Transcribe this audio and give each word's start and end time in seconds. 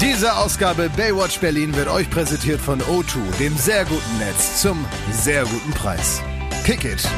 Diese 0.00 0.36
Ausgabe 0.36 0.90
Baywatch 0.90 1.40
Berlin 1.40 1.74
wird 1.74 1.88
euch 1.88 2.10
präsentiert 2.10 2.60
von 2.60 2.80
O2, 2.82 3.38
dem 3.38 3.56
sehr 3.56 3.84
guten 3.86 4.18
Netz 4.18 4.60
zum 4.60 4.84
sehr 5.10 5.44
guten 5.44 5.72
Preis. 5.72 6.20
Kick 6.64 6.84
it! 6.84 7.08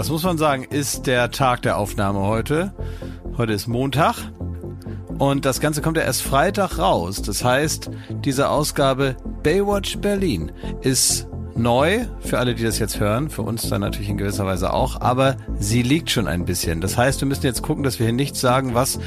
Das 0.00 0.08
muss 0.08 0.22
man 0.22 0.38
sagen, 0.38 0.64
ist 0.64 1.06
der 1.06 1.30
Tag 1.30 1.60
der 1.60 1.76
Aufnahme 1.76 2.20
heute. 2.20 2.72
Heute 3.36 3.52
ist 3.52 3.66
Montag 3.66 4.14
und 5.18 5.44
das 5.44 5.60
Ganze 5.60 5.82
kommt 5.82 5.98
ja 5.98 6.04
erst 6.04 6.22
Freitag 6.22 6.78
raus. 6.78 7.20
Das 7.20 7.44
heißt, 7.44 7.90
diese 8.24 8.48
Ausgabe 8.48 9.16
Baywatch 9.42 9.98
Berlin 9.98 10.52
ist 10.80 11.28
neu 11.54 12.06
für 12.20 12.38
alle, 12.38 12.54
die 12.54 12.64
das 12.64 12.78
jetzt 12.78 12.98
hören, 12.98 13.28
für 13.28 13.42
uns 13.42 13.68
dann 13.68 13.82
natürlich 13.82 14.08
in 14.08 14.16
gewisser 14.16 14.46
Weise 14.46 14.72
auch, 14.72 15.02
aber 15.02 15.36
sie 15.58 15.82
liegt 15.82 16.08
schon 16.08 16.28
ein 16.28 16.46
bisschen. 16.46 16.80
Das 16.80 16.96
heißt, 16.96 17.20
wir 17.20 17.28
müssen 17.28 17.44
jetzt 17.44 17.60
gucken, 17.60 17.84
dass 17.84 17.98
wir 17.98 18.06
hier 18.06 18.14
nichts 18.14 18.40
sagen, 18.40 18.74
was, 18.74 18.98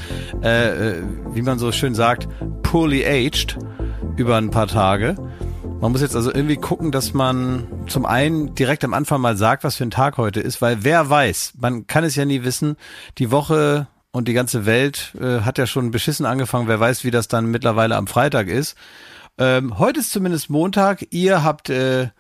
äh, 0.44 1.00
äh, 1.00 1.04
wie 1.34 1.42
man 1.42 1.58
so 1.58 1.72
schön 1.72 1.96
sagt, 1.96 2.28
poorly 2.62 3.04
aged 3.04 3.58
über 4.16 4.38
ein 4.38 4.52
paar 4.52 4.68
Tage. 4.68 5.16
Man 5.84 5.92
muss 5.92 6.00
jetzt 6.00 6.16
also 6.16 6.34
irgendwie 6.34 6.56
gucken, 6.56 6.94
dass 6.94 7.14
man 7.14 7.68
zum 7.88 8.06
einen 8.06 8.56
direkt 8.56 8.86
am 8.86 8.94
Anfang 8.94 9.20
mal 9.20 9.36
sagt, 9.36 9.66
was 9.66 9.76
für 9.76 9.84
ein 9.84 9.92
Tag 9.92 10.16
heute 10.16 10.40
ist, 10.40 10.62
weil 10.62 10.86
wer 10.86 11.10
weiß, 11.10 11.56
man 11.58 11.88
kann 11.88 12.06
es 12.06 12.16
ja 12.16 12.24
nie 12.24 12.46
wissen, 12.46 12.78
die 13.18 13.32
Woche 13.32 13.88
und 14.14 14.30
die 14.30 14.34
ganze 14.34 14.66
Welt 14.66 15.14
äh, 15.20 15.42
hat 15.42 15.58
ja 15.58 15.68
schon 15.68 15.92
beschissen 15.92 16.26
angefangen, 16.26 16.70
wer 16.70 16.80
weiß, 16.80 17.04
wie 17.04 17.12
das 17.12 17.28
dann 17.28 17.48
mittlerweile 17.48 17.98
am 17.98 18.08
Freitag 18.08 18.48
ist. 18.48 18.78
Ähm, 19.38 19.78
heute 19.78 20.00
ist 20.00 20.12
zumindest 20.12 20.50
Montag, 20.50 21.06
ihr 21.10 21.44
habt 21.44 21.70
äh, 21.70 22.12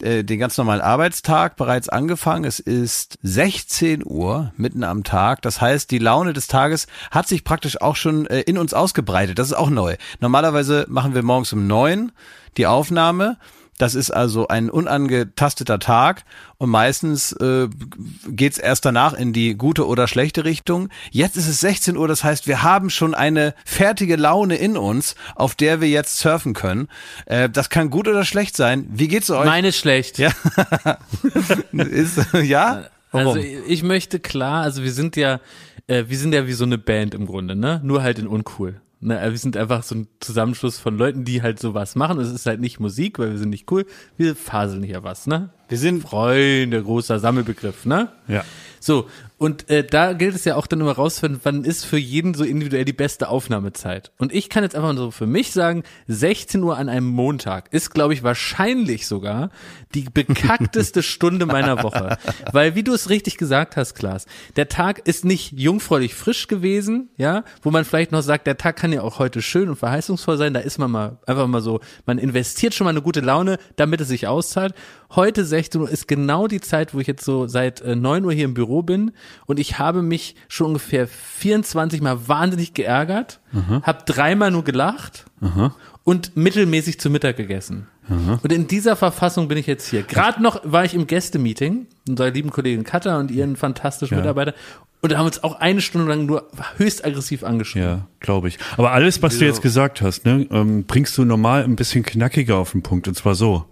äh, 0.00 0.24
den 0.24 0.40
ganz 0.40 0.58
normalen 0.58 0.80
Arbeitstag 0.80 1.54
bereits 1.54 1.88
angefangen. 1.88 2.44
Es 2.44 2.58
ist 2.58 3.20
16 3.22 4.02
Uhr 4.04 4.52
mitten 4.56 4.82
am 4.82 5.04
Tag. 5.04 5.42
Das 5.42 5.60
heißt, 5.60 5.92
die 5.92 6.00
Laune 6.00 6.32
des 6.32 6.48
Tages 6.48 6.88
hat 7.12 7.28
sich 7.28 7.44
praktisch 7.44 7.80
auch 7.80 7.94
schon 7.94 8.26
äh, 8.26 8.40
in 8.40 8.58
uns 8.58 8.74
ausgebreitet. 8.74 9.38
Das 9.38 9.46
ist 9.46 9.52
auch 9.52 9.70
neu. 9.70 9.94
Normalerweise 10.18 10.86
machen 10.88 11.14
wir 11.14 11.22
morgens 11.22 11.52
um 11.52 11.68
neun 11.68 12.10
die 12.56 12.66
Aufnahme. 12.66 13.38
Das 13.78 13.94
ist 13.96 14.10
also 14.12 14.46
ein 14.46 14.70
unangetasteter 14.70 15.78
Tag 15.78 16.24
und 16.58 16.70
meistens 16.70 17.32
äh, 17.32 17.68
geht 18.28 18.52
es 18.52 18.58
erst 18.58 18.84
danach 18.84 19.12
in 19.12 19.32
die 19.32 19.56
gute 19.56 19.88
oder 19.88 20.06
schlechte 20.06 20.44
Richtung. 20.44 20.88
Jetzt 21.10 21.36
ist 21.36 21.48
es 21.48 21.60
16 21.60 21.96
Uhr, 21.96 22.06
das 22.06 22.22
heißt, 22.22 22.46
wir 22.46 22.62
haben 22.62 22.90
schon 22.90 23.14
eine 23.14 23.54
fertige 23.64 24.16
Laune 24.16 24.56
in 24.56 24.76
uns, 24.76 25.16
auf 25.34 25.56
der 25.56 25.80
wir 25.80 25.88
jetzt 25.88 26.18
surfen 26.18 26.52
können. 26.52 26.86
Äh, 27.26 27.48
das 27.48 27.70
kann 27.70 27.90
gut 27.90 28.06
oder 28.06 28.24
schlecht 28.24 28.56
sein. 28.56 28.86
Wie 28.88 29.08
geht's 29.08 29.30
euch? 29.30 29.46
Meine 29.46 29.68
ist 29.68 29.78
schlecht. 29.78 30.18
ja, 30.18 30.30
ist, 31.72 32.20
ja. 32.40 32.84
Warum? 33.10 33.36
Also 33.36 33.40
ich 33.40 33.82
möchte 33.82 34.20
klar, 34.20 34.62
also 34.62 34.84
wir 34.84 34.92
sind 34.92 35.16
ja, 35.16 35.40
äh, 35.86 36.04
wir 36.06 36.18
sind 36.18 36.34
ja 36.34 36.46
wie 36.46 36.52
so 36.52 36.64
eine 36.64 36.78
Band 36.78 37.14
im 37.14 37.26
Grunde, 37.26 37.56
ne? 37.56 37.80
Nur 37.82 38.02
halt 38.02 38.18
in 38.18 38.28
uncool. 38.28 38.80
Ne, 39.04 39.20
wir 39.20 39.36
sind 39.36 39.56
einfach 39.56 39.82
so 39.82 39.96
ein 39.96 40.06
Zusammenschluss 40.20 40.78
von 40.78 40.96
Leuten, 40.96 41.24
die 41.24 41.42
halt 41.42 41.58
sowas 41.58 41.96
machen. 41.96 42.20
Es 42.20 42.30
ist 42.30 42.46
halt 42.46 42.60
nicht 42.60 42.78
Musik, 42.78 43.18
weil 43.18 43.32
wir 43.32 43.38
sind 43.38 43.50
nicht 43.50 43.70
cool. 43.72 43.84
Wir 44.16 44.36
faseln 44.36 44.84
hier 44.84 45.02
was, 45.02 45.26
ne? 45.26 45.50
wir 45.72 45.78
sind 45.78 46.02
Freunde, 46.02 46.82
großer 46.82 47.18
Sammelbegriff, 47.18 47.86
ne? 47.86 48.08
ja. 48.28 48.44
So, 48.78 49.08
und 49.42 49.68
äh, 49.70 49.82
da 49.82 50.12
gilt 50.12 50.36
es 50.36 50.44
ja 50.44 50.54
auch 50.54 50.68
dann 50.68 50.80
immer 50.80 50.92
rauszufinden, 50.92 51.40
wann 51.42 51.64
ist 51.64 51.84
für 51.84 51.98
jeden 51.98 52.32
so 52.34 52.44
individuell 52.44 52.84
die 52.84 52.92
beste 52.92 53.28
Aufnahmezeit. 53.28 54.12
Und 54.18 54.32
ich 54.32 54.48
kann 54.48 54.62
jetzt 54.62 54.76
einfach 54.76 54.96
so 54.96 55.10
für 55.10 55.26
mich 55.26 55.50
sagen, 55.50 55.82
16 56.06 56.62
Uhr 56.62 56.78
an 56.78 56.88
einem 56.88 57.08
Montag 57.08 57.72
ist, 57.72 57.90
glaube 57.90 58.14
ich, 58.14 58.22
wahrscheinlich 58.22 59.08
sogar 59.08 59.50
die 59.94 60.04
bekackteste 60.04 61.02
Stunde 61.02 61.46
meiner 61.46 61.82
Woche. 61.82 62.18
Weil, 62.52 62.76
wie 62.76 62.84
du 62.84 62.92
es 62.94 63.10
richtig 63.10 63.36
gesagt 63.36 63.76
hast, 63.76 63.94
Klaas, 63.94 64.26
der 64.54 64.68
Tag 64.68 65.08
ist 65.08 65.24
nicht 65.24 65.58
jungfräulich 65.58 66.14
frisch 66.14 66.46
gewesen, 66.46 67.10
ja, 67.16 67.42
wo 67.62 67.72
man 67.72 67.84
vielleicht 67.84 68.12
noch 68.12 68.22
sagt, 68.22 68.46
der 68.46 68.58
Tag 68.58 68.76
kann 68.76 68.92
ja 68.92 69.02
auch 69.02 69.18
heute 69.18 69.42
schön 69.42 69.68
und 69.68 69.74
verheißungsvoll 69.74 70.38
sein, 70.38 70.54
da 70.54 70.60
ist 70.60 70.78
man 70.78 70.92
mal 70.92 71.18
einfach 71.26 71.48
mal 71.48 71.62
so, 71.62 71.80
man 72.06 72.18
investiert 72.18 72.74
schon 72.74 72.84
mal 72.84 72.90
eine 72.90 73.02
gute 73.02 73.20
Laune, 73.20 73.58
damit 73.74 74.00
es 74.02 74.06
sich 74.06 74.28
auszahlt. 74.28 74.72
Heute 75.10 75.44
16 75.44 75.80
Uhr 75.80 75.90
ist 75.90 76.06
genau 76.06 76.46
die 76.46 76.60
Zeit, 76.60 76.94
wo 76.94 77.00
ich 77.00 77.08
jetzt 77.08 77.24
so 77.24 77.48
seit 77.48 77.80
äh, 77.80 77.96
9 77.96 78.24
Uhr 78.24 78.32
hier 78.32 78.44
im 78.44 78.54
Büro 78.54 78.82
bin 78.82 79.10
und 79.46 79.58
ich 79.58 79.78
habe 79.78 80.02
mich 80.02 80.36
schon 80.48 80.68
ungefähr 80.68 81.06
24 81.06 82.00
Mal 82.00 82.28
wahnsinnig 82.28 82.74
geärgert, 82.74 83.40
habe 83.82 84.04
dreimal 84.06 84.50
nur 84.50 84.64
gelacht 84.64 85.24
und 86.04 86.36
mittelmäßig 86.36 87.00
zu 87.00 87.10
Mittag 87.10 87.36
gegessen. 87.36 87.88
Und 88.08 88.52
in 88.52 88.66
dieser 88.66 88.96
Verfassung 88.96 89.48
bin 89.48 89.56
ich 89.58 89.66
jetzt 89.66 89.88
hier. 89.88 90.02
Gerade 90.02 90.42
noch 90.42 90.60
war 90.64 90.84
ich 90.84 90.94
im 90.94 91.06
Gästemeeting, 91.06 91.86
unserer 92.08 92.30
lieben 92.30 92.50
Kollegin 92.50 92.84
Katha 92.84 93.18
und 93.18 93.30
ihren 93.30 93.56
fantastischen 93.56 94.18
Mitarbeiter 94.18 94.54
und 95.02 95.16
haben 95.16 95.26
uns 95.26 95.42
auch 95.42 95.60
eine 95.60 95.80
Stunde 95.80 96.08
lang 96.08 96.26
nur 96.26 96.48
höchst 96.76 97.04
aggressiv 97.04 97.42
angeschrieben. 97.42 97.88
Ja, 97.88 98.06
glaube 98.20 98.48
ich. 98.48 98.58
Aber 98.76 98.92
alles, 98.92 99.20
was 99.22 99.38
du 99.38 99.44
jetzt 99.44 99.60
gesagt 99.60 100.00
hast, 100.00 100.24
ne, 100.24 100.46
ähm, 100.50 100.84
bringst 100.84 101.18
du 101.18 101.24
normal 101.24 101.64
ein 101.64 101.76
bisschen 101.76 102.04
knackiger 102.04 102.56
auf 102.56 102.72
den 102.72 102.82
Punkt. 102.82 103.08
Und 103.08 103.14
zwar 103.14 103.34
so. 103.34 103.64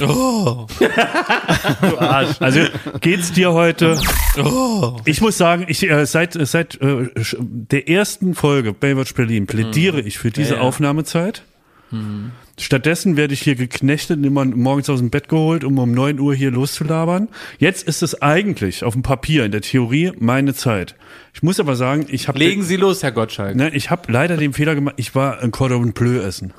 Oh. 0.00 0.66
du 0.78 1.98
Arsch. 1.98 2.36
Also 2.40 2.60
geht's 3.00 3.32
dir 3.32 3.52
heute? 3.52 3.98
Ich 5.04 5.20
muss 5.20 5.38
sagen, 5.38 5.66
ich 5.68 5.88
äh, 5.88 6.06
seit 6.06 6.34
seit 6.34 6.80
äh, 6.80 7.08
der 7.42 7.88
ersten 7.88 8.34
Folge 8.34 8.72
Baywatch 8.72 9.14
Berlin 9.14 9.46
plädiere 9.46 10.00
ich 10.00 10.18
für 10.18 10.30
diese 10.30 10.54
Ja, 10.54 10.56
ja. 10.56 10.62
Aufnahmezeit. 10.62 11.42
Stattdessen 12.58 13.16
werde 13.16 13.32
ich 13.32 13.40
hier 13.40 13.54
geknechtet 13.54 14.18
und 14.18 14.24
immer 14.24 14.44
morgens 14.44 14.90
aus 14.90 14.98
dem 14.98 15.08
Bett 15.10 15.28
geholt, 15.28 15.64
um 15.64 15.78
um 15.78 15.92
9 15.92 16.18
Uhr 16.20 16.34
hier 16.34 16.50
loszulabern. 16.50 17.28
Jetzt 17.58 17.86
ist 17.88 18.02
es 18.02 18.20
eigentlich 18.20 18.84
auf 18.84 18.92
dem 18.92 19.02
Papier, 19.02 19.44
in 19.44 19.52
der 19.52 19.62
Theorie, 19.62 20.12
meine 20.18 20.52
Zeit. 20.54 20.96
Ich 21.32 21.42
muss 21.42 21.60
aber 21.60 21.76
sagen, 21.76 22.06
ich 22.08 22.28
habe 22.28 22.38
Legen 22.38 22.62
Sie 22.62 22.76
los, 22.76 23.02
Herr 23.02 23.12
Gottschalk. 23.12 23.56
Ne, 23.56 23.70
ich 23.74 23.90
habe 23.90 24.12
leider 24.12 24.36
den 24.36 24.52
Fehler 24.52 24.74
gemacht, 24.74 24.96
ich 24.98 25.14
war 25.14 25.40
ein 25.40 25.50
Cordon 25.50 25.92
Bleu 25.92 26.18
essen. 26.18 26.52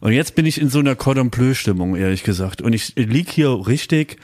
Und 0.00 0.12
jetzt 0.12 0.34
bin 0.34 0.46
ich 0.46 0.60
in 0.60 0.70
so 0.70 0.78
einer 0.78 0.96
Cordon 0.96 1.30
Bleu 1.30 1.54
Stimmung, 1.54 1.94
ehrlich 1.94 2.22
gesagt. 2.22 2.62
Und 2.62 2.72
ich 2.72 2.94
lieg 2.96 3.30
hier 3.30 3.66
richtig 3.66 4.16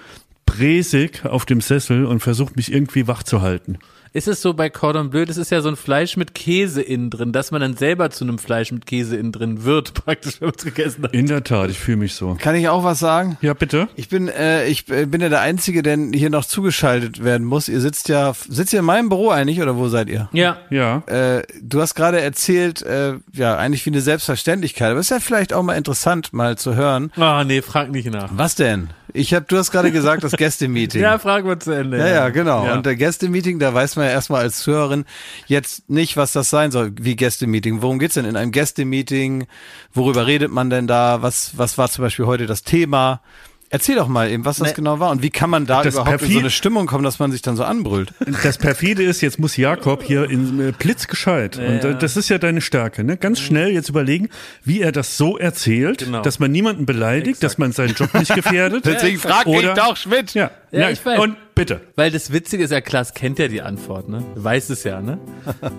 bräsig 0.47 1.25
auf 1.25 1.45
dem 1.45 1.61
Sessel 1.61 2.07
und 2.07 2.21
versuche 2.21 2.55
mich 2.57 2.73
irgendwie 2.73 3.07
wach 3.07 3.23
zu 3.23 3.43
halten. 3.43 3.79
Ist 4.17 4.29
es 4.29 4.41
so 4.41 4.55
bei 4.55 4.71
Cordon 4.71 5.11
Bleu, 5.11 5.27
das 5.27 5.37
ist 5.37 5.51
ja 5.51 5.61
so 5.61 5.69
ein 5.69 5.77
Fleisch 5.77 6.17
mit 6.17 6.35
Käse 6.35 6.81
innen 6.81 7.11
drin, 7.11 7.33
dass 7.33 7.51
man 7.51 7.61
dann 7.61 7.77
selber 7.77 8.09
zu 8.09 8.25
einem 8.25 8.39
Fleisch 8.39 8.73
mit 8.73 8.87
Käse 8.87 9.15
innen 9.15 9.31
drin 9.31 9.65
wird, 9.65 9.93
praktisch, 10.07 10.41
wenn 10.41 10.47
man 10.49 10.55
es 10.57 10.65
gegessen 10.65 11.05
hat. 11.05 11.13
In 11.13 11.27
der 11.27 11.45
Tat, 11.45 11.69
ich 11.69 11.79
fühle 11.79 11.99
mich 11.99 12.15
so. 12.15 12.35
Kann 12.41 12.55
ich 12.55 12.67
auch 12.71 12.83
was 12.83 12.99
sagen? 12.99 13.37
Ja, 13.43 13.53
bitte. 13.53 13.89
Ich 13.95 14.09
bin, 14.09 14.29
äh, 14.29 14.69
ich 14.69 14.87
bin 14.87 15.21
ja 15.21 15.29
der 15.29 15.43
Einzige, 15.43 15.83
der 15.83 15.99
hier 16.15 16.31
noch 16.31 16.47
zugeschaltet 16.47 17.25
werden 17.25 17.47
muss. 17.47 17.69
Ihr 17.69 17.83
sitzt 17.83 18.09
ja, 18.09 18.33
sitzt 18.49 18.73
ihr 18.73 18.79
in 18.79 18.87
meinem 18.87 19.11
Büro 19.11 19.29
eigentlich 19.29 19.61
oder 19.61 19.77
wo 19.77 19.89
seid 19.89 20.09
ihr? 20.09 20.31
Ja. 20.33 20.61
Ja. 20.71 21.03
Äh, 21.09 21.43
du 21.61 21.83
hast 21.83 21.95
gerade 21.95 22.19
erzählt, 22.19 22.81
äh, 22.81 23.17
ja, 23.35 23.59
eigentlich 23.59 23.85
wie 23.85 23.91
eine 23.91 24.01
Selbstverständlichkeit, 24.01 24.93
aber 24.93 25.01
ist 25.01 25.11
ja 25.11 25.21
vielleicht 25.21 25.53
auch 25.53 25.63
mal 25.63 25.75
interessant, 25.75 26.33
mal 26.33 26.57
zu 26.57 26.75
hören. 26.75 27.13
Ah, 27.17 27.45
nee, 27.45 27.61
frag 27.61 27.91
nicht 27.91 28.11
nach. 28.11 28.31
Was 28.33 28.55
denn? 28.55 28.89
Ich 29.17 29.33
hab, 29.33 29.49
du 29.49 29.57
hast 29.57 29.71
gerade 29.71 29.91
gesagt, 29.91 30.25
das 30.25 30.33
Gästemeeting. 30.37 31.01
Ja, 31.01 31.19
fragen 31.19 31.49
wir 31.49 31.59
zu 31.59 31.73
Ende. 31.73 31.99
Ja, 31.99 32.07
ja, 32.07 32.29
genau. 32.29 32.67
Ja. 32.67 32.75
Und 32.75 32.87
der 32.87 32.97
Gästemeeting, 32.97 33.59
da 33.59 33.73
weiß 33.73 33.97
man 33.97 34.06
ja 34.07 34.13
erstmal 34.13 34.43
als 34.43 34.59
Zuhörerin 34.61 35.05
jetzt 35.47 35.91
nicht, 35.91 36.17
was 36.17 36.33
das 36.33 36.49
sein 36.51 36.71
soll, 36.71 36.93
wie 37.01 37.17
Gästemeeting. 37.17 37.83
Worum 37.83 37.99
geht's 37.99 38.15
denn 38.15 38.25
in 38.25 38.37
einem 38.37 38.53
Gästemeeting? 38.53 39.47
Worüber 39.93 40.27
redet 40.27 40.51
man 40.53 40.71
denn 40.71 40.87
da? 40.87 41.23
Was, 41.23 41.59
was 41.59 41.77
war 41.79 41.89
zum 41.91 42.03
Beispiel 42.05 42.27
heute 42.27 42.47
das 42.47 42.63
Thema? 42.63 43.21
Erzähl 43.69 43.97
doch 43.97 44.07
mal 44.07 44.31
eben, 44.31 44.45
was 44.45 44.59
das 44.59 44.69
Ne. 44.69 44.75
genau 44.75 45.01
war 45.01 45.11
und 45.11 45.23
wie 45.25 45.31
kann 45.31 45.51
man 45.51 45.67
da 45.67 45.83
Das 45.83 45.95
überhaupt 45.95 46.13
in 46.23 46.29
perfid- 46.29 46.33
so 46.35 46.39
eine 46.39 46.51
Stimmung 46.51 46.87
kommen, 46.87 47.03
dass 47.03 47.19
man 47.19 47.33
sich 47.33 47.43
dann 47.43 47.57
so 47.57 47.65
anbrüllt. 47.65 48.15
Das 48.45 48.59
perfide 48.59 49.03
ist, 49.03 49.23
jetzt 49.23 49.41
muss 49.41 49.57
Jakob 49.57 50.05
hier 50.05 50.31
in 50.31 50.61
äh, 50.69 50.71
blitzgescheit. 50.73 51.57
Und 51.59 51.65
äh, 51.85 51.99
das 51.99 52.17
ist 52.17 52.29
ja 52.29 52.39
deine 52.39 52.61
Stärke, 52.61 53.03
ne? 53.03 53.17
Ganz 53.17 53.41
schnell 53.41 53.71
jetzt 53.71 53.89
überlegen, 53.89 54.29
wie 54.63 54.83
er 54.83 54.93
das 54.93 55.17
so 55.17 55.37
erzählt, 55.37 55.99
Genau. 55.99 56.23
dass 56.23 56.39
man 56.39 56.53
niemanden 56.53 56.87
beleidigt, 56.87 57.43
dass 57.43 57.59
man 57.59 57.73
seinen 57.73 57.95
Job 57.95 58.15
nicht 58.15 58.33
gefährdet. 58.37 58.87
Deswegen 58.87 59.19
frag 59.19 59.47
mich 59.47 59.59
Oder- 59.59 59.75
doch, 59.75 59.97
Schmidt. 59.97 60.33
Ja, 60.35 60.53
Ja, 60.71 60.83
ja 60.83 60.91
ich 60.91 61.05
weiß. 61.05 61.19
Und 61.19 61.37
bitte. 61.57 61.81
Weil 61.97 62.13
das 62.13 62.33
Witzige 62.33 62.63
ist 62.63 62.71
ja, 62.71 62.81
Klaas 62.81 63.15
kennt 63.15 63.41
ja 63.41 63.49
die 63.49 63.63
Antwort, 63.63 64.09
ne? 64.09 64.23
Weiß 64.37 64.71
es 64.71 64.85
ja, 64.85 65.01
ne? 65.03 65.19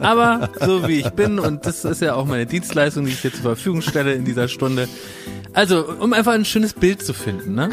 Aber 0.02 0.50
so 0.60 0.86
wie 0.90 1.00
ich 1.00 1.10
bin, 1.12 1.40
und 1.40 1.66
das 1.66 1.86
ist 1.86 2.02
ja 2.02 2.16
auch 2.16 2.26
meine 2.26 2.46
Dienstleistung, 2.46 3.06
die 3.06 3.12
ich 3.12 3.22
dir 3.22 3.32
zur 3.32 3.44
Verfügung 3.44 3.82
stelle 3.82 4.14
in 4.14 4.26
dieser 4.26 4.50
Stunde. 4.50 4.90
Also, 5.54 5.88
um 5.88 6.12
einfach 6.12 6.34
ein 6.34 6.44
schönes 6.44 6.74
Bild 6.74 7.02
zu 7.02 7.14
finden, 7.14 7.56
ne? 7.56 7.70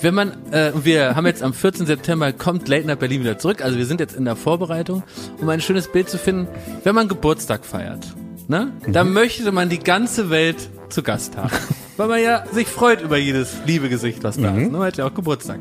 Wenn 0.00 0.14
man, 0.14 0.52
äh, 0.52 0.72
wir 0.82 1.16
haben 1.16 1.26
jetzt 1.26 1.42
am 1.42 1.52
14. 1.52 1.86
September 1.86 2.32
kommt 2.32 2.68
Late 2.68 2.86
Night 2.86 3.00
Berlin 3.00 3.22
wieder 3.22 3.38
zurück, 3.38 3.64
also 3.64 3.76
wir 3.76 3.86
sind 3.86 3.98
jetzt 3.98 4.14
in 4.14 4.24
der 4.24 4.36
Vorbereitung, 4.36 5.02
um 5.40 5.48
ein 5.48 5.60
schönes 5.60 5.90
Bild 5.90 6.08
zu 6.08 6.18
finden, 6.18 6.46
wenn 6.84 6.94
man 6.94 7.08
Geburtstag 7.08 7.64
feiert, 7.64 8.06
ne? 8.46 8.72
Da 8.86 9.04
möchte 9.04 9.50
man 9.50 9.68
die 9.68 9.80
ganze 9.80 10.30
Welt 10.30 10.68
zu 10.90 11.02
Gast 11.02 11.36
haben. 11.36 11.50
Weil 11.96 12.08
man 12.08 12.22
ja 12.22 12.44
sich 12.52 12.68
freut 12.68 13.02
über 13.02 13.16
jedes 13.16 13.56
liebe 13.66 13.88
Gesicht, 13.88 14.22
was 14.22 14.36
da 14.36 14.48
ist. 14.56 14.70
Ne? 14.70 14.70
Man 14.70 14.82
hat 14.82 14.96
ja 14.96 15.06
auch 15.06 15.14
Geburtstag. 15.14 15.60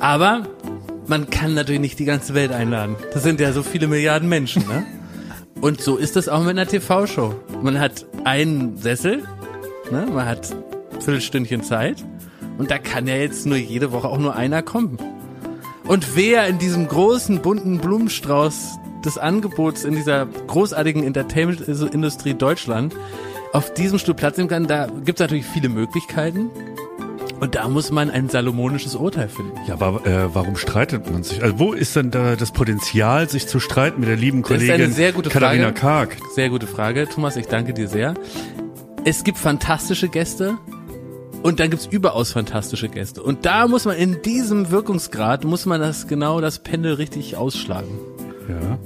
Aber 0.00 0.46
man 1.06 1.30
kann 1.30 1.54
natürlich 1.54 1.80
nicht 1.80 1.98
die 1.98 2.04
ganze 2.04 2.34
Welt 2.34 2.52
einladen. 2.52 2.96
Das 3.12 3.22
sind 3.22 3.40
ja 3.40 3.52
so 3.52 3.62
viele 3.62 3.86
Milliarden 3.86 4.28
Menschen, 4.28 4.66
ne? 4.68 4.84
Und 5.60 5.80
so 5.80 5.96
ist 5.96 6.14
das 6.14 6.28
auch 6.28 6.40
mit 6.40 6.50
einer 6.50 6.66
TV-Show. 6.66 7.34
Man 7.62 7.80
hat 7.80 8.06
einen 8.24 8.76
Sessel, 8.76 9.24
ne? 9.90 10.06
man 10.12 10.26
hat 10.26 10.52
ein 10.52 11.00
Viertelstündchen 11.00 11.64
Zeit 11.64 12.04
und 12.58 12.70
da 12.70 12.78
kann 12.78 13.08
ja 13.08 13.16
jetzt 13.16 13.44
nur 13.44 13.56
jede 13.56 13.90
Woche 13.90 14.08
auch 14.08 14.18
nur 14.18 14.36
einer 14.36 14.62
kommen. 14.62 14.98
Und 15.84 16.14
wer 16.14 16.46
in 16.46 16.58
diesem 16.58 16.86
großen, 16.86 17.40
bunten 17.40 17.78
Blumenstrauß 17.78 18.78
des 19.04 19.18
Angebots 19.18 19.84
in 19.84 19.94
dieser 19.94 20.26
großartigen 20.26 21.02
Entertainment-Industrie 21.02 22.34
Deutschland 22.34 22.94
auf 23.52 23.72
diesem 23.74 23.98
Stuhl 23.98 24.14
Platz 24.14 24.36
nehmen 24.36 24.50
kann, 24.50 24.66
da 24.66 24.86
gibt 24.86 25.18
es 25.18 25.24
natürlich 25.24 25.46
viele 25.46 25.70
Möglichkeiten. 25.70 26.50
Und 27.40 27.54
da 27.54 27.68
muss 27.68 27.90
man 27.92 28.10
ein 28.10 28.28
salomonisches 28.28 28.96
Urteil 28.96 29.28
finden. 29.28 29.52
Ja, 29.66 29.74
aber 29.74 30.04
äh, 30.06 30.34
warum 30.34 30.56
streitet 30.56 31.10
man 31.10 31.22
sich? 31.22 31.42
Also 31.42 31.58
wo 31.58 31.72
ist 31.72 31.94
denn 31.94 32.10
da 32.10 32.34
das 32.34 32.52
Potenzial, 32.52 33.28
sich 33.28 33.46
zu 33.46 33.60
streiten 33.60 34.00
mit 34.00 34.08
der 34.08 34.16
lieben 34.16 34.42
Das 34.42 34.50
ist 34.50 34.56
Kollegin 34.58 34.84
eine 34.86 34.92
sehr 34.92 35.12
gute 35.12 35.30
Katharina 35.30 35.66
Frage. 35.66 35.80
Karg? 35.80 36.16
Sehr 36.34 36.48
gute 36.50 36.66
Frage. 36.66 37.08
Thomas, 37.08 37.36
ich 37.36 37.46
danke 37.46 37.74
dir 37.74 37.88
sehr. 37.88 38.14
Es 39.04 39.22
gibt 39.22 39.38
fantastische 39.38 40.08
Gäste 40.08 40.58
und 41.42 41.60
dann 41.60 41.70
gibt's 41.70 41.86
überaus 41.86 42.32
fantastische 42.32 42.88
Gäste. 42.88 43.22
Und 43.22 43.46
da 43.46 43.68
muss 43.68 43.84
man 43.84 43.96
in 43.96 44.20
diesem 44.22 44.70
Wirkungsgrad, 44.70 45.44
muss 45.44 45.66
man 45.66 45.80
das 45.80 46.08
genau 46.08 46.40
das 46.40 46.58
Pendel 46.58 46.94
richtig 46.94 47.36
ausschlagen. 47.36 47.98
Ja. 48.48 48.78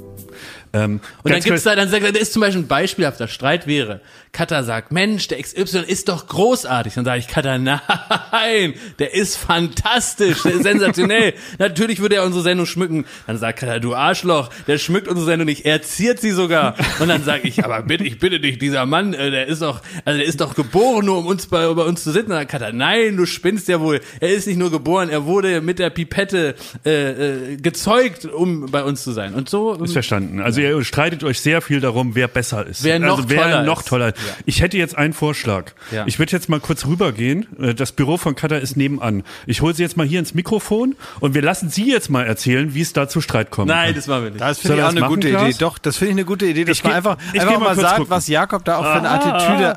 Ähm, 0.75 0.93
Und 0.93 1.03
dann 1.25 1.33
ganz 1.35 1.45
gibt's 1.45 1.65
kurz- 1.65 1.75
da, 1.75 1.77
dann 1.81 1.89
sagt 1.91 2.03
er, 2.05 2.13
da 2.13 2.19
ist 2.19 2.33
zum 2.33 2.41
Beispiel 2.41 2.63
ein 2.63 2.67
beispielhafter 2.69 3.29
Streit 3.29 3.67
wäre. 3.67 4.01
Katha 4.33 4.63
sagt, 4.63 4.91
Mensch, 4.93 5.29
der 5.29 5.43
XY 5.43 5.81
ist 5.87 6.09
doch 6.09 6.27
großartig. 6.27 6.95
Dann 6.95 7.05
sage 7.05 7.19
ich, 7.19 7.29
Katha, 7.29 7.59
nein, 8.33 8.75
der 8.99 9.13
ist 9.15 9.37
fantastisch, 9.37 10.43
der 10.43 10.53
ist 10.55 10.63
sensationell. 10.63 11.35
Natürlich 11.59 12.01
würde 12.01 12.15
er 12.17 12.25
unsere 12.25 12.43
Sendung 12.43 12.65
schmücken. 12.65 13.05
Dann 13.27 13.37
sagt 13.37 13.59
Katha, 13.59 13.79
du 13.81 13.95
Arschloch, 13.95 14.49
der 14.67 14.79
schmückt 14.79 15.09
unsere 15.09 15.27
Sendung 15.27 15.45
nicht, 15.47 15.67
er 15.67 15.83
ziert 15.83 16.21
sie 16.21 16.31
sogar. 16.31 16.77
Und 17.01 17.09
dann 17.09 17.23
sage 17.25 17.47
ich, 17.47 17.63
aber 17.65 17.83
bitte, 17.83 18.05
ich 18.05 18.19
bitte 18.19 18.41
dich, 18.41 18.59
dieser 18.59 18.87
Mann, 18.87 19.13
äh, 19.13 19.31
der 19.31 19.47
ist 19.49 19.61
doch, 19.61 19.83
also 20.07 20.19
der 20.19 20.27
ist 20.27 20.41
doch 20.41 20.55
geboren, 20.55 21.05
nur 21.05 21.19
um 21.19 21.27
uns 21.27 21.47
bei, 21.49 21.67
bei 21.75 21.83
uns 21.85 22.03
zu 22.03 22.11
sitzen. 22.13 22.31
Dann 22.31 22.47
Katha, 22.47 22.73
nein, 22.73 23.19
du 23.19 23.27
spinnst 23.27 23.69
ja 23.69 23.81
wohl. 23.81 24.01
Er 24.21 24.31
ist 24.31 24.47
nicht 24.47 24.57
nur 24.59 24.71
geboren, 24.71 25.11
er 25.11 25.27
wurde 25.27 25.61
mit 25.61 25.79
der 25.79 25.91
Pipette 25.91 26.55
äh, 26.87 27.11
äh, 27.53 27.57
gezeugt, 27.59 28.25
um 28.25 28.71
bei 28.71 28.83
uns 28.83 29.03
zu 29.03 29.13
sein. 29.13 29.35
Und 29.35 29.51
so 29.51 29.75
Ist 29.75 29.93
verstanden. 29.93 30.41
Also 30.41 30.62
ihr 30.63 30.85
streitet 30.85 31.23
euch 31.25 31.41
sehr 31.41 31.61
viel 31.63 31.81
darum, 31.81 32.15
wer 32.15 32.29
besser 32.29 32.67
ist. 32.67 32.83
Wer 32.85 32.99
noch 32.99 33.17
also 33.19 33.29
wer 33.31 33.43
toller 33.43 33.63
noch 33.63 33.81
ist. 33.81 33.89
toller 33.89 34.09
ist. 34.09 34.17
Ich 34.47 34.61
hätte 34.63 34.77
jetzt 34.79 34.97
einen 34.97 35.13
Vorschlag. 35.13 35.73
Ja. 35.91 36.05
Ich 36.07 36.19
würde 36.19 36.33
jetzt 36.33 36.49
mal 36.49 36.61
kurz 36.61 36.87
rübergehen. 36.87 37.47
Äh, 37.61 37.75
Das 37.75 37.93
Büro 37.93 38.17
von 38.17 38.35
Katha 38.35 38.57
ist 38.57 38.77
nebenan. 38.77 39.23
Ich 39.47 39.61
hole 39.61 39.75
sie 39.75 39.83
jetzt 39.83 39.97
mal 39.97 40.07
hier 40.07 40.19
ins 40.19 40.35
Mikrofon 40.35 40.95
und 41.21 41.35
wir 41.35 41.43
lassen 41.43 41.69
sie 41.71 41.91
jetzt 41.91 42.09
mal 42.11 42.25
erzählen, 42.25 42.75
wie 42.75 42.81
es 42.81 42.93
da 42.93 43.09
zu 43.09 43.21
Streit 43.21 43.51
kommt. 43.51 43.69
Nein, 43.69 43.95
das 43.95 44.07
machen 44.07 44.25
wir 44.25 44.31
nicht. 44.31 44.41
Das 44.41 44.59
finde 44.59 44.79
ich 44.79 44.83
auch 44.85 44.89
eine 44.89 45.01
machen, 45.01 45.15
gute 45.15 45.31
Klaas? 45.31 45.49
Idee. 45.49 45.57
Doch, 45.59 45.79
das 45.79 45.97
finde 45.97 46.11
ich 46.11 46.15
eine 46.17 46.25
gute 46.25 46.47
Idee, 46.47 46.65
dass 46.65 46.77
Ich 46.79 46.85
man 46.85 46.93
geh- 46.93 46.97
einfach, 46.97 47.17
ich 47.33 47.41
einfach 47.41 47.55
mal 47.55 47.59
mal 47.61 47.75
kurz 47.75 47.81
sagt, 47.87 47.97
gucken. 47.99 48.11
was 48.11 48.29
Jakob 48.29 48.65
da 48.65 48.77
auch 48.79 48.83
für 48.85 48.93
eine 48.93 49.11
Attitüde 49.11 49.77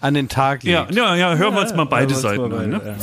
an 0.00 0.14
den 0.14 0.28
Tag 0.28 0.64
Ja, 0.64 0.80
legt. 0.82 0.94
ja, 0.96 1.14
ja, 1.16 1.34
hören 1.34 1.54
wir 1.54 1.60
uns 1.62 1.74
mal 1.74 1.84
beide 1.84 2.12
Ja, 2.12 2.18
Seiten 2.18 2.48
mal 2.48 2.58
an. 2.58 2.70
Ne? 2.70 2.80
ja. 2.84 2.94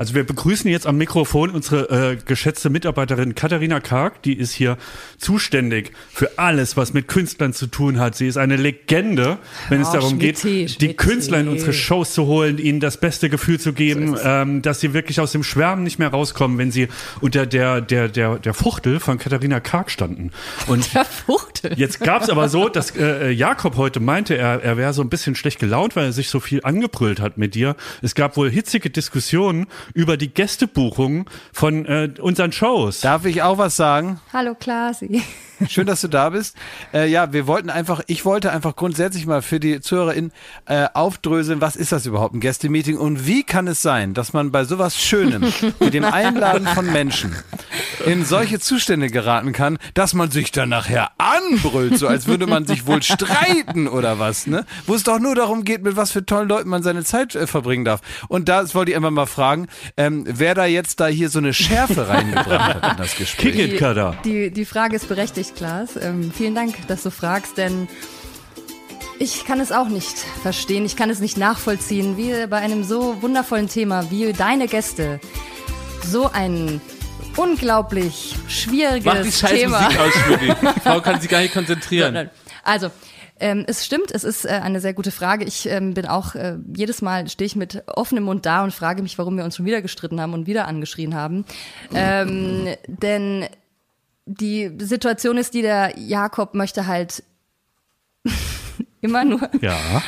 Also 0.00 0.14
wir 0.14 0.24
begrüßen 0.24 0.70
jetzt 0.70 0.86
am 0.86 0.96
Mikrofon 0.96 1.50
unsere 1.50 2.12
äh, 2.12 2.16
geschätzte 2.24 2.70
Mitarbeiterin 2.70 3.34
Katharina 3.34 3.80
Karg, 3.80 4.22
die 4.22 4.32
ist 4.32 4.50
hier 4.54 4.78
zuständig 5.18 5.92
für 6.10 6.38
alles, 6.38 6.78
was 6.78 6.94
mit 6.94 7.06
Künstlern 7.06 7.52
zu 7.52 7.66
tun 7.66 7.98
hat. 8.00 8.14
Sie 8.16 8.26
ist 8.26 8.38
eine 8.38 8.56
Legende, 8.56 9.36
wenn 9.68 9.82
es 9.82 9.88
Oh, 9.88 9.92
darum 9.92 10.18
Schmidt, 10.18 10.40
geht, 10.40 10.80
die 10.80 10.86
Schmidt. 10.86 10.96
Künstler 10.96 11.40
in 11.40 11.48
unsere 11.48 11.74
Shows 11.74 12.14
zu 12.14 12.24
holen, 12.24 12.56
ihnen 12.56 12.80
das 12.80 12.96
beste 12.96 13.28
Gefühl 13.28 13.60
zu 13.60 13.74
geben, 13.74 14.16
ähm, 14.24 14.62
dass 14.62 14.80
sie 14.80 14.94
wirklich 14.94 15.20
aus 15.20 15.32
dem 15.32 15.42
Schwärmen 15.42 15.84
nicht 15.84 15.98
mehr 15.98 16.08
rauskommen, 16.08 16.56
wenn 16.56 16.70
sie 16.70 16.88
unter 17.20 17.44
der 17.44 17.82
der 17.82 18.08
der 18.08 18.38
der 18.38 18.54
Fuchtel 18.54 19.00
von 19.00 19.18
Katharina 19.18 19.60
Karg 19.60 19.90
standen. 19.90 20.30
Und 20.66 20.94
Der 20.94 21.04
Fuchtel. 21.04 21.74
Jetzt 21.76 22.00
gab's 22.00 22.30
aber 22.30 22.48
so, 22.48 22.70
dass 22.70 22.96
äh, 22.96 23.32
Jakob 23.32 23.76
heute 23.76 24.00
meinte, 24.00 24.34
er, 24.34 24.62
er 24.62 24.78
wäre 24.78 24.94
so 24.94 25.02
ein 25.02 25.10
bisschen 25.10 25.34
schlecht 25.34 25.58
gelaunt, 25.58 25.94
weil 25.94 26.06
er 26.06 26.12
sich 26.12 26.30
so 26.30 26.40
viel 26.40 26.60
angebrüllt 26.64 27.20
hat 27.20 27.36
mit 27.36 27.54
dir. 27.54 27.76
Es 28.00 28.14
gab 28.14 28.38
wohl 28.38 28.50
hitzige 28.50 28.88
Diskussionen 28.88 29.66
über 29.94 30.16
die 30.16 30.32
Gästebuchung 30.32 31.28
von 31.52 31.86
äh, 31.86 32.10
unseren 32.20 32.52
Shows. 32.52 33.00
Darf 33.00 33.24
ich 33.24 33.42
auch 33.42 33.58
was 33.58 33.76
sagen? 33.76 34.20
Hallo 34.32 34.54
Klasi. 34.54 35.22
Schön, 35.68 35.86
dass 35.86 36.00
du 36.00 36.08
da 36.08 36.30
bist. 36.30 36.56
Äh, 36.92 37.08
ja, 37.08 37.32
wir 37.32 37.46
wollten 37.46 37.70
einfach, 37.70 38.00
ich 38.06 38.24
wollte 38.24 38.52
einfach 38.52 38.76
grundsätzlich 38.76 39.26
mal 39.26 39.42
für 39.42 39.60
die 39.60 39.80
ZuhörerInnen 39.80 40.32
äh, 40.66 40.86
aufdröseln, 40.94 41.60
was 41.60 41.76
ist 41.76 41.92
das 41.92 42.06
überhaupt, 42.06 42.34
ein 42.34 42.40
Gästemeeting 42.40 42.96
und 42.96 43.26
wie 43.26 43.42
kann 43.42 43.66
es 43.66 43.82
sein, 43.82 44.14
dass 44.14 44.32
man 44.32 44.50
bei 44.50 44.64
sowas 44.64 45.00
Schönem, 45.00 45.42
wie 45.78 45.90
dem 45.90 46.04
Einladen 46.04 46.66
von 46.66 46.90
Menschen, 46.90 47.34
in 48.06 48.24
solche 48.24 48.58
Zustände 48.58 49.08
geraten 49.08 49.52
kann, 49.52 49.78
dass 49.94 50.14
man 50.14 50.30
sich 50.30 50.52
dann 50.52 50.70
nachher 50.70 51.10
anbrüllt, 51.18 51.98
so 51.98 52.08
als 52.08 52.26
würde 52.26 52.46
man 52.46 52.66
sich 52.66 52.86
wohl 52.86 53.02
streiten 53.02 53.88
oder 53.88 54.18
was, 54.18 54.46
ne? 54.46 54.64
Wo 54.86 54.94
es 54.94 55.02
doch 55.02 55.18
nur 55.18 55.34
darum 55.34 55.64
geht, 55.64 55.82
mit 55.82 55.96
was 55.96 56.10
für 56.10 56.24
tollen 56.24 56.48
Leuten 56.48 56.68
man 56.68 56.82
seine 56.82 57.04
Zeit 57.04 57.34
äh, 57.34 57.46
verbringen 57.46 57.84
darf. 57.84 58.00
Und 58.28 58.48
das 58.48 58.74
wollte 58.74 58.92
ich 58.92 58.96
einfach 58.96 59.10
mal 59.10 59.26
fragen, 59.26 59.68
ähm, 59.96 60.24
wer 60.26 60.54
da 60.54 60.64
jetzt 60.66 61.00
da 61.00 61.06
hier 61.06 61.28
so 61.28 61.38
eine 61.38 61.52
Schärfe 61.52 62.08
reingebracht 62.08 62.74
hat 62.74 62.92
in 62.92 62.96
das 62.96 63.16
Gespräch. 63.16 63.76
Kada. 63.78 64.16
Die, 64.24 64.50
die 64.50 64.64
Frage 64.64 64.96
ist 64.96 65.08
berechtigt, 65.08 65.49
Klaas. 65.54 65.96
Ähm, 65.96 66.32
vielen 66.32 66.54
Dank, 66.54 66.86
dass 66.88 67.02
du 67.02 67.10
fragst, 67.10 67.56
denn 67.56 67.88
ich 69.18 69.44
kann 69.44 69.60
es 69.60 69.70
auch 69.70 69.88
nicht 69.88 70.16
verstehen, 70.42 70.84
ich 70.86 70.96
kann 70.96 71.10
es 71.10 71.20
nicht 71.20 71.36
nachvollziehen, 71.36 72.16
wie 72.16 72.46
bei 72.46 72.56
einem 72.56 72.84
so 72.84 73.20
wundervollen 73.20 73.68
Thema 73.68 74.10
wie 74.10 74.32
deine 74.32 74.66
Gäste 74.66 75.20
so 76.02 76.30
ein 76.32 76.80
unglaublich 77.36 78.34
schwieriges 78.48 79.04
Mach 79.04 79.22
die 79.22 79.32
scheiß 79.32 79.50
Thema. 79.50 79.80
Musik 79.82 80.00
aus, 80.00 80.12
Schmidti. 80.14 80.46
Die 80.74 80.80
Frau 80.80 81.00
kann 81.00 81.20
sich 81.20 81.30
gar 81.30 81.40
nicht 81.40 81.52
konzentrieren. 81.52 82.30
Also, 82.64 82.90
ähm, 83.38 83.64
es 83.66 83.86
stimmt, 83.86 84.10
es 84.10 84.22
ist 84.22 84.44
äh, 84.44 84.60
eine 84.62 84.80
sehr 84.80 84.92
gute 84.92 85.10
Frage. 85.10 85.44
Ich 85.44 85.66
ähm, 85.66 85.94
bin 85.94 86.06
auch, 86.06 86.34
äh, 86.34 86.58
jedes 86.76 87.00
Mal 87.00 87.28
stehe 87.28 87.46
ich 87.46 87.56
mit 87.56 87.82
offenem 87.86 88.24
Mund 88.24 88.44
da 88.44 88.62
und 88.62 88.72
frage 88.72 89.02
mich, 89.02 89.16
warum 89.18 89.36
wir 89.36 89.44
uns 89.44 89.56
schon 89.56 89.64
wieder 89.64 89.80
gestritten 89.80 90.20
haben 90.20 90.34
und 90.34 90.46
wieder 90.46 90.68
angeschrien 90.68 91.14
haben. 91.14 91.44
Ähm, 91.94 92.68
denn 92.86 93.46
die 94.38 94.70
Situation 94.78 95.36
ist 95.38 95.54
die, 95.54 95.62
der 95.62 95.98
Jakob 95.98 96.54
möchte 96.54 96.86
halt 96.86 97.24
immer 99.00 99.24
nur, 99.24 99.40
Ja. 99.60 99.76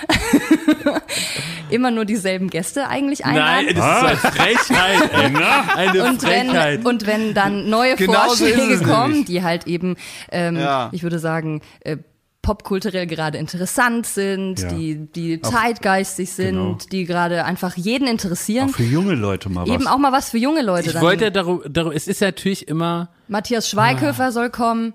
immer 1.70 1.90
nur 1.90 2.04
dieselben 2.04 2.50
Gäste 2.50 2.88
eigentlich 2.88 3.24
einladen. 3.24 3.66
Nein, 3.66 3.74
das 3.74 4.16
ist 4.16 4.24
eine 4.24 4.34
Frechheit. 4.34 5.10
ey. 5.14 5.30
Na? 5.30 5.74
Eine 5.74 6.04
und 6.04 6.20
Frechheit. 6.22 6.78
wenn, 6.80 6.86
und 6.86 7.06
wenn 7.06 7.34
dann 7.34 7.70
neue 7.70 7.96
Genau 7.96 8.12
Vorschläge 8.12 8.78
kommen, 8.84 9.08
nämlich. 9.12 9.26
die 9.26 9.42
halt 9.42 9.66
eben, 9.66 9.96
ähm, 10.30 10.56
Ja. 10.56 10.90
ich 10.92 11.02
würde 11.02 11.18
sagen, 11.18 11.62
äh, 11.80 11.96
popkulturell 12.42 13.06
gerade 13.06 13.38
interessant 13.38 14.04
sind, 14.06 14.60
Ja. 14.60 14.68
die, 14.68 14.96
die 14.96 15.40
zeitgeistig 15.40 16.32
sind, 16.32 16.54
Genau. 16.56 16.78
die 16.90 17.04
gerade 17.04 17.44
einfach 17.44 17.76
jeden 17.76 18.08
interessieren. 18.08 18.68
Auch 18.70 18.74
für 18.74 18.82
junge 18.82 19.14
Leute 19.14 19.48
mal 19.48 19.62
was. 19.66 19.74
Eben 19.74 19.86
auch 19.86 19.98
mal 19.98 20.12
was 20.12 20.30
für 20.30 20.38
junge 20.38 20.62
Leute. 20.62 20.88
ich 20.88 20.92
dann. 20.94 21.02
wollte 21.02 21.24
ja 21.24 21.30
darum, 21.30 21.62
darum, 21.68 21.92
es 21.92 22.08
ist 22.08 22.20
ja 22.20 22.28
natürlich 22.28 22.66
immer, 22.68 23.08
Matthias 23.28 23.68
Schweighöfer 23.70 24.32
soll 24.32 24.50
kommen. 24.50 24.92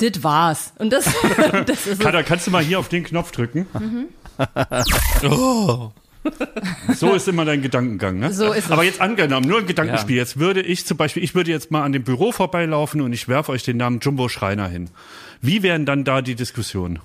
Dit 0.00 0.24
war's. 0.24 0.72
Und 0.78 0.92
das, 0.92 1.04
das 1.66 1.86
ist 1.86 2.00
Kada, 2.00 2.22
kannst 2.22 2.46
du 2.46 2.50
mal 2.50 2.62
hier 2.62 2.78
auf 2.78 2.88
den 2.88 3.04
Knopf 3.04 3.30
drücken? 3.32 3.66
So 6.94 7.14
ist 7.14 7.28
immer 7.28 7.44
dein 7.46 7.62
Gedankengang, 7.62 8.18
ne? 8.18 8.32
So 8.32 8.52
ist 8.52 8.66
es. 8.66 8.70
Aber 8.70 8.84
jetzt 8.84 9.00
angenommen, 9.00 9.48
nur 9.48 9.58
ein 9.60 9.66
Gedankenspiel. 9.66 10.16
Jetzt 10.16 10.38
würde 10.38 10.60
ich 10.60 10.84
zum 10.86 10.96
Beispiel, 10.96 11.22
ich 11.24 11.34
würde 11.34 11.50
jetzt 11.50 11.70
mal 11.70 11.82
an 11.82 11.92
dem 11.92 12.04
Büro 12.04 12.30
vorbeilaufen 12.32 13.00
und 13.00 13.12
ich 13.12 13.26
werfe 13.28 13.52
euch 13.52 13.62
den 13.62 13.78
Namen 13.78 14.00
Jumbo 14.00 14.28
Schreiner 14.28 14.68
hin. 14.68 14.90
Wie 15.40 15.62
wären 15.62 15.86
dann 15.86 16.04
da 16.04 16.22
die 16.22 16.34
Diskussionen? 16.34 17.00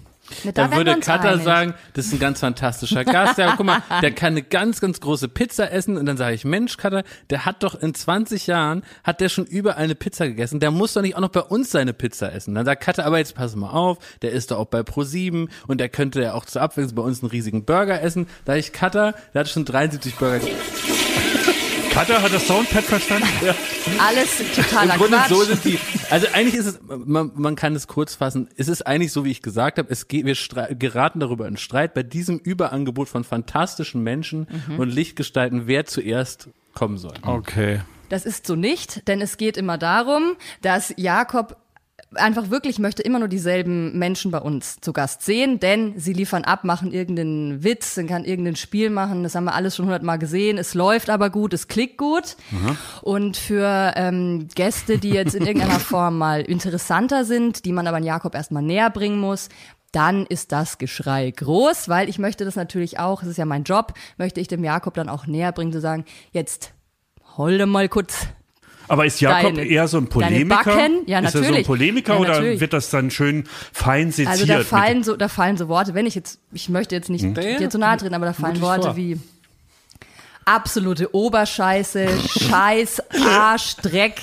da 0.54 0.72
würde 0.72 0.92
einig. 0.92 1.44
sagen, 1.44 1.74
das 1.94 2.08
ist 2.08 2.14
ein 2.14 2.20
ganz 2.20 2.40
fantastischer 2.40 3.06
Gast. 3.06 3.38
Der, 3.38 3.54
guck 3.56 3.66
mal, 3.66 3.84
der 4.02 4.12
kann 4.12 4.34
eine 4.34 4.42
ganz, 4.42 4.82
ganz 4.82 5.00
große 5.00 5.28
Pizza 5.30 5.72
essen. 5.72 5.98
Und 5.98 6.06
dann 6.06 6.18
sage 6.18 6.36
ich, 6.36 6.46
Mensch, 6.46 6.78
Katha, 6.78 7.04
der 7.30 7.46
hat 7.46 7.64
doch 7.64 7.76
in 7.76 7.94
20 7.94 8.48
Jahren, 8.48 8.84
hat 9.04 9.22
der 9.22 9.30
schon 9.30 9.46
überall 9.46 9.84
eine 9.84 9.96
Pizza 9.96 10.28
gegessen. 10.28 10.60
Der 10.60 10.72
muss 10.72 10.94
doch 10.94 11.02
nicht 11.02 11.16
auch 11.16 11.22
noch 11.22 11.30
bei 11.30 11.42
uns 11.42 11.72
seine 11.72 11.94
Pizza 11.94 12.34
essen. 12.34 12.56
Dann 12.56 12.66
sagt 12.66 12.84
Katha, 12.84 13.04
aber 13.04 13.20
jetzt 13.20 13.36
pass 13.36 13.56
mal 13.56 13.70
auf, 13.70 14.00
der 14.22 14.32
ist 14.32 14.52
doch 14.52 14.58
auch 14.58 14.66
bei 14.66 14.80
Pro7 14.82 15.48
und 15.68 15.80
der 15.80 15.90
könnte 15.90 16.22
ja 16.22 16.34
auch 16.34 16.46
zur 16.46 16.62
Abwechslung 16.62 16.96
bei 16.96 17.04
uns 17.04 17.22
einen 17.22 17.30
riesigen 17.30 17.66
Burger 17.66 18.02
essen. 18.02 18.28
Da 18.46 18.54
sag 18.54 18.60
ich, 18.60 18.74
Katha, 18.74 19.14
der 19.34 19.42
hat 19.42 19.50
schon 19.50 19.66
73 19.66 20.16
Burger 20.16 20.40
gegessen. 20.40 21.25
Katha 21.96 22.22
hat 22.22 22.34
das 22.34 22.46
Soundpad 22.46 22.84
verstanden? 22.84 23.28
Alles 24.06 24.38
totaler 24.54 24.94
Im 24.96 25.00
Grunde 25.00 25.18
Quatsch. 25.18 25.30
so 25.30 25.44
sind 25.44 25.64
die. 25.64 25.80
Also 26.10 26.28
eigentlich 26.34 26.56
ist 26.56 26.66
es, 26.66 26.80
man, 26.88 27.32
man 27.36 27.56
kann 27.56 27.74
es 27.74 27.88
kurz 27.88 28.16
fassen. 28.16 28.50
Es 28.58 28.68
ist 28.68 28.86
eigentlich 28.86 29.14
so, 29.14 29.24
wie 29.24 29.32
ich 29.32 29.42
gesagt 29.42 29.78
habe. 29.80 29.90
Es 29.90 30.10
geht, 30.10 30.26
wir 30.26 30.36
geraten 30.76 31.22
darüber 31.22 31.48
in 31.48 31.56
Streit 31.56 31.94
bei 31.94 32.04
diesem 32.04 32.38
Überangebot 32.38 33.08
von 33.08 33.24
fantastischen 33.24 34.04
Menschen 34.04 34.48
Mhm. 34.68 34.80
und 34.80 34.90
Lichtgestalten, 34.90 35.68
wer 35.68 35.86
zuerst 35.86 36.50
kommen 36.74 36.98
soll. 36.98 37.14
Okay. 37.22 37.82
Das 38.10 38.26
ist 38.26 38.46
so 38.46 38.56
nicht, 38.56 39.08
denn 39.08 39.22
es 39.22 39.38
geht 39.38 39.56
immer 39.58 39.78
darum, 39.78 40.36
dass 40.62 40.94
Jakob 40.98 41.56
einfach 42.14 42.50
wirklich 42.50 42.80
möchte 42.80 43.02
immer 43.02 43.20
nur 43.20 43.28
dieselben 43.28 43.98
Menschen 43.98 44.32
bei 44.32 44.40
uns 44.40 44.80
zu 44.80 44.94
Gast 44.94 45.24
sehen, 45.24 45.60
denn 45.60 46.00
sie 46.00 46.14
liefern 46.14 46.44
ab, 46.44 46.64
machen 46.64 46.92
irgendeinen 46.92 47.64
Witz, 47.64 47.96
dann 47.96 48.08
kann 48.08 48.26
irgendein 48.26 48.56
Spiel 48.56 48.90
machen, 48.90 49.24
das 49.24 49.36
haben 49.36 49.46
wir 49.46 49.56
alles 49.56 49.76
schon 49.76 49.86
hundertmal 49.86 50.20
gesehen, 50.20 50.58
es 50.58 50.74
läuft 50.74 51.10
aber 51.10 51.30
gut, 51.30 51.54
es 51.54 51.68
klickt 51.68 51.98
gut. 51.98 52.38
Und 53.02 53.38
für 53.38 53.94
ähm, 53.96 54.48
Gäste, 54.56 54.98
die 54.98 55.10
jetzt 55.10 55.36
in 55.36 55.46
irgendeiner 55.46 55.80
Form 55.80 56.18
mal 56.18 56.42
interessanter 56.42 57.26
sind, 57.26 57.66
die 57.66 57.72
man 57.72 57.88
aber 57.88 57.98
an 57.98 58.04
Jakob 58.04 58.36
erstmal 58.36 58.64
näher 58.64 58.90
bringen 58.90 59.20
muss, 59.20 59.50
dann 59.92 60.26
ist 60.26 60.52
das 60.52 60.78
Geschrei 60.78 61.32
groß, 61.32 61.88
weil 61.88 62.10
ich 62.10 62.20
möchte 62.20 62.44
das 62.44 62.56
natürlich 62.56 63.00
auch, 63.00 63.24
es 63.24 63.30
ist 63.30 63.38
ja 63.38 63.46
mein 63.46 63.64
Job, 63.64 63.94
möchte 64.18 64.42
ich 64.42 64.48
dem 64.48 64.64
Jakob 64.64 64.94
dann 64.94 65.10
auch 65.10 65.26
näher 65.26 65.54
bringen, 65.54 65.72
zu 65.72 65.80
sagen, 65.80 66.06
jetzt 66.32 66.74
hol 67.38 67.58
dir 67.58 67.66
mal 67.66 67.88
kurz 67.88 68.28
Aber 68.88 69.06
ist 69.06 69.20
Jakob 69.22 69.56
Deine- 69.56 69.66
eher 69.68 69.88
so 69.88 69.98
ein 69.98 70.08
Polemiker? 70.08 70.90
Ja, 71.08 71.20
Ist 71.20 71.36
er 71.36 71.44
so 71.44 71.54
ein. 71.54 71.64
Polemiker 71.64 72.14
Ja, 72.16 72.20
oder 72.20 72.60
wird 72.60 72.74
das 72.74 72.90
dann 72.90 73.12
schön 73.12 73.46
fein 73.74 74.12
seziert? 74.12 74.28
Also 74.30 74.46
da 74.46 74.60
fallen 74.62 75.04
so, 75.04 75.16
da 75.16 75.28
fallen 75.28 75.58
so 75.58 75.68
Worte, 75.68 75.94
wenn 75.94 76.06
ich 76.06 76.16
jetzt, 76.16 76.40
ich 76.52 76.70
möchte 76.70 76.96
jetzt 76.96 77.10
nicht 77.10 77.24
Ja, 77.24 77.58
dir 77.58 77.70
zu 77.70 77.78
nahe 77.78 77.98
treten, 77.98 78.14
aber 78.14 78.26
da 78.28 78.34
fallen 78.34 78.62
Worte 78.62 78.84
vor. 78.88 78.96
wie 78.98 79.20
absolute 80.46 81.14
Oberscheiße, 81.16 82.08
Scheiß, 82.50 83.02
Arsch, 83.28 83.78
Dreck, 83.78 84.16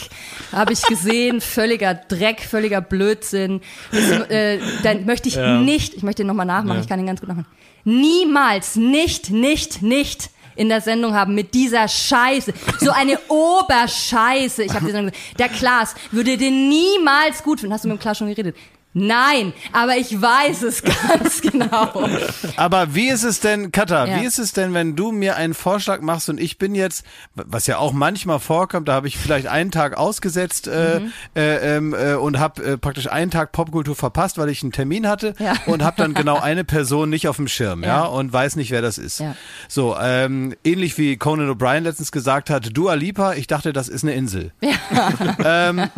habe 0.52 0.72
ich 0.72 0.82
gesehen, 0.82 1.40
völliger 1.40 1.94
Dreck, 1.94 2.40
völliger 2.42 2.80
Blödsinn. 2.80 3.60
Das, 3.90 4.28
äh, 4.30 4.58
dann 4.84 5.04
möchte 5.04 5.28
ich 5.28 5.36
nicht, 5.36 5.94
ich 5.94 6.02
möchte 6.02 6.22
den 6.22 6.28
nochmal 6.28 6.46
nachmachen, 6.46 6.80
ich 6.80 6.88
kann 6.88 6.98
den 6.98 7.06
ganz 7.06 7.20
gut 7.20 7.28
nachmachen. 7.28 7.48
Niemals, 7.84 8.76
nicht, 8.76 9.30
nicht, 9.30 9.82
nicht 9.82 10.30
in 10.56 10.68
der 10.68 10.80
Sendung 10.80 11.14
haben 11.14 11.34
mit 11.34 11.54
dieser 11.54 11.88
Scheiße. 11.88 12.52
So 12.80 12.90
eine 12.90 13.18
Oberscheiße. 13.28 14.64
Ich 14.64 14.72
habe 14.72 14.86
dir 14.86 14.92
gesagt, 14.92 15.16
der 15.38 15.48
Klaas 15.48 15.94
würde 16.10 16.36
den 16.36 16.68
niemals 16.68 17.42
gut 17.42 17.60
finden. 17.60 17.72
Hast 17.72 17.84
du 17.84 17.88
mit 17.88 17.98
dem 17.98 18.00
Klaas 18.00 18.18
schon 18.18 18.28
geredet? 18.28 18.56
Nein, 18.94 19.52
aber 19.72 19.96
ich 19.96 20.20
weiß 20.20 20.62
es 20.62 20.82
ganz 21.08 21.40
genau. 21.40 22.08
Aber 22.56 22.94
wie 22.94 23.08
ist 23.08 23.22
es 23.22 23.40
denn, 23.40 23.72
Katha, 23.72 24.04
Ja. 24.06 24.20
wie 24.20 24.26
ist 24.26 24.38
es 24.38 24.52
denn, 24.52 24.74
wenn 24.74 24.96
du 24.96 25.12
mir 25.12 25.36
einen 25.36 25.54
Vorschlag 25.54 26.00
machst 26.02 26.28
und 26.28 26.38
ich 26.38 26.58
bin 26.58 26.74
jetzt, 26.74 27.04
was 27.34 27.66
ja 27.66 27.78
auch 27.78 27.92
manchmal 27.92 28.38
vorkommt, 28.38 28.88
da 28.88 28.92
habe 28.92 29.08
ich 29.08 29.16
vielleicht 29.16 29.46
einen 29.46 29.70
Tag 29.70 29.96
ausgesetzt 29.96 30.66
äh, 30.68 31.00
Mhm. 31.00 31.12
äh, 31.34 31.76
ähm, 31.76 31.94
äh, 31.94 32.14
und 32.14 32.38
habe 32.38 32.62
äh, 32.64 32.76
praktisch 32.76 33.06
einen 33.10 33.30
Tag 33.30 33.52
Popkultur 33.52 33.96
verpasst, 33.96 34.36
weil 34.36 34.48
ich 34.50 34.62
einen 34.62 34.72
Termin 34.72 35.06
hatte 35.08 35.34
Ja. 35.38 35.54
und 35.66 35.82
habe 35.82 35.96
dann 35.96 36.12
genau 36.12 36.36
eine 36.40 36.64
Person 36.64 37.08
nicht 37.08 37.28
auf 37.28 37.36
dem 37.36 37.48
Schirm, 37.48 37.82
ja, 37.82 37.88
Ja. 37.88 38.02
und 38.04 38.30
weiß 38.32 38.56
nicht, 38.56 38.70
wer 38.72 38.82
das 38.82 38.98
ist. 38.98 39.22
So, 39.68 39.96
ähm, 39.98 40.54
ähnlich 40.64 40.98
wie 40.98 41.16
Conan 41.16 41.48
O'Brien 41.50 41.80
letztens 41.80 42.12
gesagt 42.12 42.50
hat, 42.50 42.76
Dua 42.76 42.94
Lipa, 42.94 43.32
ich 43.34 43.46
dachte, 43.46 43.72
das 43.72 43.88
ist 43.88 44.02
eine 44.04 44.12
Insel. 44.14 44.52
ähm, 45.44 45.88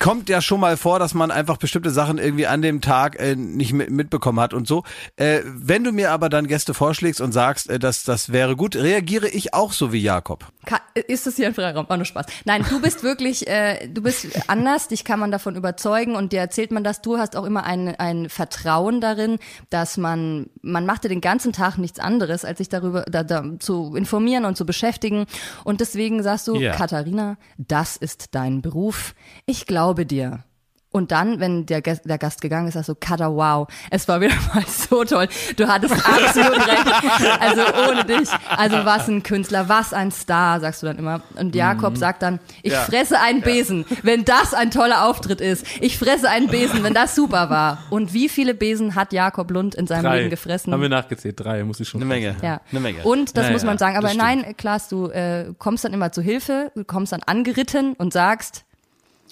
kommt 0.00 0.28
ja 0.28 0.40
schon 0.40 0.58
mal 0.60 0.76
vor, 0.76 0.98
dass 0.98 1.14
man 1.14 1.30
einfach 1.30 1.56
bestimmte 1.56 1.90
Sachen 1.90 2.18
irgendwie 2.18 2.31
an 2.46 2.62
dem 2.62 2.80
Tag 2.80 3.18
äh, 3.20 3.34
nicht 3.36 3.72
mit, 3.72 3.90
mitbekommen 3.90 4.40
hat 4.40 4.54
und 4.54 4.66
so. 4.66 4.84
Äh, 5.16 5.40
wenn 5.44 5.84
du 5.84 5.92
mir 5.92 6.10
aber 6.10 6.28
dann 6.28 6.46
Gäste 6.46 6.74
vorschlägst 6.74 7.20
und 7.20 7.32
sagst, 7.32 7.70
äh, 7.70 7.78
dass 7.78 8.04
das 8.04 8.32
wäre 8.32 8.56
gut, 8.56 8.76
reagiere 8.76 9.28
ich 9.28 9.54
auch 9.54 9.72
so 9.72 9.92
wie 9.92 10.00
Jakob. 10.00 10.46
Ka- 10.66 10.80
Ist 10.94 11.26
das 11.26 11.36
hier 11.36 11.46
ein 11.46 11.54
Freiraum? 11.54 11.88
War 11.88 11.96
nur 11.96 12.06
Spaß. 12.06 12.26
Nein, 12.44 12.64
du 12.68 12.80
bist 12.80 13.02
wirklich, 13.02 13.46
äh, 13.46 13.88
du 13.88 14.02
bist 14.02 14.26
anders, 14.48 14.88
dich 14.88 15.04
kann 15.04 15.20
man 15.20 15.30
davon 15.30 15.56
überzeugen 15.56 16.14
und 16.16 16.32
dir 16.32 16.40
erzählt 16.40 16.70
man 16.72 16.84
das. 16.84 17.00
Du 17.02 17.18
hast 17.18 17.36
auch 17.36 17.44
immer 17.44 17.64
ein, 17.64 17.94
ein 17.96 18.28
Vertrauen 18.28 19.00
darin, 19.00 19.38
dass 19.70 19.96
man, 19.96 20.46
man 20.62 20.86
machte 20.86 21.08
den 21.08 21.20
ganzen 21.20 21.52
Tag 21.52 21.78
nichts 21.78 21.98
anderes, 21.98 22.44
als 22.44 22.58
sich 22.58 22.68
darüber 22.68 23.02
da, 23.02 23.22
da, 23.22 23.44
zu 23.58 23.94
informieren 23.94 24.44
und 24.44 24.56
zu 24.56 24.66
beschäftigen. 24.66 25.26
Und 25.64 25.80
deswegen 25.80 26.22
sagst 26.22 26.48
du, 26.48 26.56
Ja. 26.56 26.72
Katharina, 26.72 27.36
das 27.58 27.96
ist 27.96 28.34
dein 28.34 28.62
Beruf. 28.62 29.14
Ich 29.46 29.66
glaube 29.66 30.06
dir. 30.06 30.44
Und 30.92 31.10
dann, 31.10 31.40
wenn 31.40 31.64
der, 31.66 31.80
Gast- 31.80 32.02
der 32.04 32.18
Gast 32.18 32.42
gegangen 32.42 32.68
ist, 32.68 32.74
sagst 32.74 32.90
du, 32.90 32.94
Katha, 32.94 33.30
wow, 33.34 33.66
es 33.90 34.06
war 34.08 34.20
wieder 34.20 34.34
mal 34.54 34.62
so 34.66 35.04
toll. 35.04 35.26
Du 35.56 35.66
hattest 35.66 35.94
absolut 35.94 36.58
recht. 36.68 37.40
Also 37.40 37.62
ohne 37.90 38.04
dich. 38.04 38.28
Also 38.56 38.76
was 38.84 39.08
ein 39.08 39.22
Künstler, 39.22 39.68
was 39.70 39.94
ein 39.94 40.10
Star, 40.12 40.60
sagst 40.60 40.82
du 40.82 40.86
dann 40.86 40.98
immer. 40.98 41.22
Und 41.36 41.54
Jakob 41.54 41.96
sagt 41.96 42.22
dann, 42.22 42.40
ich 42.62 42.72
Ja. 42.72 42.80
fresse 42.82 43.18
einen 43.18 43.40
Besen, 43.40 43.86
wenn 44.02 44.24
das 44.26 44.52
ein 44.54 44.70
toller 44.70 45.06
Auftritt 45.08 45.40
ist. 45.40 45.64
Ich 45.80 45.98
fresse 45.98 46.28
einen 46.28 46.48
Besen, 46.48 46.82
wenn 46.84 46.94
das 46.94 47.14
super 47.14 47.48
war. 47.48 47.78
Und 47.88 48.12
wie 48.12 48.28
viele 48.28 48.52
Besen 48.54 48.94
hat 48.94 49.12
Jakob 49.14 49.50
Lund 49.50 49.74
in 49.74 49.86
seinem 49.86 50.04
Drei. 50.04 50.18
Leben 50.18 50.30
gefressen? 50.30 50.72
Haben 50.74 50.82
wir 50.82 50.88
nachgezählt. 50.90 51.40
Drei, 51.40 51.64
muss 51.64 51.80
ich 51.80 51.88
schon. 51.88 52.00
Eine 52.02 52.08
Menge. 52.08 52.36
Ja. 52.42 52.60
Eine 52.70 52.80
Menge. 52.80 53.02
Und 53.02 53.36
das 53.36 53.46
Ja, 53.46 53.52
muss 53.52 53.62
ja, 53.62 53.66
man 53.68 53.78
sagen. 53.78 53.96
Aber 53.96 54.12
nein, 54.12 54.54
Klaas, 54.58 54.88
du 54.88 55.06
äh, 55.08 55.46
kommst 55.58 55.84
dann 55.86 55.94
immer 55.94 56.12
zu 56.12 56.20
Hilfe, 56.20 56.70
du 56.74 56.84
kommst 56.84 57.12
dann 57.12 57.22
angeritten 57.24 57.94
und 57.94 58.12
sagst, 58.12 58.64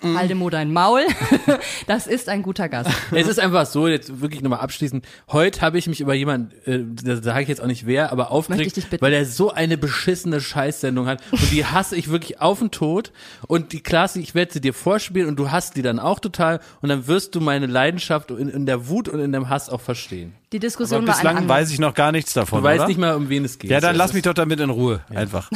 Mhm. 0.02 0.18
halte 0.18 0.34
Mo 0.34 0.50
dein 0.50 0.72
Maul. 0.72 1.02
das 1.86 2.06
ist 2.06 2.28
ein 2.28 2.42
guter 2.42 2.68
Gast. 2.68 2.90
Es 3.12 3.28
ist 3.28 3.38
einfach 3.38 3.66
so, 3.66 3.86
jetzt 3.86 4.20
wirklich 4.20 4.40
nochmal 4.40 4.60
abschließend. 4.60 5.06
Heute 5.30 5.60
habe 5.60 5.78
ich 5.78 5.86
mich 5.86 6.00
über 6.00 6.14
jemanden, 6.14 6.52
äh, 6.64 6.80
da 7.04 7.16
sage 7.22 7.42
ich 7.42 7.48
jetzt 7.48 7.60
auch 7.60 7.66
nicht 7.66 7.86
wer, 7.86 8.12
aber 8.12 8.30
aufgeregt, 8.30 8.78
weil 9.00 9.12
er 9.12 9.26
so 9.26 9.50
eine 9.50 9.76
beschissene 9.76 10.40
Scheißsendung 10.40 11.06
hat. 11.06 11.22
Und 11.30 11.50
die 11.50 11.64
hasse 11.66 11.96
ich 11.96 12.10
wirklich 12.10 12.40
auf 12.40 12.60
den 12.60 12.70
Tod. 12.70 13.12
Und 13.46 13.72
die 13.72 13.82
Klasse, 13.82 14.20
ich 14.20 14.34
werde 14.34 14.52
sie 14.52 14.60
dir 14.60 14.72
vorspielen 14.72 15.28
und 15.28 15.36
du 15.36 15.50
hasst 15.50 15.76
die 15.76 15.82
dann 15.82 15.98
auch 15.98 16.20
total. 16.20 16.60
Und 16.80 16.88
dann 16.88 17.06
wirst 17.06 17.34
du 17.34 17.40
meine 17.40 17.66
Leidenschaft 17.66 18.30
in, 18.30 18.48
in 18.48 18.66
der 18.66 18.88
Wut 18.88 19.08
und 19.08 19.20
in 19.20 19.32
dem 19.32 19.48
Hass 19.48 19.68
auch 19.68 19.80
verstehen. 19.80 20.34
Die 20.52 20.56
Aber 20.56 20.60
Diskussion 20.66 21.06
war 21.06 21.14
eine 21.14 21.24
bislang 21.32 21.48
weiß 21.48 21.70
ich 21.70 21.78
noch 21.78 21.94
gar 21.94 22.10
nichts 22.10 22.32
davon. 22.32 22.58
Du 22.60 22.64
weißt 22.64 22.80
oder? 22.80 22.88
nicht 22.88 22.98
mal, 22.98 23.14
um 23.14 23.28
wen 23.28 23.44
es 23.44 23.58
geht. 23.60 23.70
Ja, 23.70 23.78
dann 23.78 23.94
So, 23.94 23.98
lass 23.98 24.12
mich 24.14 24.22
doch 24.24 24.34
damit 24.34 24.58
in 24.58 24.68
Ruhe, 24.70 25.00
einfach. 25.14 25.48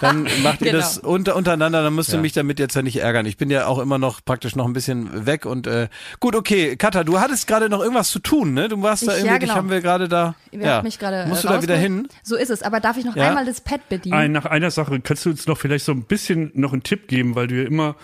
Dann 0.00 0.22
macht 0.42 0.62
ihr 0.62 0.68
Genau. 0.72 0.78
das 0.78 0.96
unter, 0.98 1.36
untereinander, 1.36 1.82
dann 1.82 1.92
musst 1.92 2.10
du 2.12 2.16
Ja. 2.16 2.22
mich 2.22 2.32
damit 2.32 2.58
jetzt 2.58 2.74
ja 2.74 2.80
nicht 2.80 2.96
ärgern. 2.96 3.26
Ich 3.26 3.36
bin 3.36 3.50
ja 3.50 3.66
auch 3.66 3.78
immer 3.78 3.98
noch 3.98 4.24
praktisch 4.24 4.56
noch 4.56 4.64
ein 4.66 4.72
bisschen 4.72 5.26
weg 5.26 5.44
und 5.44 5.66
äh, 5.66 5.88
gut, 6.18 6.34
okay, 6.34 6.76
Katha, 6.76 7.04
du 7.04 7.20
hattest 7.20 7.46
gerade 7.46 7.68
noch 7.68 7.80
irgendwas 7.82 8.08
zu 8.10 8.20
tun, 8.20 8.54
ne? 8.54 8.68
Du 8.68 8.80
warst 8.82 9.06
da 9.06 9.12
Ich- 9.12 9.18
irgendwie, 9.18 9.32
ja, 9.34 9.38
dich 9.38 9.48
genau. 9.48 9.58
haben 9.58 9.70
wir 9.70 9.80
gerade 9.82 10.08
da. 10.08 10.34
Ihr 10.50 10.60
ja. 10.60 10.82
mich 10.82 10.98
gerade. 10.98 11.16
äh, 11.24 11.26
Musst 11.26 11.44
du 11.44 11.48
da 11.48 11.60
wieder 11.62 11.76
hin? 11.76 12.08
So 12.22 12.34
ist 12.36 12.48
es. 12.50 12.62
Aber 12.62 12.80
darf 12.80 12.96
ich 12.96 13.04
noch 13.04 13.16
Ja? 13.16 13.28
einmal 13.28 13.44
das 13.44 13.60
Pad 13.60 13.86
bedienen? 13.90 14.14
Ein, 14.14 14.32
nach 14.32 14.46
einer 14.46 14.70
Sache, 14.70 14.98
kannst 15.00 15.26
du 15.26 15.30
uns 15.30 15.46
noch 15.46 15.58
vielleicht 15.58 15.84
so 15.84 15.92
ein 15.92 16.04
bisschen 16.04 16.52
noch 16.54 16.72
einen 16.72 16.82
Tipp 16.82 17.06
geben, 17.08 17.34
weil 17.34 17.48
du 17.48 17.56
ja 17.62 17.66
immer 17.68 17.96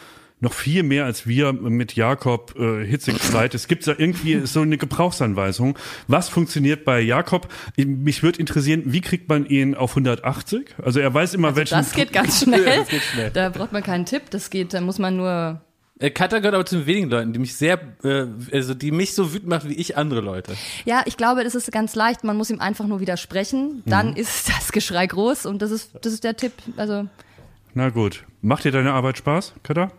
noch 0.44 0.52
viel 0.52 0.82
mehr 0.84 1.04
als 1.04 1.26
wir 1.26 1.52
mit 1.52 1.96
Jakob 1.96 2.54
äh, 2.58 2.84
hitzig 2.86 3.20
Streit. 3.20 3.54
Es 3.54 3.66
gibt 3.66 3.86
da 3.86 3.94
irgendwie 3.98 4.46
so 4.46 4.60
eine 4.60 4.76
Gebrauchsanweisung. 4.78 5.76
Was 6.06 6.28
funktioniert 6.28 6.84
bei 6.84 7.00
Jakob? 7.00 7.48
Mich 7.76 8.22
würde 8.22 8.38
interessieren, 8.38 8.82
wie 8.86 9.00
kriegt 9.00 9.28
man 9.28 9.46
ihn 9.46 9.74
auf 9.74 9.90
180? 9.92 10.76
Also 10.82 11.00
er 11.00 11.12
weiß 11.12 11.34
immer, 11.34 11.56
welchen. 11.56 11.74
das 11.74 11.92
geht 11.92 12.12
ganz 12.12 12.40
schnell. 12.44 12.64
Das 12.64 12.88
geht 12.88 13.02
schnell. 13.02 13.30
Da 13.30 13.48
braucht 13.48 13.72
man 13.72 13.82
keinen 13.82 14.06
Tipp. 14.06 14.30
Das 14.30 14.50
geht, 14.50 14.72
da 14.74 14.80
muss 14.80 14.98
man 14.98 15.16
nur. 15.16 15.60
Äh, 15.98 16.10
Katha 16.10 16.38
gehört 16.38 16.54
aber 16.54 16.66
zu 16.66 16.76
den 16.78 16.86
wenigen 16.86 17.08
Leuten, 17.10 17.32
die 17.32 17.38
mich 17.38 17.54
sehr, 17.56 17.78
äh, 18.02 18.26
also 18.52 18.74
die 18.74 18.90
mich 18.90 19.14
so 19.14 19.32
wütend 19.32 19.48
macht 19.48 19.68
wie 19.68 19.74
ich 19.74 19.96
andere 19.96 20.20
Leute. 20.20 20.52
Ja, 20.84 21.02
ich 21.06 21.16
glaube, 21.16 21.44
das 21.44 21.54
ist 21.54 21.70
ganz 21.72 21.94
leicht. 21.94 22.22
Man 22.24 22.36
muss 22.36 22.50
ihm 22.50 22.60
einfach 22.60 22.86
nur 22.86 23.00
widersprechen. 23.00 23.82
Dann 23.86 24.10
Mhm. 24.10 24.16
ist 24.16 24.48
das 24.48 24.72
Geschrei 24.72 25.06
groß 25.06 25.46
und 25.46 25.62
das 25.62 25.70
ist, 25.70 25.90
das 26.02 26.12
ist 26.12 26.24
der 26.24 26.36
Tipp. 26.36 26.52
Also, 26.76 27.06
Na 27.74 27.88
gut. 27.90 28.24
Macht 28.42 28.64
dir 28.64 28.72
deine 28.72 28.92
Arbeit 28.92 29.16
Spaß, 29.18 29.54
Kada? 29.62 29.90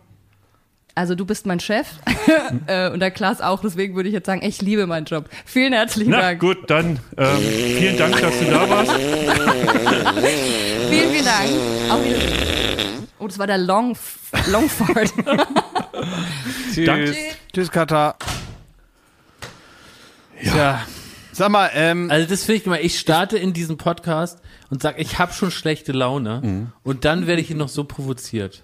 Also 0.96 1.14
du 1.14 1.24
bist 1.26 1.46
mein 1.46 1.60
Chef 1.60 1.86
äh, 2.66 2.90
und 2.90 3.00
der 3.00 3.10
Klaas 3.12 3.40
auch. 3.40 3.60
Deswegen 3.60 3.94
würde 3.94 4.08
ich 4.08 4.14
jetzt 4.14 4.26
sagen, 4.26 4.42
ich 4.42 4.60
liebe 4.62 4.86
meinen 4.86 5.04
Job. 5.04 5.28
Vielen 5.44 5.72
herzlichen 5.74 6.10
Na 6.10 6.20
Dank. 6.22 6.40
gut, 6.40 6.68
dann 6.70 6.98
ähm, 7.16 7.38
vielen 7.38 7.98
Dank, 7.98 8.20
dass 8.20 8.38
du 8.38 8.44
da 8.46 8.68
warst. 8.68 8.92
Vielen, 10.88 11.10
vielen 11.10 11.24
Dank. 11.24 11.50
Auf 11.90 12.04
Wiedersehen. 12.04 13.06
Oh, 13.18 13.26
das 13.26 13.38
war 13.38 13.46
der 13.46 13.58
Long, 13.58 13.96
Longfart. 14.50 15.12
Danke. 16.76 17.14
Tschüss, 17.52 17.70
Katha. 17.70 18.14
Ja. 20.42 20.86
Sag 21.32 21.50
mal, 21.50 21.70
ähm, 21.74 22.10
Also 22.10 22.26
das 22.28 22.44
finde 22.44 22.60
ich 22.60 22.66
immer, 22.66 22.80
ich 22.80 22.98
starte 22.98 23.36
in 23.36 23.52
diesem 23.52 23.76
Podcast 23.76 24.38
und 24.70 24.80
sage, 24.80 25.00
ich 25.02 25.18
habe 25.18 25.32
schon 25.34 25.50
schlechte 25.50 25.92
Laune 25.92 26.72
und 26.82 27.04
dann 27.04 27.26
werde 27.26 27.42
ich 27.42 27.50
ihn 27.50 27.58
noch 27.58 27.68
so 27.68 27.84
provoziert. 27.84 28.62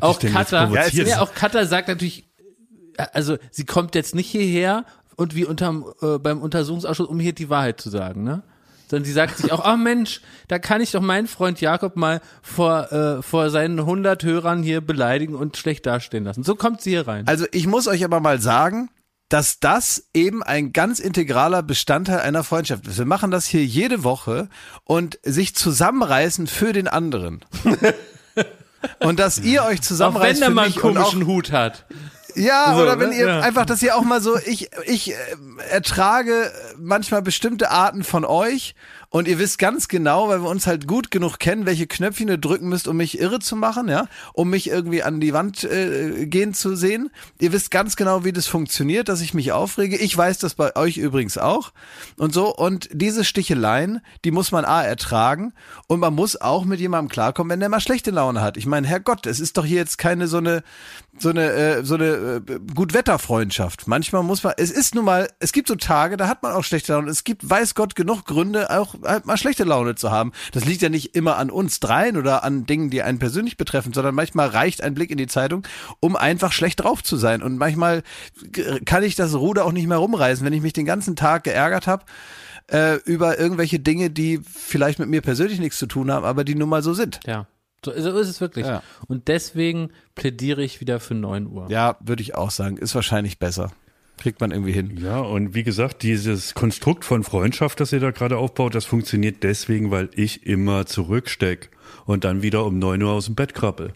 Auch 0.00 0.18
Katha, 0.18 0.66
provoziert? 0.66 1.08
ja, 1.08 1.20
auch 1.20 1.34
Katha 1.34 1.66
sagt 1.66 1.88
natürlich, 1.88 2.28
also 3.12 3.36
sie 3.50 3.64
kommt 3.64 3.94
jetzt 3.94 4.14
nicht 4.14 4.28
hierher 4.28 4.84
und 5.16 5.34
wie 5.34 5.44
unterm, 5.44 5.84
äh, 6.02 6.18
beim 6.18 6.40
Untersuchungsausschuss, 6.40 7.08
um 7.08 7.20
hier 7.20 7.32
die 7.32 7.50
Wahrheit 7.50 7.80
zu 7.80 7.90
sagen, 7.90 8.22
ne? 8.24 8.42
Sondern 8.88 9.04
sie 9.04 9.12
sagt 9.12 9.38
sich 9.38 9.50
auch, 9.50 9.64
ach 9.64 9.76
Mensch, 9.76 10.20
da 10.46 10.60
kann 10.60 10.80
ich 10.80 10.92
doch 10.92 11.00
meinen 11.00 11.26
Freund 11.26 11.60
Jakob 11.60 11.96
mal 11.96 12.20
vor, 12.40 12.92
äh, 12.92 13.20
vor 13.20 13.50
seinen 13.50 13.80
100 13.80 14.22
Hörern 14.22 14.62
hier 14.62 14.80
beleidigen 14.80 15.34
und 15.34 15.56
schlecht 15.56 15.86
dastehen 15.86 16.22
lassen. 16.22 16.44
So 16.44 16.54
kommt 16.54 16.82
sie 16.82 16.90
hier 16.90 17.08
rein. 17.08 17.26
also 17.26 17.46
ich 17.50 17.66
muss 17.66 17.88
euch 17.88 18.04
aber 18.04 18.20
mal 18.20 18.40
sagen, 18.40 18.88
dass 19.28 19.58
das 19.58 20.08
eben 20.14 20.44
ein 20.44 20.72
ganz 20.72 21.00
integraler 21.00 21.64
Bestandteil 21.64 22.20
einer 22.20 22.44
Freundschaft 22.44 22.86
ist. 22.86 22.98
Wir 22.98 23.06
machen 23.06 23.32
das 23.32 23.46
hier 23.46 23.64
jede 23.64 24.04
Woche 24.04 24.48
und 24.84 25.18
sich 25.24 25.56
zusammenreißen 25.56 26.46
für 26.46 26.72
den 26.72 26.86
anderen. 26.86 27.40
Und 29.00 29.18
dass 29.18 29.38
ihr 29.38 29.64
euch 29.64 29.80
Auch 29.80 29.84
zusammenreißt 29.84 30.40
wenn 30.40 30.48
er 30.48 30.50
mal 30.50 30.64
einen 30.66 30.74
und 30.74 30.96
auch, 30.98 31.04
komischen 31.04 31.26
Hut 31.26 31.52
hat. 31.52 31.84
Ja, 32.34 32.74
So, 32.74 32.82
oder 32.82 33.00
wenn 33.00 33.10
ne? 33.10 33.16
ihr 33.16 33.26
Ja. 33.28 33.40
einfach, 33.40 33.64
dass 33.64 33.82
ihr 33.82 33.96
auch 33.96 34.02
mal 34.02 34.20
so, 34.20 34.36
ich, 34.38 34.68
ich 34.84 35.12
äh, 35.12 35.14
ertrage 35.70 36.52
manchmal 36.78 37.22
bestimmte 37.22 37.70
Arten 37.70 38.04
von 38.04 38.24
euch 38.24 38.74
und 39.10 39.28
ihr 39.28 39.38
wisst 39.38 39.58
ganz 39.58 39.88
genau, 39.88 40.28
weil 40.28 40.42
wir 40.42 40.48
uns 40.48 40.66
halt 40.66 40.86
gut 40.86 41.10
genug 41.10 41.38
kennen, 41.38 41.66
welche 41.66 41.86
Knöpfchen 41.86 42.28
ihr 42.28 42.38
drücken 42.38 42.68
müsst, 42.68 42.88
um 42.88 42.96
mich 42.96 43.18
irre 43.18 43.38
zu 43.38 43.56
machen, 43.56 43.88
ja, 43.88 44.06
um 44.32 44.50
mich 44.50 44.68
irgendwie 44.68 45.02
an 45.02 45.20
die 45.20 45.32
Wand 45.32 45.64
äh, 45.64 46.26
gehen 46.26 46.54
zu 46.54 46.76
sehen. 46.76 47.10
Ihr 47.38 47.52
wisst 47.52 47.70
ganz 47.70 47.96
genau, 47.96 48.24
wie 48.24 48.32
das 48.32 48.46
funktioniert, 48.46 49.08
dass 49.08 49.20
ich 49.20 49.34
mich 49.34 49.52
aufrege. 49.52 49.96
Ich 49.96 50.16
weiß 50.16 50.38
das 50.38 50.54
bei 50.54 50.74
euch 50.76 50.96
übrigens 50.96 51.38
auch 51.38 51.72
und 52.16 52.34
so. 52.34 52.54
Und 52.54 52.88
diese 52.92 53.24
Sticheleien, 53.24 54.00
die 54.24 54.30
muss 54.30 54.52
man 54.52 54.64
A 54.64 54.82
ertragen 54.82 55.52
und 55.86 56.00
man 56.00 56.14
muss 56.14 56.40
auch 56.40 56.64
mit 56.64 56.80
jemandem 56.80 57.08
klarkommen, 57.08 57.50
wenn 57.50 57.60
der 57.60 57.68
mal 57.68 57.80
schlechte 57.80 58.10
Laune 58.10 58.40
hat. 58.40 58.56
Ich 58.56 58.66
meine, 58.66 58.86
Herrgott, 58.86 59.26
es 59.26 59.40
ist 59.40 59.56
doch 59.56 59.64
hier 59.64 59.78
jetzt 59.78 59.98
keine 59.98 60.28
so 60.28 60.38
eine 60.38 60.62
so 61.18 61.30
eine 61.30 61.50
äh, 61.52 61.84
so 61.84 61.94
eine 61.94 62.42
äh, 62.46 62.58
Gutwetterfreundschaft. 62.74 63.86
Manchmal 63.86 64.22
muss 64.22 64.42
man, 64.42 64.54
es 64.56 64.70
ist 64.70 64.94
nun 64.94 65.04
mal, 65.04 65.28
es 65.38 65.52
gibt 65.52 65.68
so 65.68 65.76
Tage, 65.76 66.16
da 66.16 66.28
hat 66.28 66.42
man 66.42 66.52
auch 66.52 66.64
schlechte 66.64 66.92
Laune. 66.92 67.10
Es 67.10 67.24
gibt, 67.24 67.48
weiß 67.48 67.74
Gott, 67.74 67.94
genug 67.94 68.24
Gründe, 68.24 68.70
auch 68.70 68.95
halt 69.02 69.26
mal 69.26 69.36
schlechte 69.36 69.64
Laune 69.64 69.94
zu 69.94 70.10
haben. 70.10 70.32
Das 70.52 70.64
liegt 70.64 70.82
ja 70.82 70.88
nicht 70.88 71.14
immer 71.14 71.36
an 71.36 71.50
uns 71.50 71.80
dreien 71.80 72.16
oder 72.16 72.44
an 72.44 72.66
Dingen, 72.66 72.90
die 72.90 73.02
einen 73.02 73.18
persönlich 73.18 73.56
betreffen, 73.56 73.92
sondern 73.92 74.14
manchmal 74.14 74.48
reicht 74.48 74.82
ein 74.82 74.94
Blick 74.94 75.10
in 75.10 75.18
die 75.18 75.26
Zeitung, 75.26 75.66
um 76.00 76.16
einfach 76.16 76.52
schlecht 76.52 76.82
drauf 76.82 77.02
zu 77.02 77.16
sein. 77.16 77.42
Und 77.42 77.58
manchmal 77.58 78.02
kann 78.84 79.02
ich 79.02 79.14
das 79.14 79.34
Ruder 79.34 79.64
auch 79.64 79.72
nicht 79.72 79.86
mehr 79.86 79.98
rumreißen, 79.98 80.44
wenn 80.44 80.52
ich 80.52 80.62
mich 80.62 80.72
den 80.72 80.86
ganzen 80.86 81.16
Tag 81.16 81.44
geärgert 81.44 81.86
habe 81.86 82.04
äh, 82.70 82.96
über 83.04 83.38
irgendwelche 83.38 83.78
Dinge, 83.78 84.10
die 84.10 84.40
vielleicht 84.44 84.98
mit 84.98 85.08
mir 85.08 85.22
persönlich 85.22 85.58
nichts 85.58 85.78
zu 85.78 85.86
tun 85.86 86.10
haben, 86.10 86.24
aber 86.24 86.44
die 86.44 86.54
nun 86.54 86.68
mal 86.68 86.82
so 86.82 86.94
sind. 86.94 87.20
Ja. 87.26 87.46
So, 87.84 87.92
so 87.92 88.18
ist 88.18 88.28
es 88.28 88.40
wirklich. 88.40 88.66
Ja. 88.66 88.82
Und 89.06 89.28
deswegen 89.28 89.90
plädiere 90.14 90.62
ich 90.62 90.80
wieder 90.80 90.98
für 90.98 91.14
9 91.14 91.46
Uhr. 91.46 91.66
Ja, 91.70 91.96
würde 92.00 92.22
ich 92.22 92.34
auch 92.34 92.50
sagen. 92.50 92.78
Ist 92.78 92.94
wahrscheinlich 92.94 93.38
besser. 93.38 93.70
Kriegt 94.18 94.40
man 94.40 94.50
irgendwie 94.50 94.72
hin. 94.72 94.98
Ja, 95.02 95.20
und 95.20 95.54
wie 95.54 95.62
gesagt, 95.62 96.02
dieses 96.02 96.54
Konstrukt 96.54 97.04
von 97.04 97.22
Freundschaft, 97.22 97.80
das 97.80 97.92
ihr 97.92 98.00
da 98.00 98.10
gerade 98.10 98.38
aufbaut, 98.38 98.74
das 98.74 98.84
funktioniert 98.86 99.42
deswegen, 99.42 99.90
weil 99.90 100.08
ich 100.14 100.46
immer 100.46 100.86
zurücksteck 100.86 101.70
und 102.06 102.24
dann 102.24 102.42
wieder 102.42 102.64
um 102.64 102.78
9 102.78 103.02
Uhr 103.02 103.12
aus 103.12 103.26
dem 103.26 103.34
Bett 103.34 103.52
krabbel. 103.54 103.92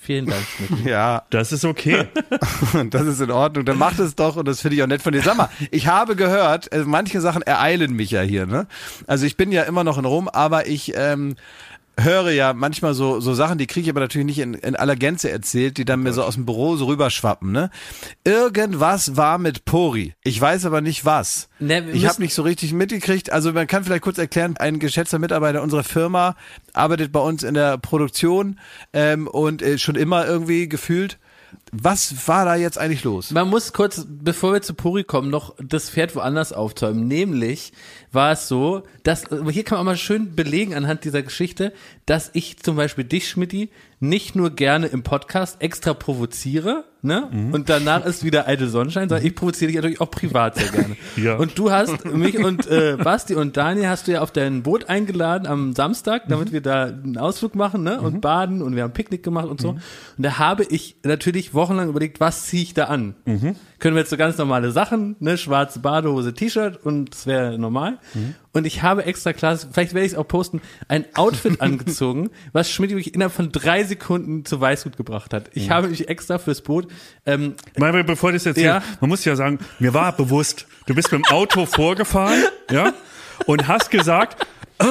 Vielen 0.00 0.26
Dank, 0.26 0.42
Schmidt. 0.44 0.84
Ja, 0.84 1.22
Das 1.30 1.52
ist 1.52 1.64
okay. 1.64 2.08
das 2.90 3.06
ist 3.06 3.20
in 3.20 3.30
Ordnung. 3.30 3.64
Dann 3.64 3.78
macht 3.78 4.00
es 4.00 4.16
doch 4.16 4.34
und 4.34 4.48
das 4.48 4.60
finde 4.60 4.74
ich 4.76 4.82
auch 4.82 4.88
nett 4.88 5.00
von 5.00 5.12
dir. 5.12 5.22
Sag 5.22 5.36
mal, 5.36 5.48
ich 5.70 5.86
habe 5.86 6.16
gehört, 6.16 6.72
äh, 6.72 6.82
manche 6.84 7.20
Sachen 7.20 7.42
ereilen 7.42 7.94
mich 7.94 8.10
ja 8.10 8.20
hier. 8.20 8.46
Ne? 8.46 8.66
Also 9.06 9.26
ich 9.26 9.36
bin 9.36 9.52
ja 9.52 9.62
immer 9.62 9.84
noch 9.84 9.98
in 9.98 10.04
Rom, 10.04 10.26
aber 10.28 10.66
ich 10.66 10.92
ähm, 10.96 11.36
höre 11.98 12.30
ja 12.30 12.52
manchmal 12.52 12.94
so 12.94 13.20
so 13.20 13.34
Sachen, 13.34 13.58
die 13.58 13.66
kriege 13.66 13.84
ich 13.84 13.90
aber 13.90 14.00
natürlich 14.00 14.26
nicht 14.26 14.38
in, 14.38 14.54
in 14.54 14.76
aller 14.76 14.96
Gänze 14.96 15.30
erzählt, 15.30 15.76
die 15.76 15.84
dann 15.84 16.02
mir 16.02 16.12
so 16.12 16.22
aus 16.22 16.34
dem 16.34 16.46
Büro 16.46 16.76
so 16.76 16.86
rüberschwappen. 16.86 17.52
Ne? 17.52 17.70
Irgendwas 18.24 19.16
war 19.16 19.38
mit 19.38 19.64
Pori. 19.64 20.14
Ich 20.24 20.40
weiß 20.40 20.64
aber 20.64 20.80
nicht 20.80 21.04
was. 21.04 21.48
Ne, 21.58 21.90
ich 21.92 22.06
habe 22.06 22.22
nicht 22.22 22.34
so 22.34 22.42
richtig 22.42 22.72
mitgekriegt. 22.72 23.30
Also 23.30 23.52
man 23.52 23.66
kann 23.66 23.84
vielleicht 23.84 24.02
kurz 24.02 24.18
erklären, 24.18 24.56
ein 24.56 24.78
geschätzter 24.78 25.18
Mitarbeiter 25.18 25.62
unserer 25.62 25.84
Firma 25.84 26.36
arbeitet 26.72 27.12
bei 27.12 27.20
uns 27.20 27.42
in 27.42 27.54
der 27.54 27.78
Produktion 27.78 28.58
ähm, 28.92 29.26
und 29.26 29.62
äh, 29.62 29.78
schon 29.78 29.96
immer 29.96 30.26
irgendwie 30.26 30.68
gefühlt. 30.68 31.18
Was 31.72 32.28
war 32.28 32.44
da 32.44 32.54
jetzt 32.54 32.78
eigentlich 32.78 33.04
los? 33.04 33.30
Man 33.30 33.48
muss 33.48 33.72
kurz, 33.72 34.06
bevor 34.06 34.52
wir 34.52 34.62
zu 34.62 34.74
Puri 34.74 35.04
kommen, 35.04 35.30
noch 35.30 35.54
das 35.58 35.88
Pferd 35.90 36.14
woanders 36.14 36.52
aufzäumen. 36.52 37.08
Nämlich 37.08 37.72
war 38.12 38.32
es 38.32 38.48
so, 38.48 38.82
dass, 39.02 39.24
hier 39.50 39.64
kann 39.64 39.78
man 39.78 39.86
mal 39.86 39.96
schön 39.96 40.36
belegen 40.36 40.74
anhand 40.74 41.04
dieser 41.04 41.22
Geschichte, 41.22 41.72
dass 42.04 42.30
ich 42.34 42.58
zum 42.58 42.76
Beispiel 42.76 43.04
dich, 43.04 43.28
Schmidti, 43.28 43.70
nicht 44.00 44.36
nur 44.36 44.50
gerne 44.50 44.88
im 44.88 45.02
Podcast 45.02 45.62
extra 45.62 45.94
provoziere, 45.94 46.84
ne? 47.02 47.28
Und 47.52 47.68
danach 47.68 48.06
ist 48.06 48.24
wieder 48.24 48.46
alte 48.46 48.68
Sonnenschein, 48.68 49.08
sondern 49.08 49.26
ich 49.26 49.34
provoziere 49.34 49.68
dich 49.68 49.76
natürlich 49.76 50.00
auch 50.00 50.10
privat 50.10 50.56
sehr 50.56 50.68
gerne. 50.68 50.96
Ja. 51.16 51.36
Und 51.36 51.58
du 51.58 51.70
hast 51.70 52.06
mich 52.06 52.38
und 52.38 52.66
äh, 52.68 52.96
Basti 53.02 53.34
und 53.34 53.56
Daniel 53.56 53.88
hast 53.88 54.08
du 54.08 54.12
ja 54.12 54.22
auf 54.22 54.30
dein 54.30 54.62
Boot 54.62 54.88
eingeladen 54.88 55.46
am 55.46 55.74
Samstag, 55.74 56.22
damit 56.28 56.52
wir 56.52 56.62
da 56.62 56.84
einen 56.84 57.18
Ausflug 57.18 57.54
machen, 57.54 57.82
ne? 57.82 58.00
Und 58.00 58.20
baden 58.22 58.62
und 58.62 58.74
wir 58.76 58.82
haben 58.84 58.92
Picknick 58.92 59.22
gemacht 59.22 59.48
und 59.48 59.60
so. 59.60 59.70
Und 59.70 59.82
da 60.16 60.38
habe 60.38 60.64
ich 60.64 60.96
natürlich 61.02 61.52
wochenlang 61.52 61.88
überlegt, 61.90 62.18
was 62.18 62.46
ziehe 62.46 62.62
ich 62.62 62.72
da 62.74 62.84
an? 62.84 63.14
Können 63.78 63.96
wir 63.96 64.00
jetzt 64.00 64.10
so 64.10 64.16
ganz 64.16 64.38
normale 64.38 64.70
Sachen, 64.70 65.16
ne? 65.20 65.36
Schwarze 65.36 65.80
Badehose, 65.80 66.32
T-Shirt 66.32 66.78
und 66.84 67.12
das 67.12 67.26
wäre 67.26 67.58
normal. 67.58 67.98
Und 68.52 68.66
ich 68.66 68.82
habe 68.82 69.04
extra 69.06 69.32
klasse, 69.32 69.68
vielleicht 69.72 69.94
werde 69.94 70.06
ich 70.06 70.12
es 70.12 70.18
auch 70.18 70.28
posten, 70.28 70.60
ein 70.88 71.04
Outfit 71.14 71.60
angezogen, 71.60 72.30
was 72.52 72.70
Schmidt 72.70 72.90
wirklich 72.90 73.14
innerhalb 73.14 73.32
von 73.32 73.50
drei 73.50 73.84
Sekunden 73.84 74.44
zu 74.44 74.60
Weißgut 74.60 74.96
gebracht 74.96 75.32
hat. 75.34 75.50
Ich 75.54 75.70
habe 75.70 75.88
mich 75.88 76.08
extra 76.08 76.38
fürs 76.38 76.60
Boot, 76.62 76.86
ähm, 77.26 77.54
Mal, 77.76 78.04
bevor 78.04 78.30
du 78.30 78.36
das 78.36 78.46
erzählst, 78.46 78.66
Ja. 78.66 78.82
man 79.00 79.08
muss 79.10 79.24
ja 79.24 79.36
sagen, 79.36 79.58
mir 79.78 79.94
war 79.94 80.12
bewusst, 80.16 80.66
du 80.86 80.94
bist 80.94 81.12
mit 81.12 81.24
dem 81.24 81.32
Auto 81.32 81.66
vorgefahren, 81.66 82.42
ja, 82.70 82.92
und 83.46 83.68
hast 83.68 83.90
gesagt, 83.90 84.46
äh, 84.78 84.84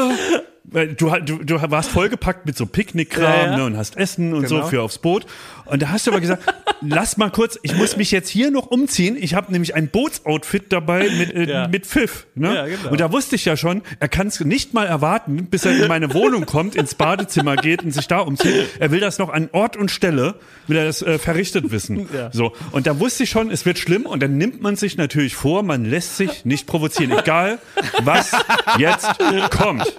weil 0.71 0.93
du, 0.93 1.09
du, 1.25 1.43
du 1.43 1.61
warst 1.71 1.89
vollgepackt 1.89 2.45
mit 2.45 2.57
so 2.57 2.65
Picknickkram 2.65 3.23
Ja, 3.23 3.45
ja. 3.51 3.57
Ne, 3.57 3.65
und 3.65 3.77
hast 3.77 3.97
Essen 3.97 4.33
und 4.33 4.47
so 4.47 4.55
Genau. 4.55 4.67
für 4.67 4.81
aufs 4.81 4.97
Boot. 4.97 5.25
Und 5.65 5.81
da 5.81 5.89
hast 5.89 6.07
du 6.07 6.11
aber 6.11 6.19
gesagt, 6.21 6.43
lass 6.81 7.17
mal 7.17 7.29
kurz, 7.29 7.59
ich 7.63 7.75
muss 7.77 7.95
mich 7.97 8.11
jetzt 8.11 8.29
hier 8.29 8.51
noch 8.51 8.67
umziehen. 8.67 9.15
Ich 9.19 9.35
habe 9.35 9.51
nämlich 9.51 9.75
ein 9.75 9.89
Bootsoutfit 9.89 10.71
dabei 10.71 11.09
mit, 11.09 11.33
äh, 11.33 11.43
Ja. 11.49 11.67
mit 11.67 11.85
Pfiff. 11.85 12.25
Ne? 12.35 12.67
Genau. 12.77 12.91
Und 12.91 12.99
da 12.99 13.11
wusste 13.11 13.35
ich 13.35 13.45
ja 13.45 13.55
schon, 13.57 13.81
er 13.99 14.07
kann 14.09 14.27
es 14.27 14.39
nicht 14.39 14.73
mal 14.73 14.85
erwarten, 14.87 15.45
bis 15.45 15.65
er 15.65 15.77
in 15.77 15.87
meine 15.87 16.13
Wohnung 16.13 16.45
kommt, 16.45 16.75
ins 16.75 16.95
Badezimmer 16.95 17.55
geht 17.57 17.83
und 17.83 17.91
sich 17.91 18.07
da 18.07 18.19
umzieht. 18.19 18.65
Er 18.79 18.91
will 18.91 18.99
das 18.99 19.17
noch 19.19 19.29
an 19.29 19.49
Ort 19.51 19.77
und 19.77 19.91
Stelle, 19.91 20.35
will 20.67 20.77
er 20.77 20.85
das 20.85 21.01
äh, 21.01 21.19
verrichtet 21.19 21.71
wissen. 21.71 22.07
So. 22.33 22.53
Und 22.71 22.87
da 22.87 22.99
wusste 22.99 23.23
ich 23.23 23.29
schon, 23.29 23.51
es 23.51 23.65
wird 23.65 23.77
schlimm 23.77 24.05
und 24.05 24.21
dann 24.21 24.37
nimmt 24.37 24.61
man 24.61 24.75
sich 24.75 24.95
natürlich 24.95 25.35
vor, 25.35 25.63
man 25.63 25.85
lässt 25.85 26.17
sich 26.17 26.45
nicht 26.45 26.65
provozieren, 26.67 27.11
egal 27.17 27.59
was 28.03 28.31
jetzt 28.77 29.07
kommt. 29.49 29.91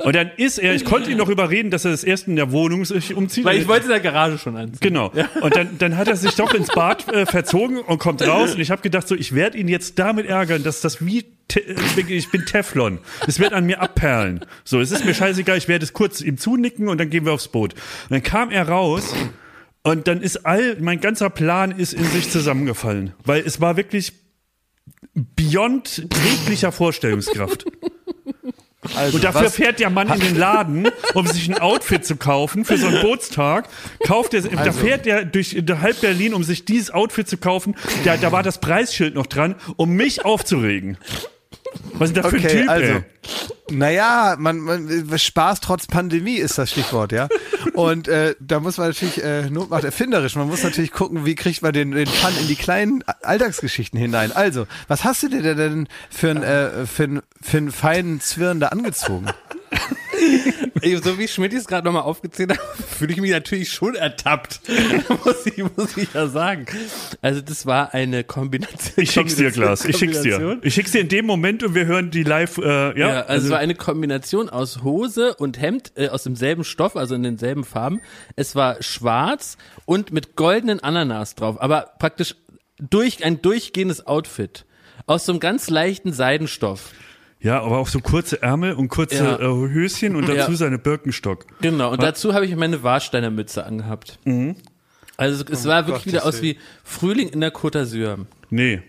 Und 0.00 0.14
dann 0.14 0.30
ist 0.36 0.58
er, 0.58 0.74
ich 0.74 0.84
konnte 0.84 1.10
ihn 1.10 1.16
noch 1.16 1.28
überreden, 1.28 1.70
dass 1.70 1.84
er 1.84 1.90
das 1.90 2.04
erste 2.04 2.30
in 2.30 2.36
der 2.36 2.52
Wohnung 2.52 2.84
sich 2.84 3.14
umzieht. 3.14 3.44
weil 3.44 3.58
ich 3.58 3.68
wollte 3.68 3.84
in 3.84 3.90
der 3.90 4.00
Garage 4.00 4.38
schon 4.38 4.56
anziehen. 4.56 4.78
Genau. 4.80 5.12
Und 5.40 5.56
dann, 5.56 5.78
dann 5.78 5.96
hat 5.96 6.08
er 6.08 6.16
sich 6.16 6.34
doch 6.34 6.54
ins 6.54 6.68
Bad 6.68 7.12
äh, 7.12 7.26
verzogen 7.26 7.78
und 7.78 7.98
kommt 7.98 8.26
raus. 8.26 8.54
Und 8.54 8.60
ich 8.60 8.70
habe 8.70 8.82
gedacht, 8.82 9.08
so, 9.08 9.14
ich 9.14 9.34
werde 9.34 9.58
ihn 9.58 9.68
jetzt 9.68 9.98
damit 9.98 10.26
ärgern, 10.26 10.62
dass 10.62 10.80
das 10.80 11.04
wie 11.04 11.24
äh, 11.54 12.02
ich 12.08 12.30
bin 12.30 12.44
Teflon. 12.44 12.98
Es 13.26 13.38
wird 13.38 13.52
an 13.52 13.66
mir 13.66 13.80
abperlen. 13.80 14.44
So, 14.64 14.80
es 14.80 14.90
ist 14.90 15.04
mir 15.04 15.14
scheißegal, 15.14 15.56
ich 15.56 15.68
werde 15.68 15.84
es 15.84 15.92
kurz 15.92 16.20
ihm 16.20 16.38
zunicken 16.38 16.88
und 16.88 16.98
dann 16.98 17.10
gehen 17.10 17.24
wir 17.24 17.32
aufs 17.32 17.48
Boot. 17.48 17.74
Und 17.74 18.10
dann 18.10 18.22
kam 18.22 18.50
er 18.50 18.68
raus 18.68 19.14
und 19.82 20.08
dann 20.08 20.20
ist 20.20 20.44
all, 20.44 20.76
mein 20.80 21.00
ganzer 21.00 21.30
Plan 21.30 21.70
ist 21.72 21.92
in 21.92 22.04
sich 22.04 22.30
zusammengefallen. 22.30 23.14
Weil 23.24 23.42
es 23.44 23.60
war 23.60 23.76
wirklich 23.76 24.12
beyond 25.14 26.06
jeglicher 26.24 26.72
Vorstellungskraft. 26.72 27.64
Also, 28.96 29.16
Und 29.16 29.24
dafür 29.24 29.46
was- 29.46 29.54
fährt 29.54 29.80
der 29.80 29.90
Mann 29.90 30.08
in 30.12 30.20
den 30.20 30.36
Laden, 30.36 30.88
um 31.14 31.26
sich 31.26 31.48
ein 31.48 31.58
Outfit 31.58 32.04
zu 32.04 32.16
kaufen 32.16 32.64
für 32.64 32.76
so 32.78 32.86
einen 32.86 33.00
Bootstag. 33.02 33.68
Kauft 34.04 34.34
er, 34.34 34.42
da 34.42 34.56
Also. 34.58 34.72
fährt 34.80 35.06
er 35.06 35.24
durch 35.24 35.56
halb 35.80 36.00
Berlin, 36.00 36.34
um 36.34 36.42
sich 36.44 36.64
dieses 36.64 36.90
Outfit 36.90 37.28
zu 37.28 37.36
kaufen. 37.36 37.76
Da, 38.04 38.16
da 38.16 38.32
war 38.32 38.42
das 38.42 38.58
Preisschild 38.60 39.14
noch 39.14 39.26
dran, 39.26 39.54
um 39.76 39.90
mich 39.90 40.24
aufzuregen. 40.24 40.98
Was 41.94 42.10
ist 42.10 42.16
denn 42.16 42.22
das 42.22 42.30
für 42.30 42.38
ein 42.38 42.44
Okay, 42.44 42.60
Typ, 42.60 42.68
also, 42.70 42.92
ey? 42.92 43.02
naja, 43.70 44.36
man, 44.38 44.58
man, 44.60 45.18
Spaß 45.18 45.60
trotz 45.60 45.86
Pandemie 45.86 46.36
ist 46.36 46.58
das 46.58 46.70
Stichwort, 46.70 47.12
ja. 47.12 47.28
Und 47.74 48.08
äh, 48.08 48.34
da 48.40 48.60
muss 48.60 48.78
man 48.78 48.88
natürlich, 48.88 49.22
äh, 49.22 49.50
Not 49.50 49.70
macht 49.70 49.84
erfinderisch, 49.84 50.36
man 50.36 50.48
muss 50.48 50.62
natürlich 50.62 50.92
gucken, 50.92 51.26
wie 51.26 51.34
kriegt 51.34 51.62
man 51.62 51.72
den, 51.72 51.90
den 51.90 52.06
Fun 52.06 52.32
in 52.40 52.48
die 52.48 52.56
kleinen 52.56 53.04
Alltagsgeschichten 53.22 53.98
hinein. 53.98 54.32
Also, 54.32 54.66
was 54.86 55.04
hast 55.04 55.22
du 55.22 55.28
dir 55.28 55.54
denn 55.54 55.88
für 56.10 56.30
einen, 56.30 56.42
äh, 56.42 56.86
für 56.86 57.04
einen, 57.04 57.22
für 57.40 57.56
einen 57.58 57.72
feinen 57.72 58.20
Zwirn 58.20 58.60
da 58.60 58.68
angezogen? 58.68 59.26
So 61.02 61.18
wie 61.18 61.28
Schmidt 61.28 61.52
es 61.52 61.66
gerade 61.66 61.84
nochmal 61.84 62.02
aufgezählt 62.02 62.50
hat, 62.50 62.58
fühle 62.98 63.12
ich 63.12 63.20
mich 63.20 63.30
natürlich 63.30 63.70
schon 63.70 63.94
ertappt. 63.94 64.60
muss, 65.24 65.46
ich, 65.46 65.64
muss 65.76 65.96
ich 65.96 66.12
ja 66.14 66.26
sagen. 66.28 66.66
Also 67.22 67.40
das 67.40 67.66
war 67.66 67.94
eine 67.94 68.24
Kombination. 68.24 68.94
Ich 68.96 69.12
schick's 69.12 69.36
dir, 69.36 69.50
Glas. 69.50 69.84
Ich 69.84 69.96
schick's 69.96 70.22
dir. 70.22 70.58
Ich 70.62 70.74
schick's 70.74 70.92
dir 70.92 71.00
in 71.00 71.08
dem 71.08 71.26
Moment 71.26 71.62
und 71.62 71.74
wir 71.74 71.86
hören 71.86 72.10
die 72.10 72.22
live, 72.22 72.58
äh, 72.58 72.98
ja. 72.98 73.08
Ja, 73.08 73.20
also, 73.22 73.46
es 73.46 73.50
war 73.50 73.58
eine 73.58 73.74
Kombination 73.74 74.48
aus 74.48 74.82
Hose 74.82 75.34
und 75.34 75.60
Hemd 75.60 75.92
äh, 75.96 76.08
aus 76.08 76.24
demselben 76.24 76.64
Stoff, 76.64 76.96
also 76.96 77.14
in 77.14 77.22
denselben 77.22 77.64
Farben. 77.64 78.00
Es 78.36 78.54
war 78.54 78.82
schwarz 78.82 79.56
und 79.84 80.12
mit 80.12 80.36
goldenen 80.36 80.80
Ananas 80.80 81.34
drauf, 81.34 81.60
aber 81.60 81.92
praktisch 81.98 82.34
durch 82.78 83.24
ein 83.24 83.42
durchgehendes 83.42 84.06
Outfit 84.06 84.64
aus 85.06 85.24
so 85.24 85.32
einem 85.32 85.40
ganz 85.40 85.70
leichten 85.70 86.12
Seidenstoff. 86.12 86.92
Ja, 87.40 87.60
aber 87.62 87.78
auch 87.78 87.88
so 87.88 88.00
kurze 88.00 88.42
Ärmel 88.42 88.72
und 88.74 88.88
kurze 88.88 89.24
Ja. 89.24 89.36
äh, 89.40 89.44
Höschen 89.70 90.16
und 90.16 90.28
dazu 90.28 90.50
Ja. 90.52 90.56
seine 90.56 90.78
Birkenstock. 90.78 91.46
Genau, 91.60 91.92
und 91.92 92.02
dazu 92.02 92.34
habe 92.34 92.46
ich 92.46 92.54
meine 92.56 92.82
Warsteiner 92.82 93.30
Mütze 93.30 93.64
angehabt. 93.64 94.18
Mhm. 94.24 94.56
Also 95.16 95.44
es 95.50 95.66
war 95.66 95.86
wirklich 95.86 96.06
wieder 96.06 96.20
Gottes 96.20 96.36
aus 96.36 96.42
wie 96.42 96.58
Frühling 96.84 97.28
in 97.28 97.40
der 97.40 97.52
Côte 97.52 97.78
d'Azur. 97.82 98.26
Nee. 98.50 98.82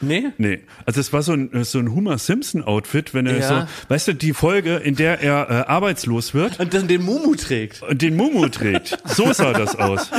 Nee? 0.00 0.26
Nee, 0.38 0.60
also 0.86 1.00
es 1.00 1.12
war 1.12 1.22
so 1.22 1.32
ein, 1.32 1.50
so 1.64 1.78
ein 1.78 1.92
Homer 1.94 2.18
Simpson 2.18 2.62
Outfit, 2.62 3.14
wenn 3.14 3.26
er 3.26 3.38
Ja. 3.38 3.48
so, 3.48 3.66
weißt 3.88 4.08
du, 4.08 4.14
die 4.14 4.32
Folge, 4.32 4.76
in 4.76 4.94
der 4.94 5.20
er 5.20 5.50
äh, 5.50 5.52
arbeitslos 5.68 6.34
wird 6.34 6.60
Und 6.60 6.72
dann 6.74 6.86
den 6.88 7.02
Mumu 7.02 7.34
trägt. 7.34 7.82
und 7.82 8.00
den 8.00 8.14
Mumu 8.16 8.48
trägt. 8.48 8.96
So 9.06 9.32
sah 9.32 9.52
das 9.52 9.74
aus. 9.76 10.10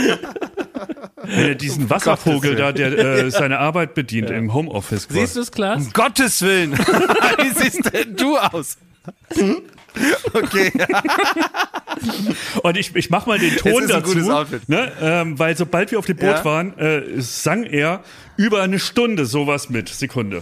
Wenn 1.24 1.46
er 1.50 1.56
diesen 1.56 1.90
Wasservogel 1.90 2.56
da, 2.56 2.72
der 2.72 2.98
äh, 2.98 3.32
seine 3.32 3.60
Arbeit 3.60 3.94
bedient 3.94 4.30
im 4.30 4.54
Homeoffice. 4.54 5.08
Siehst 5.10 5.36
du 5.36 5.42
es, 5.42 5.52
Klaas? 5.52 5.86
Um 5.86 5.94
Gottes 5.94 6.42
Willen. 6.42 6.74
Wie 6.78 7.50
siehst 7.64 7.94
denn 7.94 8.16
du 8.16 8.38
aus? 8.38 8.78
Okay. 10.34 10.72
Und 12.64 12.78
ich, 12.78 12.96
ich 12.96 13.10
mach 13.10 13.26
mal 13.26 13.40
den 13.40 13.56
Ton 13.58 13.84
ist 13.84 13.92
ein 13.92 14.02
dazu, 14.02 14.14
gutes 14.14 14.30
Outfit. 14.30 14.70
Ne, 14.70 14.92
ähm, 15.02 15.38
weil 15.40 15.58
sobald 15.58 15.92
wir 15.92 16.00
auf 16.00 16.06
dem 16.06 16.18
Boot 16.18 16.30
Ja. 16.30 16.46
waren, 16.46 16.78
äh, 16.78 17.02
sang 17.22 17.64
er 17.64 18.04
über 18.38 18.62
eine 18.62 18.80
Stunde 18.80 19.26
sowas 19.26 19.70
mit. 19.70 19.90
Sekunde. 19.90 20.42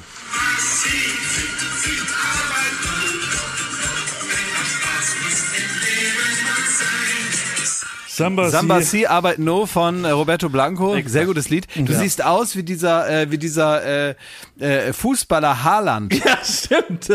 Samba, 8.08 8.50
Samba 8.50 8.82
Si- 8.82 9.06
Arbeit 9.06 9.38
No 9.38 9.68
von 9.68 10.04
äh, 10.04 10.10
Roberto 10.10 10.50
Blanco. 10.50 10.96
Sehr 11.06 11.26
gutes 11.28 11.50
Lied. 11.50 11.68
Du 11.76 11.94
siehst 11.94 12.24
aus 12.24 12.56
wie 12.56 12.64
dieser, 12.64 13.08
äh, 13.10 13.32
wie 13.32 13.38
dieser 13.38 14.10
äh, 14.10 14.16
äh, 14.60 14.92
Fußballer 14.92 15.64
Haaland, 15.64 16.14
Ja, 16.26 16.38
stimmt. 16.44 17.12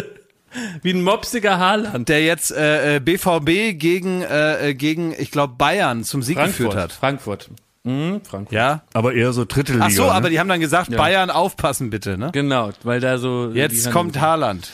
Wie 0.83 0.91
ein 0.93 1.03
mopsiger 1.03 1.59
Haaland. 1.59 2.09
der 2.09 2.25
jetzt 2.25 2.51
äh, 2.53 2.97
äh, 2.97 3.01
BVB 3.01 3.79
gegen, 3.79 4.23
äh, 4.23 4.71
äh, 4.71 4.75
gegen 4.75 5.15
ich 5.19 5.31
glaube, 5.31 5.55
Bayern 5.57 6.05
zum 6.05 6.23
Sieg 6.23 6.39
geführt 6.39 6.75
hat. 6.75 6.93
Frankfurt. 6.93 7.51
Mhm, 7.85 8.21
Frankfurt. 8.25 8.53
Ja. 8.53 8.83
aber 8.93 9.13
eher 9.15 9.33
so 9.33 9.45
Drittliga. 9.45 9.85
Ach 9.87 9.91
so, 9.91 10.05
ne? 10.05 10.13
aber 10.13 10.31
die 10.31 10.39
haben 10.39 10.49
dann 10.49 10.61
gesagt, 10.61 10.95
Bayern 10.97 11.31
aufpassen 11.31 11.91
bitte, 11.91 12.17
ne? 12.17 12.31
Genau, 12.33 12.71
weil 12.85 13.01
da 13.01 13.19
so. 13.19 13.51
Jetzt 13.53 13.91
kommt 13.91 14.21
Haaland. 14.21 14.71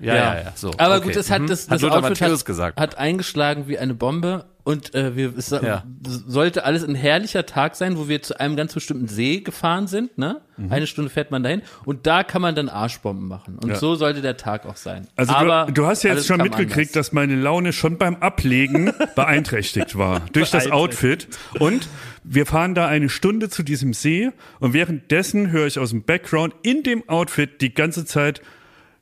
Ja, 0.00 0.14
ja, 0.14 0.34
ja. 0.36 0.52
so. 0.54 0.72
Aber 0.78 0.96
okay. 0.96 1.04
gut, 1.06 1.16
es 1.16 1.30
hat 1.30 1.42
Mhm. 1.42 1.46
das, 1.48 1.64
hat 1.64 1.72
das 1.76 1.82
Lothar 1.82 1.98
Outfit 1.98 2.20
Matthäus 2.20 2.40
hat, 2.40 2.46
gesagt. 2.46 2.80
hat 2.80 2.98
eingeschlagen 2.98 3.66
wie 3.66 3.78
eine 3.78 3.94
Bombe 3.94 4.44
und 4.66 4.96
äh, 4.96 5.14
wir, 5.14 5.32
es 5.36 5.50
Ja. 5.50 5.84
sollte 6.26 6.64
alles 6.64 6.82
ein 6.82 6.96
herrlicher 6.96 7.46
Tag 7.46 7.76
sein, 7.76 7.96
wo 7.96 8.08
wir 8.08 8.20
zu 8.20 8.40
einem 8.40 8.56
ganz 8.56 8.74
bestimmten 8.74 9.06
See 9.06 9.38
gefahren 9.40 9.86
sind. 9.86 10.18
Ne? 10.18 10.40
Mhm. 10.56 10.72
Eine 10.72 10.88
Stunde 10.88 11.08
fährt 11.08 11.30
man 11.30 11.44
dahin 11.44 11.62
und 11.84 12.06
da 12.08 12.24
kann 12.24 12.42
man 12.42 12.56
dann 12.56 12.68
Arschbomben 12.68 13.28
machen. 13.28 13.58
Und 13.62 13.68
Ja. 13.68 13.76
so 13.76 13.94
sollte 13.94 14.22
der 14.22 14.36
Tag 14.36 14.66
auch 14.66 14.74
sein. 14.76 15.06
Also 15.14 15.32
Aber 15.32 15.66
du, 15.66 15.72
du 15.72 15.86
hast 15.86 16.02
ja 16.02 16.12
jetzt 16.14 16.26
schon 16.26 16.42
mitgekriegt, 16.42 16.90
anders. 16.96 17.06
dass 17.06 17.12
meine 17.12 17.36
Laune 17.36 17.72
schon 17.72 17.96
beim 17.96 18.16
Ablegen 18.16 18.92
beeinträchtigt 19.14 19.96
war 19.96 20.20
durch 20.32 20.50
das 20.50 20.68
Outfit. 20.72 21.28
Und 21.60 21.86
wir 22.24 22.44
fahren 22.44 22.74
da 22.74 22.88
eine 22.88 23.08
Stunde 23.08 23.48
zu 23.48 23.62
diesem 23.62 23.92
See 23.94 24.30
und 24.58 24.72
währenddessen 24.72 25.52
höre 25.52 25.68
ich 25.68 25.78
aus 25.78 25.90
dem 25.90 26.02
Background 26.02 26.54
in 26.62 26.82
dem 26.82 27.08
Outfit 27.08 27.60
die 27.60 27.72
ganze 27.72 28.04
Zeit 28.04 28.42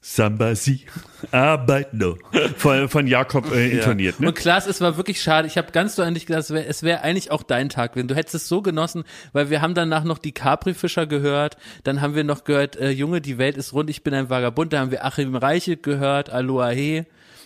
Samba 0.06 0.54
Si, 0.54 0.84
Arbeit 1.32 1.94
no, 1.94 2.18
von, 2.58 2.90
von 2.90 3.06
Jakob 3.06 3.50
äh, 3.50 3.70
intoniert. 3.70 4.20
Ne? 4.20 4.28
Und 4.28 4.34
Klaas, 4.34 4.66
es 4.66 4.82
war 4.82 4.98
wirklich 4.98 5.22
schade. 5.22 5.48
Ich 5.48 5.56
habe 5.56 5.72
ganz 5.72 5.96
so 5.96 6.02
an 6.02 6.12
dich 6.12 6.26
gedacht, 6.26 6.42
es 6.42 6.50
wäre 6.50 6.66
es 6.66 6.82
wär 6.82 7.02
eigentlich 7.02 7.30
auch 7.30 7.42
dein 7.42 7.70
Tag 7.70 7.94
gewesen. 7.94 8.08
Du 8.08 8.14
hättest 8.14 8.34
es 8.34 8.46
so 8.46 8.60
genossen, 8.60 9.04
weil 9.32 9.48
wir 9.48 9.62
haben 9.62 9.72
danach 9.72 10.04
noch 10.04 10.18
die 10.18 10.32
Capri-Fischer 10.32 11.06
gehört. 11.06 11.56
Dann 11.84 12.02
haben 12.02 12.14
wir 12.14 12.22
noch 12.22 12.44
gehört, 12.44 12.76
äh, 12.76 12.90
Junge, 12.90 13.22
die 13.22 13.38
Welt 13.38 13.56
ist 13.56 13.72
rund, 13.72 13.88
ich 13.88 14.02
bin 14.02 14.12
ein 14.12 14.28
Vagabund. 14.28 14.74
Da 14.74 14.80
haben 14.80 14.90
wir 14.90 15.06
Achim 15.06 15.34
Reiche 15.36 15.78
gehört, 15.78 16.28
Aloha 16.28 16.68
He. 16.68 17.04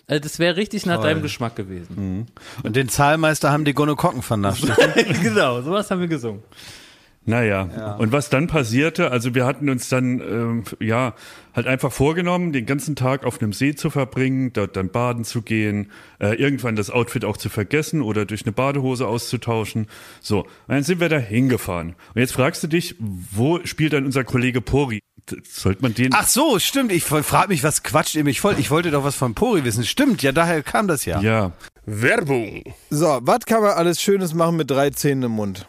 Also 0.08 0.20
das 0.20 0.40
wäre 0.40 0.56
richtig 0.56 0.84
nach 0.84 1.00
deinem 1.00 1.22
Geschmack 1.22 1.54
gewesen. 1.54 2.26
Und 2.64 2.74
den 2.74 2.88
Zahlmeister 2.88 3.52
haben 3.52 3.66
die 3.66 3.74
Gonokokken 3.74 4.22
vernascht. 4.22 4.66
genau, 5.22 5.62
sowas 5.62 5.88
haben 5.92 6.00
wir 6.00 6.08
gesungen. 6.08 6.42
Naja, 7.28 7.96
und 7.98 8.10
was 8.10 8.30
dann 8.30 8.46
passierte, 8.46 9.10
also 9.10 9.34
wir 9.34 9.44
hatten 9.44 9.68
uns 9.68 9.90
dann, 9.90 10.20
ähm, 10.20 10.64
ja, 10.80 11.12
halt 11.54 11.66
einfach 11.66 11.92
vorgenommen, 11.92 12.54
den 12.54 12.64
ganzen 12.64 12.96
Tag 12.96 13.26
auf 13.26 13.42
einem 13.42 13.52
See 13.52 13.74
zu 13.74 13.90
verbringen, 13.90 14.54
dort 14.54 14.76
dann 14.76 14.88
baden 14.88 15.24
zu 15.24 15.42
gehen, 15.42 15.90
äh, 16.20 16.36
irgendwann 16.36 16.74
das 16.74 16.88
Outfit 16.88 17.26
auch 17.26 17.36
zu 17.36 17.50
vergessen 17.50 18.00
oder 18.00 18.24
durch 18.24 18.46
eine 18.46 18.52
Badehose 18.52 19.06
auszutauschen. 19.06 19.88
So, 20.22 20.44
und 20.44 20.48
dann 20.68 20.82
sind 20.84 21.00
wir 21.00 21.10
da 21.10 21.18
hingefahren. 21.18 21.96
Und 22.14 22.20
jetzt 22.20 22.32
fragst 22.32 22.62
du 22.62 22.66
dich, 22.66 22.94
wo 22.98 23.60
spielt 23.64 23.92
dann 23.92 24.06
unser 24.06 24.24
Kollege 24.24 24.62
Pori? 24.62 25.00
Sollte 25.44 25.82
man 25.82 25.92
den... 25.92 26.14
Ach 26.14 26.26
so, 26.26 26.58
stimmt. 26.58 26.92
Ich 26.92 27.04
frage 27.04 27.48
mich, 27.48 27.62
was 27.62 27.82
quatscht 27.82 28.14
ihr 28.14 28.24
mich 28.24 28.40
voll? 28.40 28.54
Ich 28.58 28.70
wollte 28.70 28.90
doch 28.90 29.04
was 29.04 29.16
von 29.16 29.34
Pori 29.34 29.64
wissen. 29.64 29.84
Stimmt, 29.84 30.22
ja, 30.22 30.32
daher 30.32 30.62
kam 30.62 30.88
das 30.88 31.04
ja. 31.04 31.20
Ja, 31.20 31.52
Werbung. 31.84 32.62
So, 32.88 33.18
was 33.20 33.40
kann 33.44 33.60
man 33.60 33.72
alles 33.72 34.00
Schönes 34.00 34.32
machen 34.32 34.56
mit 34.56 34.70
drei 34.70 34.88
Zähnen 34.88 35.24
im 35.24 35.32
Mund? 35.32 35.68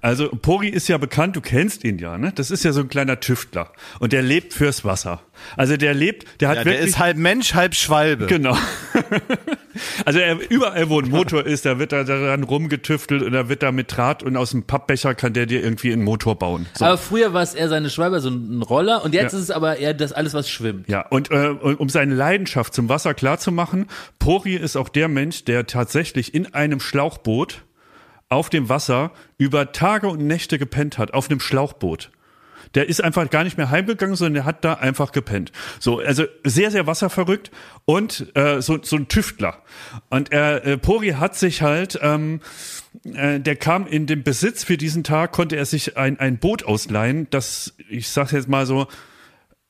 Also 0.00 0.28
Pori 0.28 0.68
ist 0.68 0.88
ja 0.88 0.96
bekannt, 0.98 1.34
du 1.34 1.40
kennst 1.40 1.82
ihn 1.84 1.98
ja, 1.98 2.18
ne? 2.18 2.32
Das 2.34 2.50
ist 2.50 2.64
ja 2.64 2.72
so 2.72 2.80
ein 2.80 2.88
kleiner 2.88 3.18
Tüftler 3.20 3.72
und 3.98 4.12
der 4.12 4.22
lebt 4.22 4.52
fürs 4.52 4.84
Wasser. 4.84 5.22
Also 5.56 5.76
der 5.76 5.92
lebt, 5.94 6.24
der 6.40 6.48
hat 6.50 6.56
Ja, 6.58 6.64
der 6.64 6.72
wirklich 6.74 6.88
ist 6.90 6.98
halb 6.98 7.16
Mensch, 7.16 7.54
halb 7.54 7.74
Schwalbe. 7.74 8.26
Genau. 8.26 8.56
also 10.04 10.18
er, 10.18 10.38
überall, 10.50 10.88
wo 10.88 11.00
ein 11.00 11.08
Motor 11.08 11.44
ist, 11.46 11.64
da 11.64 11.78
wird 11.78 11.92
da 11.92 12.04
daran 12.04 12.42
rumgetüftelt 12.42 13.22
und 13.22 13.32
da 13.32 13.48
wird 13.48 13.62
da 13.62 13.72
mit 13.72 13.96
Draht 13.96 14.22
und 14.22 14.36
aus 14.36 14.50
dem 14.50 14.64
Pappbecher 14.64 15.14
kann 15.14 15.32
der 15.32 15.46
dir 15.46 15.62
irgendwie 15.62 15.92
einen 15.92 16.04
Motor 16.04 16.36
bauen. 16.38 16.66
So. 16.74 16.84
Aber 16.84 16.98
früher 16.98 17.32
war 17.32 17.42
es 17.42 17.54
eher 17.54 17.68
seine 17.68 17.90
Schwalbe, 17.90 18.20
so 18.20 18.30
ein 18.30 18.62
Roller 18.62 19.04
und 19.04 19.14
jetzt 19.14 19.32
Ja. 19.32 19.38
ist 19.38 19.44
es 19.44 19.50
aber 19.50 19.78
eher 19.78 19.94
das 19.94 20.12
alles, 20.12 20.34
was 20.34 20.48
schwimmt. 20.48 20.88
Ja, 20.88 21.06
und 21.08 21.30
äh, 21.30 21.48
um 21.48 21.88
seine 21.88 22.14
Leidenschaft 22.14 22.74
zum 22.74 22.88
Wasser 22.88 23.14
klarzumachen, 23.14 23.86
Pori 24.18 24.54
ist 24.54 24.76
auch 24.76 24.88
der 24.88 25.08
Mensch, 25.08 25.44
der 25.44 25.66
tatsächlich 25.66 26.34
in 26.34 26.54
einem 26.54 26.80
Schlauchboot 26.80 27.62
auf 28.28 28.50
dem 28.50 28.68
Wasser 28.68 29.12
über 29.38 29.72
Tage 29.72 30.08
und 30.08 30.26
Nächte 30.26 30.58
gepennt 30.58 30.98
hat, 30.98 31.14
auf 31.14 31.30
einem 31.30 31.40
Schlauchboot. 31.40 32.10
Der 32.74 32.88
ist 32.88 33.02
einfach 33.02 33.30
gar 33.30 33.44
nicht 33.44 33.56
mehr 33.56 33.70
heimgegangen, 33.70 34.14
sondern 34.14 34.34
der 34.34 34.44
hat 34.44 34.64
da 34.64 34.74
einfach 34.74 35.12
gepennt. 35.12 35.52
So, 35.80 36.00
also 36.00 36.24
sehr, 36.44 36.70
sehr 36.70 36.86
wasserverrückt 36.86 37.50
und 37.86 38.26
äh, 38.36 38.60
so, 38.60 38.78
so 38.82 38.96
ein 38.96 39.08
Tüftler. 39.08 39.62
Und 40.10 40.32
er, 40.32 40.66
äh, 40.66 40.76
Pori 40.76 41.10
hat 41.12 41.34
sich 41.34 41.62
halt, 41.62 41.98
ähm, 42.02 42.40
äh, 43.04 43.40
der 43.40 43.56
kam 43.56 43.86
in 43.86 44.06
den 44.06 44.22
Besitz 44.22 44.64
für 44.64 44.76
diesen 44.76 45.02
Tag, 45.02 45.32
konnte 45.32 45.56
er 45.56 45.64
sich 45.64 45.96
ein, 45.96 46.20
ein 46.20 46.38
Boot 46.38 46.64
ausleihen, 46.64 47.26
das, 47.30 47.74
ich 47.88 48.08
sag's 48.10 48.32
jetzt 48.32 48.48
mal 48.48 48.66
so, 48.66 48.86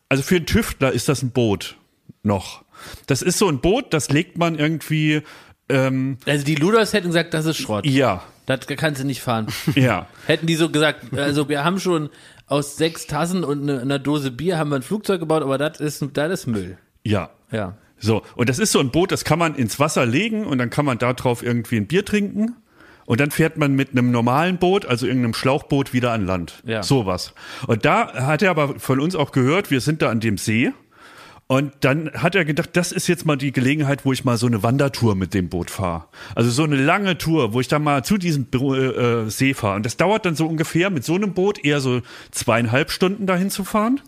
also 0.08 0.22
für 0.24 0.36
einen 0.36 0.46
Tüftler 0.46 0.90
ist 0.90 1.08
das 1.08 1.22
ein 1.22 1.30
Boot 1.30 1.76
noch. 2.24 2.64
Das 3.06 3.22
ist 3.22 3.38
so 3.38 3.48
ein 3.48 3.60
Boot, 3.60 3.92
das 3.92 4.08
legt 4.08 4.38
man 4.38 4.56
irgendwie, 4.58 5.22
ähm, 5.68 6.18
Also 6.26 6.44
die 6.44 6.54
Luders 6.56 6.92
hätten 6.94 7.08
gesagt, 7.08 7.32
das 7.34 7.46
ist 7.46 7.58
Schrott. 7.58 7.86
ja, 7.86 8.24
Das 8.48 8.66
kannst 8.66 9.00
du 9.00 9.06
nicht 9.06 9.20
fahren. 9.20 9.46
ja. 9.74 10.06
Hätten 10.26 10.46
die 10.46 10.56
so 10.56 10.70
gesagt, 10.70 11.16
also 11.16 11.48
wir 11.48 11.64
haben 11.64 11.78
schon 11.78 12.08
aus 12.46 12.76
sechs 12.76 13.06
Tassen 13.06 13.44
und 13.44 13.62
eine, 13.62 13.80
einer 13.80 13.98
Dose 13.98 14.30
Bier 14.30 14.56
haben 14.56 14.70
wir 14.70 14.76
ein 14.76 14.82
Flugzeug 14.82 15.20
gebaut, 15.20 15.42
aber 15.42 15.58
das 15.58 15.80
ist, 15.80 16.04
das 16.14 16.32
ist 16.32 16.46
Müll. 16.46 16.78
Ja. 17.04 17.30
Ja. 17.52 17.76
So, 17.98 18.22
und 18.36 18.48
das 18.48 18.58
ist 18.58 18.72
so 18.72 18.80
ein 18.80 18.90
Boot, 18.90 19.12
das 19.12 19.24
kann 19.24 19.38
man 19.38 19.54
ins 19.54 19.78
Wasser 19.78 20.06
legen 20.06 20.46
und 20.46 20.58
dann 20.58 20.70
kann 20.70 20.84
man 20.84 20.98
da 20.98 21.12
drauf 21.12 21.42
irgendwie 21.42 21.76
ein 21.76 21.86
Bier 21.86 22.04
trinken. 22.04 22.56
Und 23.04 23.20
dann 23.20 23.30
fährt 23.30 23.56
man 23.56 23.74
mit 23.74 23.92
einem 23.92 24.10
normalen 24.10 24.58
Boot, 24.58 24.84
also 24.84 25.06
irgendeinem 25.06 25.32
Schlauchboot, 25.32 25.94
wieder 25.94 26.12
an 26.12 26.26
Land. 26.26 26.62
Ja. 26.64 26.82
Sowas. 26.82 27.32
Und 27.66 27.86
da 27.86 28.12
hat 28.26 28.42
er 28.42 28.50
aber 28.50 28.78
von 28.78 29.00
uns 29.00 29.16
auch 29.16 29.32
gehört, 29.32 29.70
wir 29.70 29.80
sind 29.80 30.02
da 30.02 30.10
an 30.10 30.20
dem 30.20 30.36
See. 30.36 30.72
Und 31.50 31.72
dann 31.80 32.12
hat 32.12 32.34
er 32.34 32.44
gedacht, 32.44 32.70
das 32.74 32.92
ist 32.92 33.06
jetzt 33.08 33.24
mal 33.24 33.36
die 33.36 33.52
Gelegenheit, 33.52 34.04
wo 34.04 34.12
ich 34.12 34.22
mal 34.22 34.36
so 34.36 34.46
eine 34.46 34.62
Wandertour 34.62 35.14
mit 35.14 35.32
dem 35.32 35.48
Boot 35.48 35.70
fahre. 35.70 36.04
Also 36.34 36.50
so 36.50 36.62
eine 36.62 36.76
lange 36.76 37.16
Tour, 37.16 37.54
wo 37.54 37.60
ich 37.60 37.68
dann 37.68 37.82
mal 37.82 38.04
zu 38.04 38.18
diesem 38.18 38.46
äh, 38.52 38.66
äh, 38.66 39.30
See 39.30 39.54
fahre. 39.54 39.76
Und 39.76 39.86
das 39.86 39.96
dauert 39.96 40.26
dann 40.26 40.36
so 40.36 40.46
ungefähr 40.46 40.90
mit 40.90 41.04
so 41.04 41.14
einem 41.14 41.32
Boot 41.32 41.64
eher 41.64 41.80
so 41.80 42.02
zweieinhalb 42.32 42.90
Stunden 42.90 43.26
dahin 43.26 43.48
zu 43.48 43.64
fahren. 43.64 44.02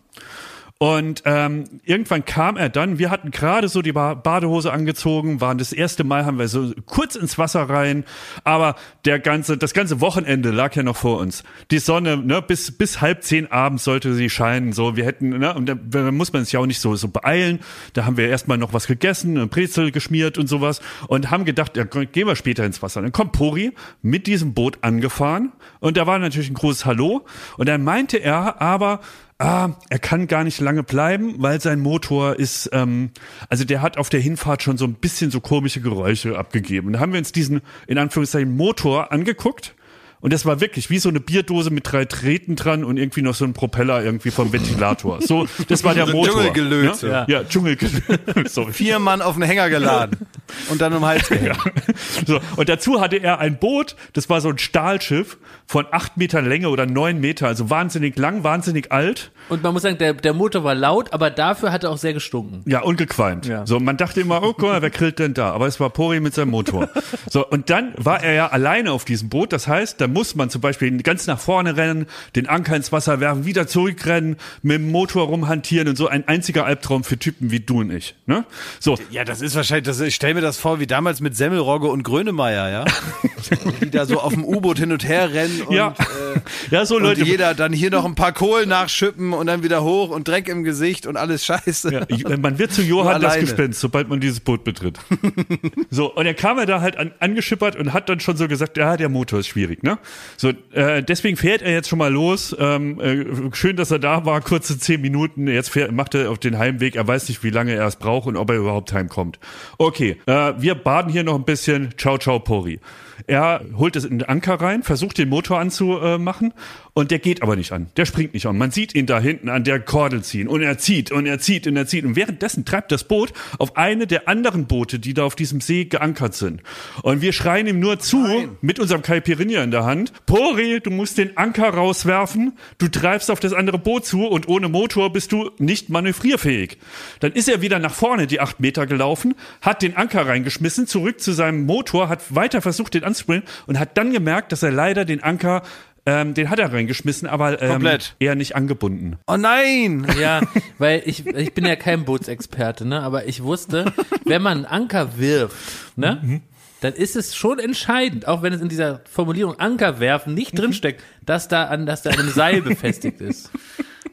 Und 0.83 1.25
ähm, 1.27 1.65
irgendwann 1.85 2.25
kam 2.25 2.57
er 2.57 2.71
dann, 2.71 2.99
wir 2.99 3.11
hatten 3.11 3.33
gerade 3.33 3.69
so 3.69 3.83
die 3.83 3.93
ba 3.93 4.15
Badehose 4.15 4.73
angezogen, 4.73 5.43
waren 5.43 5.59
das 5.59 5.75
erste 5.75 6.05
Mal, 6.05 6.25
haben 6.25 6.39
wir 6.39 6.49
so 6.49 6.73
kurz 6.87 7.17
ins 7.17 7.37
Wasser 7.37 7.69
rein, 7.69 8.07
aber 8.45 8.77
der 9.05 9.19
ganze, 9.19 9.59
das 9.59 9.75
ganze 9.75 10.01
Wochenende 10.01 10.51
lag 10.51 10.75
ja 10.75 10.83
noch 10.83 10.97
vor 10.97 11.19
uns. 11.19 11.45
Die 11.71 11.81
Sonne, 11.81 12.17
ne, 12.17 12.41
bis, 12.41 12.73
bis 12.73 13.03
halb 13.03 13.23
zehn 13.25 13.53
abends 13.53 13.85
sollte 13.85 14.15
sie 14.15 14.31
scheinen, 14.31 14.73
so, 14.73 14.97
wir 14.97 15.05
hätten, 15.05 15.29
ne, 15.29 15.53
und 15.53 15.67
da, 15.67 15.75
da 15.75 16.11
muss 16.13 16.33
man 16.33 16.45
sich 16.45 16.55
ja 16.55 16.61
auch 16.61 16.67
nicht 16.67 16.81
so, 16.81 16.97
so 16.97 17.09
beeilen. 17.09 17.61
Da 17.93 18.07
haben 18.07 18.17
wir 18.17 18.31
erstmal 18.31 18.57
noch 18.57 18.73
was 18.73 18.87
gegessen, 18.87 19.37
ein 19.37 19.51
Brezel 19.51 19.91
geschmiert 19.91 20.39
und 20.39 20.47
sowas 20.47 20.81
und 21.09 21.31
haben 21.31 21.45
gedacht, 21.45 21.77
ja, 21.77 21.85
gehen 21.85 22.27
wir 22.27 22.37
später 22.37 22.65
ins 22.65 22.81
Wasser. 22.81 23.03
Dann 23.03 23.13
kommt 23.13 23.33
Pori 23.33 23.75
mit 24.01 24.27
diesem 24.27 24.55
Boot 24.55 24.79
angefahren 24.81 25.53
und 25.81 25.99
da 25.99 26.07
war 26.07 26.19
natürlich 26.19 26.49
ein 26.49 26.55
großes 26.55 26.87
Hallo 26.87 27.27
und 27.59 27.69
dann 27.69 27.85
meinte 27.85 28.17
er 28.17 28.63
aber, 28.63 29.01
ah, 29.41 29.71
er 29.89 29.99
kann 29.99 30.27
gar 30.27 30.45
nicht 30.45 30.61
lange 30.61 30.83
bleiben, 30.83 31.35
weil 31.39 31.61
sein 31.61 31.81
Motor 31.81 32.39
ist, 32.39 32.71
ähm, 32.73 33.11
also 33.49 33.65
der 33.65 33.83
hat 33.83 33.97
auf 33.97 34.11
der 34.11 34.21
Hinfahrt 34.21 34.63
schon 34.63 34.77
so 34.77 34.85
ein 34.85 34.95
bisschen 34.95 35.31
so 35.31 35.41
komische 35.41 35.81
Geräusche 35.81 36.39
abgegeben. 36.39 36.89
Und 36.89 36.93
da 36.95 37.01
haben 37.01 37.13
wir 37.13 37.19
uns 37.19 37.33
diesen, 37.33 37.63
in 37.87 37.99
Anführungszeichen, 37.99 38.55
Motor 38.57 39.13
angeguckt. 39.13 39.75
Und 40.21 40.35
das 40.35 40.45
war 40.45 40.61
wirklich 40.61 40.91
wie 40.91 40.99
so 40.99 41.09
eine 41.09 41.19
Bierdose 41.19 41.71
mit 41.71 41.91
drei 41.91 42.05
Treten 42.05 42.55
dran 42.55 42.85
und 42.85 42.99
irgendwie 42.99 43.23
noch 43.23 43.35
so 43.35 43.47
ein 43.47 43.55
Propeller 43.55 44.05
irgendwie 44.05 44.31
vom 44.31 44.53
Ventilator. 44.53 45.23
So, 45.23 45.47
das 45.69 45.83
war 45.83 45.95
der 45.95 46.07
Motor. 46.09 46.35
Dschungelgelöte. 46.35 47.09
Ja, 47.09 47.25
ja 47.27 47.45
Dschungelgelöte. 47.45 48.45
Sorry. 48.47 48.75
Vier 48.75 48.99
Mann 48.99 49.23
auf 49.23 49.35
den 49.37 49.45
Hänger 49.45 49.71
geladen 49.71 50.27
und 50.69 50.81
dann 50.81 50.93
um 50.93 51.01
den 51.01 51.07
Hals 51.07 51.29
gehängt. 51.29 51.57
So, 52.27 52.41
und 52.57 52.69
dazu 52.69 53.01
hatte 53.01 53.17
er 53.17 53.39
ein 53.39 53.59
Boot, 53.59 53.97
das 54.13 54.29
war 54.29 54.41
so 54.41 54.49
ein 54.49 54.59
Stahlschiff 54.59 55.39
von 55.67 55.87
acht 55.91 56.17
Metern 56.17 56.47
Länge 56.49 56.69
oder 56.69 56.87
neun 56.87 57.21
Meter, 57.21 57.47
also 57.47 57.71
wahnsinnig 57.71 58.19
lang, 58.19 58.45
wahnsinnig 58.45 58.93
alt. 58.93 59.31
Und 59.49 59.63
man 59.63 59.73
muss 59.73 59.83
sagen, 59.83 59.99
der, 59.99 60.15
der 60.15 60.35
Motor 60.35 60.65
war 60.65 60.75
laut, 60.75 61.13
aber 61.13 61.31
dafür 61.31 61.73
hat 61.73 61.85
er 61.85 61.91
auch 61.91 61.99
sehr 61.99 62.13
gestunken. 62.13 62.63
Ja, 62.67 62.83
und 62.83 62.97
gequalmt. 62.97 63.47
Ja. 63.47 63.67
So, 63.67 63.81
man 63.81 63.97
dachte 63.97 64.21
immer, 64.21 64.43
oh, 64.43 64.53
guck 64.53 64.63
mal, 64.63 64.83
wer 64.83 64.91
grillt 64.91 65.19
denn 65.19 65.35
da? 65.35 65.53
Aber 65.53 65.67
es 65.67 65.81
war 65.81 65.91
Pori 65.91 66.21
mit 66.21 66.35
seinem 66.35 66.51
Motor. 66.51 66.89
so, 67.31 67.47
und 67.47 67.71
dann 67.71 67.93
war 67.97 68.23
er 68.23 68.33
ja 68.33 68.47
alleine 68.49 68.93
auf 68.93 69.05
diesem 69.05 69.29
Boot. 69.29 69.53
Das 69.53 69.67
heißt, 69.67 70.01
da 70.01 70.09
muss 70.09 70.35
man 70.35 70.51
zum 70.51 70.61
Beispiel 70.61 70.97
ganz 71.03 71.27
nach 71.27 71.39
vorne 71.39 71.77
rennen, 71.77 72.07
den 72.37 72.49
Anker 72.49 72.77
ins 72.77 72.93
Wasser 72.93 73.21
werfen, 73.21 73.45
wieder 73.45 73.67
zurückrennen, 73.67 74.37
mit 74.63 74.77
dem 74.77 74.91
Motor 74.91 75.27
rumhantieren 75.27 75.89
und 75.89 75.97
so 75.97 76.09
ein 76.09 76.27
einziger 76.29 76.65
Albtraum 76.65 77.05
für 77.05 77.19
Typen 77.19 77.51
wie 77.51 77.61
du 77.61 77.81
und 77.81 77.91
ich. 77.91 78.15
Ne? 78.27 78.45
So, 78.79 78.97
Ja, 79.11 79.25
das 79.25 79.41
ist 79.41 79.55
wahrscheinlich, 79.57 79.87
das, 79.87 80.01
ich 80.01 80.15
stelle 80.15 80.35
mir 80.35 80.40
das 80.41 80.59
vor 80.59 80.81
wie 80.81 80.87
damals 80.87 81.21
mit 81.21 81.37
Semmelrogge 81.37 81.89
und 81.89 82.03
Grönemeyer, 82.03 82.71
ja? 82.71 82.85
Die 83.81 83.91
da 83.91 84.07
so 84.07 84.21
auf 84.21 84.33
dem 84.33 84.45
U-Boot 84.45 84.79
hin 84.79 84.93
und 84.93 85.07
her 85.07 85.33
rennen 85.33 85.63
und, 85.63 85.75
ja, 85.75 85.95
äh, 85.99 86.41
ja, 86.71 86.85
so 86.85 86.97
und 86.97 87.03
Leute. 87.03 87.25
jeder 87.25 87.55
dann 87.55 87.73
hier 87.73 87.91
noch 87.91 88.05
ein 88.05 88.15
paar 88.15 88.33
Kohl 88.33 88.67
nachschippen 88.67 89.33
und 89.33 89.47
dann 89.47 89.63
wieder 89.63 89.83
hoch 89.83 90.11
und 90.11 90.29
Dreck 90.29 90.49
im 90.49 90.63
Gesicht 90.63 91.07
und 91.07 91.17
alles 91.17 91.45
scheiße. 91.45 91.93
Ja, 91.93 92.37
man 92.37 92.59
wird 92.59 92.73
zu 92.73 92.83
Johann 92.83 93.21
das. 93.21 93.39
Gespenst, 93.39 93.81
sobald 93.81 94.09
man 94.09 94.21
dieses 94.21 94.41
Boot 94.41 94.65
betritt. 94.65 94.99
so, 95.91 96.13
und 96.15 96.27
er 96.27 96.35
kam 96.35 96.59
er 96.59 96.67
da 96.67 96.81
halt 96.81 96.97
an, 96.97 97.13
angeschippert 97.19 97.77
und 97.77 97.93
hat 97.93 98.09
dann 98.09 98.21
schon 98.21 98.37
so 98.37 98.49
gesagt, 98.49 98.77
ja, 98.77 98.97
der 98.97 99.09
Motor 99.09 99.41
ist 99.41 99.49
schwierig, 99.49 99.83
ne? 99.83 99.99
So, 100.37 100.53
äh, 100.73 101.03
deswegen 101.03 101.37
fährt 101.37 101.63
er 101.63 101.73
jetzt 101.73 101.89
schon 101.89 101.99
mal 101.99 102.13
los. 102.13 102.55
Ähm, 102.59 103.01
äh, 103.01 103.55
schön, 103.55 103.77
dass 103.77 103.91
er 103.91 103.99
da 103.99 104.25
war, 104.27 104.41
kurze 104.41 104.79
zehn 104.79 105.01
Minuten. 105.01 105.49
Jetzt 105.49 105.71
fährt, 105.71 105.93
macht 105.93 106.15
er 106.15 106.31
auf 106.31 106.39
den 106.39 106.59
Heimweg. 106.59 106.97
Er 106.97 107.07
weiß 107.07 107.29
nicht, 107.29 107.43
wie 107.43 107.51
lange 107.51 107.75
er 107.75 107.87
es 107.87 107.97
braucht 107.97 108.27
und 108.27 108.37
ob 108.37 108.51
er 108.51 108.57
überhaupt 108.57 108.93
heimkommt. 108.93 109.39
Okay, 109.79 110.19
äh, 110.27 110.30
wir 110.59 110.75
baden 110.75 111.11
hier 111.11 111.25
noch 111.25 111.35
ein 111.35 111.45
bisschen. 111.45 111.95
Ciao, 111.97 112.19
ciao, 112.19 112.39
Pori. 112.39 112.79
Er 113.27 113.65
holt 113.77 113.97
es 113.97 114.05
in 114.05 114.19
den 114.19 114.29
Anker 114.29 114.55
rein, 114.61 114.83
versucht 114.83 115.19
den 115.19 115.29
Motor 115.29 115.59
anzumachen 115.59 116.53
und 116.93 117.11
der 117.11 117.19
geht 117.19 117.43
aber 117.43 117.57
nicht 117.57 117.73
an. 117.73 117.89
Der 117.97 118.07
springt 118.07 118.35
nicht 118.35 118.47
an. 118.47 118.59
Man 118.59 118.71
sieht 118.71 118.95
ihn 118.95 119.07
da 119.07 119.21
hinten 119.21 119.49
an 119.49 119.65
der 119.65 119.81
Kordel 119.81 120.23
ziehen 120.23 120.49
und 120.49 120.63
er 120.63 120.79
zieht 120.79 121.13
und 121.13 121.27
er 121.27 121.39
zieht 121.39 121.67
und 121.67 121.77
er 121.77 121.87
zieht 121.87 122.05
und 122.05 122.17
währenddessen 122.17 122.65
treibt 122.65 122.93
das 122.93 123.05
Boot 123.05 123.33
auf 123.59 123.77
eine 123.77 124.07
der 124.07 124.29
anderen 124.29 124.67
Boote, 124.67 124.99
die 124.99 125.15
da 125.15 125.25
auf 125.25 125.37
diesem 125.37 125.61
See 125.61 125.85
geankert 125.85 126.35
sind. 126.35 126.63
Und 127.03 127.21
wir 127.21 127.33
schreien 127.33 127.67
ihm 127.67 127.81
nur 127.81 127.99
zu 127.99 128.57
mit 128.61 128.79
unserem 128.79 129.03
Caipirinha 129.03 129.63
in 129.63 129.71
der 129.71 129.85
Hand. 129.85 130.13
Pori, 130.27 130.81
du 130.81 130.91
musst 130.91 131.19
den 131.19 131.37
Anker 131.37 131.71
rauswerfen. 131.71 132.53
Du 132.79 132.89
treibst 132.89 133.31
auf 133.31 133.41
das 133.41 133.53
andere 133.53 133.79
Boot 133.79 134.07
zu 134.07 134.27
und 134.27 134.49
ohne 134.49 134.69
Motor 134.69 135.13
bist 135.13 135.33
du 135.33 135.51
nicht 135.59 135.89
manövrierfähig. 135.89 136.79
Dann 137.21 137.33
ist 137.33 137.49
er 137.49 137.63
wieder 137.63 137.79
nach 137.79 137.95
vorne 137.95 138.27
die 138.27 138.41
acht 138.41 138.61
Meter 138.61 138.87
gelaufen, 138.87 139.35
hat 139.61 139.83
den 139.83 139.97
Anker 139.97 140.27
reingeschmissen, 140.27 140.87
zurück 140.87 141.21
zu 141.21 141.33
seinem 141.33 141.67
Motor, 141.67 142.09
hat 142.09 142.35
weiter 142.35 142.63
versucht, 142.63 142.95
den 142.95 143.05
anzuspringen 143.11 143.45
und 143.67 143.79
hat 143.79 143.97
dann 143.97 144.13
gemerkt, 144.13 144.53
dass 144.53 144.63
er 144.63 144.71
leider 144.71 145.05
den 145.05 145.23
Anker, 145.23 145.63
ähm, 146.07 146.35
den 146.35 146.49
hat 146.51 146.59
er 146.59 146.73
reingeschmissen, 146.73 147.29
aber 147.29 147.61
ähm, 147.61 147.73
Komplett. 147.73 148.15
eher 148.19 148.35
nicht 148.35 148.57
angebunden. 148.57 149.19
Oh 149.27 149.37
nein! 149.37 150.07
Ja, 150.19 150.41
weil 150.79 151.03
ich, 151.05 151.27
ich 151.27 151.53
bin 151.53 151.67
ja 151.67 151.77
kein 151.77 152.05
Bootsexperte, 152.05 152.87
ne? 152.87 153.03
Aber 153.03 153.27
ich 153.27 153.43
wusste, 153.43 153.93
wenn 154.25 154.43
man 154.43 154.59
einen 154.59 154.67
Anker 154.67 155.19
wirft, 155.19 155.57
ne? 155.97 156.41
Dann 156.81 156.95
ist 156.95 157.15
es 157.15 157.37
schon 157.37 157.59
entscheidend, 157.59 158.27
auch 158.27 158.43
wenn 158.43 158.55
es 158.55 158.63
in 158.63 158.71
dieser 158.71 159.03
Formulierung 159.05 159.59
Anker 159.59 160.01
werfen 160.01 160.33
nicht 160.33 160.59
drinsteckt, 160.59 161.03
dass 161.27 161.47
da 161.47 161.65
an, 161.65 161.85
dass 161.85 162.01
da 162.03 162.11
an 162.11 162.19
einem 162.19 162.31
Seil 162.31 162.63
befestigt 162.63 163.21
ist. 163.21 163.51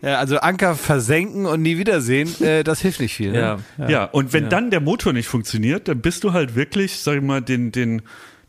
Ja, 0.01 0.19
also 0.19 0.37
Anker 0.37 0.75
versenken 0.75 1.45
und 1.45 1.61
nie 1.61 1.77
wiedersehen, 1.77 2.29
äh, 2.41 2.63
das 2.63 2.81
hilft 2.81 2.99
nicht 2.99 3.15
viel. 3.15 3.31
Ne? 3.31 3.57
Ja. 3.77 3.89
Ja, 3.89 4.03
und 4.05 4.33
wenn 4.33 4.49
dann 4.49 4.69
der 4.69 4.79
Motor 4.79 5.13
nicht 5.13 5.27
funktioniert, 5.27 5.87
dann 5.87 6.01
bist 6.01 6.23
du 6.23 6.33
halt 6.33 6.55
wirklich, 6.55 6.99
sag 6.99 7.15
ich 7.15 7.23
mal, 7.23 7.41
den, 7.41 7.71
den, 7.71 8.03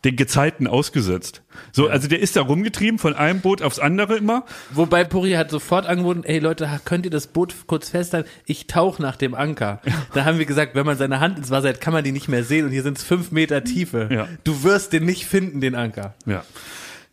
den 0.04 0.16
Gezeiten 0.16 0.66
ausgesetzt. 0.66 1.42
So, 1.72 1.88
also 1.88 2.06
der 2.08 2.20
ist 2.20 2.36
da 2.36 2.42
rumgetrieben 2.42 2.98
von 2.98 3.14
einem 3.14 3.40
Boot 3.40 3.62
aufs 3.62 3.78
andere 3.78 4.16
immer. 4.16 4.44
Wobei 4.70 5.04
Puri 5.04 5.32
hat 5.32 5.50
sofort 5.50 5.86
angeboten, 5.86 6.22
ey 6.24 6.38
Leute, 6.38 6.68
könnt 6.84 7.04
ihr 7.04 7.10
das 7.10 7.26
Boot 7.26 7.54
kurz 7.66 7.90
festhalten? 7.90 8.28
Ich 8.46 8.68
tauche 8.68 9.02
nach 9.02 9.16
dem 9.16 9.34
Anker. 9.34 9.80
Da 10.14 10.24
haben 10.24 10.38
wir 10.38 10.46
gesagt, 10.46 10.74
wenn 10.74 10.86
man 10.86 10.96
seine 10.96 11.20
Hand 11.20 11.38
ins 11.38 11.50
Wasser 11.50 11.68
hat, 11.68 11.80
kann 11.80 11.92
man 11.92 12.02
die 12.02 12.12
nicht 12.12 12.28
mehr 12.28 12.42
sehen 12.42 12.64
und 12.64 12.72
hier 12.72 12.82
sind 12.82 12.98
es 12.98 13.04
fünf 13.04 13.30
Meter 13.30 13.62
Tiefe. 13.62 14.08
Ja. 14.10 14.28
Du 14.42 14.62
wirst 14.62 14.92
den 14.92 15.04
nicht 15.04 15.26
finden, 15.26 15.60
den 15.60 15.74
Anker. 15.74 16.14
Ja. 16.24 16.44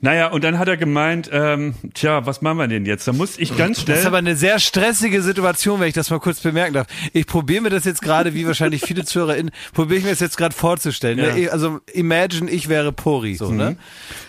Naja, 0.06 0.28
und 0.28 0.44
dann 0.44 0.60
hat 0.60 0.68
er 0.68 0.78
gemeint, 0.78 1.32
ähm, 1.34 1.74
tja, 1.96 2.28
was 2.28 2.44
machen 2.44 2.60
wir 2.60 2.68
denn 2.68 2.86
jetzt? 2.86 3.08
Da 3.08 3.12
muss 3.12 3.40
ich 3.40 3.58
ganz 3.58 3.82
schnell. 3.82 3.96
Das 3.96 4.02
ist 4.02 4.06
aber 4.06 4.20
eine 4.20 4.36
sehr 4.36 4.60
stressige 4.60 5.24
Situation, 5.24 5.80
wenn 5.80 5.88
ich 5.88 5.96
das 5.96 6.12
mal 6.12 6.20
kurz 6.20 6.42
bemerken 6.42 6.76
darf. 6.76 6.86
Ich 7.12 7.26
probiere 7.26 7.64
mir 7.64 7.72
das 7.72 7.86
jetzt 7.86 8.04
gerade, 8.04 8.36
wie 8.36 8.46
wahrscheinlich 8.46 8.84
viele 8.84 9.04
ZuhörerInnen, 9.04 9.52
probiere 9.74 9.98
ich 9.98 10.04
mir 10.04 10.12
das 10.12 10.20
jetzt 10.20 10.38
gerade 10.38 10.54
vorzustellen. 10.54 11.18
Ja. 11.18 11.34
Ne? 11.34 11.50
Also 11.50 11.80
imagine, 11.92 12.52
ich 12.52 12.70
wäre 12.70 12.92
Pori, 12.92 13.34
so, 13.34 13.50
ne? 13.52 13.78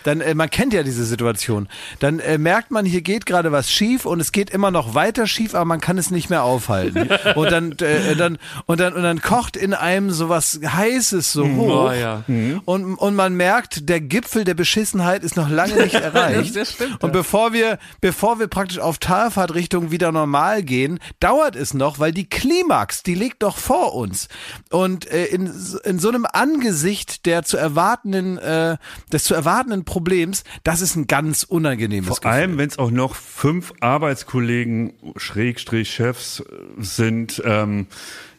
Dann, 0.03 0.21
äh, 0.21 0.33
man 0.33 0.49
kennt 0.49 0.73
ja 0.73 0.81
diese 0.81 1.05
Situation. 1.05 1.69
Dann 1.99 2.21
äh, 2.21 2.39
merkt 2.39 2.71
man, 2.71 2.83
hier 2.83 3.01
geht 3.01 3.27
gerade 3.27 3.51
was 3.51 3.71
schief 3.71 4.07
und 4.07 4.19
es 4.19 4.31
geht 4.31 4.49
immer 4.49 4.71
noch 4.71 4.95
weiter 4.95 5.27
schief, 5.27 5.53
aber 5.53 5.65
man 5.65 5.79
kann 5.79 5.99
es 5.99 6.09
nicht 6.09 6.31
mehr 6.31 6.41
aufhalten. 6.41 7.07
Und 7.35 7.51
dann, 7.51 7.73
äh, 7.73 8.15
dann, 8.15 8.37
und 8.65 8.79
dann, 8.79 8.93
und 8.93 9.03
dann 9.03 9.21
kocht 9.21 9.57
in 9.57 9.73
einem 9.73 10.09
sowas 10.09 10.59
Heißes 10.65 11.31
so 11.33 11.47
hoch. 11.47 11.89
Oh, 11.89 11.91
ja. 11.91 12.23
Und, 12.65 12.95
und 12.95 13.15
man 13.15 13.35
merkt, 13.35 13.89
der 13.89 14.01
Gipfel 14.01 14.43
der 14.43 14.53
Beschissenheit 14.53 15.23
ist 15.23 15.35
noch 15.35 15.49
lange 15.49 15.66
nicht 15.75 15.93
erreicht. 15.95 16.55
Das 16.55 16.73
stimmt, 16.73 17.03
und 17.03 17.11
bevor 17.13 17.53
wir, 17.53 17.79
bevor 18.01 18.39
wir 18.39 18.47
praktisch 18.47 18.79
auf 18.79 18.97
Talfahrt 18.97 19.53
Richtung 19.53 19.91
wieder 19.91 20.11
normal 20.11 20.63
gehen, 20.63 20.99
dauert 21.19 21.55
es 21.55 21.73
noch, 21.73 21.99
weil 21.99 22.11
die 22.11 22.29
Klimax, 22.29 23.03
die 23.03 23.15
liegt 23.15 23.43
doch 23.43 23.57
vor 23.57 23.93
uns. 23.95 24.27
Und 24.69 25.09
äh, 25.11 25.25
in, 25.25 25.51
in 25.83 25.99
so 25.99 26.09
einem 26.09 26.25
Angesicht 26.31 27.25
der 27.25 27.43
zu 27.43 27.57
erwartenden, 27.57 28.37
äh, 28.37 28.77
des 29.11 29.23
zu 29.23 29.33
erwartenden 29.33 29.85
Problems, 29.85 30.43
das 30.63 30.81
ist 30.81 30.95
ein 30.95 31.07
ganz 31.07 31.43
unangenehmes 31.43 32.07
Vor 32.07 32.25
allem, 32.25 32.57
wenn 32.57 32.69
es 32.69 32.79
auch 32.79 32.91
noch 32.91 33.15
fünf 33.15 33.73
Arbeitskollegen, 33.79 34.93
Schrägstrich 35.15 35.91
Chefs 35.91 36.43
sind. 36.77 37.41
Ähm, 37.45 37.87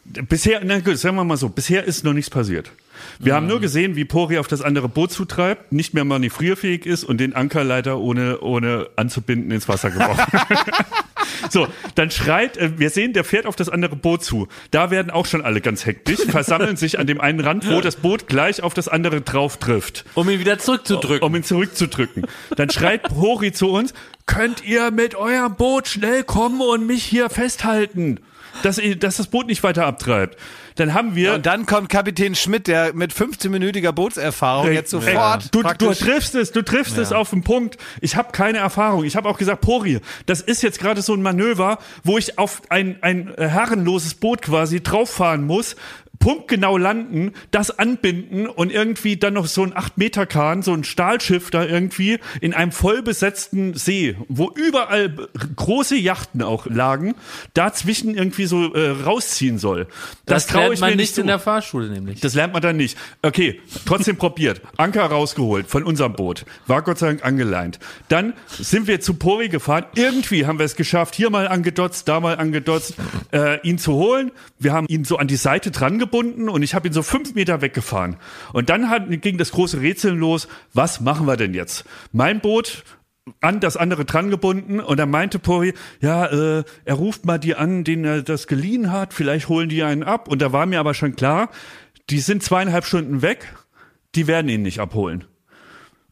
bisher, 0.03 0.61
na 0.63 0.79
gut, 0.79 0.97
sagen 0.97 1.15
wir 1.15 1.23
mal 1.23 1.37
so, 1.37 1.49
bisher 1.49 1.83
ist 1.83 2.03
noch 2.03 2.13
nichts 2.13 2.29
passiert. 2.29 2.71
Wir 3.19 3.35
haben 3.35 3.47
nur 3.47 3.59
gesehen, 3.59 3.95
wie 3.95 4.05
Pori 4.05 4.37
auf 4.37 4.47
das 4.47 4.61
andere 4.61 4.89
Boot 4.89 5.11
zutreibt, 5.11 5.71
nicht 5.71 5.93
mehr 5.93 6.05
manövrierfähig 6.05 6.85
ist 6.85 7.03
und 7.03 7.19
den 7.19 7.35
Ankerleiter 7.35 7.99
ohne, 7.99 8.39
ohne 8.41 8.87
anzubinden 8.95 9.51
ins 9.51 9.67
Wasser 9.67 9.91
geworfen. 9.91 10.23
So, 11.49 11.67
dann 11.95 12.11
schreit, 12.11 12.57
äh, 12.57 12.77
wir 12.77 12.89
sehen, 12.89 13.13
der 13.13 13.23
fährt 13.23 13.45
auf 13.45 13.55
das 13.55 13.69
andere 13.69 13.95
Boot 13.95 14.23
zu. 14.23 14.47
Da 14.71 14.91
werden 14.91 15.09
auch 15.09 15.25
schon 15.25 15.41
alle 15.41 15.61
ganz 15.61 15.85
hektisch, 15.85 16.19
versammeln 16.29 16.75
sich 16.75 16.99
an 16.99 17.07
dem 17.07 17.21
einen 17.21 17.39
Rand, 17.39 17.69
wo 17.69 17.81
das 17.81 17.95
Boot 17.95 18.27
gleich 18.27 18.61
auf 18.61 18.73
das 18.73 18.87
andere 18.87 19.21
drauf 19.21 19.57
trifft 19.57 20.05
Um 20.15 20.29
ihn 20.29 20.39
wieder 20.39 20.59
zurückzudrücken. 20.59 21.27
um 21.27 21.35
ihn 21.35 21.43
zurückzudrücken. 21.43 22.25
Dann 22.55 22.69
schreit 22.69 23.09
Hori 23.11 23.51
zu 23.51 23.69
uns, 23.69 23.93
könnt 24.25 24.63
ihr 24.65 24.91
mit 24.91 25.15
eurem 25.15 25.55
Boot 25.55 25.87
schnell 25.87 26.23
kommen 26.23 26.61
und 26.61 26.85
mich 26.85 27.03
hier 27.03 27.29
festhalten, 27.29 28.19
dass, 28.63 28.77
ihr, 28.77 28.95
dass 28.95 29.17
das 29.17 29.27
Boot 29.27 29.47
nicht 29.47 29.63
weiter 29.63 29.85
abtreibt. 29.85 30.37
Dann 30.75 30.93
haben 30.93 31.15
wir... 31.15 31.33
Und 31.35 31.45
dann 31.45 31.65
kommt 31.65 31.89
Kapitän 31.89 32.35
Schmidt, 32.35 32.67
der 32.67 32.93
mit 32.93 33.13
15-minütiger 33.13 33.91
Bootserfahrung 33.91 34.71
jetzt 34.71 34.91
sofort 34.91 35.53
Du, 35.53 35.59
du 35.59 35.63
praktisch 35.63 35.99
triffst 35.99 36.35
es, 36.35 36.51
du 36.51 36.61
triffst 36.61 36.97
es 36.97 37.11
auf 37.11 37.29
den 37.31 37.43
Punkt. 37.43 37.77
Ich 38.01 38.15
habe 38.15 38.31
keine 38.31 38.59
Erfahrung. 38.59 39.03
Ich 39.03 39.15
habe 39.15 39.27
auch 39.29 39.37
gesagt, 39.37 39.61
Pori, 39.61 39.99
das 40.25 40.41
ist 40.41 40.61
jetzt 40.61 40.79
gerade 40.79 41.01
so 41.01 41.13
ein 41.13 41.21
Manöver, 41.21 41.79
wo 42.03 42.17
ich 42.17 42.37
auf 42.37 42.61
ein, 42.69 42.97
ein 43.01 43.33
herrenloses 43.37 44.15
Boot 44.15 44.41
quasi 44.41 44.81
drauffahren 44.81 45.45
muss, 45.45 45.75
punktgenau 46.19 46.77
landen, 46.77 47.31
das 47.51 47.79
anbinden 47.79 48.47
und 48.47 48.71
irgendwie 48.71 49.17
dann 49.17 49.33
noch 49.33 49.47
so 49.47 49.63
ein 49.63 49.73
8-Meter-Kahn, 49.73 50.61
so 50.61 50.73
ein 50.73 50.83
Stahlschiff 50.83 51.49
da 51.49 51.63
irgendwie 51.63 52.19
in 52.41 52.53
einem 52.53 52.71
vollbesetzten 52.71 53.73
See, 53.73 54.17
wo 54.27 54.51
überall 54.53 55.15
große 55.55 55.95
Yachten 55.95 56.41
auch 56.41 56.65
lagen, 56.65 57.15
dazwischen 57.53 58.15
irgendwie 58.15 58.45
so 58.45 58.73
äh, 58.73 58.89
rausziehen 58.89 59.57
soll. 59.57 59.87
das 60.25 60.47
trau 60.47 60.59
lernt 60.59 60.81
man 60.81 60.89
mir 60.91 60.95
nicht 60.97 61.15
zu. 61.15 61.21
in 61.21 61.27
der 61.27 61.39
Fahrschule 61.39 61.87
nämlich. 61.89 62.19
Das 62.19 62.35
lernt 62.35 62.53
man 62.53 62.61
dann 62.61 62.75
nicht. 62.75 62.97
Okay, 63.21 63.61
trotzdem 63.85 64.17
probiert. 64.17 64.61
Anker 64.77 65.05
rausgeholt 65.05 65.67
von 65.67 65.83
unserem 65.83 66.13
Boot. 66.13 66.45
War 66.67 66.81
Gott 66.81 66.99
sei 66.99 67.07
Dank 67.07 67.25
angeleint. 67.25 67.79
Dann 68.09 68.33
sind 68.49 68.87
wir 68.87 68.99
zu 68.99 69.13
Pori 69.13 69.47
gefahren. 69.47 69.85
Irgendwie 69.95 70.45
haben 70.45 70.59
wir 70.59 70.65
es 70.65 70.75
geschafft, 70.75 71.15
hier 71.15 71.29
mal 71.29 71.47
angedotzt, 71.47 72.07
da 72.07 72.19
mal 72.19 72.37
angedotzt, 72.37 72.95
äh, 73.31 73.59
ihn 73.61 73.77
zu 73.77 73.93
holen. 73.93 74.31
Wir 74.57 74.73
haben 74.73 74.87
ihn 74.87 75.05
so 75.05 75.17
an 75.17 75.27
die 75.27 75.37
Seite 75.37 75.71
dran 75.71 75.97
gebunden 76.09 76.49
und 76.49 76.63
ich 76.63 76.73
habe 76.73 76.87
ihn 76.87 76.93
so 76.93 77.03
fünf 77.03 77.35
Meter 77.35 77.61
weggefahren. 77.61 78.17
Und 78.53 78.69
dann 78.69 78.89
hat, 78.89 79.03
ging 79.21 79.37
das 79.37 79.51
große 79.51 79.81
Rätseln 79.81 80.17
los. 80.17 80.47
Was 80.73 80.99
machen 81.01 81.27
wir 81.27 81.37
denn 81.37 81.53
jetzt? 81.53 81.85
Mein 82.11 82.39
Boot 82.39 82.83
an 83.41 83.59
das 83.59 83.77
andere 83.77 84.05
dran 84.05 84.31
gebunden 84.31 84.79
und 84.79 84.97
dann 84.97 85.11
meinte 85.11 85.37
Pori, 85.37 85.73
ja, 86.01 86.25
äh, 86.25 86.63
er 86.85 86.95
ruft 86.95 87.25
mal 87.25 87.37
die 87.37 87.55
an, 87.55 87.83
den 87.83 88.03
er 88.03 88.23
das 88.23 88.47
geliehen 88.47 88.91
hat, 88.91 89.13
vielleicht 89.13 89.49
holen 89.49 89.69
die 89.69 89.83
einen 89.83 90.03
ab. 90.03 90.27
Und 90.27 90.41
da 90.41 90.51
war 90.51 90.65
mir 90.65 90.79
aber 90.79 90.95
schon 90.95 91.15
klar, 91.15 91.49
die 92.09 92.19
sind 92.19 92.41
zweieinhalb 92.41 92.85
Stunden 92.85 93.21
weg, 93.21 93.53
die 94.15 94.25
werden 94.25 94.49
ihn 94.49 94.63
nicht 94.63 94.79
abholen. 94.79 95.25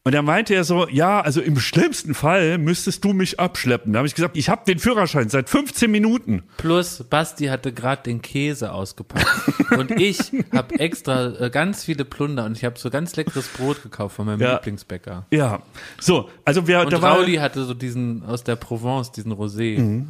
Und 0.08 0.13
da 0.13 0.22
meinte 0.22 0.56
er 0.56 0.63
so, 0.63 0.88
ja, 0.88 1.20
also 1.20 1.41
im 1.41 1.60
schlimmsten 1.60 2.13
Fall 2.13 2.60
müsstest 2.60 3.04
du 3.04 3.12
mich 3.12 3.41
abschleppen. 3.41 3.91
Da 3.91 3.98
habe 3.98 4.08
ich 4.08 4.15
gesagt, 4.15 4.38
ich 4.38 4.48
habe 4.48 4.62
den 4.65 4.80
Führerschein 4.80 5.28
seit 5.28 5.50
15 5.50 5.91
Minuten. 5.91 6.43
Plus, 6.56 7.04
Basti 7.10 7.48
hatte 7.48 7.74
gerade 7.74 8.04
den 8.04 8.22
Käse 8.22 8.72
ausgepackt. 8.72 9.28
und 9.78 9.91
ich 9.91 10.32
habe 10.56 10.80
extra 10.80 11.34
äh, 11.41 11.50
ganz 11.50 11.84
viele 11.84 12.06
Plunder 12.06 12.46
und 12.46 12.56
ich 12.56 12.63
habe 12.63 12.80
so 12.80 12.89
ganz 12.89 13.17
leckeres 13.17 13.50
Brot 13.50 13.84
gekauft 13.84 14.15
von 14.15 14.28
meinem 14.28 14.39
Ja. 14.39 14.54
Lieblingsbäcker. 14.54 15.26
Ja, 15.30 15.62
so, 16.00 16.30
also 16.46 16.65
wir, 16.67 16.80
Und 16.80 16.93
da 16.93 17.00
Rauli 17.00 17.36
hatte 17.36 17.65
so 17.65 17.74
diesen 17.74 18.24
aus 18.24 18.46
der 18.46 18.56
Provence, 18.56 19.12
diesen 19.12 19.34
Rosé. 19.34 20.06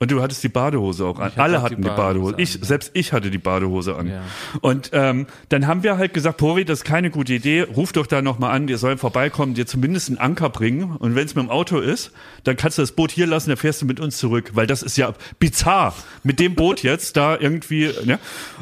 Und 0.00 0.12
du 0.12 0.22
hattest 0.22 0.44
die 0.44 0.48
Badehose 0.48 1.04
auch 1.04 1.18
an. 1.18 1.26
hatte 1.26 1.42
Alle 1.42 1.62
hatten 1.62 1.76
die 1.76 1.82
die 1.82 1.88
Badehose. 1.88 2.32
Badehose 2.32 2.42
Ich, 2.42 2.54
an, 2.56 2.62
selbst 2.66 2.90
ich 2.94 3.12
hatte 3.12 3.30
die 3.30 3.38
Badehose 3.38 3.96
an. 3.96 4.06
Ja. 4.08 4.22
Und 4.60 4.90
ähm, 4.92 5.26
dann 5.48 5.66
haben 5.66 5.82
wir 5.82 5.98
halt 5.98 6.14
gesagt, 6.14 6.38
Pori, 6.38 6.64
das 6.64 6.80
ist 6.80 6.84
keine 6.84 7.10
gute 7.10 7.34
Idee. 7.34 7.62
Ruf 7.62 7.92
doch 7.92 8.06
da 8.06 8.22
nochmal 8.22 8.54
an, 8.54 8.68
die 8.68 8.76
sollen 8.76 8.98
vorbeikommen, 8.98 9.54
dir 9.54 9.66
zumindest 9.66 10.08
einen 10.08 10.18
Anker 10.18 10.50
bringen. 10.50 10.96
Und 10.96 11.16
wenn 11.16 11.26
es 11.26 11.34
mit 11.34 11.44
dem 11.44 11.50
Auto 11.50 11.78
ist, 11.78 12.12
dann 12.44 12.56
kannst 12.56 12.78
du 12.78 12.82
das 12.82 12.92
Boot 12.92 13.10
hier 13.10 13.26
lassen, 13.26 13.50
dann 13.50 13.56
fährst 13.56 13.82
du 13.82 13.86
mit 13.86 13.98
uns 13.98 14.18
zurück. 14.18 14.52
Weil 14.54 14.68
das 14.68 14.82
ist 14.82 14.96
ja 14.96 15.12
bizarr, 15.40 15.94
mit 16.22 16.38
dem 16.38 16.54
Boot 16.54 16.82
jetzt 16.84 17.16
da 17.16 17.36
irgendwie. 17.36 17.90
Ne? 18.04 18.20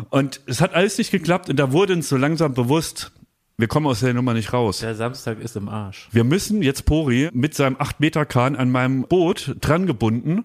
Und 0.08 0.40
es 0.46 0.62
hat 0.62 0.74
alles 0.74 0.96
nicht 0.96 1.10
geklappt 1.10 1.50
und 1.50 1.56
da 1.56 1.72
wurde 1.72 1.92
uns 1.92 2.08
so 2.08 2.16
langsam 2.16 2.54
bewusst, 2.54 3.12
wir 3.58 3.68
kommen 3.68 3.86
aus 3.86 4.00
der 4.00 4.12
Nummer 4.14 4.34
nicht 4.34 4.52
raus. 4.52 4.78
Der 4.78 4.94
Samstag 4.94 5.40
ist 5.40 5.56
im 5.56 5.68
Arsch. 5.68 6.08
Wir 6.12 6.24
müssen 6.24 6.62
jetzt 6.62 6.84
Pori 6.84 7.30
mit 7.32 7.54
seinem 7.54 7.76
8-Meter-Kahn 7.76 8.54
an 8.56 8.70
meinem 8.70 9.02
Boot 9.02 9.56
drangebunden 9.60 10.44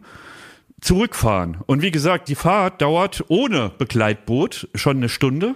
zurückfahren. 0.82 1.58
Und 1.65 1.82
wie 1.82 1.91
gesagt, 1.91 2.28
die 2.28 2.36
Fahrt 2.36 2.82
dauert 2.82 3.24
ohne 3.28 3.70
Begleitboot 3.78 4.67
schon 4.76 4.98
eine 4.98 5.10
Stunde. 5.10 5.56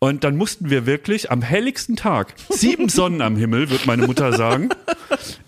Und 0.00 0.22
dann 0.22 0.36
mussten 0.36 0.70
wir 0.70 0.86
wirklich 0.86 1.32
am 1.32 1.42
helligsten 1.42 1.96
Tag, 1.96 2.34
sieben 2.50 2.88
Sonnen 2.88 3.20
am 3.20 3.36
Himmel, 3.36 3.68
wird 3.68 3.86
meine 3.86 4.06
Mutter 4.06 4.32
sagen, 4.32 4.68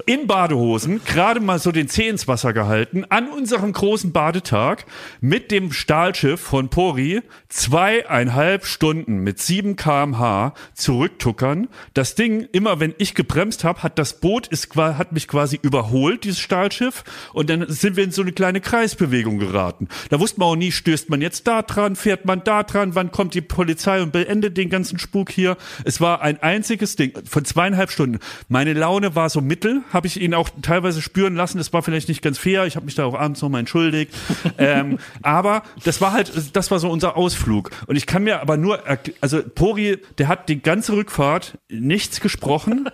in 0.06 0.26
Badehosen, 0.26 1.00
gerade 1.04 1.38
mal 1.38 1.60
so 1.60 1.70
den 1.70 1.88
Zeh 1.88 2.08
ins 2.08 2.26
Wasser 2.26 2.52
gehalten, 2.52 3.04
an 3.10 3.28
unserem 3.28 3.72
großen 3.72 4.10
Badetag 4.10 4.86
mit 5.20 5.52
dem 5.52 5.70
Stahlschiff 5.70 6.40
von 6.40 6.68
Pori 6.68 7.22
zweieinhalb 7.48 8.66
Stunden 8.66 9.18
mit 9.18 9.38
7 9.38 9.76
kmh 9.76 10.54
zurücktuckern. 10.74 11.68
Das 11.94 12.16
Ding, 12.16 12.48
immer 12.50 12.80
wenn 12.80 12.94
ich 12.98 13.14
gebremst 13.14 13.62
habe, 13.62 13.84
hat 13.84 14.00
das 14.00 14.18
Boot 14.18 14.48
ist, 14.48 14.74
hat 14.74 15.12
mich 15.12 15.28
quasi 15.28 15.60
überholt, 15.62 16.24
dieses 16.24 16.40
Stahlschiff, 16.40 17.04
und 17.32 17.48
dann 17.50 17.66
sind 17.68 17.94
wir 17.94 18.02
in 18.02 18.10
so 18.10 18.22
eine 18.22 18.32
kleine 18.32 18.60
Kreisbewegung 18.60 19.38
geraten. 19.38 19.86
Da 20.08 20.18
wusste 20.18 20.40
man 20.40 20.48
auch 20.48 20.56
nie, 20.56 20.72
stößt 20.72 21.08
man 21.08 21.22
jetzt 21.22 21.46
da 21.46 21.62
dran, 21.62 21.94
fährt 21.94 22.24
man 22.24 22.42
da 22.42 22.64
dran, 22.64 22.96
wann 22.96 23.12
kommt 23.12 23.34
die 23.34 23.42
Polizei 23.42 24.02
und 24.02 24.10
beendet 24.10 24.39
den 24.48 24.70
ganzen 24.70 24.98
Spuk 24.98 25.30
hier. 25.30 25.58
Es 25.84 26.00
war 26.00 26.22
ein 26.22 26.42
einziges 26.42 26.96
Ding 26.96 27.12
von 27.28 27.44
zweieinhalb 27.44 27.90
Stunden. 27.90 28.18
Meine 28.48 28.72
Laune 28.72 29.14
war 29.14 29.28
so 29.28 29.42
mittel, 29.42 29.82
habe 29.92 30.06
ich 30.06 30.18
ihn 30.20 30.32
auch 30.32 30.48
teilweise 30.62 31.02
spüren 31.02 31.34
lassen. 31.34 31.58
Das 31.58 31.74
war 31.74 31.82
vielleicht 31.82 32.08
nicht 32.08 32.22
ganz 32.22 32.38
fair. 32.38 32.64
Ich 32.64 32.76
habe 32.76 32.86
mich 32.86 32.94
da 32.94 33.04
auch 33.04 33.14
abends 33.14 33.42
nochmal 33.42 33.60
entschuldigt. 33.60 34.14
ähm, 34.58 34.98
aber 35.22 35.62
das 35.84 36.00
war 36.00 36.12
halt, 36.12 36.32
das 36.54 36.70
war 36.70 36.78
so 36.78 36.88
unser 36.88 37.16
Ausflug. 37.16 37.70
Und 37.86 37.96
ich 37.96 38.06
kann 38.06 38.24
mir 38.24 38.40
aber 38.40 38.56
nur, 38.56 38.82
also 39.20 39.42
Pori, 39.42 39.98
der 40.16 40.28
hat 40.28 40.48
die 40.48 40.62
ganze 40.62 40.94
Rückfahrt 40.94 41.58
nichts 41.68 42.20
gesprochen. 42.20 42.88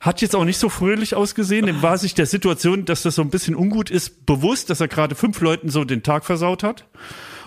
Hat 0.00 0.20
jetzt 0.20 0.34
auch 0.34 0.44
nicht 0.44 0.58
so 0.58 0.68
fröhlich 0.68 1.14
ausgesehen. 1.14 1.66
Dem 1.66 1.80
war 1.80 1.96
sich 1.96 2.14
der 2.14 2.26
Situation, 2.26 2.84
dass 2.84 3.02
das 3.02 3.14
so 3.14 3.22
ein 3.22 3.30
bisschen 3.30 3.54
ungut 3.54 3.88
ist, 3.88 4.26
bewusst, 4.26 4.68
dass 4.68 4.80
er 4.80 4.88
gerade 4.88 5.14
fünf 5.14 5.40
Leuten 5.40 5.70
so 5.70 5.84
den 5.84 6.02
Tag 6.02 6.24
versaut 6.24 6.64
hat. 6.64 6.84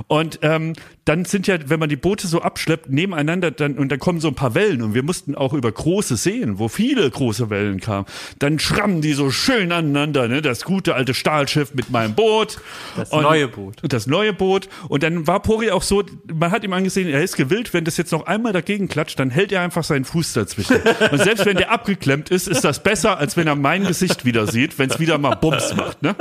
Und 0.07 0.39
ähm, 0.41 0.73
dann 1.05 1.23
sind 1.23 1.45
ja, 1.45 1.57
wenn 1.67 1.79
man 1.79 1.87
die 1.87 1.95
Boote 1.95 2.27
so 2.27 2.41
abschleppt, 2.41 2.89
nebeneinander, 2.89 3.51
dann, 3.51 3.77
und 3.77 3.91
dann 3.91 3.99
kommen 3.99 4.19
so 4.19 4.27
ein 4.27 4.33
paar 4.33 4.55
Wellen 4.55 4.81
und 4.81 4.95
wir 4.95 5.03
mussten 5.03 5.35
auch 5.35 5.53
über 5.53 5.71
große 5.71 6.17
Seen, 6.17 6.57
wo 6.57 6.67
viele 6.67 7.09
große 7.09 7.51
Wellen 7.51 7.79
kamen, 7.79 8.07
dann 8.39 8.57
schrammen 8.57 9.01
die 9.01 9.13
so 9.13 9.29
schön 9.29 9.71
aneinander, 9.71 10.27
ne? 10.27 10.41
Das 10.41 10.63
gute 10.63 10.95
alte 10.95 11.13
Stahlschiff 11.13 11.75
mit 11.75 11.91
meinem 11.91 12.15
Boot. 12.15 12.59
Das 12.97 13.11
und, 13.11 13.21
neue 13.21 13.47
Boot. 13.47 13.83
Und 13.83 13.93
das 13.93 14.07
neue 14.07 14.33
Boot. 14.33 14.67
Und 14.89 15.03
dann 15.03 15.27
war 15.27 15.41
Pori 15.41 15.69
auch 15.69 15.83
so, 15.83 16.03
man 16.33 16.49
hat 16.49 16.63
ihm 16.63 16.73
angesehen, 16.73 17.07
er 17.07 17.21
ist 17.21 17.37
gewillt, 17.37 17.73
wenn 17.73 17.85
das 17.85 17.97
jetzt 17.97 18.11
noch 18.11 18.25
einmal 18.25 18.51
dagegen 18.51 18.87
klatscht, 18.87 19.19
dann 19.19 19.29
hält 19.29 19.51
er 19.51 19.61
einfach 19.61 19.83
seinen 19.83 20.05
Fuß 20.05 20.33
dazwischen. 20.33 20.77
Und 21.11 21.21
selbst 21.21 21.45
wenn 21.45 21.57
der 21.57 21.71
abgeklemmt 21.71 22.31
ist, 22.31 22.47
ist 22.47 22.63
das 22.63 22.81
besser, 22.81 23.19
als 23.19 23.37
wenn 23.37 23.45
er 23.45 23.55
mein 23.55 23.85
Gesicht 23.85 24.25
wieder 24.25 24.47
sieht, 24.47 24.79
wenn 24.79 24.89
es 24.89 24.99
wieder 24.99 25.19
mal 25.19 25.35
Bums 25.35 25.75
macht. 25.75 26.01
Ne? 26.01 26.15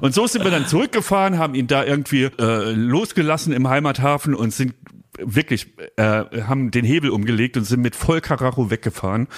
Und 0.00 0.14
so 0.14 0.26
sind 0.26 0.44
wir 0.44 0.50
dann 0.50 0.66
zurückgefahren, 0.66 1.36
haben 1.36 1.54
ihn 1.54 1.66
da 1.66 1.84
irgendwie 1.84 2.30
äh, 2.38 2.72
losgelassen 2.72 3.52
im 3.52 3.68
Heimathafen 3.68 4.29
und 4.34 4.52
sind 4.52 4.74
wirklich, 5.18 5.66
äh, 5.96 6.24
haben 6.42 6.70
den 6.70 6.84
Hebel 6.84 7.10
umgelegt 7.10 7.56
und 7.56 7.64
sind 7.64 7.80
mit 7.80 7.96
voll 7.96 8.20
Karacho 8.20 8.70
weggefahren. 8.70 9.28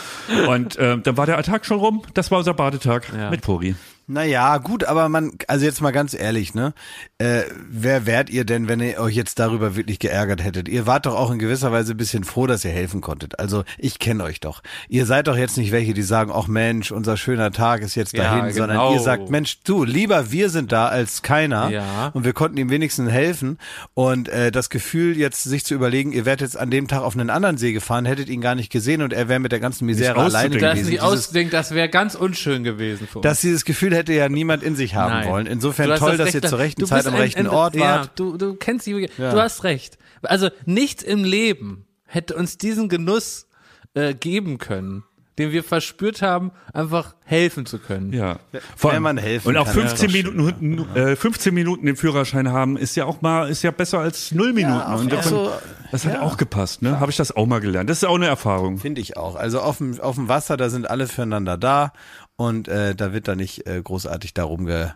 Und 0.49 0.77
äh, 0.77 0.99
dann 0.99 1.17
war 1.17 1.27
der 1.27 1.43
Tag 1.43 1.67
schon 1.67 1.79
rum. 1.79 2.03
Das 2.15 2.31
war 2.31 2.39
unser 2.39 2.55
Badetag 2.55 3.05
Ja. 3.17 3.31
mit 3.31 3.41
Pori. 3.43 3.75
Naja, 4.07 4.59
gut, 4.59 4.85
aber 4.85 5.09
man, 5.09 5.33
also 5.49 5.65
jetzt 5.65 5.81
mal 5.81 5.91
ganz 5.93 6.13
ehrlich, 6.15 6.55
ne? 6.55 6.75
Äh, 7.19 7.43
wer 7.71 8.05
wärt 8.07 8.31
ihr 8.31 8.45
denn, 8.45 8.69
wenn 8.69 8.81
ihr 8.81 8.99
euch 8.99 9.15
jetzt 9.15 9.39
darüber 9.39 9.77
wirklich 9.77 9.99
geärgert 9.99 10.43
hättet? 10.45 10.69
Ihr 10.69 10.87
wart 10.87 11.07
doch 11.07 11.15
auch 11.15 11.31
in 11.31 11.39
gewisser 11.39 11.73
Weise 11.73 11.93
ein 11.93 11.97
bisschen 11.97 12.25
froh, 12.25 12.47
dass 12.47 12.65
ihr 12.65 12.73
helfen 12.73 13.01
konntet. 13.01 13.39
Also 13.39 13.65
ich 13.79 13.99
kenne 13.99 14.25
euch 14.25 14.41
doch. 14.41 14.63
Ihr 14.89 15.07
seid 15.07 15.29
doch 15.29 15.37
jetzt 15.37 15.57
nicht 15.57 15.73
welche, 15.73 15.95
die 15.95 16.03
sagen, 16.03 16.33
ach 16.35 16.49
Mensch, 16.49 16.91
unser 16.93 17.17
schöner 17.17 17.53
Tag 17.53 17.83
ist 17.83 17.95
jetzt 17.95 18.13
Ja, 18.13 18.25
dahin, 18.25 18.53
sondern 18.53 18.79
genau. 18.79 18.95
ihr 18.95 19.01
sagt, 19.01 19.31
Mensch, 19.31 19.61
du, 19.63 19.85
lieber 19.85 20.31
wir 20.33 20.51
sind 20.51 20.73
da 20.73 20.89
als 20.89 21.23
keiner. 21.23 21.71
Ja. 21.71 22.09
Und 22.13 22.25
wir 22.25 22.33
konnten 22.33 22.57
ihm 22.59 22.71
wenigstens 22.71 23.11
helfen. 23.11 23.59
Und 23.95 24.29
äh, 24.29 24.51
das 24.51 24.69
Gefühl, 24.69 25.17
jetzt 25.17 25.45
sich 25.45 25.65
zu 25.65 25.75
überlegen, 25.75 26.13
ihr 26.13 26.25
wärt 26.27 26.41
jetzt 26.41 26.57
an 26.59 26.71
dem 26.71 26.89
Tag 26.89 27.03
auf 27.03 27.15
einen 27.15 27.31
anderen 27.31 27.57
See 27.57 27.73
gefahren, 27.73 28.05
hättet 28.05 28.29
ihn 28.29 28.41
gar 28.41 28.55
nicht 28.57 28.71
gesehen 28.71 29.01
und 29.03 29.13
er 29.13 29.29
wäre 29.29 29.41
mit 29.41 29.53
der 29.53 29.61
ganzen 29.61 29.87
Misere 29.87 30.17
alleine 30.21 30.59
Das 30.59 30.73
gewesen. 30.73 30.91
nicht 30.91 31.01
Dieses- 31.03 31.05
ausdenkt, 31.05 31.53
das 31.55 31.71
wäre 31.75 31.89
ganz 31.89 32.15
unschön 32.15 32.65
gewesen 32.65 33.07
für 33.07 33.19
uns. 33.19 33.23
dass 33.25 33.41
dieses 33.41 33.65
Gefühl 33.65 33.92
hätte 33.95 34.13
ja 34.13 34.29
niemand 34.29 34.63
in 34.63 34.77
sich 34.77 34.95
haben 34.95 35.13
Nein. 35.13 35.29
wollen. 35.29 35.47
Insofern 35.47 35.97
toll, 35.99 36.17
das 36.17 36.27
dass 36.33 36.35
ihr 36.35 36.43
zur 36.43 36.59
rechten 36.59 36.85
Zeit 36.87 37.07
am 37.07 37.15
ein- 37.15 37.21
rechten 37.21 37.41
ein- 37.41 37.49
Ort 37.49 37.75
ja, 37.75 37.81
wart. 38.01 38.11
Du, 38.19 38.37
du 38.37 38.55
kennst 38.55 38.87
die, 38.87 39.09
Ja. 39.19 39.31
du 39.33 39.41
hast 39.41 39.65
recht. 39.65 39.99
Also 40.23 40.49
nichts 40.67 41.03
im 41.03 41.25
Leben 41.25 41.87
hätte 42.07 42.35
uns 42.37 42.59
diesen 42.59 42.89
Genuss 42.89 43.47
äh, 43.95 44.15
geben 44.15 44.59
können, 44.59 45.05
den 45.43 45.53
wir 45.53 45.65
verspürt 45.65 46.23
haben, 46.23 46.53
einfach 46.73 47.15
helfen 47.25 47.67
zu 47.67 47.79
können. 47.79 48.13
Ja. 48.13 48.39
Wenn 48.81 49.03
man 49.03 49.19
helfen 49.19 49.49
Und 49.49 49.57
auch 49.57 49.67
kann, 49.67 49.75
15 49.75 50.11
ja, 50.11 50.31
Minuten, 50.31 50.97
äh, 50.97 51.17
15 51.17 51.53
Minuten 51.53 51.87
den 51.87 51.97
Führerschein 51.97 52.49
haben, 52.51 52.77
ist 52.77 52.95
ja 52.97 53.05
auch 53.05 53.21
mal, 53.21 53.49
ist 53.49 53.63
ja 53.63 53.71
besser 53.71 53.99
als 53.99 54.33
null 54.33 54.53
Minuten. 54.53 54.81
auch 54.81 55.01
und 55.01 55.13
davon, 55.13 55.31
so, 55.31 55.53
das 55.91 56.07
hat 56.07 56.21
auch 56.21 56.37
gepasst, 56.37 56.83
ne? 56.83 57.01
Habe 57.01 57.11
ich 57.11 57.17
das 57.17 57.35
auch 57.35 57.47
mal 57.47 57.61
gelernt. 57.61 57.91
Das 57.91 57.99
ist 57.99 58.05
auch 58.05 58.15
eine 58.15 58.27
Erfahrung. 58.27 58.79
Finde 58.79 59.01
ich 59.01 59.17
auch. 59.17 59.37
Also 59.37 59.61
auf 59.61 59.79
dem, 59.79 60.01
auf 60.01 60.15
dem 60.15 60.29
Wasser, 60.29 60.57
da 60.57 60.71
sind 60.71 60.89
alle 60.89 61.07
füreinander 61.07 61.59
da 61.59 61.93
und 62.37 62.69
äh, 62.69 62.95
da 62.95 63.13
wird 63.13 63.29
da 63.29 63.35
nicht 63.35 63.67
äh, 63.67 63.81
großartig 63.83 64.35
da 64.35 64.45
rumge, 64.45 64.95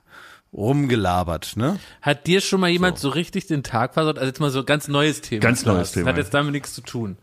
rumgelabert. 0.52 1.56
Ne? 1.56 1.78
Hat 2.02 2.26
dir 2.26 2.40
schon 2.40 2.60
mal 2.60 2.70
jemand 2.70 2.98
so, 2.98 3.08
richtig 3.08 3.46
den 3.46 3.62
Tag 3.62 3.94
versaut? 3.94 4.18
Also 4.18 4.28
jetzt 4.28 4.40
mal 4.40 4.50
so 4.50 4.64
ganz 4.64 4.88
neues 4.88 5.20
Thema. 5.20 5.40
Ganz 5.40 5.64
neues 5.64 5.92
Thema, 5.92 6.06
Das 6.06 6.12
hat 6.12 6.18
jetzt 6.18 6.34
damit 6.34 6.52
nichts 6.52 6.74
zu 6.74 6.80
tun. 6.80 7.18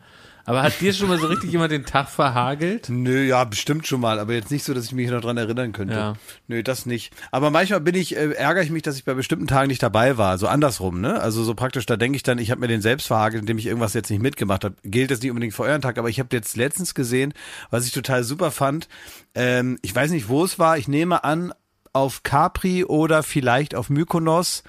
Aber 0.45 0.61
hat 0.61 0.81
dir 0.81 0.93
schon 0.93 1.07
mal 1.07 1.17
so 1.17 1.27
richtig 1.27 1.51
jemand 1.51 1.71
den 1.71 1.85
Tag 1.85 2.09
verhagelt? 2.09 2.89
Nö, 2.89 3.23
ja, 3.23 3.43
bestimmt 3.45 3.87
schon 3.87 4.01
mal, 4.01 4.19
aber 4.19 4.33
jetzt 4.33 4.51
nicht 4.51 4.65
so, 4.65 4.73
dass 4.73 4.85
ich 4.85 4.91
mich 4.91 5.09
noch 5.09 5.21
dran 5.21 5.37
erinnern 5.37 5.71
könnte. 5.71 5.93
Ja. 5.93 6.15
Nö, 6.47 6.63
das 6.63 6.85
nicht. 6.85 7.13
Aber 7.31 7.49
manchmal 7.49 7.79
bin 7.79 7.95
ich, 7.95 8.17
äh, 8.17 8.31
ärgere 8.31 8.63
ich 8.63 8.69
mich, 8.69 8.81
dass 8.81 8.97
ich 8.97 9.05
bei 9.05 9.13
bestimmten 9.13 9.47
Tagen 9.47 9.69
nicht 9.69 9.81
dabei 9.81 10.17
war. 10.17 10.37
So 10.37 10.47
andersrum, 10.47 10.99
ne? 10.99 11.21
Also 11.21 11.43
so 11.43 11.55
praktisch, 11.55 11.85
da 11.85 11.95
denke 11.95 12.17
ich 12.17 12.23
dann, 12.23 12.39
ich 12.39 12.51
habe 12.51 12.59
mir 12.59 12.67
den 12.67 12.81
selbst 12.81 13.07
verhagelt, 13.07 13.41
indem 13.41 13.57
ich 13.57 13.67
irgendwas 13.67 13.93
jetzt 13.93 14.09
nicht 14.09 14.21
mitgemacht 14.21 14.65
habe. 14.65 14.75
Gilt 14.83 15.11
das 15.11 15.21
nicht 15.21 15.31
unbedingt 15.31 15.53
für 15.53 15.63
euren 15.63 15.81
Tag, 15.81 15.97
aber 15.97 16.09
ich 16.09 16.19
habe 16.19 16.29
jetzt 16.33 16.57
letztens 16.57 16.93
gesehen, 16.93 17.33
was 17.69 17.85
ich 17.85 17.93
total 17.93 18.23
super 18.23 18.51
fand. 18.51 18.89
Ähm, 19.35 19.79
ich 19.81 19.95
weiß 19.95 20.11
nicht, 20.11 20.27
wo 20.27 20.43
es 20.43 20.59
war. 20.59 20.77
Ich 20.77 20.89
nehme 20.89 21.23
an, 21.23 21.53
auf 21.93 22.23
Capri 22.23 22.83
oder 22.83 23.23
vielleicht 23.23 23.75
auf 23.75 23.89
Mykonos, 23.89 24.63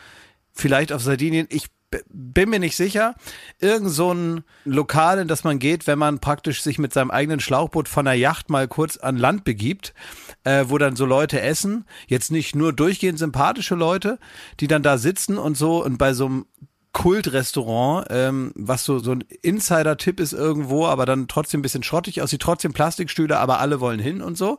vielleicht 0.52 0.92
auf 0.92 1.02
Sardinien. 1.02 1.46
Ich 1.50 1.66
bin 2.08 2.50
mir 2.50 2.58
nicht 2.58 2.76
sicher. 2.76 3.14
Irgend 3.60 3.90
so 3.90 4.12
ein 4.12 4.44
Lokal, 4.64 5.18
in 5.18 5.28
das 5.28 5.44
man 5.44 5.58
geht, 5.58 5.86
wenn 5.86 5.98
man 5.98 6.18
praktisch 6.18 6.62
sich 6.62 6.78
mit 6.78 6.92
seinem 6.92 7.10
eigenen 7.10 7.40
Schlauchboot 7.40 7.88
von 7.88 8.04
der 8.04 8.14
Yacht 8.14 8.50
mal 8.50 8.68
kurz 8.68 8.96
an 8.96 9.16
Land 9.16 9.44
begibt, 9.44 9.94
äh, 10.44 10.64
wo 10.68 10.78
dann 10.78 10.96
so 10.96 11.06
Leute 11.06 11.40
essen. 11.40 11.84
Jetzt 12.06 12.30
nicht 12.30 12.54
nur 12.54 12.72
durchgehend 12.72 13.18
sympathische 13.18 13.74
Leute, 13.74 14.18
die 14.60 14.66
dann 14.66 14.82
da 14.82 14.98
sitzen 14.98 15.38
und 15.38 15.56
so 15.56 15.84
und 15.84 15.98
bei 15.98 16.12
so 16.12 16.26
einem 16.26 16.46
Kultrestaurant, 16.94 18.06
ähm, 18.10 18.52
was 18.54 18.84
so, 18.84 19.00
so 19.00 19.10
ein 19.10 19.24
Insider-Tipp 19.42 20.20
ist 20.20 20.32
irgendwo, 20.32 20.86
aber 20.86 21.04
dann 21.06 21.26
trotzdem 21.26 21.58
ein 21.58 21.62
bisschen 21.62 21.82
schrottig 21.82 22.22
aussieht, 22.22 22.40
trotzdem 22.40 22.72
Plastikstühle, 22.72 23.38
aber 23.38 23.58
alle 23.58 23.80
wollen 23.80 23.98
hin 23.98 24.22
und 24.22 24.38
so. 24.38 24.58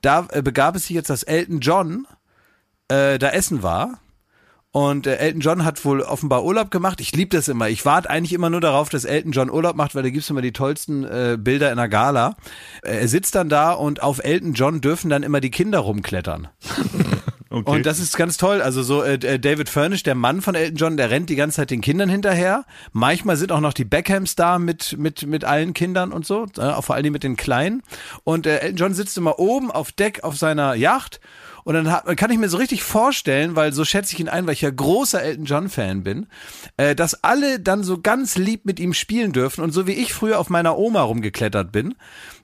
Da 0.00 0.28
äh, 0.30 0.42
begab 0.42 0.76
es 0.76 0.86
sich 0.86 0.94
jetzt, 0.94 1.10
dass 1.10 1.24
Elton 1.24 1.58
John 1.58 2.06
äh, 2.88 3.18
da 3.18 3.30
essen 3.30 3.62
war. 3.62 3.98
Und 4.72 5.06
äh, 5.06 5.16
Elton 5.16 5.40
John 5.40 5.64
hat 5.64 5.84
wohl 5.84 6.00
offenbar 6.00 6.44
Urlaub 6.44 6.70
gemacht. 6.70 7.00
Ich 7.02 7.12
liebe 7.12 7.36
das 7.36 7.48
immer. 7.48 7.68
Ich 7.68 7.84
warte 7.84 8.08
eigentlich 8.08 8.32
immer 8.32 8.48
nur 8.48 8.62
darauf, 8.62 8.88
dass 8.88 9.04
Elton 9.04 9.32
John 9.32 9.50
Urlaub 9.50 9.76
macht, 9.76 9.94
weil 9.94 10.02
da 10.02 10.08
gibt's 10.08 10.30
immer 10.30 10.40
die 10.40 10.54
tollsten 10.54 11.04
äh, 11.04 11.36
Bilder 11.38 11.70
in 11.70 11.76
der 11.76 11.90
Gala. 11.90 12.36
Äh, 12.82 13.00
er 13.00 13.08
sitzt 13.08 13.34
dann 13.34 13.50
da 13.50 13.72
und 13.72 14.02
auf 14.02 14.24
Elton 14.24 14.54
John 14.54 14.80
dürfen 14.80 15.10
dann 15.10 15.22
immer 15.22 15.40
die 15.40 15.50
Kinder 15.50 15.80
rumklettern. 15.80 16.48
Okay. 17.52 17.70
Und 17.70 17.84
das 17.84 17.98
ist 17.98 18.16
ganz 18.16 18.38
toll. 18.38 18.62
Also 18.62 18.82
so 18.82 19.02
äh, 19.02 19.16
äh, 19.16 19.38
David 19.38 19.68
Furnish, 19.68 20.02
der 20.02 20.14
Mann 20.14 20.40
von 20.40 20.54
Elton 20.54 20.76
John, 20.76 20.96
der 20.96 21.10
rennt 21.10 21.28
die 21.28 21.36
ganze 21.36 21.56
Zeit 21.56 21.70
den 21.70 21.82
Kindern 21.82 22.08
hinterher. 22.08 22.64
Manchmal 22.92 23.36
sind 23.36 23.52
auch 23.52 23.60
noch 23.60 23.74
die 23.74 23.84
Beckhams 23.84 24.36
da 24.36 24.58
mit 24.58 24.96
mit 24.98 25.26
mit 25.26 25.44
allen 25.44 25.74
Kindern 25.74 26.12
und 26.12 26.24
so, 26.24 26.46
äh, 26.56 26.62
auch 26.62 26.84
vor 26.84 26.94
allem 26.94 27.12
mit 27.12 27.24
den 27.24 27.36
Kleinen. 27.36 27.82
Und 28.24 28.46
äh, 28.46 28.60
Elton 28.60 28.76
John 28.78 28.94
sitzt 28.94 29.18
immer 29.18 29.38
oben 29.38 29.70
auf 29.70 29.92
Deck 29.92 30.24
auf 30.24 30.38
seiner 30.38 30.74
Yacht. 30.74 31.20
Und 31.64 31.74
dann 31.74 31.90
hat, 31.90 32.16
kann 32.16 32.30
ich 32.30 32.38
mir 32.38 32.48
so 32.48 32.56
richtig 32.56 32.82
vorstellen, 32.82 33.56
weil 33.56 33.72
so 33.72 33.84
schätze 33.84 34.14
ich 34.14 34.20
ihn 34.20 34.28
ein, 34.28 34.46
weil 34.46 34.54
ich 34.54 34.60
ja 34.62 34.70
großer 34.70 35.22
Elton 35.22 35.44
John 35.44 35.68
Fan 35.68 36.02
bin, 36.02 36.26
äh, 36.76 36.94
dass 36.94 37.22
alle 37.22 37.60
dann 37.60 37.84
so 37.84 38.00
ganz 38.00 38.36
lieb 38.36 38.64
mit 38.64 38.80
ihm 38.80 38.94
spielen 38.94 39.32
dürfen 39.32 39.62
und 39.62 39.72
so 39.72 39.86
wie 39.86 39.92
ich 39.92 40.12
früher 40.12 40.38
auf 40.38 40.50
meiner 40.50 40.76
Oma 40.76 41.02
rumgeklettert 41.02 41.72
bin, 41.72 41.94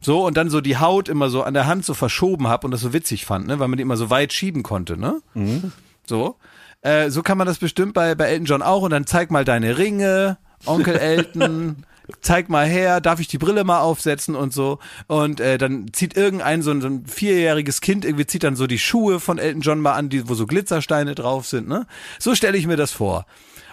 so 0.01 0.25
und 0.27 0.37
dann 0.37 0.51
so 0.51 0.61
die 0.61 0.79
Haut 0.79 1.09
immer 1.09 1.31
so 1.31 1.43
an 1.43 1.55
der 1.55 1.67
Hand 1.67 1.85
so 1.85 1.95
verschoben 1.95 2.49
hab 2.49 2.65
und 2.65 2.71
das 2.71 2.81
so 2.81 2.93
witzig 2.93 3.27
fand, 3.27 3.47
ne, 3.47 3.59
weil 3.59 3.69
man 3.69 3.77
die 3.77 3.83
immer 3.83 3.97
so 3.97 4.11
weit 4.11 4.33
schieben 4.33 4.63
konnte, 4.63 4.97
ne? 4.97 5.21
So. 6.07 6.37
Äh, 6.81 7.11
so 7.11 7.23
kann 7.23 7.39
man 7.39 7.47
das 7.47 7.59
bestimmt 7.59 7.95
bei, 7.95 8.15
bei 8.15 8.27
Elton 8.27 8.47
John 8.47 8.63
auch. 8.63 8.83
Und 8.83 8.91
dann 8.91 9.07
zeig 9.07 9.31
mal 9.31 9.45
deine 9.45 9.79
Ringe, 9.79 10.39
Onkel 10.67 10.97
Elton. 10.97 11.85
Zeig 12.21 12.49
mal 12.49 12.67
her, 12.67 13.01
darf 13.01 13.21
ich 13.21 13.29
die 13.29 13.39
Brille 13.39 13.65
mal 13.65 13.81
aufsetzen 13.81 14.35
und 14.35 14.53
so. 14.53 14.79
Und 15.07 15.41
äh, 15.41 15.59
dann 15.59 15.93
zieht 15.93 16.17
irgendein 16.17 16.63
so 16.63 16.71
ein, 16.71 16.81
so 16.81 16.89
ein 16.89 17.07
vierjähriges 17.07 17.81
Kind 17.81 18.05
irgendwie 18.05 18.27
zieht 18.27 18.45
dann 18.45 18.57
so 18.57 18.67
die 18.67 18.79
Schuhe 18.79 19.21
von 19.21 19.39
Elton 19.39 19.61
John 19.61 19.81
mal 19.81 19.95
an, 19.95 20.09
die, 20.09 20.29
wo 20.29 20.35
so 20.35 20.47
Glitzersteine 20.47 21.15
drauf 21.15 21.47
sind. 21.47 21.69
Ne? 21.69 21.87
So 22.19 22.35
stelle 22.35 22.57
ich 22.57 22.67
mir 22.67 22.77
das 22.77 22.93
vor. 22.93 23.27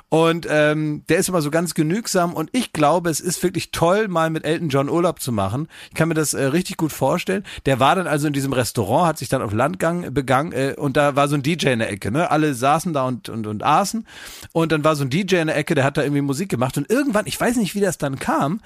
Und 0.09 0.47
ähm, 0.49 1.03
der 1.09 1.17
ist 1.17 1.29
immer 1.29 1.41
so 1.41 1.49
ganz 1.49 1.73
genügsam 1.73 2.33
und 2.33 2.49
ich 2.53 2.73
glaube, 2.73 3.09
es 3.09 3.19
ist 3.19 3.41
wirklich 3.41 3.71
toll, 3.71 4.07
mal 4.07 4.29
mit 4.29 4.45
Elton 4.45 4.69
John 4.69 4.87
Urlaub 4.87 5.19
zu 5.19 5.31
machen. 5.31 5.67
Ich 5.89 5.95
kann 5.95 6.07
mir 6.07 6.13
das 6.13 6.35
äh, 6.35 6.43
richtig 6.43 6.77
gut 6.77 6.91
vorstellen. 6.91 7.43
Der 7.65 7.79
war 7.79 7.95
dann 7.95 8.05
also 8.05 8.27
in 8.27 8.33
diesem 8.33 8.53
Restaurant, 8.53 9.07
hat 9.07 9.17
sich 9.17 9.29
dann 9.29 9.41
auf 9.41 9.51
Landgang 9.51 10.13
begangen 10.13 10.51
äh, 10.51 10.75
und 10.77 10.95
da 10.95 11.15
war 11.15 11.27
so 11.27 11.35
ein 11.35 11.41
DJ 11.41 11.69
in 11.69 11.79
der 11.79 11.89
Ecke. 11.89 12.11
Ne? 12.11 12.29
Alle 12.29 12.53
saßen 12.53 12.93
da 12.93 13.05
und, 13.05 13.29
und, 13.29 13.47
und 13.47 13.63
aßen 13.63 14.05
und 14.51 14.71
dann 14.71 14.83
war 14.83 14.95
so 14.95 15.03
ein 15.03 15.09
DJ 15.09 15.37
in 15.37 15.47
der 15.47 15.57
Ecke, 15.57 15.73
der 15.73 15.83
hat 15.83 15.97
da 15.97 16.03
irgendwie 16.03 16.21
Musik 16.21 16.49
gemacht 16.49 16.77
und 16.77 16.89
irgendwann, 16.89 17.25
ich 17.25 17.39
weiß 17.39 17.55
nicht, 17.57 17.73
wie 17.73 17.81
das 17.81 17.97
dann 17.97 18.19
kam, 18.19 18.61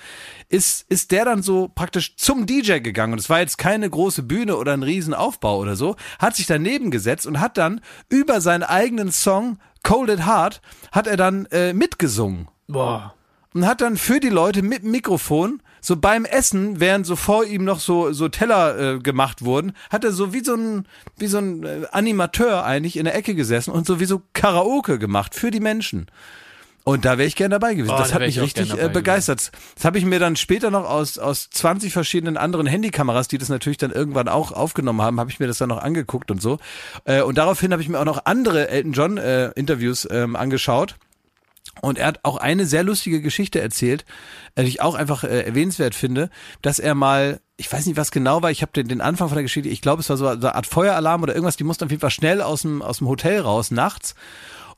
ist, 0.49 0.85
ist 0.89 1.11
der 1.11 1.23
dann 1.23 1.41
so 1.41 1.69
praktisch 1.73 2.17
zum 2.17 2.47
DJ 2.47 2.79
gegangen 2.79 3.13
und 3.13 3.19
es 3.19 3.29
war 3.29 3.39
jetzt 3.39 3.57
keine 3.57 3.89
große 3.89 4.23
Bühne 4.23 4.57
oder 4.57 4.73
ein 4.73 4.83
Riesenaufbau 4.83 5.57
oder 5.57 5.77
so, 5.77 5.95
hat 6.19 6.35
sich 6.35 6.47
daneben 6.47 6.91
gesetzt 6.91 7.25
und 7.25 7.39
hat 7.39 7.57
dann 7.57 7.79
über 8.09 8.41
seinen 8.41 8.63
eigenen 8.63 9.11
Song 9.11 9.57
Cold 9.83 10.09
at 10.09 10.25
Heart 10.25 10.61
hat 10.91 11.07
er 11.07 11.17
dann 11.17 11.45
äh, 11.47 11.73
mitgesungen 11.73 12.47
Boah. 12.67 13.13
und 13.53 13.65
hat 13.65 13.81
dann 13.81 13.97
für 13.97 14.19
die 14.19 14.29
Leute 14.29 14.61
mit 14.61 14.83
dem 14.83 14.91
Mikrofon 14.91 15.61
so 15.81 15.95
beim 15.95 16.25
Essen, 16.25 16.79
während 16.79 17.05
so 17.05 17.15
vor 17.15 17.45
ihm 17.45 17.63
noch 17.63 17.79
so 17.79 18.11
so 18.11 18.27
Teller 18.27 18.77
äh, 18.77 18.99
gemacht 18.99 19.43
wurden, 19.43 19.73
hat 19.89 20.03
er 20.03 20.11
so 20.11 20.33
wie 20.33 20.43
so 20.43 20.55
ein 20.55 20.87
wie 21.17 21.27
so 21.27 21.37
ein 21.37 21.63
äh, 21.63 21.87
Animateur 21.91 22.65
eigentlich 22.65 22.97
in 22.97 23.05
der 23.05 23.15
Ecke 23.15 23.35
gesessen 23.35 23.71
und 23.71 23.87
so 23.87 23.99
wie 23.99 24.05
so 24.05 24.21
Karaoke 24.33 24.99
gemacht 24.99 25.35
für 25.35 25.51
die 25.51 25.61
Menschen. 25.61 26.07
Und 26.83 27.05
da 27.05 27.17
wäre 27.17 27.27
ich 27.27 27.35
gern 27.35 27.51
dabei 27.51 27.75
gewesen. 27.75 27.93
Oh, 27.93 27.97
das 27.97 28.09
da 28.09 28.15
hat 28.15 28.21
mich 28.21 28.39
richtig 28.39 28.77
äh, 28.77 28.89
begeistert. 28.89 29.51
Das 29.75 29.85
habe 29.85 29.97
ich 29.97 30.05
mir 30.05 30.19
dann 30.19 30.35
später 30.35 30.71
noch 30.71 30.89
aus, 30.89 31.17
aus 31.17 31.49
20 31.49 31.93
verschiedenen 31.93 32.37
anderen 32.37 32.67
Handykameras, 32.67 33.27
die 33.27 33.37
das 33.37 33.49
natürlich 33.49 33.77
dann 33.77 33.91
irgendwann 33.91 34.27
auch 34.27 34.51
aufgenommen 34.51 35.01
haben, 35.01 35.19
habe 35.19 35.29
ich 35.29 35.39
mir 35.39 35.47
das 35.47 35.57
dann 35.57 35.69
noch 35.69 35.81
angeguckt 35.81 36.31
und 36.31 36.41
so. 36.41 36.57
Äh, 37.05 37.21
und 37.21 37.37
daraufhin 37.37 37.71
habe 37.71 37.81
ich 37.81 37.89
mir 37.89 37.99
auch 37.99 38.05
noch 38.05 38.25
andere 38.25 38.69
Elton 38.69 38.93
John 38.93 39.17
äh, 39.17 39.49
Interviews 39.51 40.07
ähm, 40.09 40.35
angeschaut. 40.35 40.95
Und 41.81 41.97
er 41.97 42.07
hat 42.07 42.19
auch 42.23 42.37
eine 42.37 42.65
sehr 42.65 42.83
lustige 42.83 43.21
Geschichte 43.21 43.61
erzählt, 43.61 44.05
äh, 44.55 44.63
die 44.63 44.69
ich 44.69 44.81
auch 44.81 44.95
einfach 44.95 45.23
äh, 45.23 45.41
erwähnenswert 45.41 45.95
finde, 45.95 46.29
dass 46.61 46.79
er 46.79 46.95
mal, 46.95 47.39
ich 47.57 47.71
weiß 47.71 47.85
nicht, 47.85 47.97
was 47.97 48.11
genau 48.11 48.41
war, 48.41 48.51
ich 48.51 48.61
habe 48.61 48.71
den, 48.73 48.87
den 48.87 49.01
Anfang 49.01 49.29
von 49.29 49.35
der 49.35 49.43
Geschichte, 49.43 49.69
ich 49.69 49.81
glaube, 49.81 50.01
es 50.01 50.09
war 50.09 50.17
so 50.17 50.27
eine 50.27 50.55
Art 50.55 50.65
Feueralarm 50.65 51.23
oder 51.23 51.33
irgendwas, 51.33 51.57
die 51.57 51.63
mussten 51.63 51.85
auf 51.85 51.91
jeden 51.91 52.01
Fall 52.01 52.09
schnell 52.09 52.41
aus 52.41 52.63
dem, 52.63 52.81
aus 52.81 52.97
dem 52.97 53.07
Hotel 53.07 53.39
raus, 53.41 53.71
nachts. 53.71 54.15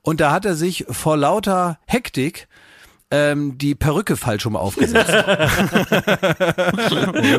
Und 0.01 0.19
da 0.19 0.31
hat 0.31 0.45
er 0.45 0.55
sich 0.55 0.85
vor 0.89 1.17
lauter 1.17 1.79
Hektik 1.85 2.47
ähm, 3.11 3.57
die 3.57 3.75
Perücke 3.75 4.17
falsch 4.17 4.45
rum 4.45 4.55
aufgesetzt. 4.55 5.11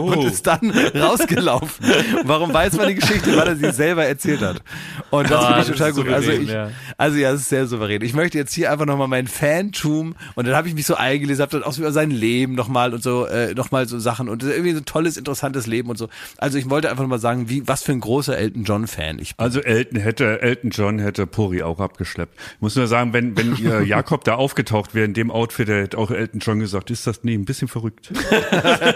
Und 0.01 0.25
ist 0.25 0.47
dann 0.47 0.70
rausgelaufen. 0.70 1.87
Warum 2.25 2.53
weiß 2.53 2.77
man 2.77 2.89
die 2.89 2.95
Geschichte? 2.97 3.37
Weil 3.37 3.49
er 3.49 3.57
sie 3.57 3.73
selber 3.73 4.05
erzählt 4.05 4.41
hat. 4.43 4.62
Und 5.11 5.31
das 5.31 5.43
Ah, 5.45 5.47
finde 5.47 5.62
ich 5.62 5.68
total 5.68 5.93
gut. 5.93 6.09
Also 6.09 6.27
souverän, 6.31 6.43
ich, 6.43 6.51
ja. 6.51 6.70
also 6.97 7.18
ja, 7.18 7.33
das 7.33 7.43
ist 7.43 7.49
sehr 7.49 7.66
souverän. 7.66 8.03
Ich 8.03 8.14
möchte 8.14 8.39
jetzt 8.39 8.53
hier 8.55 8.70
einfach 8.70 8.87
nochmal 8.87 9.09
mein 9.09 9.27
Fantum 9.27 10.14
und 10.35 10.47
dann 10.47 10.55
habe 10.55 10.68
ich 10.68 10.75
mich 10.75 10.87
so 10.87 10.95
eingelesen, 10.95 11.43
habe 11.43 11.53
dann 11.53 11.62
auch 11.64 11.73
so 11.73 11.83
über 11.83 11.93
sein 11.93 12.11
Leben 12.11 12.55
nochmal 12.55 12.95
und 12.95 13.03
so, 13.03 13.27
äh, 13.27 13.55
nochmal 13.55 13.87
so 13.89 13.99
Sachen 13.99 14.29
und 14.29 14.43
das 14.43 14.51
ist 14.51 14.57
irgendwie 14.57 14.73
so 14.73 14.79
ein 14.81 14.85
tolles, 14.85 15.16
interessantes 15.16 15.66
Leben 15.66 15.91
und 15.91 15.99
so. 15.99 16.09
Also 16.39 16.59
ich 16.59 16.68
wollte 16.70 16.91
einfach 16.91 17.03
nochmal 17.03 17.18
sagen, 17.18 17.49
wie, 17.49 17.66
was 17.66 17.83
für 17.83 17.93
ein 17.93 18.01
großer 18.01 18.37
Elton 18.37 18.64
John 18.64 18.87
Fan 18.87 19.18
ich 19.18 19.37
bin. 19.37 19.45
Also 19.45 19.61
Elton 19.61 19.99
hätte, 19.99 20.43
Elton 20.43 20.70
John 20.70 20.99
hätte 20.99 21.27
Puri 21.27 21.62
auch 21.62 21.81
abgeschleppt. 21.81 22.35
Ich 22.57 22.61
muss 22.61 22.77
nur 22.77 22.87
sagen, 22.87 23.12
wenn, 23.12 23.37
wenn 23.37 23.57
ihr 23.57 23.83
Jakob 23.93 24.25
da 24.25 24.35
aufgetaucht 24.35 24.95
wäre 24.95 25.05
in 25.07 25.14
dem 25.14 25.31
Outfit, 25.31 25.62
Hätte 25.69 25.99
auch 25.99 26.11
Elton 26.11 26.41
John 26.41 26.61
gesagt, 26.61 26.91
ist 26.91 27.07
das 27.07 27.23
nee, 27.25 27.35
ein 27.35 27.45
bisschen 27.45 27.69
verrückt. 27.69 28.11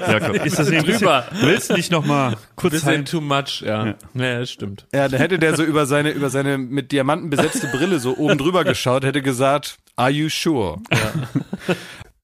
Jakob, 0.09 0.45
ist 0.45 0.59
das 0.59 0.69
nee, 0.69 0.79
ein 0.79 0.85
bisschen, 0.85 1.01
Drüber. 1.01 1.27
willst 1.41 1.71
du 1.71 1.75
nicht 1.75 1.91
noch 1.93 2.05
mal 2.05 2.37
kurz 2.57 2.75
Bisschen 2.75 2.89
heim? 2.89 3.05
too 3.05 3.21
much, 3.21 3.63
ja. 3.65 3.95
Ja, 4.15 4.39
das 4.41 4.51
stimmt. 4.51 4.87
Ja, 4.93 5.09
da 5.09 5.17
hätte 5.17 5.39
der 5.39 5.57
so 5.57 5.63
über 5.63 5.87
seine, 5.87 6.11
über 6.11 6.31
seine 6.31 6.59
mit 6.59 6.93
Diamanten 6.93 7.31
besetzte 7.31 7.69
Brille 7.69 7.99
so 7.99 8.17
oben 8.17 8.39
drüber 8.39 8.65
geschaut, 8.65 9.05
hätte 9.05 9.23
gesagt, 9.23 9.79
are 9.97 10.11
you 10.11 10.29
sure? 10.29 10.81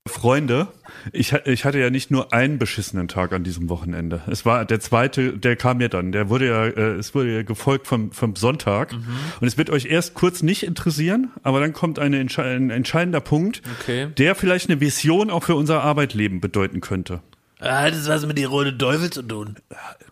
Freunde, 0.09 0.67
ich, 1.13 1.33
ich 1.45 1.65
hatte 1.65 1.79
ja 1.79 1.89
nicht 1.89 2.11
nur 2.11 2.33
einen 2.33 2.59
beschissenen 2.59 3.07
Tag 3.07 3.33
an 3.33 3.45
diesem 3.45 3.69
Wochenende. 3.69 4.21
Es 4.27 4.45
war 4.45 4.65
der 4.65 4.81
zweite, 4.81 5.39
der 5.39 5.55
kam 5.55 5.81
ja 5.81 5.87
dann. 5.87 6.11
Der 6.11 6.29
wurde 6.29 6.49
ja, 6.49 6.67
äh, 6.67 6.95
es 6.97 7.15
wurde 7.15 7.33
ja 7.37 7.43
gefolgt 7.45 7.87
vom, 7.87 8.11
vom 8.11 8.35
Sonntag. 8.35 8.93
Und 9.41 9.47
es 9.47 9.57
wird 9.57 9.71
euch 9.71 9.87
erst 9.87 10.15
kurz 10.15 10.43
nicht 10.43 10.65
interessieren, 10.65 11.31
aber 11.45 11.61
dann 11.61 11.73
kommt 11.73 12.01
eine, 12.01 12.19
ein 12.19 12.71
entscheidender 12.71 13.21
Punkt, 13.21 13.63
Okay. 13.81 14.09
der 14.19 14.35
vielleicht 14.35 14.69
eine 14.69 14.81
Vision 14.81 15.31
auch 15.31 15.45
für 15.45 15.55
unser 15.55 15.83
Arbeitleben 15.83 16.41
bedeuten 16.41 16.81
könnte. 16.81 17.21
Hat 17.63 17.95
das 17.95 18.09
was 18.09 18.27
mit 18.27 18.37
die 18.39 18.45
Rote 18.45 18.77
Teufel 18.77 19.11
zu 19.11 19.23
tun? 19.23 19.57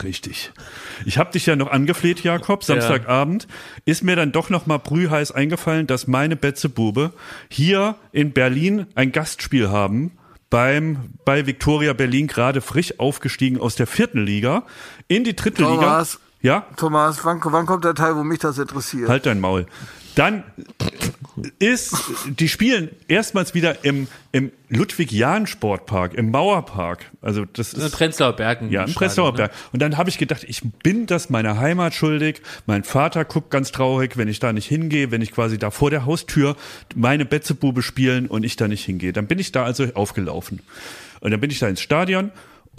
Richtig. 0.03 0.53
Ich 1.05 1.19
habe 1.19 1.33
dich 1.33 1.47
ja 1.47 1.57
noch 1.57 1.71
angefleht, 1.71 2.23
Jakob, 2.23 2.63
Samstagabend. 2.63 3.49
Ist 3.85 4.05
mir 4.05 4.15
dann 4.15 4.31
doch 4.31 4.51
noch 4.51 4.67
mal 4.67 4.79
brühheiß 4.79 5.33
eingefallen, 5.33 5.87
dass 5.87 6.07
meine 6.07 6.37
Betzebube 6.37 7.13
hier 7.49 7.97
in 8.13 8.33
Berlin 8.33 8.87
ein 8.95 9.11
Gastspiel 9.11 9.71
haben 9.71 10.13
beim 10.51 11.15
bei 11.25 11.47
Viktoria 11.47 11.93
Berlin 11.93 12.27
gerade 12.27 12.61
frisch 12.61 12.99
aufgestiegen 12.99 13.61
aus 13.61 13.77
der 13.77 13.87
vierten 13.87 14.25
Liga 14.25 14.65
in 15.09 15.25
die 15.25 15.35
dritte 15.35 15.63
Thomas. 15.63 16.15
Liga. 16.15 16.25
Ja, 16.43 16.67
Thomas, 16.77 17.25
wann, 17.25 17.41
wann 17.43 17.67
kommt 17.67 17.85
der 17.85 17.95
Teil, 17.95 18.17
wo 18.17 18.25
mich 18.25 18.39
das 18.39 18.59
interessiert? 18.59 19.09
halt 19.09 19.27
dein 19.27 19.41
Maul. 19.41 19.67
Dann 20.15 20.43
ist, 21.59 21.95
die 22.27 22.49
spielen 22.49 22.91
erstmals 23.09 23.55
wieder 23.55 23.85
im, 23.85 24.09
im 24.33 24.53
Ludwig-Jahn-Sportpark, 24.69 26.15
im 26.15 26.31
Mauerpark. 26.31 27.11
Also 27.21 27.45
das 27.45 27.73
In 27.75 27.83
ist 27.83 27.93
Prenzlauer 27.93 28.35
Bergen. 28.35 28.71
ja, 28.71 28.83
im 28.83 28.89
Stadion, 28.89 28.95
Prenzlauer 28.95 29.31
ne? 29.33 29.37
Berg. 29.37 29.53
Und 29.73 29.83
dann 29.83 29.97
habe 29.97 30.11
ich 30.11 30.19
gedacht, 30.19 30.45
ich 30.47 30.63
bin 30.83 31.07
das 31.07 31.31
meiner 31.31 31.59
Heimat 31.59 31.95
schuldig. 31.95 32.43
Mein 32.67 32.85
Vater 32.85 33.25
guckt 33.25 33.51
ganz 33.51 33.73
traurig, 33.73 34.17
wenn 34.17 34.29
ich 34.29 34.39
da 34.41 34.53
nicht 34.53 34.67
hingehe, 34.67 35.11
wenn 35.11 35.23
ich 35.23 35.33
quasi 35.33 35.59
da 35.59 35.71
vor 35.71 35.91
der 35.91 36.07
Haustür 36.07 36.57
meine 36.95 37.25
Betzebube 37.25 37.83
spielen 37.83 38.27
und 38.27 38.45
ich 38.45 38.57
da 38.57 38.69
nicht 38.69 38.85
hingehe. 38.85 39.13
Dann 39.13 39.27
bin 39.27 39.39
ich 39.39 39.53
da 39.53 39.65
also 39.65 39.87
aufgelaufen. 39.95 40.61
Und 41.21 41.31
dann 41.31 41.41
bin 41.41 41.51
ich 41.51 41.59
da 41.59 41.69
ins 41.69 41.81
Stadion. 41.81 42.31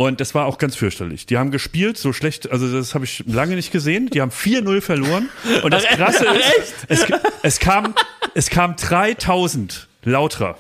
Und 0.02 0.20
das 0.20 0.34
war 0.34 0.48
auch 0.48 0.58
ganz 0.58 0.76
fürchterlich. 0.76 1.28
Die 1.28 1.38
haben 1.38 1.52
gespielt, 1.52 1.96
so 1.96 2.12
schlecht, 2.12 2.52
also 2.52 2.72
das 2.72 2.96
habe 2.96 3.06
ich 3.06 3.24
lange 3.28 3.56
nicht 3.56 3.72
gesehen. 3.72 4.10
Die 4.10 4.22
haben 4.22 4.32
4-0 4.32 4.82
verloren. 4.82 5.30
Und 5.64 5.72
das 5.72 5.84
Krasse 5.84 6.26
ist, 6.26 6.74
es, 6.88 7.06
es 7.44 7.60
kam, 7.60 7.94
es 8.34 8.50
kam 8.50 8.76
3000 8.76 9.88
Lautra 10.04 10.58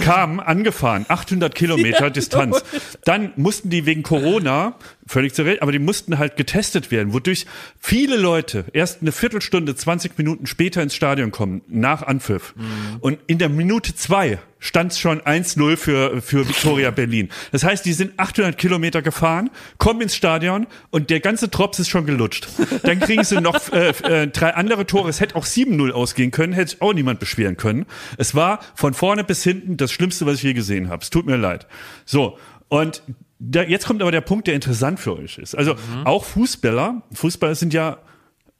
kamen 0.00 0.40
angefahren, 0.40 1.06
800 1.08 1.54
Kilometer 1.54 2.10
Distanz. 2.10 2.62
Dann 3.04 3.32
mussten 3.36 3.70
die 3.70 3.86
wegen 3.86 4.02
Corona, 4.02 4.76
völlig 5.06 5.34
zu 5.34 5.42
Recht, 5.42 5.62
aber 5.62 5.72
die 5.72 5.78
mussten 5.78 6.18
halt 6.18 6.36
getestet 6.36 6.90
werden, 6.90 7.12
wodurch 7.12 7.46
viele 7.78 8.16
Leute 8.16 8.64
erst 8.72 9.02
eine 9.02 9.12
Viertelstunde, 9.12 9.74
20 9.74 10.16
Minuten 10.18 10.46
später 10.46 10.82
ins 10.82 10.94
Stadion 10.94 11.30
kommen, 11.30 11.62
nach 11.68 12.02
Anpfiff. 12.02 12.54
Und 13.00 13.18
in 13.26 13.38
der 13.38 13.48
Minute 13.48 13.94
zwei 13.94 14.38
stand 14.60 14.92
es 14.92 15.00
schon 15.00 15.20
1-0 15.20 15.76
für, 15.76 16.20
für 16.22 16.46
Victoria 16.46 16.90
Berlin. 16.90 17.30
Das 17.50 17.64
heißt, 17.64 17.84
die 17.84 17.94
sind 17.94 18.12
800 18.18 18.56
Kilometer 18.56 19.02
gefahren, 19.02 19.50
kommen 19.78 20.02
ins 20.02 20.14
Stadion 20.14 20.66
und 20.90 21.10
der 21.10 21.20
ganze 21.20 21.48
Drops 21.48 21.78
ist 21.78 21.88
schon 21.88 22.06
gelutscht. 22.06 22.46
Dann 22.82 23.00
kriegen 23.00 23.24
sie 23.24 23.40
noch 23.40 23.72
äh, 23.72 23.88
äh, 24.02 24.26
drei 24.28 24.54
andere 24.54 24.86
Tore. 24.86 25.08
Es 25.08 25.20
hätte 25.20 25.34
auch 25.36 25.46
7-0 25.46 25.90
ausgehen 25.92 26.30
können, 26.30 26.52
hätte 26.52 26.72
sich 26.72 26.82
auch 26.82 26.92
niemand 26.92 27.18
beschweren 27.18 27.56
können. 27.56 27.86
Es 28.18 28.34
war 28.34 28.60
von 28.74 28.94
vorne 28.94 29.24
bis 29.24 29.42
hinten 29.42 29.59
das 29.66 29.92
Schlimmste, 29.92 30.26
was 30.26 30.36
ich 30.36 30.42
je 30.42 30.52
gesehen 30.52 30.88
habe. 30.88 31.02
Es 31.02 31.10
tut 31.10 31.26
mir 31.26 31.36
leid. 31.36 31.66
So, 32.04 32.38
und 32.68 33.02
da, 33.38 33.62
jetzt 33.62 33.86
kommt 33.86 34.02
aber 34.02 34.12
der 34.12 34.20
Punkt, 34.20 34.46
der 34.46 34.54
interessant 34.54 35.00
für 35.00 35.16
euch 35.16 35.38
ist. 35.38 35.54
Also 35.54 35.76
auch 36.04 36.24
Fußballer, 36.24 37.02
Fußballer 37.12 37.54
sind 37.54 37.72
ja 37.72 37.98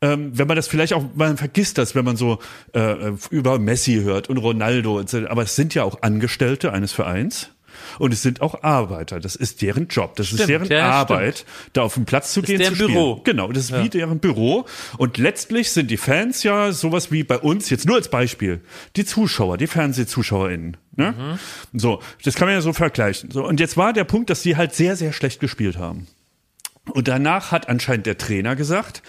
ähm, 0.03 0.31
wenn 0.37 0.47
man 0.47 0.57
das 0.57 0.67
vielleicht 0.67 0.95
auch, 0.95 1.05
man 1.15 1.37
vergisst 1.37 1.77
das, 1.77 1.95
wenn 1.95 2.05
man 2.05 2.17
so 2.17 2.39
äh, 2.73 3.13
über 3.31 3.59
Messi 3.59 4.01
hört 4.03 4.31
und 4.31 4.39
Ronaldo, 4.39 5.03
aber 5.29 5.43
es 5.43 5.57
sind 5.57 5.75
ja 5.75 5.85
auch 5.85 6.01
Angestellte 6.03 6.73
eines 6.73 6.93
Vereins. 6.93 7.51
Und 7.99 8.13
es 8.13 8.23
sind 8.23 8.41
auch 8.41 8.63
Arbeiter. 8.63 9.21
Das 9.21 9.37
ist 9.37 9.63
deren 9.63 9.89
Job. 9.89 10.17
Das 10.17 10.29
ist 10.29 10.35
Stimmt, 10.35 10.49
deren 10.51 10.69
ja, 10.69 10.91
Arbeit, 10.91 11.45
da 11.73 11.83
auf 11.83 11.95
den 11.95 12.05
Platz 12.05 12.33
zu 12.33 12.43
gehen, 12.43 12.59
deren 12.59 12.75
zu 12.75 12.83
spielen. 12.83 12.93
Büro. 12.93 13.21
Genau, 13.25 13.53
das 13.53 13.65
ist 13.65 13.83
wie 13.83 13.89
deren 13.89 14.19
Büro. 14.19 14.67
Und 14.99 15.19
letztlich 15.19 15.71
sind 15.71 15.91
die 15.91 15.97
Fans 15.97 16.43
ja 16.43 16.73
sowas 16.73 17.11
wie 17.11 17.25
bei 17.25 17.39
uns, 17.39 17.71
jetzt 17.71 17.87
nur 17.87 17.97
als 17.97 18.09
Beispiel, 18.09 18.61
die 18.97 19.05
Zuschauer, 19.05 19.57
die 19.57 19.67
FernsehzuschauerInnen. 19.67 20.77
Ne? 20.97 21.39
So, 21.73 22.01
das 22.25 22.35
kann 22.35 22.49
man 22.49 22.55
ja 22.55 22.61
so 22.61 22.73
vergleichen. 22.73 23.31
So, 23.31 23.47
und 23.47 23.61
jetzt 23.61 23.77
war 23.77 23.93
der 23.93 24.05
Punkt, 24.05 24.31
dass 24.31 24.43
sie 24.43 24.57
halt 24.57 24.75
sehr, 24.75 24.97
sehr 24.97 25.13
schlecht 25.13 25.41
gespielt 25.41 25.79
haben. 25.79 26.07
Und 26.91 27.09
danach 27.09 27.53
hat 27.53 27.69
anscheinend 27.69 28.07
der 28.07 28.19
Trainer 28.19 28.57
gesagt, 28.57 29.03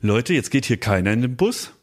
Leute, 0.00 0.34
jetzt 0.34 0.50
geht 0.50 0.64
hier 0.66 0.78
keiner 0.78 1.12
in 1.12 1.22
den 1.22 1.36
Bus. 1.36 1.73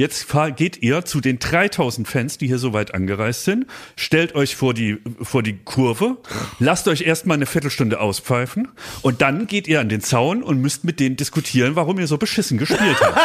Jetzt 0.00 0.24
fahr, 0.24 0.50
geht 0.50 0.82
ihr 0.82 1.04
zu 1.04 1.20
den 1.20 1.40
3000 1.40 2.08
Fans, 2.08 2.38
die 2.38 2.46
hier 2.46 2.56
so 2.56 2.72
weit 2.72 2.94
angereist 2.94 3.44
sind, 3.44 3.66
stellt 3.96 4.34
euch 4.34 4.56
vor 4.56 4.72
die, 4.72 4.96
vor 5.20 5.42
die 5.42 5.58
Kurve, 5.58 6.16
lasst 6.58 6.88
euch 6.88 7.02
erstmal 7.02 7.36
eine 7.36 7.44
Viertelstunde 7.44 8.00
auspfeifen 8.00 8.68
und 9.02 9.20
dann 9.20 9.46
geht 9.46 9.68
ihr 9.68 9.78
an 9.78 9.90
den 9.90 10.00
Zaun 10.00 10.42
und 10.42 10.58
müsst 10.58 10.84
mit 10.84 11.00
denen 11.00 11.16
diskutieren, 11.16 11.76
warum 11.76 11.98
ihr 11.98 12.06
so 12.06 12.16
beschissen 12.16 12.56
gespielt 12.56 12.96
habt. 12.98 13.18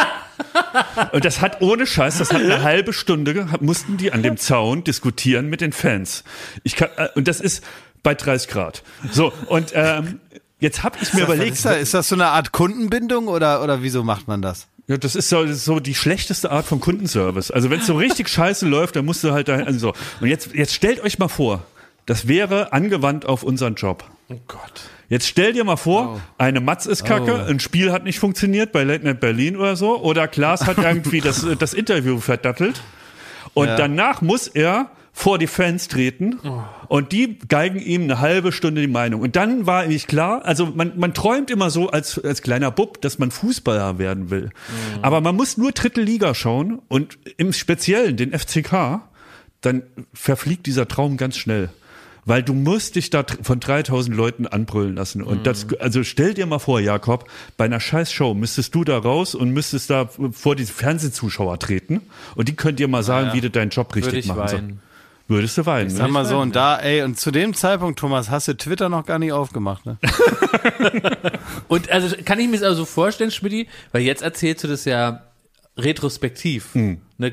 Und 1.12 1.24
das 1.24 1.40
hat 1.40 1.62
ohne 1.62 1.86
Scheiß, 1.86 2.18
das 2.18 2.30
hat 2.30 2.42
eine 2.42 2.62
halbe 2.62 2.92
Stunde, 2.92 3.32
gehabt, 3.32 3.62
mussten 3.62 3.96
die 3.96 4.12
an 4.12 4.22
dem 4.22 4.36
Zaun 4.36 4.84
diskutieren 4.84 5.48
mit 5.48 5.62
den 5.62 5.72
Fans. 5.72 6.24
Ich 6.62 6.76
kann, 6.76 6.90
äh, 6.98 7.08
und 7.14 7.26
das 7.26 7.40
ist 7.40 7.64
bei 8.02 8.14
30 8.14 8.50
Grad. 8.50 8.82
So, 9.10 9.32
und 9.46 9.72
ähm, 9.74 10.20
jetzt 10.60 10.82
habe 10.82 10.98
ich 11.00 11.14
mir 11.14 11.22
überlegt, 11.22 11.54
Ist 11.54 11.64
das, 11.64 11.78
ist 11.78 11.94
das 11.94 12.08
so 12.08 12.16
eine 12.16 12.26
Art 12.26 12.52
Kundenbindung 12.52 13.28
oder, 13.28 13.62
oder 13.62 13.82
wieso 13.82 14.04
macht 14.04 14.28
man 14.28 14.42
das? 14.42 14.66
Ja, 14.88 14.96
das 14.96 15.16
ist 15.16 15.28
so, 15.28 15.42
das 15.42 15.56
ist 15.56 15.64
so 15.64 15.80
die 15.80 15.94
schlechteste 15.94 16.50
Art 16.50 16.64
von 16.64 16.80
Kundenservice. 16.80 17.50
Also 17.50 17.70
wenn 17.70 17.80
es 17.80 17.86
so 17.86 17.96
richtig 17.98 18.28
scheiße 18.28 18.66
läuft, 18.66 18.96
dann 18.96 19.04
musst 19.04 19.24
du 19.24 19.32
halt 19.32 19.48
da, 19.48 19.56
also 19.56 19.78
so. 19.78 19.94
Und 20.20 20.28
jetzt, 20.28 20.54
jetzt 20.54 20.74
stellt 20.74 21.00
euch 21.02 21.18
mal 21.18 21.28
vor, 21.28 21.64
das 22.06 22.28
wäre 22.28 22.72
angewandt 22.72 23.26
auf 23.26 23.42
unseren 23.42 23.74
Job. 23.74 24.04
Oh 24.28 24.36
Gott. 24.46 24.82
Jetzt 25.08 25.26
stell 25.26 25.52
dir 25.52 25.64
mal 25.64 25.76
vor, 25.76 26.20
eine 26.36 26.60
Matz 26.60 26.86
ist 26.86 27.04
kacke, 27.04 27.46
ein 27.46 27.60
Spiel 27.60 27.92
hat 27.92 28.02
nicht 28.02 28.18
funktioniert 28.18 28.72
bei 28.72 28.82
Late 28.82 29.04
Night 29.04 29.20
Berlin 29.20 29.56
oder 29.56 29.76
so, 29.76 30.00
oder 30.00 30.26
Klaas 30.26 30.66
hat 30.66 30.78
irgendwie 30.78 31.20
das, 31.20 31.46
das 31.58 31.74
Interview 31.74 32.18
verdattelt. 32.18 32.80
Und 33.54 33.68
danach 33.68 34.20
muss 34.20 34.48
er 34.48 34.90
vor 35.12 35.38
die 35.38 35.46
Fans 35.46 35.88
treten 35.88 36.40
und 36.88 37.12
die 37.12 37.38
geigen 37.48 37.80
ihm 37.80 38.02
eine 38.02 38.20
halbe 38.20 38.52
Stunde 38.52 38.80
die 38.80 38.86
Meinung. 38.86 39.20
Und 39.20 39.36
dann 39.36 39.66
war 39.66 39.82
eigentlich 39.82 40.06
klar, 40.06 40.44
also 40.44 40.66
man, 40.66 40.92
man 40.96 41.14
träumt 41.14 41.50
immer 41.50 41.70
so 41.70 41.90
als, 41.90 42.18
als 42.22 42.42
kleiner 42.42 42.70
Bub, 42.70 43.00
dass 43.00 43.18
man 43.18 43.30
Fußballer 43.30 43.98
werden 43.98 44.30
will. 44.30 44.50
Aber 45.02 45.20
man 45.20 45.36
muss 45.36 45.56
nur 45.56 45.72
dritte 45.72 46.02
Liga 46.02 46.34
schauen 46.34 46.80
und 46.88 47.18
im 47.36 47.52
Speziellen 47.52 48.16
den 48.16 48.32
FCK, 48.32 49.00
dann 49.60 49.82
verfliegt 50.12 50.66
dieser 50.66 50.88
Traum 50.88 51.16
ganz 51.16 51.36
schnell. 51.36 51.70
Weil 52.28 52.42
du 52.42 52.54
musst 52.54 52.96
dich 52.96 53.10
da 53.10 53.24
von 53.42 53.60
3000 53.60 54.14
Leuten 54.16 54.46
anbrüllen 54.48 54.96
lassen. 54.96 55.22
Und 55.22 55.46
das, 55.46 55.66
also 55.78 56.02
stell 56.02 56.34
dir 56.34 56.44
mal 56.46 56.58
vor, 56.58 56.80
Jakob, 56.80 57.30
bei 57.56 57.66
einer 57.66 57.78
scheiß 57.78 58.12
Show 58.12 58.34
müsstest 58.34 58.74
du 58.74 58.82
da 58.82 58.98
raus 58.98 59.36
und 59.36 59.50
müsstest 59.50 59.90
da 59.90 60.08
vor 60.32 60.56
die 60.56 60.66
Fernsehzuschauer 60.66 61.60
treten. 61.60 62.02
Und 62.34 62.48
die 62.48 62.56
könnt 62.56 62.80
dir 62.80 62.88
mal 62.88 63.04
sagen, 63.04 63.32
wie 63.32 63.40
du 63.40 63.48
deinen 63.48 63.70
Job 63.70 63.94
richtig 63.94 64.14
ich 64.14 64.26
machen 64.26 64.48
sollst. 64.48 64.64
Würdest 65.28 65.58
du 65.58 65.66
weinen, 65.66 65.90
Sag 65.90 66.06
ne? 66.06 66.12
mal 66.12 66.24
so, 66.24 66.38
und 66.38 66.54
da, 66.54 66.78
ey, 66.78 67.02
und 67.02 67.18
zu 67.18 67.30
dem 67.32 67.52
Zeitpunkt, 67.54 67.98
Thomas, 67.98 68.30
hast 68.30 68.46
du 68.48 68.54
Twitter 68.56 68.88
noch 68.88 69.04
gar 69.06 69.18
nicht 69.18 69.32
aufgemacht, 69.32 69.84
ne? 69.84 69.98
Und 71.68 71.90
also 71.90 72.14
kann 72.24 72.38
ich 72.38 72.46
mir 72.46 72.58
das 72.58 72.62
also 72.62 72.84
vorstellen, 72.84 73.30
Schmidti, 73.30 73.66
weil 73.92 74.02
jetzt 74.02 74.22
erzählst 74.22 74.62
du 74.64 74.68
das 74.68 74.84
ja 74.84 75.22
retrospektiv. 75.76 76.74
Hm. 76.74 76.98
Ne, 77.18 77.32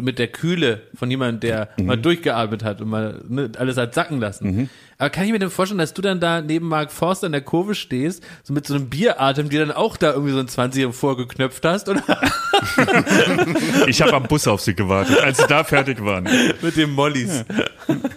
mit 0.00 0.20
der 0.20 0.28
Kühle 0.28 0.82
von 0.94 1.10
jemandem, 1.10 1.40
der 1.40 1.70
Mhm. 1.76 1.86
mal 1.86 1.96
durchgeatmet 1.98 2.62
hat 2.62 2.80
und 2.80 2.88
mal 2.88 3.20
ne, 3.28 3.50
alles 3.58 3.76
hat 3.76 3.94
sacken 3.94 4.20
lassen. 4.20 4.70
Aber 5.02 5.10
kann 5.10 5.24
ich 5.24 5.32
mir 5.32 5.40
denn 5.40 5.50
vorstellen, 5.50 5.80
dass 5.80 5.94
du 5.94 6.00
dann 6.00 6.20
da 6.20 6.40
neben 6.42 6.68
Mark 6.68 6.92
Forster 6.92 7.26
in 7.26 7.32
der 7.32 7.40
Kurve 7.40 7.74
stehst, 7.74 8.22
so 8.44 8.52
mit 8.52 8.68
so 8.68 8.74
einem 8.76 8.88
Bieratem, 8.88 9.48
die 9.48 9.58
dann 9.58 9.72
auch 9.72 9.96
da 9.96 10.12
irgendwie 10.12 10.30
so 10.32 10.38
ein 10.38 10.46
20 10.46 10.94
vorgeknöpft 10.94 11.64
hast 11.64 11.88
oder 11.88 12.04
Ich 13.88 14.00
habe 14.00 14.14
am 14.14 14.22
Bus 14.22 14.46
auf 14.46 14.60
sie 14.60 14.74
gewartet, 14.76 15.18
als 15.18 15.38
sie 15.38 15.46
da 15.48 15.64
fertig 15.64 16.04
waren. 16.04 16.28
mit 16.62 16.76
dem 16.76 16.92
Mollys? 16.92 17.44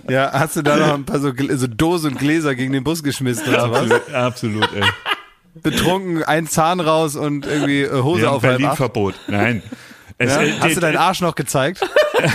Ja, 0.08 0.32
hast 0.32 0.58
du 0.58 0.62
da 0.62 0.76
noch 0.78 0.94
ein 0.94 1.06
paar 1.06 1.20
so, 1.20 1.32
so 1.56 1.66
Dosen 1.66 2.12
und 2.12 2.20
Gläser 2.20 2.54
gegen 2.54 2.72
den 2.74 2.84
Bus 2.84 3.02
geschmissen 3.02 3.48
oder 3.50 3.72
was? 3.72 3.80
Absolut, 3.90 4.14
absolut 4.14 4.70
ey. 4.76 4.84
Betrunken, 5.64 6.22
ein 6.24 6.46
Zahn 6.46 6.80
raus 6.80 7.16
und 7.16 7.48
irgendwie 7.48 7.82
äh, 7.82 8.04
Hose 8.04 8.22
Wir 8.22 8.28
haben 8.28 8.36
auf. 8.36 8.42
Berlin-Verbot. 8.44 9.16
Nein. 9.28 9.64
Es, 10.20 10.36
Ja? 10.36 10.44
äh, 10.44 10.52
Hast 10.60 10.76
du 10.76 10.82
deinen 10.82 10.98
Arsch 10.98 11.22
noch 11.22 11.34
gezeigt, 11.34 11.82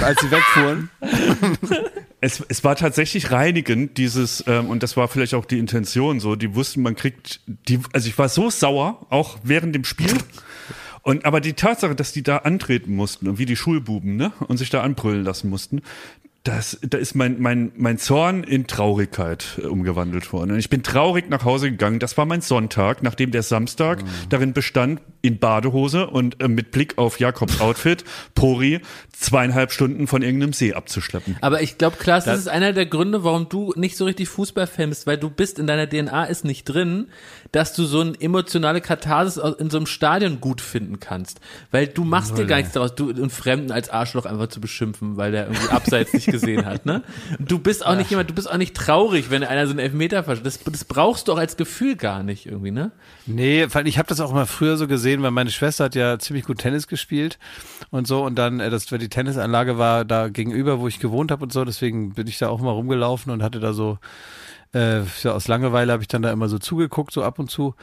als 0.02 0.20
sie 0.20 0.30
wegfuhren? 0.32 0.90
Es, 2.20 2.42
es 2.48 2.64
war 2.64 2.76
tatsächlich 2.76 3.30
reinigend, 3.30 3.96
dieses, 3.96 4.44
ähm, 4.46 4.68
und 4.68 4.82
das 4.82 4.96
war 4.96 5.08
vielleicht 5.08 5.34
auch 5.34 5.46
die 5.46 5.58
Intention 5.58 6.20
so, 6.20 6.36
die 6.36 6.54
wussten, 6.54 6.82
man 6.82 6.94
kriegt, 6.94 7.40
die, 7.46 7.80
also 7.92 8.08
ich 8.08 8.18
war 8.18 8.28
so 8.28 8.50
sauer, 8.50 9.06
auch 9.10 9.38
während 9.42 9.74
dem 9.74 9.84
Spiel. 9.84 10.12
Und 11.02 11.24
aber 11.24 11.40
die 11.40 11.54
Tatsache, 11.54 11.94
dass 11.94 12.12
die 12.12 12.22
da 12.22 12.38
antreten 12.38 12.94
mussten 12.94 13.26
und 13.26 13.38
wie 13.38 13.46
die 13.46 13.56
Schulbuben, 13.56 14.16
ne, 14.16 14.32
und 14.48 14.58
sich 14.58 14.68
da 14.68 14.82
anbrüllen 14.82 15.24
lassen 15.24 15.48
mussten, 15.48 15.80
das, 16.44 16.78
da 16.80 16.96
ist 16.96 17.14
mein, 17.14 17.38
mein, 17.40 17.70
mein 17.76 17.98
Zorn 17.98 18.44
in 18.44 18.66
Traurigkeit 18.66 19.60
äh, 19.62 19.66
umgewandelt 19.66 20.32
worden. 20.32 20.52
Und 20.52 20.58
ich 20.58 20.70
bin 20.70 20.82
traurig 20.82 21.28
nach 21.28 21.44
Hause 21.44 21.70
gegangen. 21.70 21.98
Das 21.98 22.16
war 22.16 22.24
mein 22.24 22.40
Sonntag, 22.40 23.02
nachdem 23.02 23.30
der 23.30 23.42
Samstag 23.42 24.02
darin 24.30 24.54
bestand, 24.54 25.02
in 25.20 25.38
Badehose 25.38 26.06
und 26.06 26.42
äh, 26.42 26.48
mit 26.48 26.70
Blick 26.70 26.96
auf 26.96 27.20
Jakobs 27.20 27.60
Outfit, 27.60 28.04
Pori, 28.34 28.80
zweieinhalb 29.20 29.70
Stunden 29.70 30.06
von 30.06 30.22
irgendeinem 30.22 30.54
See 30.54 30.72
abzuschleppen. 30.72 31.36
Aber 31.42 31.60
ich 31.60 31.76
glaube, 31.76 31.96
Klaas, 31.98 32.24
das, 32.24 32.38
ist 32.38 32.48
einer 32.48 32.72
der 32.72 32.86
Gründe, 32.86 33.22
warum 33.22 33.48
du 33.50 33.72
nicht 33.76 33.96
so 33.96 34.06
richtig 34.06 34.30
Fußball-Fan 34.30 34.88
bist, 34.88 35.06
weil 35.06 35.18
du 35.18 35.28
bist 35.28 35.58
in 35.58 35.66
deiner 35.66 35.88
DNA 35.88 36.24
ist 36.24 36.44
nicht 36.44 36.64
drin, 36.64 37.08
dass 37.52 37.74
du 37.74 37.84
so 37.84 38.00
eine 38.00 38.18
emotionale 38.18 38.80
Katharsis 38.80 39.36
in 39.58 39.68
so 39.68 39.76
einem 39.76 39.86
Stadion 39.86 40.40
gut 40.40 40.62
finden 40.62 41.00
kannst. 41.00 41.40
Weil 41.70 41.86
du 41.86 42.04
machst 42.04 42.38
dir 42.38 42.46
gar 42.46 42.56
nichts 42.56 42.72
daraus, 42.72 42.94
du 42.94 43.10
einen 43.10 43.28
Fremden 43.28 43.72
als 43.72 43.90
Arschloch 43.90 44.24
einfach 44.24 44.48
zu 44.48 44.60
beschimpfen, 44.60 45.18
weil 45.18 45.32
der 45.32 45.48
irgendwie 45.48 45.68
abseits 45.68 46.14
nicht 46.14 46.26
gesehen 46.26 46.64
hat, 46.64 46.86
ne? 46.86 47.02
Du 47.38 47.58
bist 47.58 47.84
auch 47.84 47.96
nicht 47.96 48.10
jemand, 48.10 48.30
du 48.30 48.34
bist 48.34 48.50
auch 48.50 48.56
nicht 48.56 48.74
traurig, 48.74 49.30
wenn 49.30 49.44
einer 49.44 49.66
so 49.66 49.72
einen 49.72 49.80
Elfmeter 49.80 50.24
verschießt. 50.24 50.46
Das, 50.46 50.60
das 50.64 50.84
brauchst 50.84 51.28
du 51.28 51.34
auch 51.34 51.38
als 51.38 51.58
Gefühl 51.58 51.96
gar 51.96 52.22
nicht 52.22 52.46
irgendwie, 52.46 52.70
ne? 52.70 52.90
Nee, 53.26 53.66
weil 53.72 53.86
ich 53.86 53.98
habe 53.98 54.08
das 54.08 54.20
auch 54.20 54.32
mal 54.32 54.46
früher 54.46 54.78
so 54.78 54.86
gesehen, 54.86 55.22
weil 55.22 55.30
meine 55.30 55.50
Schwester 55.50 55.84
hat 55.84 55.94
ja 55.94 56.18
ziemlich 56.18 56.46
gut 56.46 56.58
Tennis 56.58 56.88
gespielt 56.88 57.38
und 57.90 58.06
so 58.06 58.24
und 58.24 58.36
dann, 58.36 58.60
äh, 58.60 58.70
das 58.70 58.86
die 58.86 59.09
Tennisanlage 59.10 59.78
war 59.78 60.04
da 60.04 60.28
gegenüber, 60.28 60.80
wo 60.80 60.88
ich 60.88 61.00
gewohnt 61.00 61.30
habe 61.30 61.42
und 61.42 61.52
so, 61.52 61.64
deswegen 61.64 62.14
bin 62.14 62.26
ich 62.26 62.38
da 62.38 62.48
auch 62.48 62.60
mal 62.60 62.70
rumgelaufen 62.70 63.32
und 63.32 63.42
hatte 63.42 63.60
da 63.60 63.72
so 63.72 63.98
äh, 64.72 65.02
ja, 65.22 65.32
aus 65.32 65.48
Langeweile 65.48 65.92
habe 65.92 66.02
ich 66.02 66.08
dann 66.08 66.22
da 66.22 66.32
immer 66.32 66.48
so 66.48 66.58
zugeguckt, 66.58 67.12
so 67.12 67.22
ab 67.22 67.38
und 67.38 67.50
zu. 67.50 67.74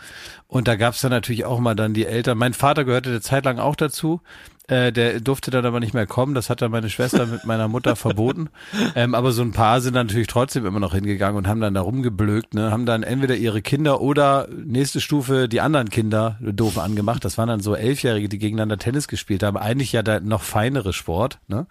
Und 0.47 0.67
da 0.67 0.75
gab's 0.75 1.01
dann 1.01 1.11
natürlich 1.11 1.45
auch 1.45 1.59
mal 1.59 1.75
dann 1.75 1.93
die 1.93 2.05
Eltern. 2.05 2.37
Mein 2.37 2.53
Vater 2.53 2.85
gehörte 2.85 3.09
eine 3.09 3.21
Zeit 3.21 3.45
lang 3.45 3.59
auch 3.59 3.75
dazu. 3.75 4.21
Äh, 4.69 4.91
der 4.91 5.21
durfte 5.21 5.49
dann 5.49 5.65
aber 5.65 5.79
nicht 5.79 5.93
mehr 5.93 6.05
kommen. 6.05 6.33
Das 6.33 6.49
hat 6.49 6.61
dann 6.61 6.71
meine 6.71 6.89
Schwester 6.89 7.25
mit 7.25 7.45
meiner 7.45 7.67
Mutter 7.67 7.95
verboten. 7.95 8.49
Ähm, 8.95 9.15
aber 9.15 9.31
so 9.31 9.41
ein 9.41 9.51
paar 9.51 9.81
sind 9.81 9.93
natürlich 9.93 10.27
trotzdem 10.27 10.65
immer 10.65 10.79
noch 10.79 10.93
hingegangen 10.93 11.37
und 11.37 11.47
haben 11.47 11.61
dann 11.61 11.73
da 11.73 11.81
rumgeblökt, 11.81 12.53
ne? 12.53 12.71
haben 12.71 12.85
dann 12.85 13.03
entweder 13.03 13.35
ihre 13.35 13.61
Kinder 13.61 14.01
oder 14.01 14.47
nächste 14.49 15.01
Stufe 15.01 15.47
die 15.47 15.61
anderen 15.61 15.89
Kinder 15.89 16.37
doof 16.41 16.77
angemacht. 16.77 17.23
Das 17.25 17.37
waren 17.37 17.47
dann 17.47 17.59
so 17.59 17.75
Elfjährige, 17.75 18.29
die 18.29 18.39
gegeneinander 18.39 18.77
Tennis 18.77 19.07
gespielt 19.07 19.43
haben. 19.43 19.57
Eigentlich 19.57 19.91
ja 19.91 20.03
der 20.03 20.21
noch 20.21 20.41
feinere 20.41 20.93
Sport. 20.93 21.39
Ne? 21.47 21.67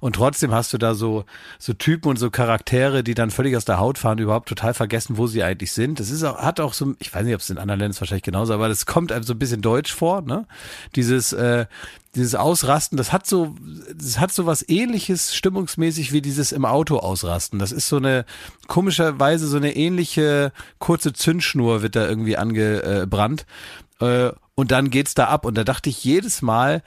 Und 0.00 0.16
trotzdem 0.16 0.52
hast 0.52 0.72
du 0.72 0.78
da 0.78 0.94
so, 0.94 1.24
so 1.58 1.72
Typen 1.72 2.08
und 2.08 2.18
so 2.18 2.30
Charaktere, 2.30 3.02
die 3.02 3.14
dann 3.14 3.30
völlig 3.30 3.56
aus 3.56 3.64
der 3.64 3.78
Haut 3.78 3.98
fahren, 3.98 4.18
überhaupt 4.18 4.48
total 4.48 4.74
vergessen, 4.74 5.18
wo 5.18 5.26
sie 5.26 5.42
eigentlich 5.42 5.72
sind. 5.72 6.00
Das 6.00 6.10
ist 6.10 6.22
auch, 6.22 6.38
hat 6.38 6.60
auch 6.60 6.74
so, 6.74 6.94
ich 7.00 7.14
weiß 7.14 7.24
nicht, 7.24 7.34
ob 7.34 7.40
es 7.40 7.50
in 7.50 7.58
anderen 7.58 7.80
Ländern 7.80 7.92
ist 7.92 8.00
wahrscheinlich 8.00 8.24
genauso, 8.24 8.54
aber 8.54 8.68
das 8.68 8.86
kommt 8.86 9.12
einem 9.12 9.24
so 9.24 9.34
ein 9.34 9.38
bisschen 9.38 9.62
deutsch 9.62 9.92
vor, 9.92 10.22
ne? 10.22 10.46
Dieses, 10.94 11.32
äh, 11.32 11.66
dieses 12.14 12.34
Ausrasten, 12.34 12.98
das 12.98 13.12
hat 13.12 13.26
so, 13.26 13.54
das 13.94 14.18
hat 14.18 14.32
so 14.32 14.44
was 14.44 14.68
ähnliches 14.68 15.34
stimmungsmäßig 15.34 16.12
wie 16.12 16.20
dieses 16.20 16.52
im 16.52 16.64
Auto 16.64 16.98
ausrasten. 16.98 17.58
Das 17.58 17.72
ist 17.72 17.88
so 17.88 17.96
eine, 17.96 18.26
komischerweise 18.66 19.46
so 19.46 19.56
eine 19.56 19.74
ähnliche 19.74 20.52
kurze 20.78 21.14
Zündschnur 21.14 21.82
wird 21.82 21.96
da 21.96 22.06
irgendwie 22.06 22.36
angebrannt. 22.36 23.46
Äh, 24.00 24.30
und 24.54 24.70
dann 24.70 24.90
geht's 24.90 25.14
da 25.14 25.26
ab. 25.26 25.46
Und 25.46 25.56
da 25.56 25.64
dachte 25.64 25.88
ich 25.88 26.04
jedes 26.04 26.42
Mal, 26.42 26.82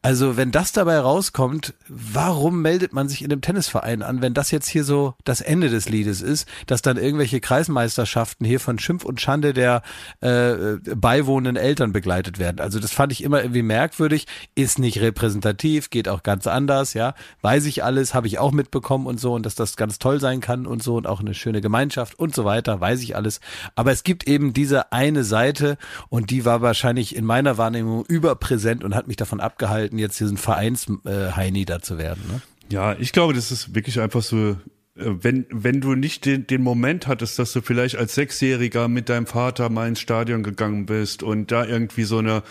also 0.00 0.36
wenn 0.36 0.52
das 0.52 0.70
dabei 0.70 1.00
rauskommt, 1.00 1.74
warum 1.88 2.62
meldet 2.62 2.92
man 2.92 3.08
sich 3.08 3.22
in 3.22 3.32
einem 3.32 3.40
Tennisverein 3.40 4.02
an, 4.02 4.22
wenn 4.22 4.32
das 4.32 4.52
jetzt 4.52 4.68
hier 4.68 4.84
so 4.84 5.14
das 5.24 5.40
Ende 5.40 5.70
des 5.70 5.88
Liedes 5.88 6.22
ist, 6.22 6.48
dass 6.66 6.82
dann 6.82 6.96
irgendwelche 6.96 7.40
Kreismeisterschaften 7.40 8.46
hier 8.46 8.60
von 8.60 8.78
Schimpf 8.78 9.04
und 9.04 9.20
Schande 9.20 9.52
der 9.52 9.82
äh, 10.20 10.76
beiwohnenden 10.94 11.56
Eltern 11.56 11.92
begleitet 11.92 12.38
werden. 12.38 12.60
Also 12.60 12.78
das 12.78 12.92
fand 12.92 13.10
ich 13.10 13.24
immer 13.24 13.42
irgendwie 13.42 13.62
merkwürdig, 13.62 14.26
ist 14.54 14.78
nicht 14.78 15.00
repräsentativ, 15.00 15.90
geht 15.90 16.08
auch 16.08 16.22
ganz 16.22 16.46
anders, 16.46 16.94
ja. 16.94 17.14
Weiß 17.42 17.64
ich 17.66 17.82
alles, 17.82 18.14
habe 18.14 18.28
ich 18.28 18.38
auch 18.38 18.52
mitbekommen 18.52 19.06
und 19.06 19.18
so 19.18 19.34
und 19.34 19.44
dass 19.44 19.56
das 19.56 19.76
ganz 19.76 19.98
toll 19.98 20.20
sein 20.20 20.40
kann 20.40 20.66
und 20.66 20.80
so 20.80 20.96
und 20.96 21.08
auch 21.08 21.20
eine 21.20 21.34
schöne 21.34 21.60
Gemeinschaft 21.60 22.16
und 22.18 22.36
so 22.36 22.44
weiter, 22.44 22.80
weiß 22.80 23.02
ich 23.02 23.16
alles. 23.16 23.40
Aber 23.74 23.90
es 23.90 24.04
gibt 24.04 24.28
eben 24.28 24.52
diese 24.52 24.92
eine 24.92 25.24
Seite 25.24 25.76
und 26.08 26.30
die 26.30 26.44
war 26.44 26.62
wahrscheinlich 26.62 27.16
in 27.16 27.24
meiner 27.24 27.58
Wahrnehmung 27.58 28.04
überpräsent 28.06 28.84
und 28.84 28.94
hat 28.94 29.08
mich 29.08 29.16
davon 29.16 29.40
abgehalten, 29.40 29.87
jetzt 29.92 30.20
diesen 30.20 30.36
Vereins-Heini 30.36 31.64
da 31.64 31.80
zu 31.80 31.98
werden. 31.98 32.22
Ne? 32.28 32.42
Ja, 32.70 32.96
ich 32.98 33.12
glaube, 33.12 33.32
das 33.32 33.50
ist 33.50 33.74
wirklich 33.74 34.00
einfach 34.00 34.22
so, 34.22 34.50
äh, 34.50 34.56
wenn, 34.96 35.46
wenn 35.50 35.80
du 35.80 35.94
nicht 35.94 36.26
den, 36.26 36.46
den 36.46 36.62
Moment 36.62 37.06
hattest, 37.06 37.38
dass 37.38 37.52
du 37.52 37.60
vielleicht 37.60 37.96
als 37.96 38.14
Sechsjähriger 38.14 38.88
mit 38.88 39.08
deinem 39.08 39.26
Vater 39.26 39.70
mal 39.70 39.88
ins 39.88 40.00
Stadion 40.00 40.42
gegangen 40.42 40.86
bist 40.86 41.22
und 41.22 41.50
da 41.50 41.64
irgendwie 41.64 42.04
so 42.04 42.18
eine 42.18 42.38
äh, 42.38 42.42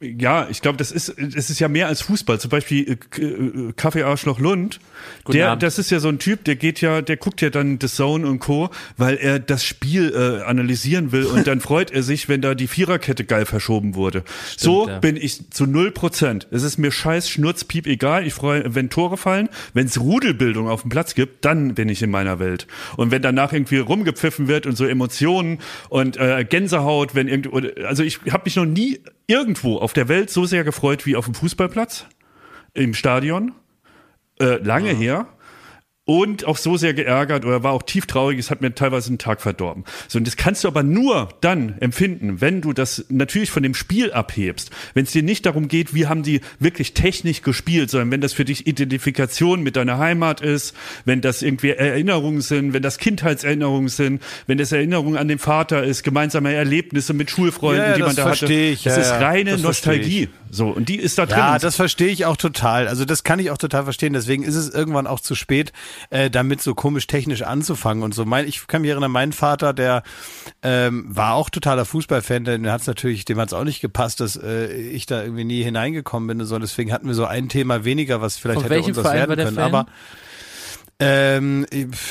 ja, 0.00 0.46
ich 0.50 0.60
glaube, 0.60 0.76
das 0.76 0.92
ist, 0.92 1.08
es 1.08 1.48
ist 1.48 1.58
ja 1.58 1.68
mehr 1.68 1.86
als 1.86 2.02
Fußball. 2.02 2.38
Zum 2.38 2.50
Beispiel 2.50 2.98
äh, 3.16 3.22
äh, 3.22 3.72
Kaffeearschloch 3.74 4.38
Lund. 4.38 4.78
Guten 5.24 5.38
Der, 5.38 5.52
Abend. 5.52 5.62
das 5.62 5.78
ist 5.78 5.90
ja 5.90 6.00
so 6.00 6.08
ein 6.08 6.18
Typ, 6.18 6.44
der 6.44 6.56
geht 6.56 6.82
ja, 6.82 7.00
der 7.00 7.16
guckt 7.16 7.40
ja 7.40 7.48
dann 7.48 7.78
The 7.80 7.86
Zone 7.86 8.26
und 8.26 8.40
Co., 8.40 8.68
weil 8.98 9.16
er 9.16 9.38
das 9.38 9.64
Spiel 9.64 10.12
äh, 10.14 10.44
analysieren 10.44 11.12
will 11.12 11.24
und 11.24 11.46
dann 11.46 11.60
freut 11.62 11.90
er 11.90 12.02
sich, 12.02 12.28
wenn 12.28 12.42
da 12.42 12.54
die 12.54 12.66
Viererkette 12.66 13.24
geil 13.24 13.46
verschoben 13.46 13.94
wurde. 13.94 14.22
so 14.54 14.86
ja. 14.86 14.98
bin 14.98 15.16
ich 15.16 15.50
zu 15.50 15.64
null 15.64 15.92
Prozent. 15.92 16.46
Es 16.50 16.62
ist 16.62 16.76
mir 16.76 16.92
scheiß 16.92 17.30
Schnurzpiep 17.30 17.86
egal. 17.86 18.26
Ich 18.26 18.34
freue, 18.34 18.74
wenn 18.74 18.90
Tore 18.90 19.16
fallen, 19.16 19.48
wenn 19.72 19.86
es 19.86 19.98
Rudelbildung 19.98 20.68
auf 20.68 20.82
dem 20.82 20.90
Platz 20.90 21.14
gibt, 21.14 21.42
dann 21.46 21.74
bin 21.74 21.88
ich 21.88 22.02
in 22.02 22.10
meiner 22.10 22.38
Welt. 22.38 22.66
Und 22.98 23.10
wenn 23.10 23.22
danach 23.22 23.54
irgendwie 23.54 23.78
rumgepfiffen 23.78 24.46
wird 24.46 24.66
und 24.66 24.76
so 24.76 24.84
Emotionen 24.84 25.60
und 25.88 26.18
äh, 26.18 26.44
Gänsehaut, 26.44 27.14
wenn 27.14 27.28
irgendwo, 27.28 27.62
also 27.86 28.02
ich 28.02 28.20
habe 28.30 28.42
mich 28.44 28.56
noch 28.56 28.66
nie 28.66 29.00
irgendwo 29.26 29.78
auf 29.78 29.92
der 29.92 30.08
Welt 30.08 30.30
so 30.30 30.44
sehr 30.44 30.64
gefreut 30.64 31.06
wie 31.06 31.16
auf 31.16 31.24
dem 31.26 31.34
Fußballplatz, 31.34 32.06
im 32.74 32.94
Stadion, 32.94 33.54
äh, 34.40 34.56
lange 34.56 34.90
her. 34.90 35.28
Und 36.06 36.44
auch 36.44 36.58
so 36.58 36.76
sehr 36.76 36.92
geärgert 36.92 37.46
oder 37.46 37.62
war 37.62 37.72
auch 37.72 37.82
tief 37.82 38.04
traurig, 38.04 38.38
es 38.38 38.50
hat 38.50 38.60
mir 38.60 38.74
teilweise 38.74 39.08
einen 39.08 39.16
Tag 39.16 39.40
verdorben. 39.40 39.84
So, 40.06 40.18
und 40.18 40.26
das 40.26 40.36
kannst 40.36 40.62
du 40.62 40.68
aber 40.68 40.82
nur 40.82 41.30
dann 41.40 41.78
empfinden, 41.80 42.42
wenn 42.42 42.60
du 42.60 42.74
das 42.74 43.06
natürlich 43.08 43.50
von 43.50 43.62
dem 43.62 43.74
Spiel 43.74 44.12
abhebst. 44.12 44.70
Wenn 44.92 45.04
es 45.04 45.12
dir 45.12 45.22
nicht 45.22 45.46
darum 45.46 45.66
geht, 45.66 45.94
wie 45.94 46.06
haben 46.06 46.22
die 46.22 46.42
wirklich 46.58 46.92
technisch 46.92 47.40
gespielt, 47.40 47.88
sondern 47.88 48.10
wenn 48.10 48.20
das 48.20 48.34
für 48.34 48.44
dich 48.44 48.66
Identifikation 48.66 49.62
mit 49.62 49.76
deiner 49.76 49.96
Heimat 49.96 50.42
ist, 50.42 50.74
wenn 51.06 51.22
das 51.22 51.40
irgendwie 51.40 51.70
Erinnerungen 51.70 52.42
sind, 52.42 52.74
wenn 52.74 52.82
das 52.82 52.98
Kindheitserinnerungen 52.98 53.88
sind, 53.88 54.22
wenn 54.46 54.58
das 54.58 54.72
Erinnerungen 54.72 55.16
an 55.16 55.28
den 55.28 55.38
Vater 55.38 55.84
ist, 55.84 56.02
gemeinsame 56.02 56.52
Erlebnisse 56.52 57.14
mit 57.14 57.30
Schulfreunden, 57.30 57.82
Ja, 57.82 57.94
die 57.94 58.02
man 58.02 58.14
da 58.14 58.24
hatte. 58.26 58.36
verstehe 58.36 58.72
ich. 58.72 58.82
Das 58.82 58.96
Ja, 58.98 59.02
ist 59.04 59.10
reine 59.22 59.52
das 59.52 59.62
Nostalgie. 59.62 60.28
So, 60.54 60.68
und 60.68 60.88
die 60.88 60.96
ist 60.96 61.18
da 61.18 61.26
drin. 61.26 61.38
Ja, 61.38 61.58
das 61.58 61.74
verstehe 61.74 62.08
ich 62.08 62.26
auch 62.26 62.36
total. 62.36 62.86
Also 62.86 63.04
das 63.04 63.24
kann 63.24 63.40
ich 63.40 63.50
auch 63.50 63.58
total 63.58 63.84
verstehen. 63.84 64.12
Deswegen 64.12 64.44
ist 64.44 64.54
es 64.54 64.70
irgendwann 64.70 65.08
auch 65.08 65.18
zu 65.18 65.34
spät, 65.34 65.72
äh, 66.10 66.30
damit 66.30 66.62
so 66.62 66.74
komisch 66.74 67.08
technisch 67.08 67.42
anzufangen 67.42 68.04
und 68.04 68.14
so. 68.14 68.24
Mein, 68.24 68.46
ich 68.46 68.66
kann 68.68 68.82
mich 68.82 68.92
erinnern, 68.92 69.10
mein 69.10 69.32
Vater, 69.32 69.72
der 69.72 70.04
ähm, 70.62 71.04
war 71.08 71.34
auch 71.34 71.50
totaler 71.50 71.84
Fußballfan, 71.84 72.44
denn 72.44 72.70
hat 72.70 72.82
es 72.82 72.86
natürlich, 72.86 73.24
dem 73.24 73.38
hat 73.38 73.48
es 73.48 73.52
auch 73.52 73.64
nicht 73.64 73.80
gepasst, 73.80 74.20
dass 74.20 74.36
äh, 74.36 74.72
ich 74.72 75.06
da 75.06 75.22
irgendwie 75.22 75.44
nie 75.44 75.64
hineingekommen 75.64 76.28
bin 76.28 76.40
und 76.40 76.46
so. 76.46 76.56
Deswegen 76.58 76.92
hatten 76.92 77.08
wir 77.08 77.14
so 77.14 77.26
ein 77.26 77.48
Thema 77.48 77.84
weniger, 77.84 78.20
was 78.20 78.38
vielleicht 78.38 78.60
Von 78.60 78.70
hätte 78.70 78.86
unseres 78.86 79.06
Verein 79.06 79.18
werden 79.18 79.30
war 79.30 79.36
der 79.36 79.44
können. 79.46 79.56
Fan? 79.56 79.74
Aber 79.74 79.86
ähm, 81.00 81.66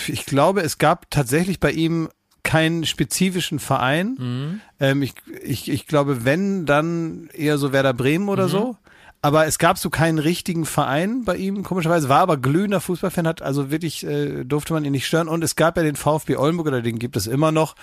ich 0.07 0.25
glaube, 0.25 0.61
es 0.61 0.77
gab 0.77 1.09
tatsächlich 1.09 1.61
bei 1.61 1.71
ihm 1.71 2.09
keinen 2.53 2.85
spezifischen 2.85 3.57
Verein. 3.57 4.15
Mhm. 4.19 4.61
Ähm, 4.79 5.01
ich, 5.01 5.15
ich, 5.41 5.71
ich 5.71 5.87
glaube, 5.87 6.23
wenn, 6.23 6.67
dann 6.67 7.29
eher 7.33 7.57
so 7.57 7.73
Werder 7.73 7.93
Bremen 7.95 8.25
Mhm. 8.25 8.29
oder 8.29 8.47
so. 8.47 8.77
Aber 9.23 9.47
es 9.47 9.57
gab 9.57 9.79
so 9.79 9.89
keinen 9.89 10.19
richtigen 10.19 10.65
Verein 10.65 11.23
bei 11.23 11.37
ihm, 11.37 11.63
komischerweise, 11.63 12.09
war 12.09 12.19
aber 12.19 12.37
glühender 12.37 12.79
Fußballfan, 12.81 13.25
hat 13.25 13.41
also 13.41 13.71
wirklich, 13.71 14.05
äh, 14.05 14.43
durfte 14.43 14.73
man 14.73 14.85
ihn 14.85 14.91
nicht 14.91 15.07
stören. 15.07 15.29
Und 15.29 15.43
es 15.43 15.55
gab 15.55 15.77
ja 15.77 15.83
den 15.83 15.95
VfB 15.95 16.35
Oldenburg, 16.35 16.67
oder 16.67 16.81
den 16.83 16.99
gibt 16.99 17.15
es 17.15 17.25
immer 17.25 17.51
noch, 17.51 17.75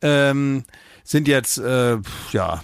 ähm, 0.00 0.62
sind 1.02 1.26
jetzt, 1.26 1.58
äh, 1.58 1.96
ja, 2.32 2.62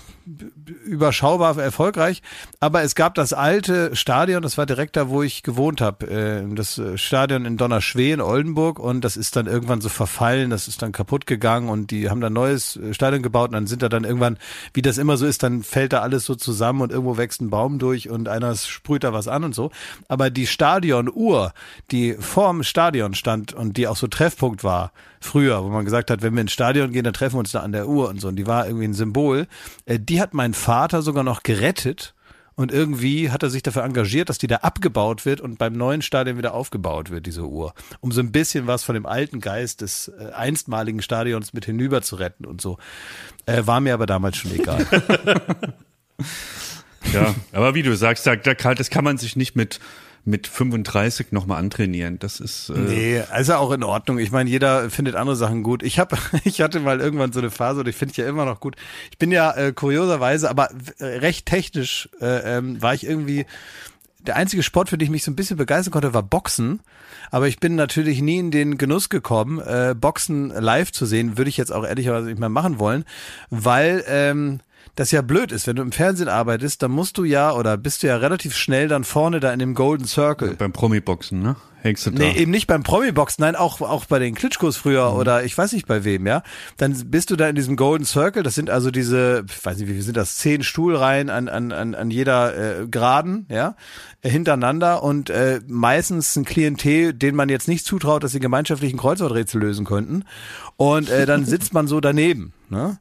überschaubar 0.84 1.56
erfolgreich. 1.58 2.22
Aber 2.60 2.82
es 2.82 2.94
gab 2.94 3.14
das 3.14 3.32
alte 3.32 3.94
Stadion, 3.96 4.42
das 4.42 4.58
war 4.58 4.66
direkt 4.66 4.96
da, 4.96 5.08
wo 5.08 5.22
ich 5.22 5.42
gewohnt 5.42 5.80
habe. 5.80 6.06
Äh, 6.06 6.54
das 6.54 6.78
äh, 6.78 6.98
Stadion 6.98 7.44
in 7.44 7.56
Donnerschwee 7.56 8.12
in 8.12 8.20
Oldenburg 8.20 8.78
und 8.78 9.02
das 9.02 9.16
ist 9.16 9.36
dann 9.36 9.46
irgendwann 9.46 9.80
so 9.80 9.88
verfallen, 9.88 10.50
das 10.50 10.68
ist 10.68 10.82
dann 10.82 10.92
kaputt 10.92 11.26
gegangen 11.26 11.68
und 11.68 11.90
die 11.90 12.10
haben 12.10 12.20
da 12.20 12.28
ein 12.28 12.32
neues 12.32 12.76
äh, 12.76 12.94
Stadion 12.94 13.22
gebaut 13.22 13.50
und 13.50 13.54
dann 13.54 13.66
sind 13.66 13.82
da 13.82 13.88
dann 13.88 14.04
irgendwann, 14.04 14.38
wie 14.74 14.82
das 14.82 14.98
immer 14.98 15.16
so 15.16 15.26
ist, 15.26 15.42
dann 15.42 15.62
fällt 15.62 15.92
da 15.92 16.00
alles 16.00 16.24
so 16.24 16.34
zusammen 16.34 16.82
und 16.82 16.92
irgendwo 16.92 17.16
wächst 17.16 17.40
ein 17.40 17.50
Baum 17.50 17.78
durch 17.78 18.10
und 18.10 18.28
einer 18.28 18.54
sprüht 18.54 19.04
da 19.04 19.12
was 19.12 19.28
an 19.28 19.44
und 19.44 19.54
so. 19.54 19.70
Aber 20.08 20.30
die 20.30 20.46
Stadionuhr, 20.46 21.52
die 21.90 22.14
vorm 22.14 22.62
Stadion 22.62 23.14
stand 23.14 23.52
und 23.52 23.76
die 23.76 23.88
auch 23.88 23.96
so 23.96 24.06
Treffpunkt 24.06 24.64
war, 24.64 24.92
früher, 25.20 25.62
wo 25.62 25.68
man 25.68 25.84
gesagt 25.84 26.10
hat, 26.10 26.22
wenn 26.22 26.34
wir 26.34 26.40
ins 26.40 26.52
Stadion 26.52 26.92
gehen, 26.92 27.04
dann 27.04 27.12
treffen 27.12 27.36
wir 27.36 27.40
uns 27.40 27.52
da 27.52 27.60
an 27.60 27.72
der 27.72 27.88
Uhr 27.88 28.08
und 28.08 28.20
so. 28.20 28.28
Und 28.28 28.36
die 28.36 28.46
war 28.46 28.66
irgendwie 28.66 28.86
ein 28.86 28.94
Symbol. 28.94 29.46
Äh, 29.84 29.98
Die 30.10 30.20
hat 30.20 30.34
mein 30.34 30.54
Vater 30.54 31.02
sogar 31.02 31.24
noch 31.24 31.42
gerettet. 31.42 32.14
Und 32.56 32.72
irgendwie 32.72 33.30
hat 33.30 33.42
er 33.42 33.48
sich 33.48 33.62
dafür 33.62 33.84
engagiert, 33.84 34.28
dass 34.28 34.36
die 34.36 34.46
da 34.46 34.56
abgebaut 34.56 35.24
wird 35.24 35.40
und 35.40 35.56
beim 35.56 35.72
neuen 35.72 36.02
Stadion 36.02 36.36
wieder 36.36 36.52
aufgebaut 36.52 37.08
wird, 37.08 37.24
diese 37.24 37.46
Uhr. 37.46 37.72
Um 38.00 38.12
so 38.12 38.20
ein 38.20 38.32
bisschen 38.32 38.66
was 38.66 38.82
von 38.84 38.94
dem 38.94 39.06
alten 39.06 39.40
Geist 39.40 39.80
des 39.80 40.08
äh, 40.08 40.32
einstmaligen 40.32 41.00
Stadions 41.00 41.54
mit 41.54 41.64
hinüber 41.64 42.02
zu 42.02 42.16
retten 42.16 42.44
und 42.44 42.60
so. 42.60 42.76
Äh, 43.46 43.62
war 43.64 43.80
mir 43.80 43.94
aber 43.94 44.04
damals 44.04 44.36
schon 44.36 44.52
egal. 44.52 44.86
Ja, 47.12 47.34
aber 47.52 47.74
wie 47.74 47.82
du 47.82 47.96
sagst, 47.96 48.26
da, 48.26 48.36
da 48.36 48.54
das 48.54 48.90
kann 48.90 49.04
man 49.04 49.18
sich 49.18 49.34
nicht 49.34 49.56
mit 49.56 49.80
mit 50.24 50.46
35 50.46 51.32
nochmal 51.32 51.58
antrainieren. 51.58 52.18
Das 52.18 52.40
ist 52.40 52.70
äh, 52.70 52.78
Nee, 52.78 53.20
also 53.30 53.54
auch 53.54 53.70
in 53.72 53.82
Ordnung. 53.82 54.18
Ich 54.18 54.30
meine, 54.30 54.50
jeder 54.50 54.90
findet 54.90 55.14
andere 55.14 55.36
Sachen 55.36 55.62
gut. 55.62 55.82
Ich 55.82 55.98
habe, 55.98 56.16
ich 56.44 56.60
hatte 56.60 56.80
mal 56.80 57.00
irgendwann 57.00 57.32
so 57.32 57.40
eine 57.40 57.50
Phase, 57.50 57.80
und 57.80 57.88
ich 57.88 57.96
finde 57.96 58.12
ich 58.12 58.18
ja 58.18 58.28
immer 58.28 58.44
noch 58.44 58.60
gut. 58.60 58.76
Ich 59.10 59.18
bin 59.18 59.32
ja 59.32 59.52
äh, 59.52 59.72
kurioserweise, 59.72 60.50
aber 60.50 60.70
äh, 60.98 61.04
recht 61.04 61.46
technisch 61.46 62.08
äh, 62.20 62.58
ähm, 62.58 62.80
war 62.82 62.94
ich 62.94 63.06
irgendwie 63.06 63.46
der 64.26 64.36
einzige 64.36 64.62
Sport, 64.62 64.90
für 64.90 64.98
den 64.98 65.06
ich 65.06 65.10
mich 65.10 65.24
so 65.24 65.30
ein 65.30 65.36
bisschen 65.36 65.56
begeistern 65.56 65.92
konnte, 65.92 66.12
war 66.14 66.22
Boxen. 66.22 66.80
Aber 67.30 67.48
ich 67.48 67.58
bin 67.58 67.74
natürlich 67.74 68.20
nie 68.20 68.38
in 68.38 68.50
den 68.50 68.76
Genuss 68.76 69.08
gekommen, 69.08 69.60
äh, 69.60 69.94
Boxen 69.98 70.50
live 70.50 70.92
zu 70.92 71.06
sehen. 71.06 71.38
Würde 71.38 71.48
ich 71.48 71.56
jetzt 71.56 71.72
auch 71.72 71.86
ehrlicherweise 71.86 72.26
nicht 72.26 72.38
mehr 72.38 72.48
machen 72.48 72.78
wollen, 72.78 73.04
weil 73.48 74.04
ähm, 74.06 74.60
das 75.00 75.12
ja 75.12 75.22
blöd 75.22 75.50
ist. 75.50 75.66
Wenn 75.66 75.76
du 75.76 75.82
im 75.82 75.92
Fernsehen 75.92 76.28
arbeitest, 76.28 76.82
dann 76.82 76.90
musst 76.90 77.16
du 77.16 77.24
ja 77.24 77.52
oder 77.52 77.78
bist 77.78 78.02
du 78.02 78.06
ja 78.06 78.16
relativ 78.16 78.54
schnell 78.54 78.86
dann 78.86 79.04
vorne 79.04 79.40
da 79.40 79.50
in 79.50 79.58
dem 79.58 79.74
Golden 79.74 80.04
Circle. 80.04 80.56
beim 80.56 80.72
Promi-Boxen, 80.72 81.40
ne? 81.40 81.56
Hängst 81.80 82.04
du 82.04 82.10
da. 82.10 82.18
Nee, 82.18 82.36
eben 82.36 82.50
nicht 82.50 82.66
beim 82.66 82.82
Promi-Box, 82.82 83.38
nein, 83.38 83.56
auch, 83.56 83.80
auch 83.80 84.04
bei 84.04 84.18
den 84.18 84.34
Klitschkos 84.34 84.76
früher 84.76 85.14
oder 85.14 85.42
ich 85.44 85.56
weiß 85.56 85.72
nicht 85.72 85.86
bei 85.86 86.04
wem, 86.04 86.26
ja. 86.26 86.42
Dann 86.76 86.92
bist 87.06 87.30
du 87.30 87.36
da 87.36 87.48
in 87.48 87.54
diesem 87.54 87.76
Golden 87.76 88.04
Circle, 88.04 88.42
das 88.42 88.54
sind 88.54 88.68
also 88.68 88.90
diese, 88.90 89.46
ich 89.48 89.64
weiß 89.64 89.78
nicht, 89.78 89.88
wie 89.88 89.94
viel 89.94 90.02
sind 90.02 90.18
das, 90.18 90.36
zehn 90.36 90.62
Stuhlreihen 90.62 91.30
an, 91.30 91.48
an, 91.48 91.72
an, 91.72 91.94
an 91.94 92.10
jeder 92.10 92.82
äh, 92.82 92.86
Geraden, 92.86 93.46
ja, 93.48 93.76
äh, 94.20 94.28
hintereinander 94.28 95.02
und 95.02 95.30
äh, 95.30 95.60
meistens 95.66 96.36
ein 96.36 96.44
Klientel, 96.44 97.14
den 97.14 97.34
man 97.34 97.48
jetzt 97.48 97.68
nicht 97.68 97.86
zutraut, 97.86 98.22
dass 98.22 98.32
sie 98.32 98.40
gemeinschaftlichen 98.40 98.98
Kreuzworträtsel 98.98 99.62
lösen 99.62 99.86
könnten. 99.86 100.24
Und 100.76 101.08
äh, 101.08 101.24
dann 101.24 101.46
sitzt 101.46 101.72
man 101.72 101.86
so 101.86 102.00
daneben, 102.00 102.52
ne? 102.68 102.98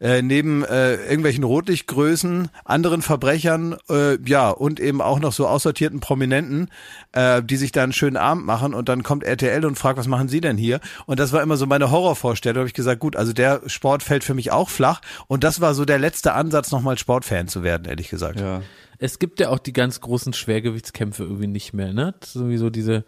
Äh, 0.00 0.22
neben 0.22 0.64
äh, 0.64 0.94
irgendwelchen 0.94 1.44
Rotlichtgrößen, 1.44 2.48
anderen 2.64 3.02
Verbrechern, 3.02 3.76
äh, 3.88 4.18
ja, 4.24 4.50
und 4.50 4.80
eben 4.80 5.00
auch 5.00 5.18
noch 5.18 5.32
so 5.32 5.46
aussortierten 5.46 6.00
Prominenten, 6.00 6.70
äh, 7.12 7.42
die 7.42 7.56
sich 7.56 7.72
da 7.72 7.82
einen 7.82 7.92
schönen 7.92 8.16
Abend 8.16 8.46
machen 8.46 8.74
und 8.74 8.88
dann 8.88 9.02
kommt 9.02 9.24
RTL 9.24 9.64
und 9.64 9.76
fragt, 9.76 9.98
was 9.98 10.06
machen 10.06 10.28
Sie 10.28 10.40
denn 10.40 10.56
hier? 10.56 10.80
Und 11.06 11.18
das 11.18 11.32
war 11.32 11.42
immer 11.42 11.56
so 11.56 11.66
meine 11.66 11.90
Horrorvorstellung. 11.90 12.54
Da 12.54 12.60
habe 12.60 12.68
ich 12.68 12.74
gesagt, 12.74 13.00
gut, 13.00 13.16
also 13.16 13.32
der 13.32 13.62
Sport 13.66 14.02
fällt 14.02 14.24
für 14.24 14.34
mich 14.34 14.52
auch 14.52 14.68
flach 14.68 15.00
und 15.26 15.44
das 15.44 15.60
war 15.60 15.74
so 15.74 15.84
der 15.84 15.98
letzte 15.98 16.32
Ansatz, 16.32 16.70
nochmal 16.70 16.98
Sportfan 16.98 17.48
zu 17.48 17.62
werden, 17.62 17.86
ehrlich 17.86 18.08
gesagt. 18.08 18.40
Ja. 18.40 18.62
Es 19.00 19.18
gibt 19.18 19.38
ja 19.38 19.50
auch 19.50 19.60
die 19.60 19.72
ganz 19.72 20.00
großen 20.00 20.32
Schwergewichtskämpfe 20.32 21.22
irgendwie 21.22 21.46
nicht 21.46 21.72
mehr, 21.72 21.92
ne? 21.92 22.14
Das 22.18 22.30
ist 22.30 22.34
Sowieso 22.34 22.68
diese, 22.68 23.04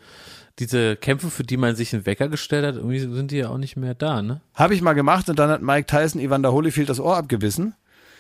diese 0.61 0.97
Kämpfe, 0.97 1.31
für 1.31 1.43
die 1.43 1.57
man 1.57 1.75
sich 1.75 1.93
einen 1.93 2.07
Wecker 2.07 2.29
gestellt 2.29 2.65
hat, 2.65 2.77
irgendwie 2.77 3.01
sind 3.01 3.31
die 3.31 3.39
ja 3.39 3.49
auch 3.49 3.59
nicht 3.59 3.77
mehr 3.77 3.95
da, 3.95 4.23
ne? 4.23 4.41
Habe 4.55 4.75
ich 4.75 4.83
mal 4.83 4.93
gemacht 4.93 5.29
und 5.29 5.39
dann 5.39 5.51
hat 5.51 5.63
Mike 5.63 5.87
Tyson 5.87 6.21
Evander 6.21 6.53
Holyfield 6.53 6.89
das 6.89 7.01
Ohr 7.01 7.17
abgebissen. 7.17 7.75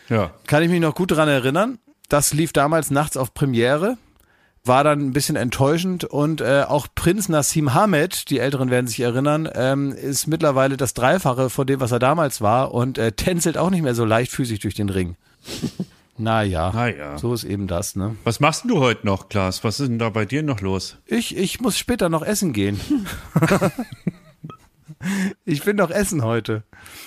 Ja. 0.08 0.32
Kann 0.46 0.62
ich 0.62 0.70
mich 0.70 0.80
noch 0.80 0.94
gut 0.94 1.12
dran 1.12 1.28
erinnern. 1.28 1.78
Das 2.08 2.32
lief 2.34 2.52
damals 2.52 2.90
nachts 2.90 3.16
auf 3.16 3.34
Premiere. 3.34 3.96
War 4.64 4.84
dann 4.84 5.00
ein 5.00 5.12
bisschen 5.12 5.36
enttäuschend 5.36 6.04
und 6.04 6.40
äh, 6.40 6.64
auch 6.66 6.86
Prinz 6.94 7.28
Nassim 7.28 7.72
Hamed, 7.72 8.28
die 8.28 8.40
Älteren 8.40 8.70
werden 8.70 8.88
sich 8.88 9.00
erinnern, 9.00 9.48
ähm, 9.54 9.92
ist 9.92 10.26
mittlerweile 10.26 10.76
das 10.76 10.92
Dreifache 10.92 11.48
von 11.48 11.66
dem, 11.66 11.80
was 11.80 11.92
er 11.92 11.98
damals 11.98 12.42
war 12.42 12.74
und 12.74 12.98
äh, 12.98 13.12
tänzelt 13.12 13.56
auch 13.56 13.70
nicht 13.70 13.82
mehr 13.82 13.94
so 13.94 14.04
leichtfüßig 14.04 14.58
durch 14.58 14.74
den 14.74 14.90
Ring. 14.90 15.16
naja, 16.20 16.70
Naja. 16.72 17.18
so 17.18 17.32
ist 17.34 17.44
eben 17.44 17.66
das, 17.66 17.96
ne? 17.96 18.16
Was 18.24 18.40
machst 18.40 18.64
du 18.68 18.78
heute 18.78 19.06
noch, 19.06 19.28
Klaas? 19.28 19.64
Was 19.64 19.80
ist 19.80 19.88
denn 19.88 19.98
da 19.98 20.10
bei 20.10 20.24
dir 20.24 20.42
noch 20.42 20.60
los? 20.60 20.98
Ich, 21.06 21.36
ich 21.36 21.60
muss 21.60 21.78
später 21.78 22.08
noch 22.08 22.22
essen 22.22 22.52
gehen. 22.52 22.80
ich 25.44 25.64
bin 25.64 25.76
noch 25.76 25.90
essen 25.90 26.22
heute. 26.22 26.62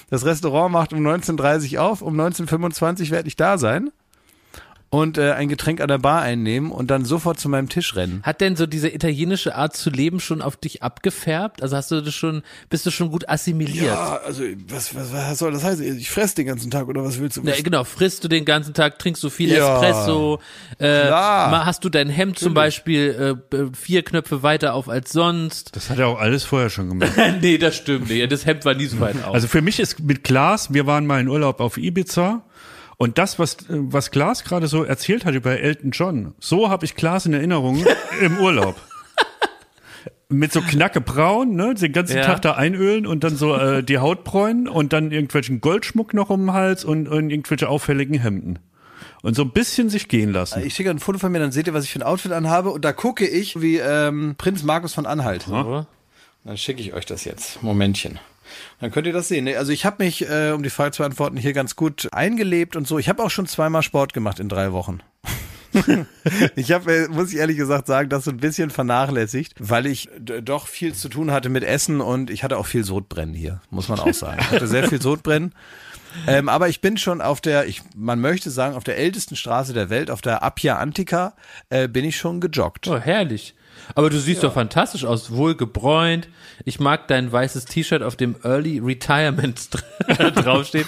Das 0.10 0.26
Restaurant 0.26 0.72
macht 0.72 0.94
um 0.94 1.00
19.30 1.00 1.78
auf, 1.78 2.02
um 2.02 2.20
19.25 2.20 3.12
werde 3.12 3.28
ich 3.28 3.36
da 3.36 3.58
sein 3.58 3.92
und 4.94 5.18
äh, 5.18 5.32
ein 5.32 5.50
Getränk 5.50 5.82
an 5.82 5.88
der 5.88 5.98
Bar 5.98 6.22
einnehmen 6.22 6.70
und 6.72 6.92
dann 6.92 7.04
sofort 7.04 7.40
zu 7.40 7.50
meinem 7.50 7.68
Tisch 7.68 7.96
rennen. 7.96 8.22
Hat 8.22 8.42
denn 8.42 8.56
so 8.56 8.68
diese 8.68 8.94
italienische 8.94 9.56
Art 9.56 9.76
zu 9.76 9.90
leben 9.90 10.20
schon 10.20 10.40
auf 10.40 10.56
dich 10.56 10.84
abgefärbt? 10.84 11.64
Also 11.64 11.76
hast 11.76 11.90
du 11.90 12.00
das 12.02 12.14
schon, 12.14 12.44
bist 12.70 12.86
du 12.86 12.92
schon 12.92 13.10
gut 13.10 13.28
assimiliert? 13.28 13.98
also 13.98 14.44
was, 14.68 14.94
was, 14.94 15.12
was 15.12 15.40
soll 15.40 15.52
das 15.52 15.64
heißen? 15.64 15.98
Ich 15.98 16.12
fresse 16.12 16.36
den 16.36 16.46
ganzen 16.46 16.70
Tag 16.70 16.88
oder 16.88 17.04
was 17.04 17.20
willst 17.20 17.38
du? 17.38 17.42
Ja, 17.42 17.56
genau, 17.64 17.86
frisst 17.86 18.24
du 18.24 18.28
den 18.28 18.46
ganzen 18.46 18.76
Tag, 18.76 19.00
trinkst 19.00 19.24
du 19.24 19.32
viel 19.32 19.52
Ja. 19.52 19.82
Espresso, 19.82 20.40
äh, 20.78 21.08
Klar. 21.08 21.66
hast 21.66 21.84
du 21.84 21.90
dein 21.90 22.10
Hemd 22.10 22.38
zum 22.38 22.54
Beispiel 22.54 23.42
äh, 23.52 23.66
vier 23.76 24.04
Knöpfe 24.04 24.44
weiter 24.44 24.76
auf 24.76 24.90
als 24.90 25.12
sonst. 25.12 25.76
Das 25.76 25.90
hat 25.90 25.98
er 25.98 26.08
auch 26.08 26.20
alles 26.20 26.44
vorher 26.44 26.70
schon 26.70 26.90
gemacht. 26.90 27.14
nee, 27.42 27.58
das 27.58 27.78
stimmt 27.78 28.10
nicht. 28.10 28.32
Das 28.32 28.46
Hemd 28.46 28.64
war 28.64 28.76
nie 28.76 28.86
so 28.86 29.00
weit 29.00 29.16
auf. 29.24 29.34
Also 29.34 29.48
für 29.48 29.64
mich 29.64 29.80
ist 29.80 30.02
mit 30.02 30.24
Klaas, 30.24 30.72
wir 30.72 30.86
waren 30.86 31.08
mal 31.08 31.20
in 31.20 31.30
Urlaub 31.30 31.62
auf 31.62 31.78
Ibiza 31.78 32.44
und 32.98 33.18
das, 33.18 33.40
was, 33.40 33.56
äh, 33.56 33.58
was 33.70 34.12
Klaas 34.12 34.44
gerade 34.44 34.68
so 34.68 34.84
erzählt 34.84 35.26
hat 35.26 35.36
über 35.36 35.60
Elton 35.60 35.92
John, 35.92 36.34
so 36.40 36.70
habe 36.70 36.86
ich 36.86 36.96
Klaas 36.96 37.26
in 37.26 37.34
Erinnerung 37.34 37.86
im 38.22 38.38
Urlaub. 38.40 38.76
Mit 40.30 40.52
so 40.52 40.62
knacke 40.62 41.00
braun, 41.00 41.56
ne, 41.56 41.76
den 41.76 41.92
ganzen 41.92 42.18
Ja. 42.18 42.24
Tag 42.26 42.42
da 42.42 42.54
einölen 42.54 43.06
und 43.06 43.24
dann 43.24 43.36
so 43.36 43.56
äh, 43.56 43.84
die 43.84 44.00
Haut 44.00 44.24
bräunen 44.24 44.68
und 44.68 44.92
dann 44.92 45.12
irgendwelchen 45.12 45.62
Goldschmuck 45.62 46.14
noch 46.16 46.32
um 46.32 46.48
den 46.48 46.54
Hals 46.54 46.84
und, 46.84 47.08
und 47.08 47.30
irgendwelche 47.30 47.70
auffälligen 47.70 48.20
Hemden. 48.20 48.58
Und 49.22 49.36
so 49.36 49.44
ein 49.44 49.52
bisschen 49.52 49.90
sich 49.90 50.08
gehen 50.08 50.32
lassen. 50.32 50.64
Ich 50.66 50.74
schicke 50.74 50.90
ein 50.90 51.00
Foto 51.00 51.20
von 51.20 51.32
mir, 51.32 51.40
dann 51.40 51.52
seht 51.52 51.68
ihr, 51.68 51.74
was 51.74 51.84
ich 51.84 51.92
für 51.92 52.00
ein 52.00 52.04
Outfit 52.04 52.32
anhabe 52.32 52.72
und 52.72 52.84
da 52.84 52.94
gucke 52.94 53.28
ich 53.28 53.62
wie 53.62 53.78
ähm, 53.78 54.34
Prinz 54.38 54.64
Markus 54.64 54.94
von 54.94 55.06
Anhalt. 55.06 55.48
Oder? 55.48 55.88
Dann 56.44 56.58
schicke 56.58 56.82
ich 56.82 56.94
euch 56.94 57.06
das 57.06 57.26
jetzt. 57.26 57.62
Momentchen. 57.62 58.20
Dann 58.80 58.92
könnt 58.92 59.08
ihr 59.08 59.14
das 59.14 59.28
sehen. 59.28 59.48
Also 59.56 59.72
ich 59.72 59.86
habe 59.86 60.04
mich, 60.04 60.30
äh, 60.30 60.52
um 60.52 60.64
die 60.64 60.70
Frage 60.70 60.92
zu 60.92 61.02
beantworten, 61.02 61.38
hier 61.38 61.54
ganz 61.54 61.76
gut 61.76 62.10
eingelebt 62.12 62.76
und 62.76 62.88
so. 62.88 63.00
Ich 63.00 63.10
habe 63.10 63.24
auch 63.24 63.30
schon 63.30 63.48
zweimal 63.48 63.84
Sport 63.84 64.14
gemacht 64.14 64.40
in 64.40 64.50
drei 64.50 64.72
Wochen. 64.72 65.00
ich 66.56 66.72
habe, 66.72 66.94
äh, 66.94 67.08
muss 67.08 67.32
ich 67.32 67.40
ehrlich 67.40 67.58
gesagt 67.58 67.88
sagen, 67.88 68.10
das 68.10 68.26
so 68.26 68.32
ein 68.32 68.38
bisschen 68.38 68.70
vernachlässigt, 68.70 69.56
weil 69.60 69.86
ich 69.86 70.10
doch 70.20 70.68
viel 70.68 70.94
zu 70.94 71.10
tun 71.10 71.32
hatte 71.32 71.50
mit 71.50 71.64
Essen 71.64 72.02
und 72.02 72.30
ich 72.30 72.44
hatte 72.44 72.58
auch 72.58 72.68
viel 72.68 72.84
Sodbrennen 72.84 73.34
hier, 73.34 73.62
muss 73.70 73.90
man 73.90 74.00
auch 74.00 74.14
sagen. 74.14 74.40
Ich 74.42 74.52
hatte 74.52 74.68
sehr 74.68 74.88
viel 74.88 75.02
Sodbrennen. 75.02 75.54
Ähm, 76.28 76.48
aber 76.48 76.70
ich 76.70 76.80
bin 76.80 76.98
schon 76.98 77.22
auf 77.22 77.42
der, 77.42 77.66
ich, 77.66 77.82
man 77.96 78.22
möchte 78.22 78.52
sagen, 78.52 78.76
auf 78.76 78.84
der 78.84 78.98
ältesten 78.98 79.36
Straße 79.36 79.74
der 79.74 79.90
Welt, 79.90 80.12
auf 80.12 80.22
der 80.22 80.44
Appia 80.44 80.78
Antica, 80.78 81.34
äh, 81.70 81.88
bin 81.88 82.06
ich 82.06 82.18
schon 82.18 82.40
gejoggt. 82.40 82.88
Oh, 82.88 83.00
herrlich. 83.00 83.56
Aber 83.96 84.10
du 84.10 84.20
siehst 84.20 84.44
doch 84.44 84.54
fantastisch 84.54 85.06
aus, 85.06 85.32
wohl 85.32 85.56
gebräunt. 85.56 86.30
Ich 86.66 86.80
mag 86.80 87.08
dein 87.08 87.32
weißes 87.32 87.66
T-Shirt, 87.66 88.04
auf 88.04 88.16
dem 88.16 88.36
Early 88.44 88.80
Retirement 88.80 89.70
draufsteht. 90.36 90.88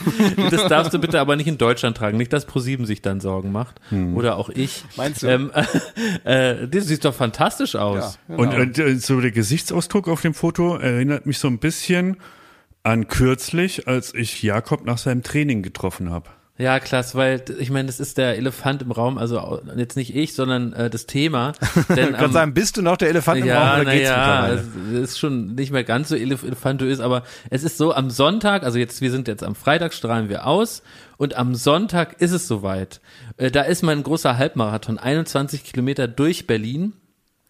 Das 0.51 0.67
darfst 0.67 0.93
du 0.93 0.99
bitte 0.99 1.19
aber 1.19 1.35
nicht 1.35 1.47
in 1.47 1.57
Deutschland 1.57 1.97
tragen. 1.97 2.17
Nicht, 2.17 2.33
dass 2.33 2.45
ProSieben 2.45 2.85
sich 2.85 3.01
dann 3.01 3.19
Sorgen 3.19 3.51
macht. 3.51 3.75
Oder 4.15 4.37
auch 4.37 4.49
ich. 4.49 4.83
Meinst 4.95 5.23
du? 5.23 5.27
Ähm, 5.27 5.51
äh, 6.23 6.67
das 6.67 6.85
sieht 6.85 7.05
doch 7.05 7.15
fantastisch 7.15 7.75
aus. 7.75 8.19
Und 8.27 8.53
äh, 8.53 8.95
so 8.95 9.19
der 9.21 9.31
Gesichtsausdruck 9.31 10.07
auf 10.07 10.21
dem 10.21 10.33
Foto 10.33 10.75
erinnert 10.75 11.25
mich 11.25 11.39
so 11.39 11.47
ein 11.47 11.59
bisschen 11.59 12.17
an 12.83 13.07
kürzlich, 13.07 13.87
als 13.87 14.13
ich 14.13 14.43
Jakob 14.43 14.85
nach 14.85 14.99
seinem 14.99 15.23
Training 15.23 15.63
getroffen 15.63 16.11
habe. 16.11 16.29
Ja, 16.57 16.79
klasse, 16.79 17.17
weil 17.17 17.43
ich 17.59 17.69
meine, 17.69 17.87
das 17.87 17.99
ist 17.99 18.17
der 18.17 18.37
Elefant 18.37 18.81
im 18.81 18.91
Raum, 18.91 19.17
also 19.17 19.59
jetzt 19.75 19.97
nicht 19.97 20.15
ich, 20.15 20.33
sondern 20.35 20.71
äh, 20.71 20.89
das 20.89 21.05
Thema. 21.05 21.51
Denn 21.89 22.11
Ich 22.11 22.15
kann 22.15 22.25
am- 22.25 22.31
sagen, 22.31 22.53
bist 22.53 22.77
du 22.77 22.81
noch 22.81 22.95
der 22.95 23.09
Elefant 23.09 23.41
im 23.41 23.49
Raum 23.49 23.51
Ja, 23.51 23.81
oder 23.81 23.91
geht's 23.91 24.09
mittlerweile? 24.09 24.63
es 25.03 25.09
ist 25.11 25.19
schon 25.19 25.55
nicht 25.55 25.71
mehr 25.73 25.83
ganz 25.83 26.07
so 26.07 26.15
elef- 26.15 26.45
elefantös, 26.45 27.01
aber 27.01 27.23
es 27.49 27.63
ist 27.65 27.77
so, 27.77 27.93
am 27.93 28.09
Sonntag, 28.09 28.63
also 28.63 28.77
jetzt, 28.79 29.01
wir 29.01 29.11
sind 29.11 29.27
jetzt 29.27 29.43
am 29.43 29.53
Freitag, 29.53 29.93
strahlen 29.93 30.29
wir 30.29 30.47
aus 30.47 30.81
und 31.17 31.35
am 31.35 31.55
Sonntag 31.55 32.21
ist 32.21 32.31
es 32.31 32.47
soweit. 32.47 33.01
Äh, 33.35 33.51
Da 33.51 33.63
ist 33.63 33.83
mein 33.83 34.01
großer 34.01 34.37
Halbmarathon, 34.37 34.97
21 34.97 35.63
Kilometer 35.65 36.07
durch 36.07 36.47
Berlin. 36.47 36.93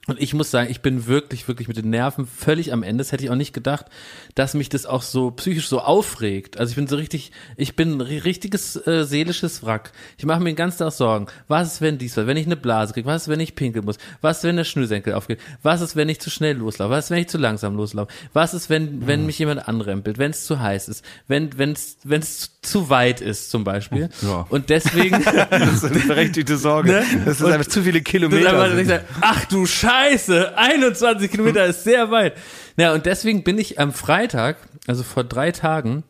Und 0.07 0.21
ich 0.21 0.35
muss 0.35 0.51
sagen, 0.51 0.69
ich 0.69 0.81
bin 0.81 1.07
wirklich, 1.07 1.47
wirklich 1.47 1.67
mit 1.67 1.77
den 1.77 1.89
Nerven 1.89 2.27
völlig 2.27 2.71
am 2.71 2.83
Ende. 2.83 3.03
Das 3.03 3.11
hätte 3.11 3.23
ich 3.23 3.31
auch 3.31 3.35
nicht 3.35 3.53
gedacht, 3.53 3.87
dass 4.35 4.53
mich 4.53 4.69
das 4.69 4.85
auch 4.85 5.01
so 5.01 5.31
psychisch 5.31 5.67
so 5.67 5.79
aufregt. 5.79 6.59
Also 6.59 6.69
ich 6.71 6.75
bin 6.75 6.85
so 6.87 6.95
richtig, 6.95 7.31
ich 7.57 7.75
bin 7.75 7.93
ein 7.97 8.01
ri- 8.01 8.23
richtiges 8.23 8.75
äh, 8.87 9.03
seelisches 9.03 9.63
Wrack. 9.65 9.91
Ich 10.17 10.25
mache 10.25 10.39
mir 10.39 10.51
den 10.51 10.55
ganzen 10.55 10.79
Tag 10.79 10.91
Sorgen. 10.91 11.25
Was 11.47 11.73
ist, 11.73 11.81
wenn 11.81 11.97
dies 11.97 12.15
war? 12.17 12.27
Wenn 12.27 12.37
ich 12.37 12.45
eine 12.45 12.55
Blase 12.55 12.93
kriege? 12.93 13.07
Was 13.07 13.23
ist, 13.23 13.27
wenn 13.29 13.39
ich 13.39 13.55
pinkeln 13.55 13.83
muss? 13.85 13.97
Was 14.21 14.37
ist, 14.39 14.43
wenn 14.43 14.57
der 14.57 14.63
Schnürsenkel 14.63 15.13
aufgeht? 15.13 15.39
Was 15.63 15.81
ist, 15.81 15.95
wenn 15.95 16.09
ich 16.09 16.21
zu 16.21 16.29
schnell 16.29 16.57
loslaufe? 16.57 16.91
Was 16.91 17.05
ist, 17.05 17.11
wenn 17.11 17.21
ich 17.21 17.29
zu 17.29 17.39
langsam 17.39 17.75
loslaufe? 17.75 18.11
Was 18.33 18.53
ist, 18.53 18.69
wenn, 18.69 19.07
wenn 19.07 19.25
mich 19.25 19.39
jemand 19.39 19.67
anrempelt? 19.67 20.19
Wenn 20.19 20.31
es 20.31 20.45
zu 20.45 20.59
heiß 20.59 20.87
ist? 20.87 21.03
Wenn 21.27 21.57
wenn 21.57 21.71
es 21.71 21.97
wenn 22.03 22.21
es 22.21 22.54
zu 22.65 22.89
weit 22.89 23.21
ist 23.21 23.51
zum 23.51 23.63
Beispiel? 23.63 24.09
Ja. 24.21 24.45
Und 24.49 24.69
deswegen 24.69 25.23
Das 25.49 25.83
ist 25.83 25.85
eine 25.85 25.99
berechtigte 25.99 26.57
Sorge. 26.57 26.91
Ne? 26.91 27.05
Das 27.25 27.39
ist 27.39 27.45
einfach 27.45 27.69
zu 27.69 27.83
viele 27.83 28.01
Kilometer. 28.01 28.85
sage, 28.85 29.05
ach 29.21 29.45
du 29.45 29.65
Scheiße, 29.65 30.57
21 30.57 31.31
Kilometer 31.31 31.65
ist 31.65 31.83
sehr 31.83 32.11
weit. 32.11 32.33
Ja, 32.77 32.93
und 32.93 33.05
deswegen 33.05 33.43
bin 33.43 33.57
ich 33.57 33.79
am 33.79 33.93
Freitag, 33.93 34.57
also 34.87 35.03
vor 35.03 35.23
drei 35.23 35.51
Tagen, 35.51 36.03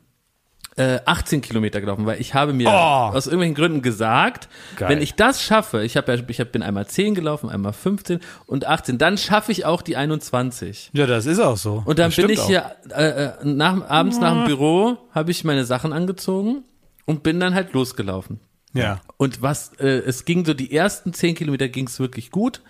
äh, 0.77 0.99
18 1.05 1.41
Kilometer 1.41 1.79
gelaufen, 1.79 2.05
weil 2.05 2.19
ich 2.19 2.33
habe 2.33 2.51
mir 2.53 2.69
aus 2.69 3.27
irgendwelchen 3.27 3.55
Gründen 3.55 3.81
gesagt, 3.81 4.49
Geil. 4.75 4.89
wenn 4.89 5.01
ich 5.01 5.15
das 5.15 5.41
schaffe, 5.41 5.83
ich 5.83 5.95
habe 5.95 6.13
ja, 6.13 6.21
ich 6.27 6.39
hab, 6.39 6.51
bin 6.51 6.63
einmal 6.63 6.85
10 6.87 7.15
gelaufen, 7.15 7.49
einmal 7.49 7.73
15 7.73 8.19
und 8.45 8.65
18, 8.65 8.97
dann 8.97 9.17
schaffe 9.17 9.51
ich 9.51 9.65
auch 9.65 9.81
die 9.81 9.95
21. 9.95 10.91
Ja, 10.93 11.07
das 11.07 11.25
ist 11.25 11.39
auch 11.39 11.57
so. 11.57 11.81
Und 11.85 11.99
dann 11.99 12.09
Das 12.09 12.17
bin 12.17 12.29
ich 12.29 12.39
auch. 12.39 12.47
hier 12.47 12.75
äh, 12.89 13.25
äh, 13.25 13.31
nach, 13.43 13.89
abends 13.89 14.19
nach 14.19 14.33
dem 14.33 14.45
Büro, 14.45 14.97
habe 15.11 15.31
ich 15.31 15.43
meine 15.43 15.63
Sachen 15.65 15.93
angezogen 15.93 16.63
und 17.05 17.23
bin 17.23 17.39
dann 17.39 17.55
halt 17.55 17.71
losgelaufen. 17.73 18.39
Ja. 18.73 18.99
Und 19.15 19.41
was, 19.41 19.71
äh, 19.79 19.85
es 19.87 20.25
ging 20.25 20.43
so, 20.43 20.53
die 20.53 20.75
ersten 20.75 21.13
zehn 21.13 21.35
Kilometer 21.35 21.69
ging 21.69 21.87
es 21.87 21.99
wirklich 21.99 22.29
gut. 22.31 22.61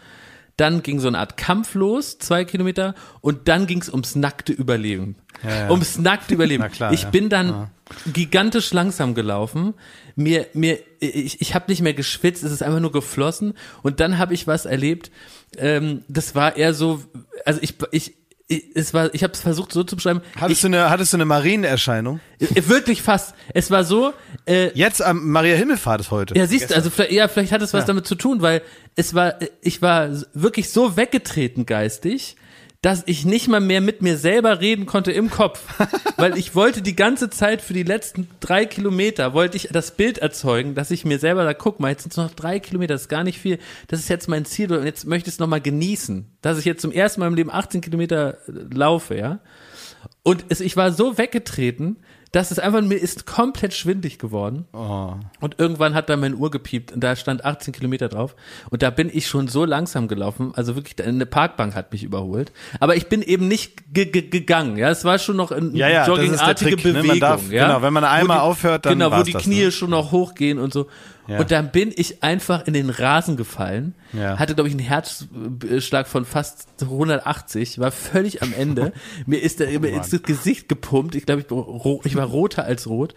Dann 0.57 0.83
ging 0.83 0.99
so 0.99 1.07
eine 1.07 1.19
Art 1.19 1.37
Kampf 1.37 1.75
los, 1.75 2.17
zwei 2.17 2.45
Kilometer, 2.45 2.95
und 3.21 3.47
dann 3.47 3.67
ging 3.67 3.81
es 3.81 3.89
ums 3.89 4.15
nackte 4.15 4.53
Überleben. 4.53 5.15
ja. 5.43 5.69
Ums 5.69 5.97
nackte 5.97 6.33
Überleben. 6.33 6.69
Klar, 6.71 6.93
ich 6.93 7.03
ja. 7.03 7.09
bin 7.09 7.29
dann 7.29 7.69
gigantisch 8.11 8.71
langsam 8.73 9.15
gelaufen. 9.15 9.73
Mir, 10.15 10.47
mir, 10.53 10.79
ich, 10.99 11.41
ich 11.41 11.53
habe 11.55 11.65
nicht 11.69 11.81
mehr 11.81 11.93
geschwitzt, 11.93 12.43
es 12.43 12.51
ist 12.51 12.63
einfach 12.63 12.79
nur 12.79 12.91
geflossen. 12.91 13.53
Und 13.83 13.99
dann 13.99 14.17
habe 14.17 14.33
ich 14.33 14.47
was 14.47 14.65
erlebt. 14.65 15.11
Ähm, 15.57 16.03
das 16.07 16.35
war 16.35 16.55
eher 16.55 16.73
so, 16.73 17.03
also 17.45 17.59
ich, 17.61 17.75
ich 17.91 18.13
es 18.47 18.93
war, 18.93 19.13
ich 19.13 19.23
habe 19.23 19.33
es 19.33 19.41
versucht 19.41 19.71
so 19.71 19.83
zu 19.83 19.95
beschreiben. 19.95 20.21
Hattest, 20.39 20.61
du 20.63 20.67
eine, 20.67 20.89
hattest 20.89 21.13
du 21.13 21.17
eine 21.17 21.25
Marienerscheinung? 21.25 22.19
Ich, 22.37 22.55
äh, 22.55 22.67
wirklich 22.67 23.01
fast. 23.01 23.33
Es 23.53 23.71
war 23.71 23.83
so, 23.83 24.13
äh, 24.45 24.69
Jetzt 24.77 25.01
am 25.01 25.29
Maria 25.31 25.55
Himmelfahrt 25.55 26.01
ist 26.01 26.11
heute. 26.11 26.35
ja, 26.37 26.45
siehst 26.45 26.69
du, 26.69 26.75
also 26.75 26.89
vielleicht, 26.91 27.11
ja, 27.11 27.27
vielleicht 27.27 27.51
hat 27.51 27.61
es 27.63 27.73
was 27.73 27.81
Ja. 27.81 27.87
damit 27.87 28.05
zu 28.05 28.13
tun, 28.15 28.41
weil 28.43 28.61
es 28.95 29.13
war, 29.15 29.35
ich 29.61 29.81
war 29.81 30.09
wirklich 30.33 30.69
so 30.69 30.95
weggetreten 30.95 31.65
geistig, 31.65 32.35
dass 32.85 33.01
ich 33.07 33.25
nicht 33.25 33.47
mal 33.47 33.61
mehr 33.61 33.81
mit 33.81 34.03
mir 34.03 34.15
selber 34.15 34.61
reden 34.61 34.85
konnte 34.85 35.11
im 35.11 35.31
Kopf. 35.31 35.59
weil 36.17 36.37
ich 36.37 36.53
wollte 36.53 36.83
die 36.83 36.95
ganze 36.95 37.31
Zeit 37.31 37.63
für 37.63 37.73
die 37.73 37.81
letzten 37.81 38.27
drei 38.39 38.67
Kilometer, 38.67 39.33
wollte 39.33 39.57
ich 39.57 39.69
das 39.71 39.89
Bild 39.89 40.19
erzeugen, 40.19 40.75
dass 40.75 40.91
ich 40.91 41.03
mir 41.03 41.17
selber 41.17 41.45
da, 41.45 41.55
guck 41.55 41.79
mal, 41.79 41.89
jetzt 41.89 42.03
sind 42.03 42.11
es 42.11 42.17
noch 42.17 42.29
drei 42.35 42.59
Kilometer, 42.59 42.93
das 42.93 43.01
ist 43.01 43.09
gar 43.09 43.23
nicht 43.23 43.39
viel, 43.39 43.57
das 43.87 44.01
ist 44.01 44.07
jetzt 44.07 44.27
mein 44.27 44.45
Ziel 44.45 44.71
und 44.71 44.85
jetzt 44.85 45.07
möchte 45.07 45.29
ich 45.29 45.33
es 45.33 45.39
nochmal 45.39 45.61
genießen, 45.61 46.27
dass 46.43 46.59
ich 46.59 46.65
jetzt 46.65 46.83
zum 46.83 46.91
ersten 46.91 47.21
Mal 47.21 47.27
im 47.27 47.33
Leben 47.33 47.49
18 47.49 47.81
Kilometer 47.81 48.37
äh, 48.47 48.51
laufe, 48.71 49.17
ja. 49.17 49.39
Und 50.21 50.45
es, 50.49 50.59
ich 50.59 50.77
war 50.77 50.91
so 50.91 51.17
weggetreten, 51.17 51.97
dass 52.35 52.51
es 52.51 52.59
einfach, 52.59 52.81
mir 52.81 52.95
ist 52.97 53.25
komplett 53.25 53.73
schwindig 53.73 54.19
geworden. 54.19 54.65
Und 55.39 55.55
irgendwann 55.57 55.93
hat 55.93 56.09
da 56.09 56.17
meine 56.17 56.35
Uhr 56.35 56.51
gepiept 56.51 56.91
und 56.91 57.01
da 57.01 57.15
stand 57.15 57.45
18 57.45 57.73
Kilometer 57.73 58.09
drauf. 58.09 58.35
Und 58.69 58.81
da 58.83 58.89
bin 58.89 59.09
ich 59.11 59.27
schon 59.27 59.47
so 59.47 59.63
langsam 59.63 60.07
gelaufen, 60.09 60.51
also 60.55 60.75
wirklich, 60.75 61.01
eine 61.05 61.25
Parkbank 61.25 61.75
hat 61.75 61.91
mich 61.93 62.03
überholt. 62.03 62.51
Aber 62.79 62.95
ich 62.97 63.07
bin 63.07 63.21
eben 63.21 63.47
nicht 63.47 63.93
ge 63.93 64.05
ge 64.05 64.23
gegangen, 64.29 64.75
ja. 64.77 64.89
Es 64.89 65.05
war 65.05 65.17
schon 65.17 65.37
noch 65.37 65.51
eine 65.51 65.69
Ja, 65.77 65.87
ja, 65.87 66.05
das 66.05 66.17
ist 66.19 66.23
joggingartige 66.23 66.71
Trick, 66.75 66.85
ne? 66.85 66.91
Man 66.93 67.01
Bewegung, 67.03 67.19
darf- 67.21 67.51
ja. 67.51 67.67
genau, 67.67 67.81
wenn 67.81 67.93
man 67.93 68.03
einmal 68.03 68.37
die- 68.37 68.41
aufhört, 68.43 68.85
dann 68.85 68.99
Genau, 68.99 69.17
wo 69.17 69.23
die 69.23 69.31
das, 69.31 69.43
Knie 69.43 69.63
ne? 69.65 69.71
schon 69.71 69.89
noch 69.91 70.11
hochgehen 70.11 70.59
und 70.59 70.73
so. 70.73 70.87
Ja. 71.27 71.39
Und 71.39 71.51
dann 71.51 71.71
bin 71.71 71.91
ich 71.95 72.23
einfach 72.23 72.67
in 72.67 72.73
den 72.73 72.89
Rasen 72.89 73.35
gefallen, 73.35 73.95
Ja. 74.13 74.37
hatte, 74.37 74.53
glaube 74.55 74.67
ich, 74.67 74.73
einen 74.75 74.85
Herzschlag 74.85 76.07
von 76.07 76.25
fast 76.25 76.67
180, 76.81 77.79
war 77.79 77.91
völlig 77.91 78.41
am 78.41 78.53
Ende. 78.53 78.93
mir 79.25 79.41
ist, 79.41 79.59
mir 79.59 79.99
ist 80.01 80.13
das 80.13 80.21
Gesicht 80.23 80.69
gepumpt. 80.69 81.15
Ich 81.15 81.25
glaube, 81.25 81.41
ich, 81.41 82.05
ich 82.05 82.15
war 82.15 82.25
roter 82.25 82.65
als 82.65 82.87
rot. 82.87 83.15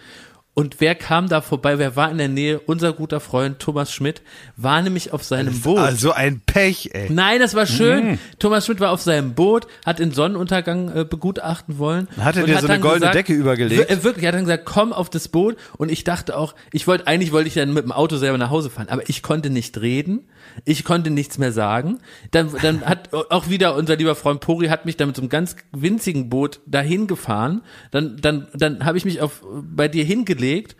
Und 0.58 0.80
wer 0.80 0.96
kam 0.96 1.28
da 1.28 1.40
vorbei? 1.40 1.78
Wer 1.78 1.94
war 1.94 2.10
in 2.10 2.18
der 2.18 2.26
Nähe? 2.26 2.58
Unser 2.58 2.92
guter 2.92 3.20
Freund 3.20 3.60
Thomas 3.60 3.92
Schmidt 3.92 4.22
war 4.56 4.82
nämlich 4.82 5.12
auf 5.12 5.22
seinem 5.22 5.60
Boot. 5.60 5.78
Also 5.78 6.10
ein 6.10 6.40
Pech, 6.44 6.90
ey. 6.94 7.06
Nein, 7.12 7.38
das 7.38 7.54
war 7.54 7.64
schön. 7.64 8.04
Mhm. 8.12 8.18
Thomas 8.40 8.66
Schmidt 8.66 8.80
war 8.80 8.90
auf 8.90 9.00
seinem 9.00 9.34
Boot, 9.34 9.68
hat 9.86 10.00
den 10.00 10.10
Sonnenuntergang 10.10 10.88
äh, 10.96 11.04
begutachten 11.04 11.78
wollen. 11.78 12.08
Hat 12.18 12.36
er 12.36 12.42
dir 12.42 12.58
so 12.58 12.66
eine 12.66 12.80
goldene 12.80 13.12
Decke 13.12 13.34
übergelegt? 13.34 13.88
Wir- 13.88 13.96
äh, 13.98 14.02
wirklich, 14.02 14.24
er 14.24 14.28
hat 14.30 14.34
dann 14.34 14.46
gesagt, 14.46 14.64
komm 14.64 14.92
auf 14.92 15.08
das 15.10 15.28
Boot. 15.28 15.56
Und 15.76 15.92
ich 15.92 16.02
dachte 16.02 16.36
auch, 16.36 16.56
ich 16.72 16.88
wollte, 16.88 17.06
eigentlich 17.06 17.30
wollte 17.30 17.46
ich 17.46 17.54
dann 17.54 17.72
mit 17.72 17.84
dem 17.84 17.92
Auto 17.92 18.16
selber 18.16 18.36
nach 18.36 18.50
Hause 18.50 18.68
fahren, 18.68 18.88
aber 18.88 19.08
ich 19.08 19.22
konnte 19.22 19.50
nicht 19.50 19.80
reden. 19.80 20.24
Ich 20.64 20.84
konnte 20.84 21.10
nichts 21.10 21.38
mehr 21.38 21.52
sagen. 21.52 21.98
Dann, 22.30 22.50
dann 22.62 22.82
hat 22.84 23.12
auch 23.12 23.48
wieder 23.48 23.74
unser 23.74 23.96
lieber 23.96 24.14
Freund 24.14 24.40
Pori 24.40 24.68
hat 24.68 24.86
mich 24.86 24.96
dann 24.96 25.08
mit 25.08 25.16
so 25.16 25.22
einem 25.22 25.28
ganz 25.28 25.56
winzigen 25.72 26.28
Boot 26.28 26.60
dahin 26.66 27.06
gefahren. 27.06 27.62
Dann, 27.90 28.16
dann, 28.16 28.48
dann 28.54 28.84
habe 28.84 28.98
ich 28.98 29.04
mich 29.04 29.20
auf, 29.20 29.42
bei 29.62 29.88
dir 29.88 30.04
hingelegt. 30.04 30.76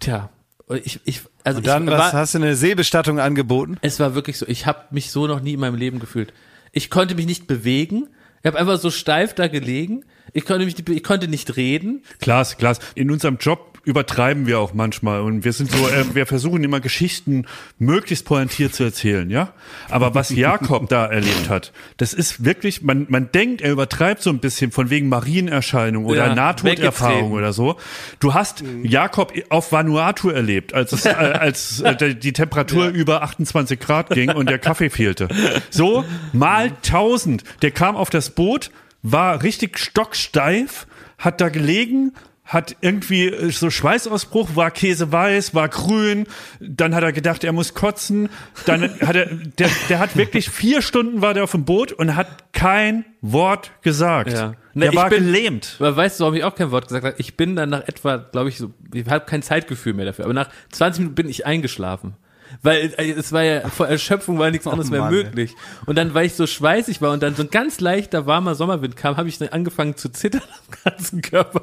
Tja, 0.00 0.30
ich, 0.82 1.00
ich, 1.04 1.20
also 1.44 1.58
Und 1.58 1.66
dann 1.66 1.84
ich 1.84 1.90
was, 1.90 1.98
war, 1.98 2.12
hast 2.12 2.34
du 2.34 2.38
eine 2.38 2.56
Seebestattung 2.56 3.20
angeboten? 3.20 3.78
es 3.82 4.00
war 4.00 4.14
wirklich 4.14 4.38
so, 4.38 4.46
ich 4.48 4.66
habe 4.66 4.84
mich 4.90 5.10
so 5.10 5.26
noch 5.26 5.40
nie 5.40 5.54
in 5.54 5.60
meinem 5.60 5.76
Leben 5.76 6.00
gefühlt. 6.00 6.32
Ich 6.72 6.90
konnte 6.90 7.14
mich 7.14 7.26
nicht 7.26 7.46
bewegen. 7.46 8.08
Ich 8.42 8.46
habe 8.46 8.58
einfach 8.58 8.78
so 8.78 8.90
steif 8.90 9.34
da 9.34 9.48
gelegen. 9.48 10.04
Ich 10.32 10.44
konnte 10.44 10.64
mich, 10.64 10.76
nicht, 10.76 10.88
ich 10.88 11.04
konnte 11.04 11.28
nicht 11.28 11.56
reden. 11.56 12.02
Klaas, 12.20 12.56
Klaas, 12.56 12.78
in 12.94 13.10
unserem 13.10 13.38
Job 13.38 13.76
übertreiben 13.86 14.46
wir 14.46 14.58
auch 14.58 14.74
manchmal 14.74 15.20
und 15.20 15.44
wir 15.44 15.52
sind 15.52 15.70
so, 15.70 15.88
äh, 15.88 16.12
wir 16.12 16.26
versuchen 16.26 16.64
immer 16.64 16.80
Geschichten 16.80 17.46
möglichst 17.78 18.24
pointiert 18.26 18.74
zu 18.74 18.82
erzählen, 18.82 19.30
ja. 19.30 19.52
Aber 19.88 20.12
was 20.12 20.30
Jakob 20.30 20.88
da 20.88 21.06
erlebt 21.06 21.48
hat, 21.48 21.72
das 21.96 22.12
ist 22.12 22.44
wirklich, 22.44 22.82
man, 22.82 23.06
man 23.08 23.30
denkt, 23.30 23.60
er 23.62 23.70
übertreibt 23.70 24.22
so 24.22 24.30
ein 24.30 24.40
bisschen 24.40 24.72
von 24.72 24.90
wegen 24.90 25.08
Marienerscheinung 25.08 26.04
oder 26.04 26.26
Ja, 26.26 26.34
Nahtoderfahrung 26.34 27.30
oder 27.30 27.52
so. 27.52 27.76
Du 28.18 28.34
hast 28.34 28.64
Jakob 28.82 29.32
auf 29.50 29.70
Vanuatu 29.70 30.30
erlebt, 30.30 30.74
als 30.74 30.92
es, 30.92 31.06
äh, 31.06 31.10
als 31.10 31.80
äh, 31.80 32.16
die 32.16 32.32
Temperatur 32.32 32.88
über 32.88 33.22
28 33.22 33.78
Grad 33.78 34.10
ging 34.10 34.30
und 34.30 34.50
der 34.50 34.58
Kaffee 34.58 34.90
fehlte. 34.90 35.28
So 35.70 36.04
mal 36.32 36.72
tausend. 36.82 37.44
Der 37.62 37.70
kam 37.70 37.94
auf 37.94 38.10
das 38.10 38.30
Boot, 38.30 38.72
war 39.12 39.42
richtig 39.42 39.78
stocksteif, 39.78 40.86
hat 41.18 41.40
da 41.40 41.48
gelegen, 41.48 42.12
hat 42.44 42.76
irgendwie 42.80 43.26
äh, 43.26 43.50
so 43.50 43.70
Schweißausbruch, 43.70 44.50
war 44.54 44.70
käseweiß, 44.70 45.54
war 45.54 45.68
grün, 45.68 46.26
dann 46.60 46.94
hat 46.94 47.02
er 47.02 47.12
gedacht, 47.12 47.42
er 47.42 47.52
muss 47.52 47.74
kotzen, 47.74 48.28
dann 48.66 48.82
hat 49.00 49.16
er, 49.16 49.26
der, 49.26 49.68
der 49.88 49.98
hat 49.98 50.16
wirklich 50.16 50.48
vier 50.50 50.80
Stunden 50.82 51.22
war 51.22 51.34
der 51.34 51.44
auf 51.44 51.50
dem 51.52 51.64
Boot 51.64 51.92
und 51.92 52.14
hat 52.14 52.52
kein 52.52 53.04
Wort 53.20 53.72
gesagt. 53.82 54.32
Ja. 54.32 54.48
Der 54.50 54.56
Ne, 54.74 54.86
ich 54.90 54.94
war 54.96 55.08
bin- 55.08 55.24
gelähmt. 55.24 55.76
Weißt 55.80 56.20
du, 56.20 56.24
warum 56.24 56.36
ich 56.36 56.44
auch 56.44 56.54
kein 56.54 56.70
Wort 56.70 56.86
gesagt 56.86 57.04
habe? 57.04 57.14
Ich 57.18 57.36
bin 57.36 57.56
dann 57.56 57.70
nach 57.70 57.88
etwa, 57.88 58.16
glaube 58.18 58.48
ich, 58.50 58.58
so, 58.58 58.72
ich 58.92 59.06
habe 59.08 59.24
kein 59.24 59.42
Zeitgefühl 59.42 59.94
mehr 59.94 60.04
dafür. 60.04 60.26
Aber 60.26 60.34
nach 60.34 60.50
20 60.70 61.00
Minuten 61.00 61.14
bin 61.14 61.28
ich 61.28 61.46
eingeschlafen. 61.46 62.14
Weil 62.62 62.92
äh, 62.96 63.10
es 63.12 63.32
war 63.32 63.42
ja, 63.42 63.68
vor 63.68 63.86
Erschöpfung 63.88 64.38
war 64.38 64.50
nichts 64.50 64.66
anderes 64.66 64.90
mehr 64.90 65.00
Mann, 65.00 65.12
ey. 65.14 65.24
möglich. 65.24 65.54
Und 65.86 65.96
dann, 65.96 66.14
weil 66.14 66.26
ich 66.26 66.34
so 66.34 66.46
schweißig 66.46 67.00
war 67.02 67.12
und 67.12 67.22
dann 67.22 67.34
so 67.34 67.42
ein 67.42 67.50
ganz 67.50 67.80
leichter, 67.80 68.26
warmer 68.26 68.54
Sommerwind 68.54 68.96
kam, 68.96 69.16
habe 69.16 69.28
ich 69.28 69.38
dann 69.38 69.48
angefangen 69.48 69.96
zu 69.96 70.08
zittern 70.08 70.42
am 70.42 70.92
ganzen 70.92 71.22
Körper. 71.22 71.62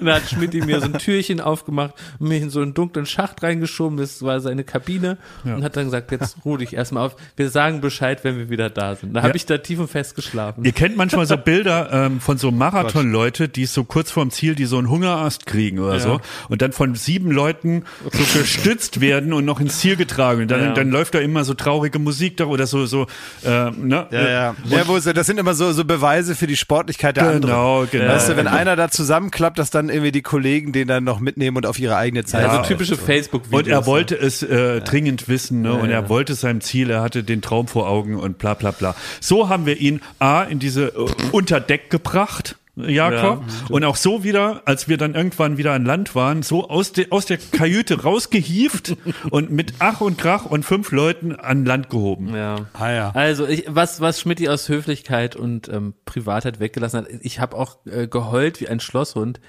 Und 0.00 0.06
dann 0.06 0.14
hat 0.16 0.28
Schmidt 0.30 0.54
mir 0.54 0.80
so 0.80 0.86
ein 0.86 0.98
Türchen 0.98 1.40
aufgemacht 1.40 1.94
und 2.18 2.28
mich 2.28 2.42
in 2.42 2.50
so 2.50 2.60
einen 2.60 2.74
dunklen 2.74 3.06
Schacht 3.06 3.42
reingeschoben. 3.42 3.98
Das 3.98 4.22
war 4.22 4.40
seine 4.40 4.64
Kabine. 4.64 5.18
Und 5.44 5.62
hat 5.64 5.76
dann 5.76 5.84
gesagt, 5.86 6.10
jetzt 6.12 6.36
ruh 6.44 6.56
dich 6.56 6.74
erstmal 6.74 7.06
auf. 7.06 7.16
Wir 7.36 7.50
sagen 7.50 7.80
Bescheid, 7.80 8.22
wenn 8.24 8.36
wir 8.38 8.48
wieder 8.50 8.70
da 8.70 8.94
sind. 8.94 9.14
Da 9.14 9.20
habe 9.22 9.30
Ja. 9.30 9.34
ich 9.34 9.46
da 9.46 9.58
tief 9.58 9.78
und 9.78 9.88
fest 9.90 10.14
geschlafen. 10.14 10.64
Ihr 10.64 10.72
kennt 10.72 10.96
manchmal 10.96 11.26
so 11.26 11.36
Bilder 11.36 11.90
ähm, 11.92 12.20
von 12.20 12.38
so 12.38 12.50
Marathonleute, 12.50 13.48
die 13.48 13.66
so 13.66 13.84
kurz 13.84 14.10
vorm 14.10 14.30
Ziel, 14.30 14.54
die 14.54 14.64
so 14.66 14.78
einen 14.78 14.88
Hungerast 14.88 15.46
kriegen 15.46 15.78
oder 15.78 15.98
so 16.00 16.20
und 16.48 16.62
dann 16.62 16.72
von 16.72 16.94
sieben 16.94 17.30
Leuten 17.30 17.84
so 18.12 18.38
gestützt 18.38 19.00
werden 19.00 19.32
und 19.32 19.44
noch 19.44 19.60
ins 19.60 19.78
Ziel 19.78 19.96
getragen. 19.96 20.23
Und 20.30 20.50
dann, 20.50 20.60
Ja. 20.60 20.72
dann 20.72 20.90
läuft 20.90 21.14
da 21.14 21.18
immer 21.18 21.44
so 21.44 21.54
traurige 21.54 21.98
Musik 21.98 22.36
da 22.36 22.44
oder 22.46 22.66
so, 22.66 22.86
so 22.86 23.06
äh, 23.44 23.70
ne? 23.70 24.06
Ja, 24.10 24.22
ja. 24.22 24.54
ja 24.68 24.82
wo, 24.86 24.98
das 24.98 25.26
sind 25.26 25.38
immer 25.38 25.54
so, 25.54 25.72
so 25.72 25.84
Beweise 25.84 26.34
für 26.34 26.46
die 26.46 26.56
Sportlichkeit 26.56 27.16
der 27.16 27.32
Genau, 27.32 27.80
anderen. 27.82 27.90
genau. 27.90 28.12
Weißt 28.12 28.28
du, 28.28 28.36
wenn 28.36 28.46
einer 28.46 28.76
da 28.76 28.90
zusammenklappt, 28.90 29.58
dass 29.58 29.70
dann 29.70 29.88
irgendwie 29.88 30.12
die 30.12 30.22
Kollegen 30.22 30.72
den 30.72 30.88
dann 30.88 31.04
noch 31.04 31.20
mitnehmen 31.20 31.56
und 31.56 31.66
auf 31.66 31.78
ihre 31.78 31.96
eigene 31.96 32.24
Zeit. 32.24 32.48
also 32.48 32.62
typische 32.62 32.96
Facebook-Videos. 32.96 33.62
Und 33.64 33.68
er 33.68 33.86
wollte 33.86 34.16
es 34.16 34.42
äh, 34.42 34.80
dringend 34.80 35.28
wissen, 35.28 35.62
ne? 35.62 35.74
und 35.74 35.90
ja. 35.90 35.96
er 35.96 36.08
wollte 36.08 36.34
seinem 36.34 36.60
Ziel, 36.60 36.90
er 36.90 37.02
hatte 37.02 37.22
den 37.24 37.42
Traum 37.42 37.68
vor 37.68 37.88
Augen 37.88 38.16
und 38.16 38.38
bla 38.38 38.54
bla 38.54 38.70
bla. 38.70 38.94
So 39.20 39.48
haben 39.48 39.66
wir 39.66 39.78
ihn 39.78 40.00
A 40.18 40.42
in 40.42 40.58
diese 40.58 40.86
äh, 40.86 41.06
Unterdeck 41.32 41.90
gebracht. 41.90 42.56
Jakob. 42.76 43.44
und 43.70 43.84
auch 43.84 43.96
so 43.96 44.24
wieder, 44.24 44.62
als 44.64 44.88
wir 44.88 44.96
dann 44.96 45.14
irgendwann 45.14 45.58
wieder 45.58 45.72
an 45.72 45.84
Land 45.84 46.14
waren, 46.14 46.42
so 46.42 46.68
aus, 46.68 46.92
de, 46.92 47.10
aus 47.10 47.24
der 47.26 47.38
Kajüte 47.38 48.02
rausgehieft 48.02 48.96
und 49.30 49.50
mit 49.50 49.74
Ach 49.78 50.00
und 50.00 50.18
Krach 50.18 50.44
und 50.44 50.64
fünf 50.64 50.90
Leuten 50.90 51.36
an 51.36 51.64
Land 51.64 51.88
gehoben. 51.88 52.34
Ja. 52.34 52.66
Ah 52.72 52.90
ja. 52.90 53.10
Also 53.14 53.46
ich, 53.46 53.66
was 53.68 54.00
was 54.00 54.20
Schmidti 54.20 54.48
aus 54.48 54.68
Höflichkeit 54.68 55.36
und 55.36 55.68
ähm, 55.68 55.94
Privatheit 56.04 56.58
weggelassen 56.58 57.00
hat, 57.00 57.06
ich 57.20 57.38
habe 57.38 57.56
auch 57.56 57.78
äh, 57.86 58.08
geheult 58.08 58.60
wie 58.60 58.68
ein 58.68 58.80
Schlosshund, 58.80 59.40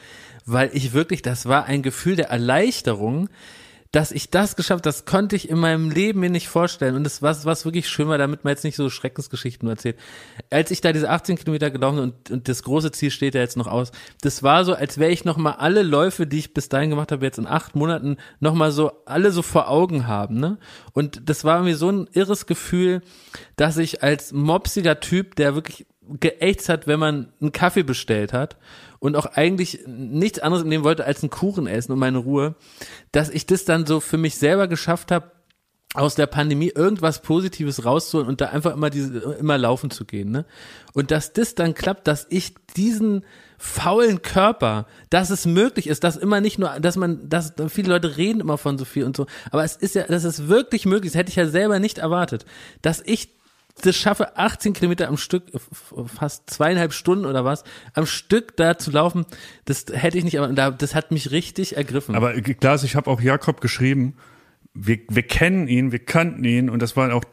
weil 0.45 0.69
ich 0.73 0.93
wirklich, 0.93 1.21
das 1.21 1.47
war 1.47 1.65
ein 1.65 1.81
Gefühl 1.81 2.15
der 2.15 2.29
Erleichterung, 2.29 3.29
dass 3.95 4.11
ich 4.11 4.29
das 4.29 4.57
geschafft, 4.57 4.85
das 4.85 5.05
konnte 5.05 5.37
ich 5.37 5.47
in 5.47 5.57
meinem 5.57 5.89
Leben 5.89 6.19
mir 6.19 6.29
nicht 6.29 6.49
vorstellen. 6.49 6.95
Und 6.95 7.05
das 7.05 7.21
was 7.21 7.45
was 7.45 7.63
wirklich 7.63 7.87
schön 7.87 8.09
war, 8.09 8.17
damit 8.17 8.43
man 8.43 8.51
jetzt 8.51 8.65
nicht 8.65 8.75
so 8.75 8.89
Schreckensgeschichten 8.89 9.69
erzählt. 9.69 9.97
Als 10.49 10.69
ich 10.69 10.81
da 10.81 10.91
diese 10.91 11.09
18 11.09 11.37
Kilometer 11.37 11.71
gelaufen 11.71 11.99
und, 11.99 12.29
und 12.29 12.49
das 12.49 12.63
große 12.63 12.91
Ziel 12.91 13.09
steht 13.09 13.35
ja 13.35 13.41
jetzt 13.41 13.55
noch 13.55 13.67
aus, 13.67 13.93
das 14.19 14.43
war 14.43 14.65
so, 14.65 14.73
als 14.73 14.97
wäre 14.97 15.11
ich 15.11 15.23
noch 15.23 15.37
mal 15.37 15.53
alle 15.53 15.81
Läufe, 15.81 16.27
die 16.27 16.39
ich 16.39 16.53
bis 16.53 16.67
dahin 16.67 16.89
gemacht 16.89 17.13
habe, 17.13 17.25
jetzt 17.25 17.37
in 17.37 17.47
acht 17.47 17.77
Monaten 17.77 18.17
noch 18.41 18.53
mal 18.53 18.73
so 18.73 18.91
alle 19.05 19.31
so 19.31 19.41
vor 19.41 19.69
Augen 19.69 20.07
haben. 20.07 20.41
Ne? 20.41 20.57
Und 20.91 21.29
das 21.29 21.45
war 21.45 21.61
mir 21.61 21.77
so 21.77 21.89
ein 21.89 22.09
irres 22.11 22.47
Gefühl, 22.47 23.01
dass 23.55 23.77
ich 23.77 24.03
als 24.03 24.33
mopsiger 24.33 24.99
Typ, 24.99 25.35
der 25.35 25.55
wirklich 25.55 25.85
geächtzt 26.19 26.69
hat, 26.69 26.87
wenn 26.87 26.99
man 26.99 27.33
einen 27.41 27.51
Kaffee 27.51 27.83
bestellt 27.83 28.33
hat 28.33 28.57
und 28.99 29.15
auch 29.15 29.25
eigentlich 29.25 29.79
nichts 29.87 30.39
anderes 30.39 30.65
nehmen 30.65 30.83
wollte 30.83 31.05
als 31.05 31.23
einen 31.23 31.29
Kuchen 31.29 31.67
essen 31.67 31.91
und 31.91 31.99
meine 31.99 32.17
Ruhe, 32.19 32.55
dass 33.11 33.29
ich 33.29 33.45
das 33.45 33.65
dann 33.65 33.85
so 33.85 33.99
für 33.99 34.17
mich 34.17 34.35
selber 34.35 34.67
geschafft 34.67 35.11
habe, 35.11 35.31
aus 35.95 36.15
der 36.15 36.27
Pandemie 36.27 36.71
irgendwas 36.75 37.21
Positives 37.21 37.85
rauszuholen 37.85 38.27
und 38.27 38.41
da 38.41 38.47
einfach 38.47 38.73
immer 38.73 38.89
diese, 38.89 39.17
immer 39.39 39.57
laufen 39.57 39.89
zu 39.89 40.05
gehen, 40.05 40.29
ne? 40.29 40.45
Und 40.93 41.11
dass 41.11 41.33
das 41.33 41.55
dann 41.55 41.73
klappt, 41.73 42.07
dass 42.07 42.27
ich 42.29 42.53
diesen 42.75 43.25
faulen 43.57 44.21
Körper, 44.21 44.87
dass 45.09 45.29
es 45.29 45.45
möglich 45.45 45.87
ist, 45.87 46.03
dass 46.03 46.17
immer 46.17 46.41
nicht 46.41 46.59
nur, 46.59 46.79
dass 46.81 46.97
man, 46.97 47.29
dass 47.29 47.53
viele 47.69 47.89
Leute 47.89 48.17
reden 48.17 48.41
immer 48.41 48.57
von 48.57 48.77
so 48.77 48.83
viel 48.83 49.05
und 49.05 49.15
so, 49.15 49.25
aber 49.51 49.63
es 49.63 49.77
ist 49.77 49.95
ja, 49.95 50.03
das 50.03 50.25
ist 50.25 50.49
wirklich 50.49 50.85
möglich, 50.85 51.13
das 51.13 51.19
hätte 51.19 51.29
ich 51.29 51.37
ja 51.37 51.47
selber 51.47 51.79
nicht 51.79 51.97
erwartet, 51.97 52.45
dass 52.81 53.01
ich 53.05 53.29
das 53.81 53.95
schaffe, 53.95 54.37
18 54.37 54.73
Kilometer 54.73 55.07
am 55.07 55.17
Stück, 55.17 55.53
f- 55.53 55.69
fast 56.07 56.49
zweieinhalb 56.49 56.93
Stunden 56.93 57.25
oder 57.25 57.43
was, 57.45 57.63
am 57.93 58.05
Stück 58.05 58.55
da 58.57 58.77
zu 58.77 58.91
laufen, 58.91 59.25
das 59.65 59.85
hätte 59.91 60.17
ich 60.17 60.23
nicht, 60.23 60.39
aber 60.39 60.51
da, 60.53 60.71
das 60.71 60.95
hat 60.95 61.11
mich 61.11 61.31
richtig 61.31 61.75
ergriffen. 61.77 62.15
Aber 62.15 62.33
Klaas, 62.41 62.83
ich 62.83 62.95
habe 62.95 63.09
auch 63.09 63.19
Jakob 63.21 63.61
geschrieben, 63.61 64.15
wir, 64.77 64.99
wir 65.07 65.23
kennen 65.23 65.69
ihn, 65.69 65.93
wir 65.93 65.99
kannten 65.99 66.43
ihn 66.43 66.69
und 66.69 66.81
das 66.81 66.97
war 66.97 67.13
auch 67.13 67.23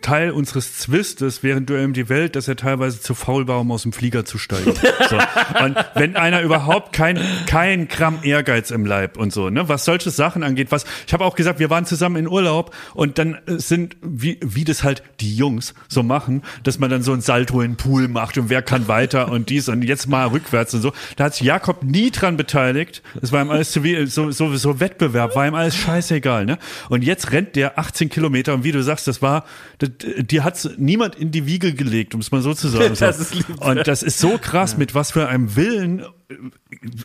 Teil 0.00 0.30
unseres 0.30 0.78
Zwistes 0.78 1.42
während 1.42 1.68
Duell 1.68 1.84
um 1.84 1.92
die 1.92 2.08
Welt, 2.08 2.36
dass 2.36 2.46
er 2.46 2.54
teilweise 2.54 3.00
zu 3.00 3.14
faul 3.14 3.48
war, 3.48 3.60
um 3.60 3.72
aus 3.72 3.82
dem 3.82 3.92
Flieger 3.92 4.24
zu 4.24 4.38
steigen. 4.38 4.72
So. 5.10 5.16
Und 5.64 5.76
wenn 5.94 6.16
einer 6.16 6.42
überhaupt 6.42 6.92
kein, 6.92 7.20
kein 7.46 7.88
Gramm 7.88 8.20
Ehrgeiz 8.22 8.70
im 8.70 8.86
Leib 8.86 9.16
und 9.16 9.32
so, 9.32 9.50
ne, 9.50 9.68
was 9.68 9.84
solche 9.84 10.10
Sachen 10.10 10.44
angeht, 10.44 10.70
was, 10.70 10.84
ich 11.06 11.12
habe 11.12 11.24
auch 11.24 11.34
gesagt, 11.34 11.58
wir 11.58 11.68
waren 11.68 11.84
zusammen 11.84 12.16
in 12.16 12.28
Urlaub 12.28 12.74
und 12.94 13.18
dann 13.18 13.34
äh, 13.46 13.58
sind, 13.58 13.96
wie, 14.00 14.38
wie 14.42 14.64
das 14.64 14.84
halt 14.84 15.02
die 15.20 15.34
Jungs 15.34 15.74
so 15.88 16.04
machen, 16.04 16.42
dass 16.62 16.78
man 16.78 16.90
dann 16.90 17.02
so 17.02 17.12
ein 17.12 17.20
Salto 17.20 17.60
in 17.60 17.72
den 17.72 17.76
Pool 17.76 18.06
macht 18.06 18.38
und 18.38 18.50
wer 18.50 18.62
kann 18.62 18.86
weiter 18.86 19.32
und 19.32 19.48
dies 19.48 19.68
und 19.68 19.82
jetzt 19.82 20.06
mal 20.06 20.28
rückwärts 20.28 20.74
und 20.74 20.82
so. 20.82 20.92
Da 21.16 21.24
hat 21.24 21.34
sich 21.34 21.46
Jakob 21.46 21.82
nie 21.82 22.12
dran 22.12 22.36
beteiligt. 22.36 23.02
Es 23.20 23.32
war 23.32 23.42
ihm 23.42 23.50
alles 23.50 23.72
zu 23.72 23.82
wie, 23.82 24.06
so, 24.06 24.30
so, 24.30 24.54
so 24.54 24.78
Wettbewerb, 24.78 25.34
war 25.34 25.46
ihm 25.48 25.54
alles 25.54 25.76
scheißegal, 25.76 26.46
ne? 26.46 26.58
Und 26.88 27.04
jetzt 27.04 27.32
rennt 27.32 27.56
der 27.56 27.78
18 27.78 28.08
Kilometer 28.08 28.54
und 28.54 28.64
wie 28.64 28.72
du 28.72 28.82
sagst, 28.82 29.06
das 29.06 29.22
war, 29.22 29.44
das, 29.78 29.90
dir 30.18 30.44
hat's 30.44 30.68
niemand 30.76 31.14
in 31.14 31.30
die 31.30 31.46
Wiege 31.46 31.74
gelegt, 31.74 32.14
um 32.14 32.20
es 32.20 32.30
mal 32.30 32.40
so 32.40 32.54
zu 32.54 32.68
sagen. 32.68 32.94
Das. 32.98 33.32
Und 33.60 33.86
das 33.86 34.02
ist 34.02 34.18
so 34.18 34.38
krass, 34.38 34.76
mit 34.76 34.94
was 34.94 35.12
für 35.12 35.28
einem 35.28 35.56
Willen 35.56 36.04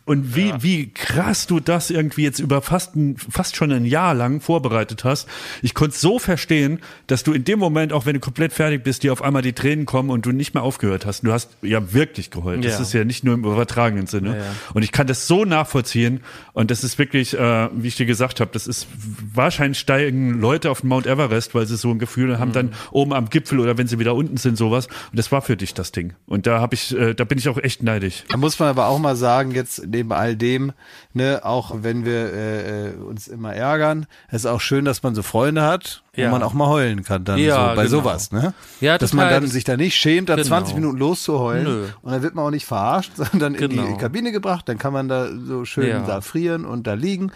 und 0.05 0.35
wie, 0.35 0.53
wie 0.59 0.89
krass 0.91 1.47
du 1.47 1.61
das 1.61 1.89
irgendwie 1.89 2.23
jetzt 2.23 2.39
über 2.39 2.61
fast, 2.61 2.95
ein, 2.95 3.15
fast 3.17 3.55
schon 3.55 3.71
ein 3.71 3.85
Jahr 3.85 4.13
lang 4.13 4.41
vorbereitet 4.41 5.05
hast. 5.05 5.29
Ich 5.61 5.73
konnte 5.73 5.97
so 5.97 6.19
verstehen, 6.19 6.79
dass 7.07 7.23
du 7.23 7.31
in 7.31 7.45
dem 7.45 7.57
Moment, 7.57 7.93
auch 7.93 8.05
wenn 8.05 8.15
du 8.15 8.19
komplett 8.19 8.51
fertig 8.51 8.83
bist, 8.83 9.03
dir 9.03 9.13
auf 9.13 9.21
einmal 9.21 9.41
die 9.41 9.53
Tränen 9.53 9.85
kommen 9.85 10.09
und 10.09 10.25
du 10.25 10.31
nicht 10.33 10.53
mehr 10.53 10.63
aufgehört 10.63 11.05
hast. 11.05 11.21
Du 11.25 11.31
hast 11.31 11.51
ja 11.61 11.93
wirklich 11.93 12.31
geheult. 12.31 12.65
Das 12.65 12.73
Ja. 12.73 12.81
ist 12.81 12.91
ja 12.93 13.05
nicht 13.05 13.23
nur 13.23 13.33
im 13.35 13.45
übertragenen 13.45 14.07
Sinne. 14.07 14.31
Ja, 14.31 14.35
ja. 14.43 14.55
Und 14.73 14.83
ich 14.83 14.91
kann 14.91 15.07
das 15.07 15.25
so 15.25 15.45
nachvollziehen. 15.45 16.19
Und 16.51 16.69
das 16.69 16.83
ist 16.83 16.99
wirklich, 16.99 17.33
äh, 17.37 17.69
wie 17.73 17.87
ich 17.87 17.95
dir 17.95 18.05
gesagt 18.05 18.41
habe, 18.41 18.51
das 18.51 18.67
ist 18.67 18.87
wahrscheinlich 19.33 19.79
steigen 19.79 20.39
Leute 20.41 20.69
auf 20.69 20.81
den 20.81 20.89
Mount 20.89 21.07
Everest, 21.07 21.55
weil 21.55 21.65
sie 21.65 21.77
so 21.77 21.89
ein 21.91 21.99
Gefühl 21.99 22.39
haben, 22.39 22.51
dann 22.51 22.73
oben 22.91 23.13
am 23.13 23.29
Gipfel 23.29 23.59
oder 23.61 23.77
wenn 23.77 23.87
sie 23.87 23.99
wieder 23.99 24.15
unten 24.15 24.35
sind, 24.35 24.57
sowas. 24.57 24.87
Und 24.87 25.17
das 25.17 25.31
war 25.31 25.41
für 25.41 25.55
dich 25.55 25.73
das 25.73 25.93
Ding. 25.93 26.13
Und 26.25 26.45
da 26.45 26.59
habe 26.59 26.75
ich, 26.75 26.93
äh, 26.93 27.13
da 27.13 27.23
bin 27.23 27.37
ich 27.37 27.47
auch 27.47 27.57
echt 27.57 27.83
neidisch. 27.83 28.25
Da 28.29 28.35
muss 28.35 28.59
man 28.59 28.67
aber 28.67 28.87
auch 28.87 28.99
mal 28.99 29.12
sagen, 29.15 29.51
jetzt 29.51 29.85
neben 29.87 30.11
all 30.11 30.35
dem, 30.35 30.71
ne, 31.13 31.41
auch 31.43 31.71
wenn 31.83 32.05
wir 32.05 32.33
äh, 32.33 32.87
äh, 32.89 32.93
uns 32.95 33.27
immer 33.27 33.53
ärgern, 33.53 34.05
es 34.29 34.41
ist 34.43 34.45
auch 34.45 34.61
schön, 34.61 34.85
dass 34.85 35.03
man 35.03 35.15
so 35.15 35.23
Freunde 35.23 35.61
hat, 35.63 36.03
Ja. 36.15 36.27
wo 36.27 36.31
man 36.31 36.43
auch 36.43 36.53
mal 36.53 36.67
heulen 36.67 37.03
kann 37.03 37.23
dann 37.23 37.39
Ja, 37.39 37.69
so 37.71 37.75
bei 37.75 37.85
genau. 37.85 37.97
sowas, 38.01 38.31
ne? 38.31 38.53
Ja, 38.81 38.97
dass 38.97 39.13
man 39.13 39.29
dann 39.29 39.47
sich 39.47 39.63
da 39.63 39.77
nicht 39.77 39.95
schämt, 39.95 40.29
da 40.29 40.35
Genau. 40.35 40.47
20 40.47 40.75
Minuten 40.75 40.97
loszuheulen 40.97 41.63
Nö. 41.63 41.85
und 42.01 42.11
dann 42.11 42.21
wird 42.21 42.35
man 42.35 42.45
auch 42.45 42.51
nicht 42.51 42.65
verarscht, 42.65 43.11
sondern 43.31 43.55
in 43.55 43.69
Genau. 43.69 43.87
die 43.87 43.97
Kabine 43.97 44.31
gebracht, 44.31 44.67
dann 44.69 44.77
kann 44.77 44.93
man 44.93 45.07
da 45.07 45.27
so 45.45 45.65
schön 45.65 45.87
Ja. 45.87 45.99
da 46.05 46.21
frieren 46.21 46.65
und 46.65 46.87
da 46.87 46.93
liegen. 46.93 47.31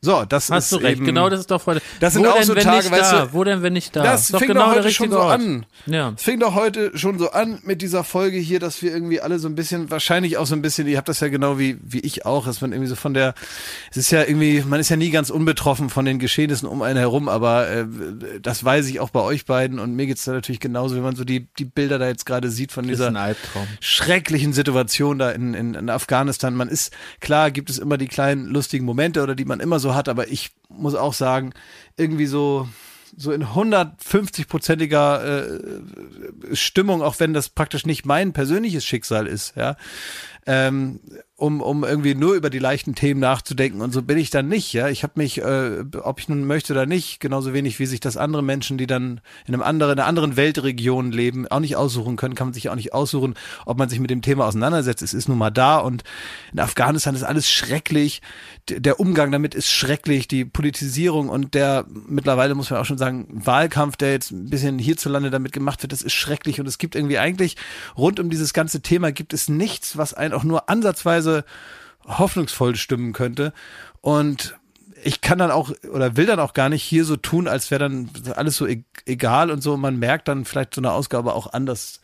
So, 0.00 0.24
das 0.24 0.48
Hast 0.50 0.64
ist 0.64 0.72
du 0.72 0.76
recht, 0.76 0.98
eben, 0.98 1.06
genau 1.06 1.28
das 1.28 1.40
ist 1.40 1.50
doch 1.50 1.60
Freude. 1.60 1.82
Das 1.98 2.12
sind 2.12 2.24
Wo 2.24 2.28
auch 2.28 2.36
denn, 2.36 2.44
so 2.44 2.54
wenn 2.54 2.62
Tage, 2.62 2.88
weißt 2.88 3.12
da? 3.12 3.24
du, 3.26 3.32
Wo 3.32 3.42
denn, 3.42 3.62
wenn 3.62 3.72
nicht 3.72 3.96
da? 3.96 4.04
Das 4.04 4.30
fing 4.30 4.46
genau 4.46 4.66
doch 4.68 4.76
heute 4.76 4.92
schon 4.92 5.10
so 5.10 5.18
Ort. 5.18 5.40
an. 5.40 5.66
Ja. 5.86 6.12
Es 6.16 6.22
fing 6.22 6.38
doch 6.38 6.54
heute 6.54 6.96
schon 6.96 7.18
so 7.18 7.32
an 7.32 7.58
mit 7.64 7.82
dieser 7.82 8.04
Folge 8.04 8.38
hier, 8.38 8.60
dass 8.60 8.80
wir 8.80 8.92
irgendwie 8.92 9.20
alle 9.20 9.40
so 9.40 9.48
ein 9.48 9.56
bisschen, 9.56 9.90
wahrscheinlich 9.90 10.36
auch 10.36 10.46
so 10.46 10.54
ein 10.54 10.62
bisschen, 10.62 10.86
ihr 10.86 10.98
habt 10.98 11.08
das 11.08 11.18
ja 11.18 11.28
genau 11.28 11.58
wie, 11.58 11.78
wie 11.82 11.98
ich 11.98 12.24
auch, 12.26 12.46
dass 12.46 12.60
man 12.60 12.70
irgendwie 12.70 12.88
so 12.88 12.94
von 12.94 13.12
der, 13.12 13.34
es 13.90 13.96
ist 13.96 14.12
ja 14.12 14.22
irgendwie, 14.22 14.62
man 14.64 14.78
ist 14.78 14.88
ja 14.88 14.96
nie 14.96 15.10
ganz 15.10 15.30
unbetroffen 15.30 15.90
von 15.90 16.04
den 16.04 16.20
Geschehnissen 16.20 16.68
um 16.68 16.82
einen 16.82 16.98
herum, 16.98 17.28
aber 17.28 17.68
äh, 17.68 17.86
das 18.40 18.64
weiß 18.64 18.86
ich 18.86 19.00
auch 19.00 19.10
bei 19.10 19.20
euch 19.20 19.46
beiden 19.46 19.80
und 19.80 19.96
mir 19.96 20.06
geht's 20.06 20.24
da 20.24 20.32
natürlich 20.32 20.60
genauso, 20.60 20.94
wenn 20.94 21.02
man 21.02 21.16
so 21.16 21.24
die, 21.24 21.48
die 21.58 21.64
Bilder 21.64 21.98
da 21.98 22.06
jetzt 22.06 22.24
gerade 22.24 22.50
sieht 22.50 22.70
von 22.70 22.86
dieser 22.86 23.12
schrecklichen 23.80 24.52
Situation 24.52 25.18
da 25.18 25.30
in, 25.32 25.54
in, 25.54 25.74
in 25.74 25.90
Afghanistan. 25.90 26.54
Man 26.54 26.68
ist, 26.68 26.92
klar 27.20 27.50
gibt 27.50 27.68
es 27.68 27.78
immer 27.78 27.98
die 27.98 28.06
kleinen 28.06 28.46
lustigen 28.46 28.84
Momente 28.84 29.22
oder 29.24 29.34
die 29.34 29.44
man 29.44 29.58
immer 29.58 29.80
so 29.80 29.87
hat, 29.94 30.08
aber 30.08 30.28
ich 30.28 30.50
muss 30.68 30.94
auch 30.94 31.14
sagen, 31.14 31.52
irgendwie 31.96 32.26
so, 32.26 32.68
so 33.16 33.32
in 33.32 33.44
150-prozentiger 33.44 35.24
äh, 35.24 36.56
Stimmung, 36.56 37.02
auch 37.02 37.18
wenn 37.18 37.32
das 37.32 37.48
praktisch 37.48 37.86
nicht 37.86 38.04
mein 38.06 38.32
persönliches 38.32 38.84
Schicksal 38.84 39.26
ist, 39.26 39.56
ja, 39.56 39.76
ähm, 40.46 41.00
um, 41.38 41.60
um 41.60 41.84
irgendwie 41.84 42.16
nur 42.16 42.34
über 42.34 42.50
die 42.50 42.58
leichten 42.58 42.96
Themen 42.96 43.20
nachzudenken 43.20 43.80
und 43.80 43.92
so 43.92 44.02
bin 44.02 44.18
ich 44.18 44.30
dann 44.30 44.48
nicht, 44.48 44.72
ja. 44.72 44.88
Ich 44.88 45.04
habe 45.04 45.12
mich, 45.16 45.38
äh, 45.40 45.84
ob 46.02 46.18
ich 46.18 46.28
nun 46.28 46.44
möchte 46.44 46.72
oder 46.72 46.84
nicht, 46.84 47.20
genauso 47.20 47.52
wenig 47.54 47.78
wie 47.78 47.86
sich 47.86 48.00
das 48.00 48.16
andere 48.16 48.42
Menschen, 48.42 48.76
die 48.76 48.88
dann 48.88 49.20
in 49.46 49.54
einem 49.54 49.62
anderen, 49.62 49.92
in 49.92 49.98
einer 50.00 50.08
anderen 50.08 50.36
Weltregion 50.36 51.12
leben, 51.12 51.46
auch 51.46 51.60
nicht 51.60 51.76
aussuchen 51.76 52.16
können, 52.16 52.34
kann 52.34 52.48
man 52.48 52.54
sich 52.54 52.68
auch 52.70 52.74
nicht 52.74 52.92
aussuchen, 52.92 53.34
ob 53.66 53.78
man 53.78 53.88
sich 53.88 54.00
mit 54.00 54.10
dem 54.10 54.20
Thema 54.20 54.46
auseinandersetzt. 54.46 55.00
Es 55.00 55.14
ist 55.14 55.28
nun 55.28 55.38
mal 55.38 55.50
da 55.50 55.78
und 55.78 56.02
in 56.52 56.58
Afghanistan 56.58 57.14
ist 57.14 57.22
alles 57.22 57.48
schrecklich. 57.48 58.20
D- 58.68 58.80
Der 58.80 58.98
Umgang 58.98 59.30
damit 59.30 59.54
ist 59.54 59.70
schrecklich, 59.70 60.26
die 60.26 60.44
Politisierung 60.44 61.28
und 61.28 61.54
der 61.54 61.86
mittlerweile 61.88 62.56
muss 62.56 62.70
man 62.70 62.80
auch 62.80 62.84
schon 62.84 62.98
sagen, 62.98 63.28
Wahlkampf, 63.30 63.96
der 63.96 64.10
jetzt 64.10 64.32
ein 64.32 64.50
bisschen 64.50 64.80
hierzulande 64.80 65.30
damit 65.30 65.52
gemacht 65.52 65.82
wird, 65.82 65.92
das 65.92 66.02
ist 66.02 66.14
schrecklich 66.14 66.58
und 66.58 66.66
es 66.66 66.78
gibt 66.78 66.96
irgendwie 66.96 67.18
eigentlich 67.18 67.56
rund 67.96 68.18
um 68.18 68.28
dieses 68.28 68.52
ganze 68.52 68.80
Thema 68.80 69.12
gibt 69.12 69.32
es 69.32 69.48
nichts, 69.48 69.96
was 69.96 70.14
einen 70.14 70.34
auch 70.34 70.42
nur 70.42 70.68
ansatzweise 70.68 71.27
hoffnungsvoll 72.06 72.76
stimmen 72.76 73.12
könnte. 73.12 73.52
Und 74.00 74.56
ich 75.02 75.20
kann 75.20 75.38
dann 75.38 75.50
auch 75.50 75.70
oder 75.92 76.16
will 76.16 76.26
dann 76.26 76.40
auch 76.40 76.54
gar 76.54 76.68
nicht 76.68 76.82
hier 76.82 77.04
so 77.04 77.16
tun, 77.16 77.48
als 77.48 77.70
wäre 77.70 77.80
dann 77.80 78.10
alles 78.34 78.56
so 78.56 78.66
e 78.66 78.84
egal 79.06 79.50
und 79.50 79.62
so. 79.62 79.76
Man 79.76 79.98
merkt 79.98 80.28
dann 80.28 80.44
vielleicht 80.44 80.74
so 80.74 80.80
eine 80.80 80.92
Ausgabe 80.92 81.34
auch 81.34 81.52
anders. 81.52 82.00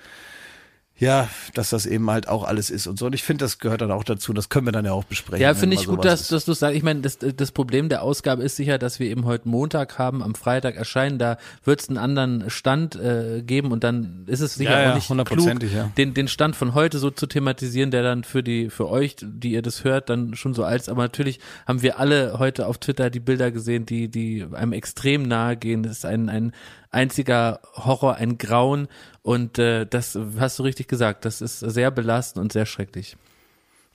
Ja, 0.97 1.29
dass 1.55 1.71
das 1.71 1.87
eben 1.87 2.09
halt 2.09 2.29
auch 2.29 2.45
alles 2.45 2.71
ist 2.71 2.87
und 2.87 3.01
so. 3.01 3.07
Und 3.07 3.17
ich 3.17 3.25
finde, 3.25 3.45
das 3.45 3.59
gehört 3.59 3.81
dann 3.81 3.91
auch 3.91 4.05
dazu. 4.05 4.33
Das 4.33 4.49
können 4.49 4.67
wir 4.67 4.73
dann 4.73 4.85
ja 4.85 4.93
auch 4.93 5.03
besprechen. 5.03 5.43
Ja, 5.43 5.53
finde 5.55 5.75
ich 5.75 5.87
gut, 5.87 6.05
dass, 6.05 6.21
ist. 6.23 6.33
dass 6.33 6.45
du 6.45 6.53
sagst. 6.53 6.77
Ich 6.77 6.85
meine, 6.85 7.01
das, 7.01 7.19
das 7.19 7.51
Problem 7.51 7.89
der 7.89 8.03
Ausgabe 8.03 8.45
ist 8.45 8.55
sicher, 8.55 8.79
dass 8.79 9.01
wir 9.01 9.09
eben 9.09 9.25
heute 9.25 9.49
Montag 9.49 9.99
haben, 9.99 10.23
am 10.23 10.37
Freitag 10.37 10.77
erscheinen. 10.77 11.19
Da 11.19 11.37
wird 11.65 11.81
es 11.81 11.89
einen 11.89 11.99
anderen 11.99 12.49
Stand 12.49 12.95
äh, 12.95 13.43
geben 13.43 13.73
und 13.73 13.83
dann 13.83 14.23
ist 14.27 14.39
es 14.39 14.55
sicher 14.55 14.71
Ja, 14.71 14.83
ja, 14.83 14.91
auch 14.93 15.11
nicht 15.11 15.27
klug, 15.27 15.63
ja. 15.65 15.91
den, 15.97 16.15
den 16.15 16.29
Stand 16.29 16.55
von 16.55 16.75
heute 16.75 16.99
so 16.99 17.11
zu 17.11 17.27
thematisieren, 17.27 17.91
der 17.91 18.05
dann 18.05 18.23
für 18.23 18.45
die 18.45 18.71
für 18.71 18.89
euch, 18.89 19.17
die 19.21 19.51
ihr 19.51 19.63
das 19.63 19.83
hört, 19.83 20.09
dann 20.11 20.37
schon 20.37 20.55
so 20.55 20.63
alt 20.63 20.83
ist. 20.83 20.89
Aber 20.89 21.03
natürlich 21.03 21.41
haben 21.67 21.83
wir 21.83 21.99
alle 21.99 22.39
heute 22.39 22.69
auf 22.69 22.79
Twitter 22.79 23.11
die 23.11 23.21
Bilder 23.21 23.51
gesehen, 23.51 23.85
die 23.85 24.09
die 24.09 24.47
einem 24.53 24.73
extrem 24.73 25.25
nahe 25.25 25.57
gehen. 25.57 25.83
Das 25.83 25.93
ist 25.93 26.07
ein 26.07 26.29
ein 26.29 26.53
einziger 26.95 27.61
Horror, 27.75 28.17
ein 28.17 28.39
Grauen 28.39 28.89
und 29.23 29.59
äh, 29.59 29.87
das 29.87 30.19
hast 30.39 30.59
du 30.59 30.63
richtig 30.63 30.89
gesagt. 30.89 31.25
Das 31.25 31.41
ist 31.41 31.61
sehr 31.61 31.91
belastend 31.91 32.43
und 32.43 32.53
sehr 32.53 32.67
schrecklich. 32.67 33.17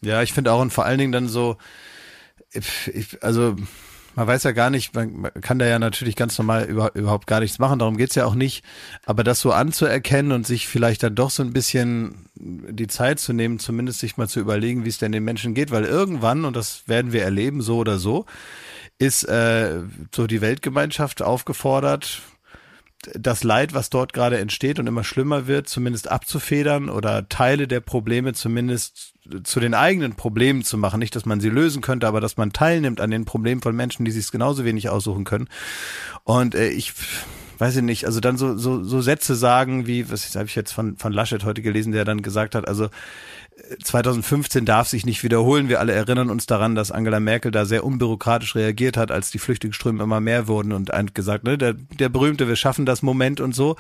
Ja, 0.02 0.22
ich 0.22 0.34
finde 0.34 0.52
auch 0.52 0.62
und 0.62 0.72
vor 0.72 0.86
allen 0.86 1.00
Dingen 1.00 1.12
dann 1.12 1.28
so, 1.28 1.58
ich, 2.52 3.18
also 3.22 3.56
man 4.16 4.28
weiß 4.28 4.44
ja 4.44 4.52
gar 4.52 4.70
nicht, 4.70 4.94
man, 4.96 5.32
kann 5.42 5.60
da 5.60 5.66
ja 5.66 5.80
natürlich 5.80 6.16
ganz 6.16 6.38
normal 6.38 6.66
über, 6.66 6.96
überhaupt 6.96 7.28
gar 7.28 7.40
nichts 7.40 7.60
machen, 7.60 7.80
darum 7.80 7.98
geht's 7.98 8.16
ja 8.16 8.26
auch 8.26 8.36
nicht, 8.36 8.66
aber 9.06 9.24
das 9.24 9.40
so 9.40 9.52
anzuerkennen 9.52 10.32
und 10.32 10.48
sich 10.48 10.68
vielleicht 10.68 11.04
dann 11.04 11.16
doch 11.16 11.30
so 11.30 11.44
ein 11.44 11.54
bisschen 11.54 12.26
die 12.36 12.88
Zeit 12.88 13.20
zu 13.20 13.34
nehmen, 13.34 13.60
zumindest 13.60 14.00
sich 14.00 14.18
mal 14.18 14.28
zu 14.28 14.40
überlegen, 14.40 14.84
wie 14.84 14.90
es 14.90 14.98
denn 14.98 15.12
den 15.12 15.24
Menschen 15.24 15.54
geht, 15.54 15.72
weil 15.72 15.86
irgendwann, 15.86 16.46
und 16.46 16.56
das 16.56 16.88
werden 16.88 17.14
wir 17.14 17.24
erleben, 17.24 17.62
so 17.62 17.78
oder 17.78 17.98
so, 17.98 18.26
ist 18.98 19.24
äh, 19.24 19.82
so 20.14 20.28
die 20.28 20.42
Weltgemeinschaft 20.42 21.22
aufgefordert, 21.22 22.22
das 23.14 23.44
Leid, 23.44 23.74
was 23.74 23.90
dort 23.90 24.12
gerade 24.14 24.40
entsteht 24.40 24.78
und 24.78 24.88
immer 24.88 25.04
schlimmer 25.04 25.48
wird, 25.48 25.70
zumindest 25.70 26.12
abzufedern 26.12 26.90
oder 26.90 27.30
Teile 27.30 27.68
der 27.68 27.80
Probleme 27.80 28.34
zumindest 28.34 29.14
zu 29.44 29.60
den 29.60 29.74
eigenen 29.74 30.16
Problemen 30.16 30.64
zu 30.64 30.78
machen. 30.78 31.00
Nicht, 31.00 31.16
dass 31.16 31.26
man 31.26 31.40
sie 31.40 31.50
lösen 31.50 31.82
könnte, 31.82 32.08
aber 32.08 32.20
dass 32.20 32.38
man 32.38 32.52
teilnimmt 32.52 33.00
an 33.00 33.12
den 33.12 33.26
Problemen 33.26 33.62
von 33.62 33.76
Menschen, 33.76 34.04
die 34.06 34.12
sich 34.12 34.26
es 34.26 34.32
genauso 34.32 34.66
wenig 34.66 34.90
aussuchen 34.90 35.24
können. 35.24 35.48
Und 36.24 36.56
äh, 36.56 36.70
ich 36.70 36.94
weiß 37.60 37.76
ich 37.76 37.84
nicht, 37.84 38.06
also 38.06 38.22
dann 38.22 38.38
so, 38.38 38.58
so, 38.58 38.84
so 38.84 39.02
Sätze 39.02 39.36
sagen, 39.36 39.86
wie, 39.86 40.10
was 40.10 40.34
habe 40.36 40.46
ich 40.46 40.56
jetzt 40.56 40.72
von, 40.72 40.96
von 40.96 41.12
Laschet 41.12 41.44
heute 41.44 41.62
gelesen, 41.62 41.92
der 41.92 42.06
dann 42.06 42.22
gesagt 42.22 42.56
hat, 42.56 42.68
also 42.68 42.90
2015 43.84 44.66
darf 44.66 44.88
sich 44.88 45.06
nicht 45.06 45.24
wiederholen. 45.24 45.70
Wir 45.70 45.80
alle 45.80 45.94
erinnern 45.94 46.30
uns 46.30 46.46
daran, 46.46 46.76
dass 46.76 46.92
Angela 46.92 47.20
Merkel 47.20 47.52
da 47.52 47.66
sehr 47.66 47.84
unbürokratisch 47.84 48.56
reagiert 48.56 48.98
hat, 48.98 49.12
als 49.12 49.32
die 49.32 49.40
Flüchtlingsströme 49.40 50.04
immer 50.04 50.20
mehr 50.20 50.48
wurden 50.48 50.72
und 50.72 50.90
gesagt, 51.14 51.44
ne, 51.44 51.58
der, 51.58 51.74
der 51.74 52.10
berühmte, 52.10 52.48
wir 52.48 52.56
schaffen 52.56 52.86
das 52.86 53.02
Moment 53.02 53.40
und 53.40 53.54
so. 53.54 53.76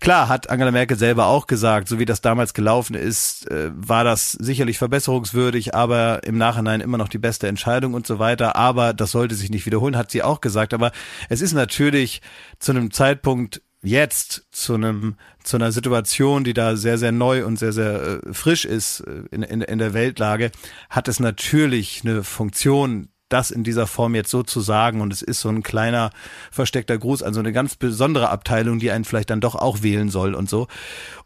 Klar, 0.00 0.28
hat 0.28 0.50
Angela 0.50 0.70
Merkel 0.70 0.96
selber 0.96 1.26
auch 1.26 1.46
gesagt, 1.46 1.88
so 1.88 1.98
wie 1.98 2.04
das 2.04 2.20
damals 2.20 2.54
gelaufen 2.54 2.94
ist, 2.94 3.50
äh, 3.50 3.70
war 3.74 4.04
das 4.04 4.32
sicherlich 4.32 4.78
verbesserungswürdig, 4.78 5.74
aber 5.74 6.22
im 6.24 6.38
Nachhinein 6.38 6.80
immer 6.80 6.98
noch 6.98 7.08
die 7.08 7.18
beste 7.18 7.48
Entscheidung 7.48 7.94
und 7.94 8.06
so 8.06 8.18
weiter. 8.18 8.56
Aber 8.56 8.92
das 8.92 9.10
sollte 9.10 9.34
sich 9.34 9.50
nicht 9.50 9.66
wiederholen, 9.66 9.96
hat 9.96 10.10
sie 10.10 10.22
auch 10.22 10.40
gesagt. 10.40 10.74
Aber 10.74 10.92
es 11.28 11.40
ist 11.40 11.52
natürlich 11.52 12.20
zu 12.58 12.72
einem 12.72 12.90
Zeitpunkt 12.90 13.62
jetzt 13.82 14.44
zu 14.50 14.74
einem 14.74 15.16
zu 15.42 15.56
einer 15.56 15.72
Situation, 15.72 16.44
die 16.44 16.54
da 16.54 16.76
sehr 16.76 16.98
sehr 16.98 17.12
neu 17.12 17.46
und 17.46 17.58
sehr 17.58 17.72
sehr 17.72 18.20
äh, 18.24 18.32
frisch 18.32 18.64
ist 18.64 19.00
äh, 19.00 19.22
in, 19.30 19.42
in 19.42 19.62
in 19.62 19.78
der 19.78 19.94
Weltlage, 19.94 20.50
hat 20.90 21.08
es 21.08 21.20
natürlich 21.20 22.02
eine 22.04 22.22
Funktion 22.22 23.08
das 23.30 23.50
in 23.50 23.64
dieser 23.64 23.86
Form 23.86 24.14
jetzt 24.14 24.30
so 24.30 24.42
zu 24.42 24.60
sagen 24.60 25.00
und 25.00 25.12
es 25.12 25.22
ist 25.22 25.40
so 25.40 25.48
ein 25.48 25.62
kleiner 25.62 26.10
versteckter 26.50 26.98
Gruß 26.98 27.22
an 27.22 27.32
so 27.32 27.40
eine 27.40 27.52
ganz 27.52 27.76
besondere 27.76 28.28
Abteilung, 28.28 28.78
die 28.80 28.90
einen 28.90 29.04
vielleicht 29.04 29.30
dann 29.30 29.40
doch 29.40 29.54
auch 29.54 29.82
wählen 29.82 30.10
soll 30.10 30.34
und 30.34 30.50
so. 30.50 30.66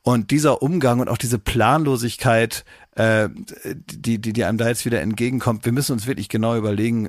Und 0.03 0.31
dieser 0.31 0.63
Umgang 0.63 1.01
und 1.01 1.09
auch 1.09 1.17
diese 1.17 1.39
Planlosigkeit, 1.39 2.65
äh, 2.95 3.31
die, 3.65 4.21
die, 4.21 4.33
die 4.35 4.45
einem 4.45 4.59
da 4.59 4.69
jetzt 4.69 4.85
wieder 4.85 5.01
entgegenkommt, 5.01 5.65
wir 5.65 5.73
müssen 5.73 5.93
uns 5.93 6.07
wirklich 6.07 6.29
genau 6.29 6.57
überlegen, 6.57 7.09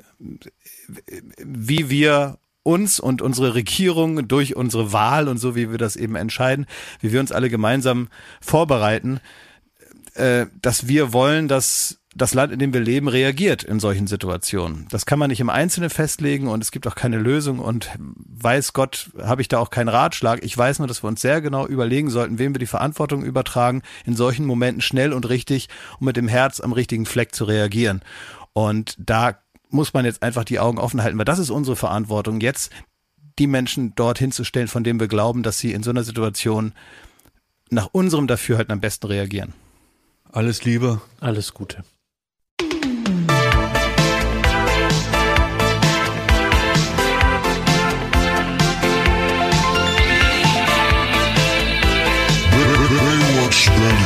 wie 1.38 1.90
wir 1.90 2.38
uns 2.66 3.00
und 3.00 3.22
unsere 3.22 3.54
Regierung 3.54 4.28
durch 4.28 4.56
unsere 4.56 4.92
Wahl 4.92 5.28
und 5.28 5.38
so, 5.38 5.54
wie 5.54 5.70
wir 5.70 5.78
das 5.78 5.96
eben 5.96 6.16
entscheiden, 6.16 6.66
wie 7.00 7.12
wir 7.12 7.20
uns 7.20 7.32
alle 7.32 7.48
gemeinsam 7.48 8.08
vorbereiten, 8.40 9.20
äh, 10.14 10.46
dass 10.60 10.88
wir 10.88 11.12
wollen, 11.12 11.48
dass 11.48 12.00
das 12.16 12.32
Land, 12.32 12.50
in 12.50 12.58
dem 12.58 12.72
wir 12.72 12.80
leben, 12.80 13.08
reagiert 13.08 13.62
in 13.62 13.78
solchen 13.78 14.06
Situationen. 14.06 14.86
Das 14.90 15.04
kann 15.04 15.18
man 15.18 15.28
nicht 15.28 15.40
im 15.40 15.50
Einzelnen 15.50 15.90
festlegen 15.90 16.48
und 16.48 16.62
es 16.62 16.70
gibt 16.70 16.86
auch 16.86 16.94
keine 16.94 17.18
Lösung 17.18 17.58
und 17.58 17.90
weiß 17.98 18.72
Gott, 18.72 19.10
habe 19.20 19.42
ich 19.42 19.48
da 19.48 19.58
auch 19.58 19.68
keinen 19.68 19.88
Ratschlag. 19.88 20.42
Ich 20.42 20.56
weiß 20.56 20.78
nur, 20.78 20.88
dass 20.88 21.04
wir 21.04 21.08
uns 21.08 21.20
sehr 21.20 21.42
genau 21.42 21.66
überlegen 21.66 22.08
sollten, 22.08 22.38
wem 22.38 22.54
wir 22.54 22.58
die 22.58 22.66
Verantwortung 22.66 23.22
übertragen, 23.22 23.82
in 24.06 24.16
solchen 24.16 24.46
Momenten 24.46 24.80
schnell 24.80 25.12
und 25.12 25.28
richtig 25.28 25.68
und 26.00 26.06
mit 26.06 26.16
dem 26.16 26.28
Herz 26.28 26.60
am 26.60 26.72
richtigen 26.72 27.04
Fleck 27.04 27.34
zu 27.34 27.44
reagieren. 27.44 28.00
Und 28.54 28.96
da 28.98 29.38
muss 29.70 29.92
man 29.92 30.04
jetzt 30.04 30.22
einfach 30.22 30.44
die 30.44 30.58
Augen 30.58 30.78
offen 30.78 31.02
halten, 31.02 31.18
weil 31.18 31.24
das 31.24 31.38
ist 31.38 31.50
unsere 31.50 31.76
Verantwortung, 31.76 32.40
jetzt 32.40 32.70
die 33.38 33.46
Menschen 33.46 33.94
dorthin 33.94 34.32
zu 34.32 34.44
stellen, 34.44 34.68
von 34.68 34.84
denen 34.84 35.00
wir 35.00 35.08
glauben, 35.08 35.42
dass 35.42 35.58
sie 35.58 35.72
in 35.72 35.82
so 35.82 35.90
einer 35.90 36.04
Situation 36.04 36.72
nach 37.68 37.88
unserem 37.92 38.26
Dafürhalten 38.26 38.72
am 38.72 38.80
besten 38.80 39.06
reagieren. 39.06 39.52
Alles 40.30 40.64
Liebe. 40.64 41.00
Alles 41.20 41.52
Gute. 41.52 41.84
Baywatch 52.88 53.68
Berlin. 53.70 54.05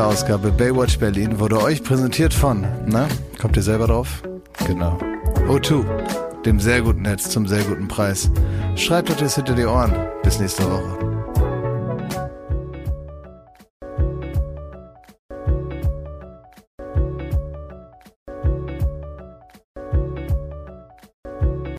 Diese 0.00 0.08
Ausgabe 0.08 0.50
Baywatch 0.50 0.98
Berlin 0.98 1.40
wurde 1.40 1.60
euch 1.60 1.84
präsentiert 1.84 2.32
von, 2.32 2.66
na, 2.86 3.06
kommt 3.38 3.58
ihr 3.58 3.62
selber 3.62 3.86
drauf? 3.86 4.22
Genau. 4.66 4.96
O2, 5.46 5.84
dem 6.46 6.58
sehr 6.58 6.80
guten 6.80 7.02
Netz 7.02 7.28
zum 7.28 7.46
sehr 7.46 7.62
guten 7.64 7.86
Preis. 7.86 8.30
Schreibt 8.76 9.10
euch 9.10 9.18
das 9.18 9.34
hinter 9.34 9.54
die 9.54 9.66
Ohren. 9.66 9.92
Bis 10.22 10.40
nächste 10.40 10.64
Woche. 10.64 11.09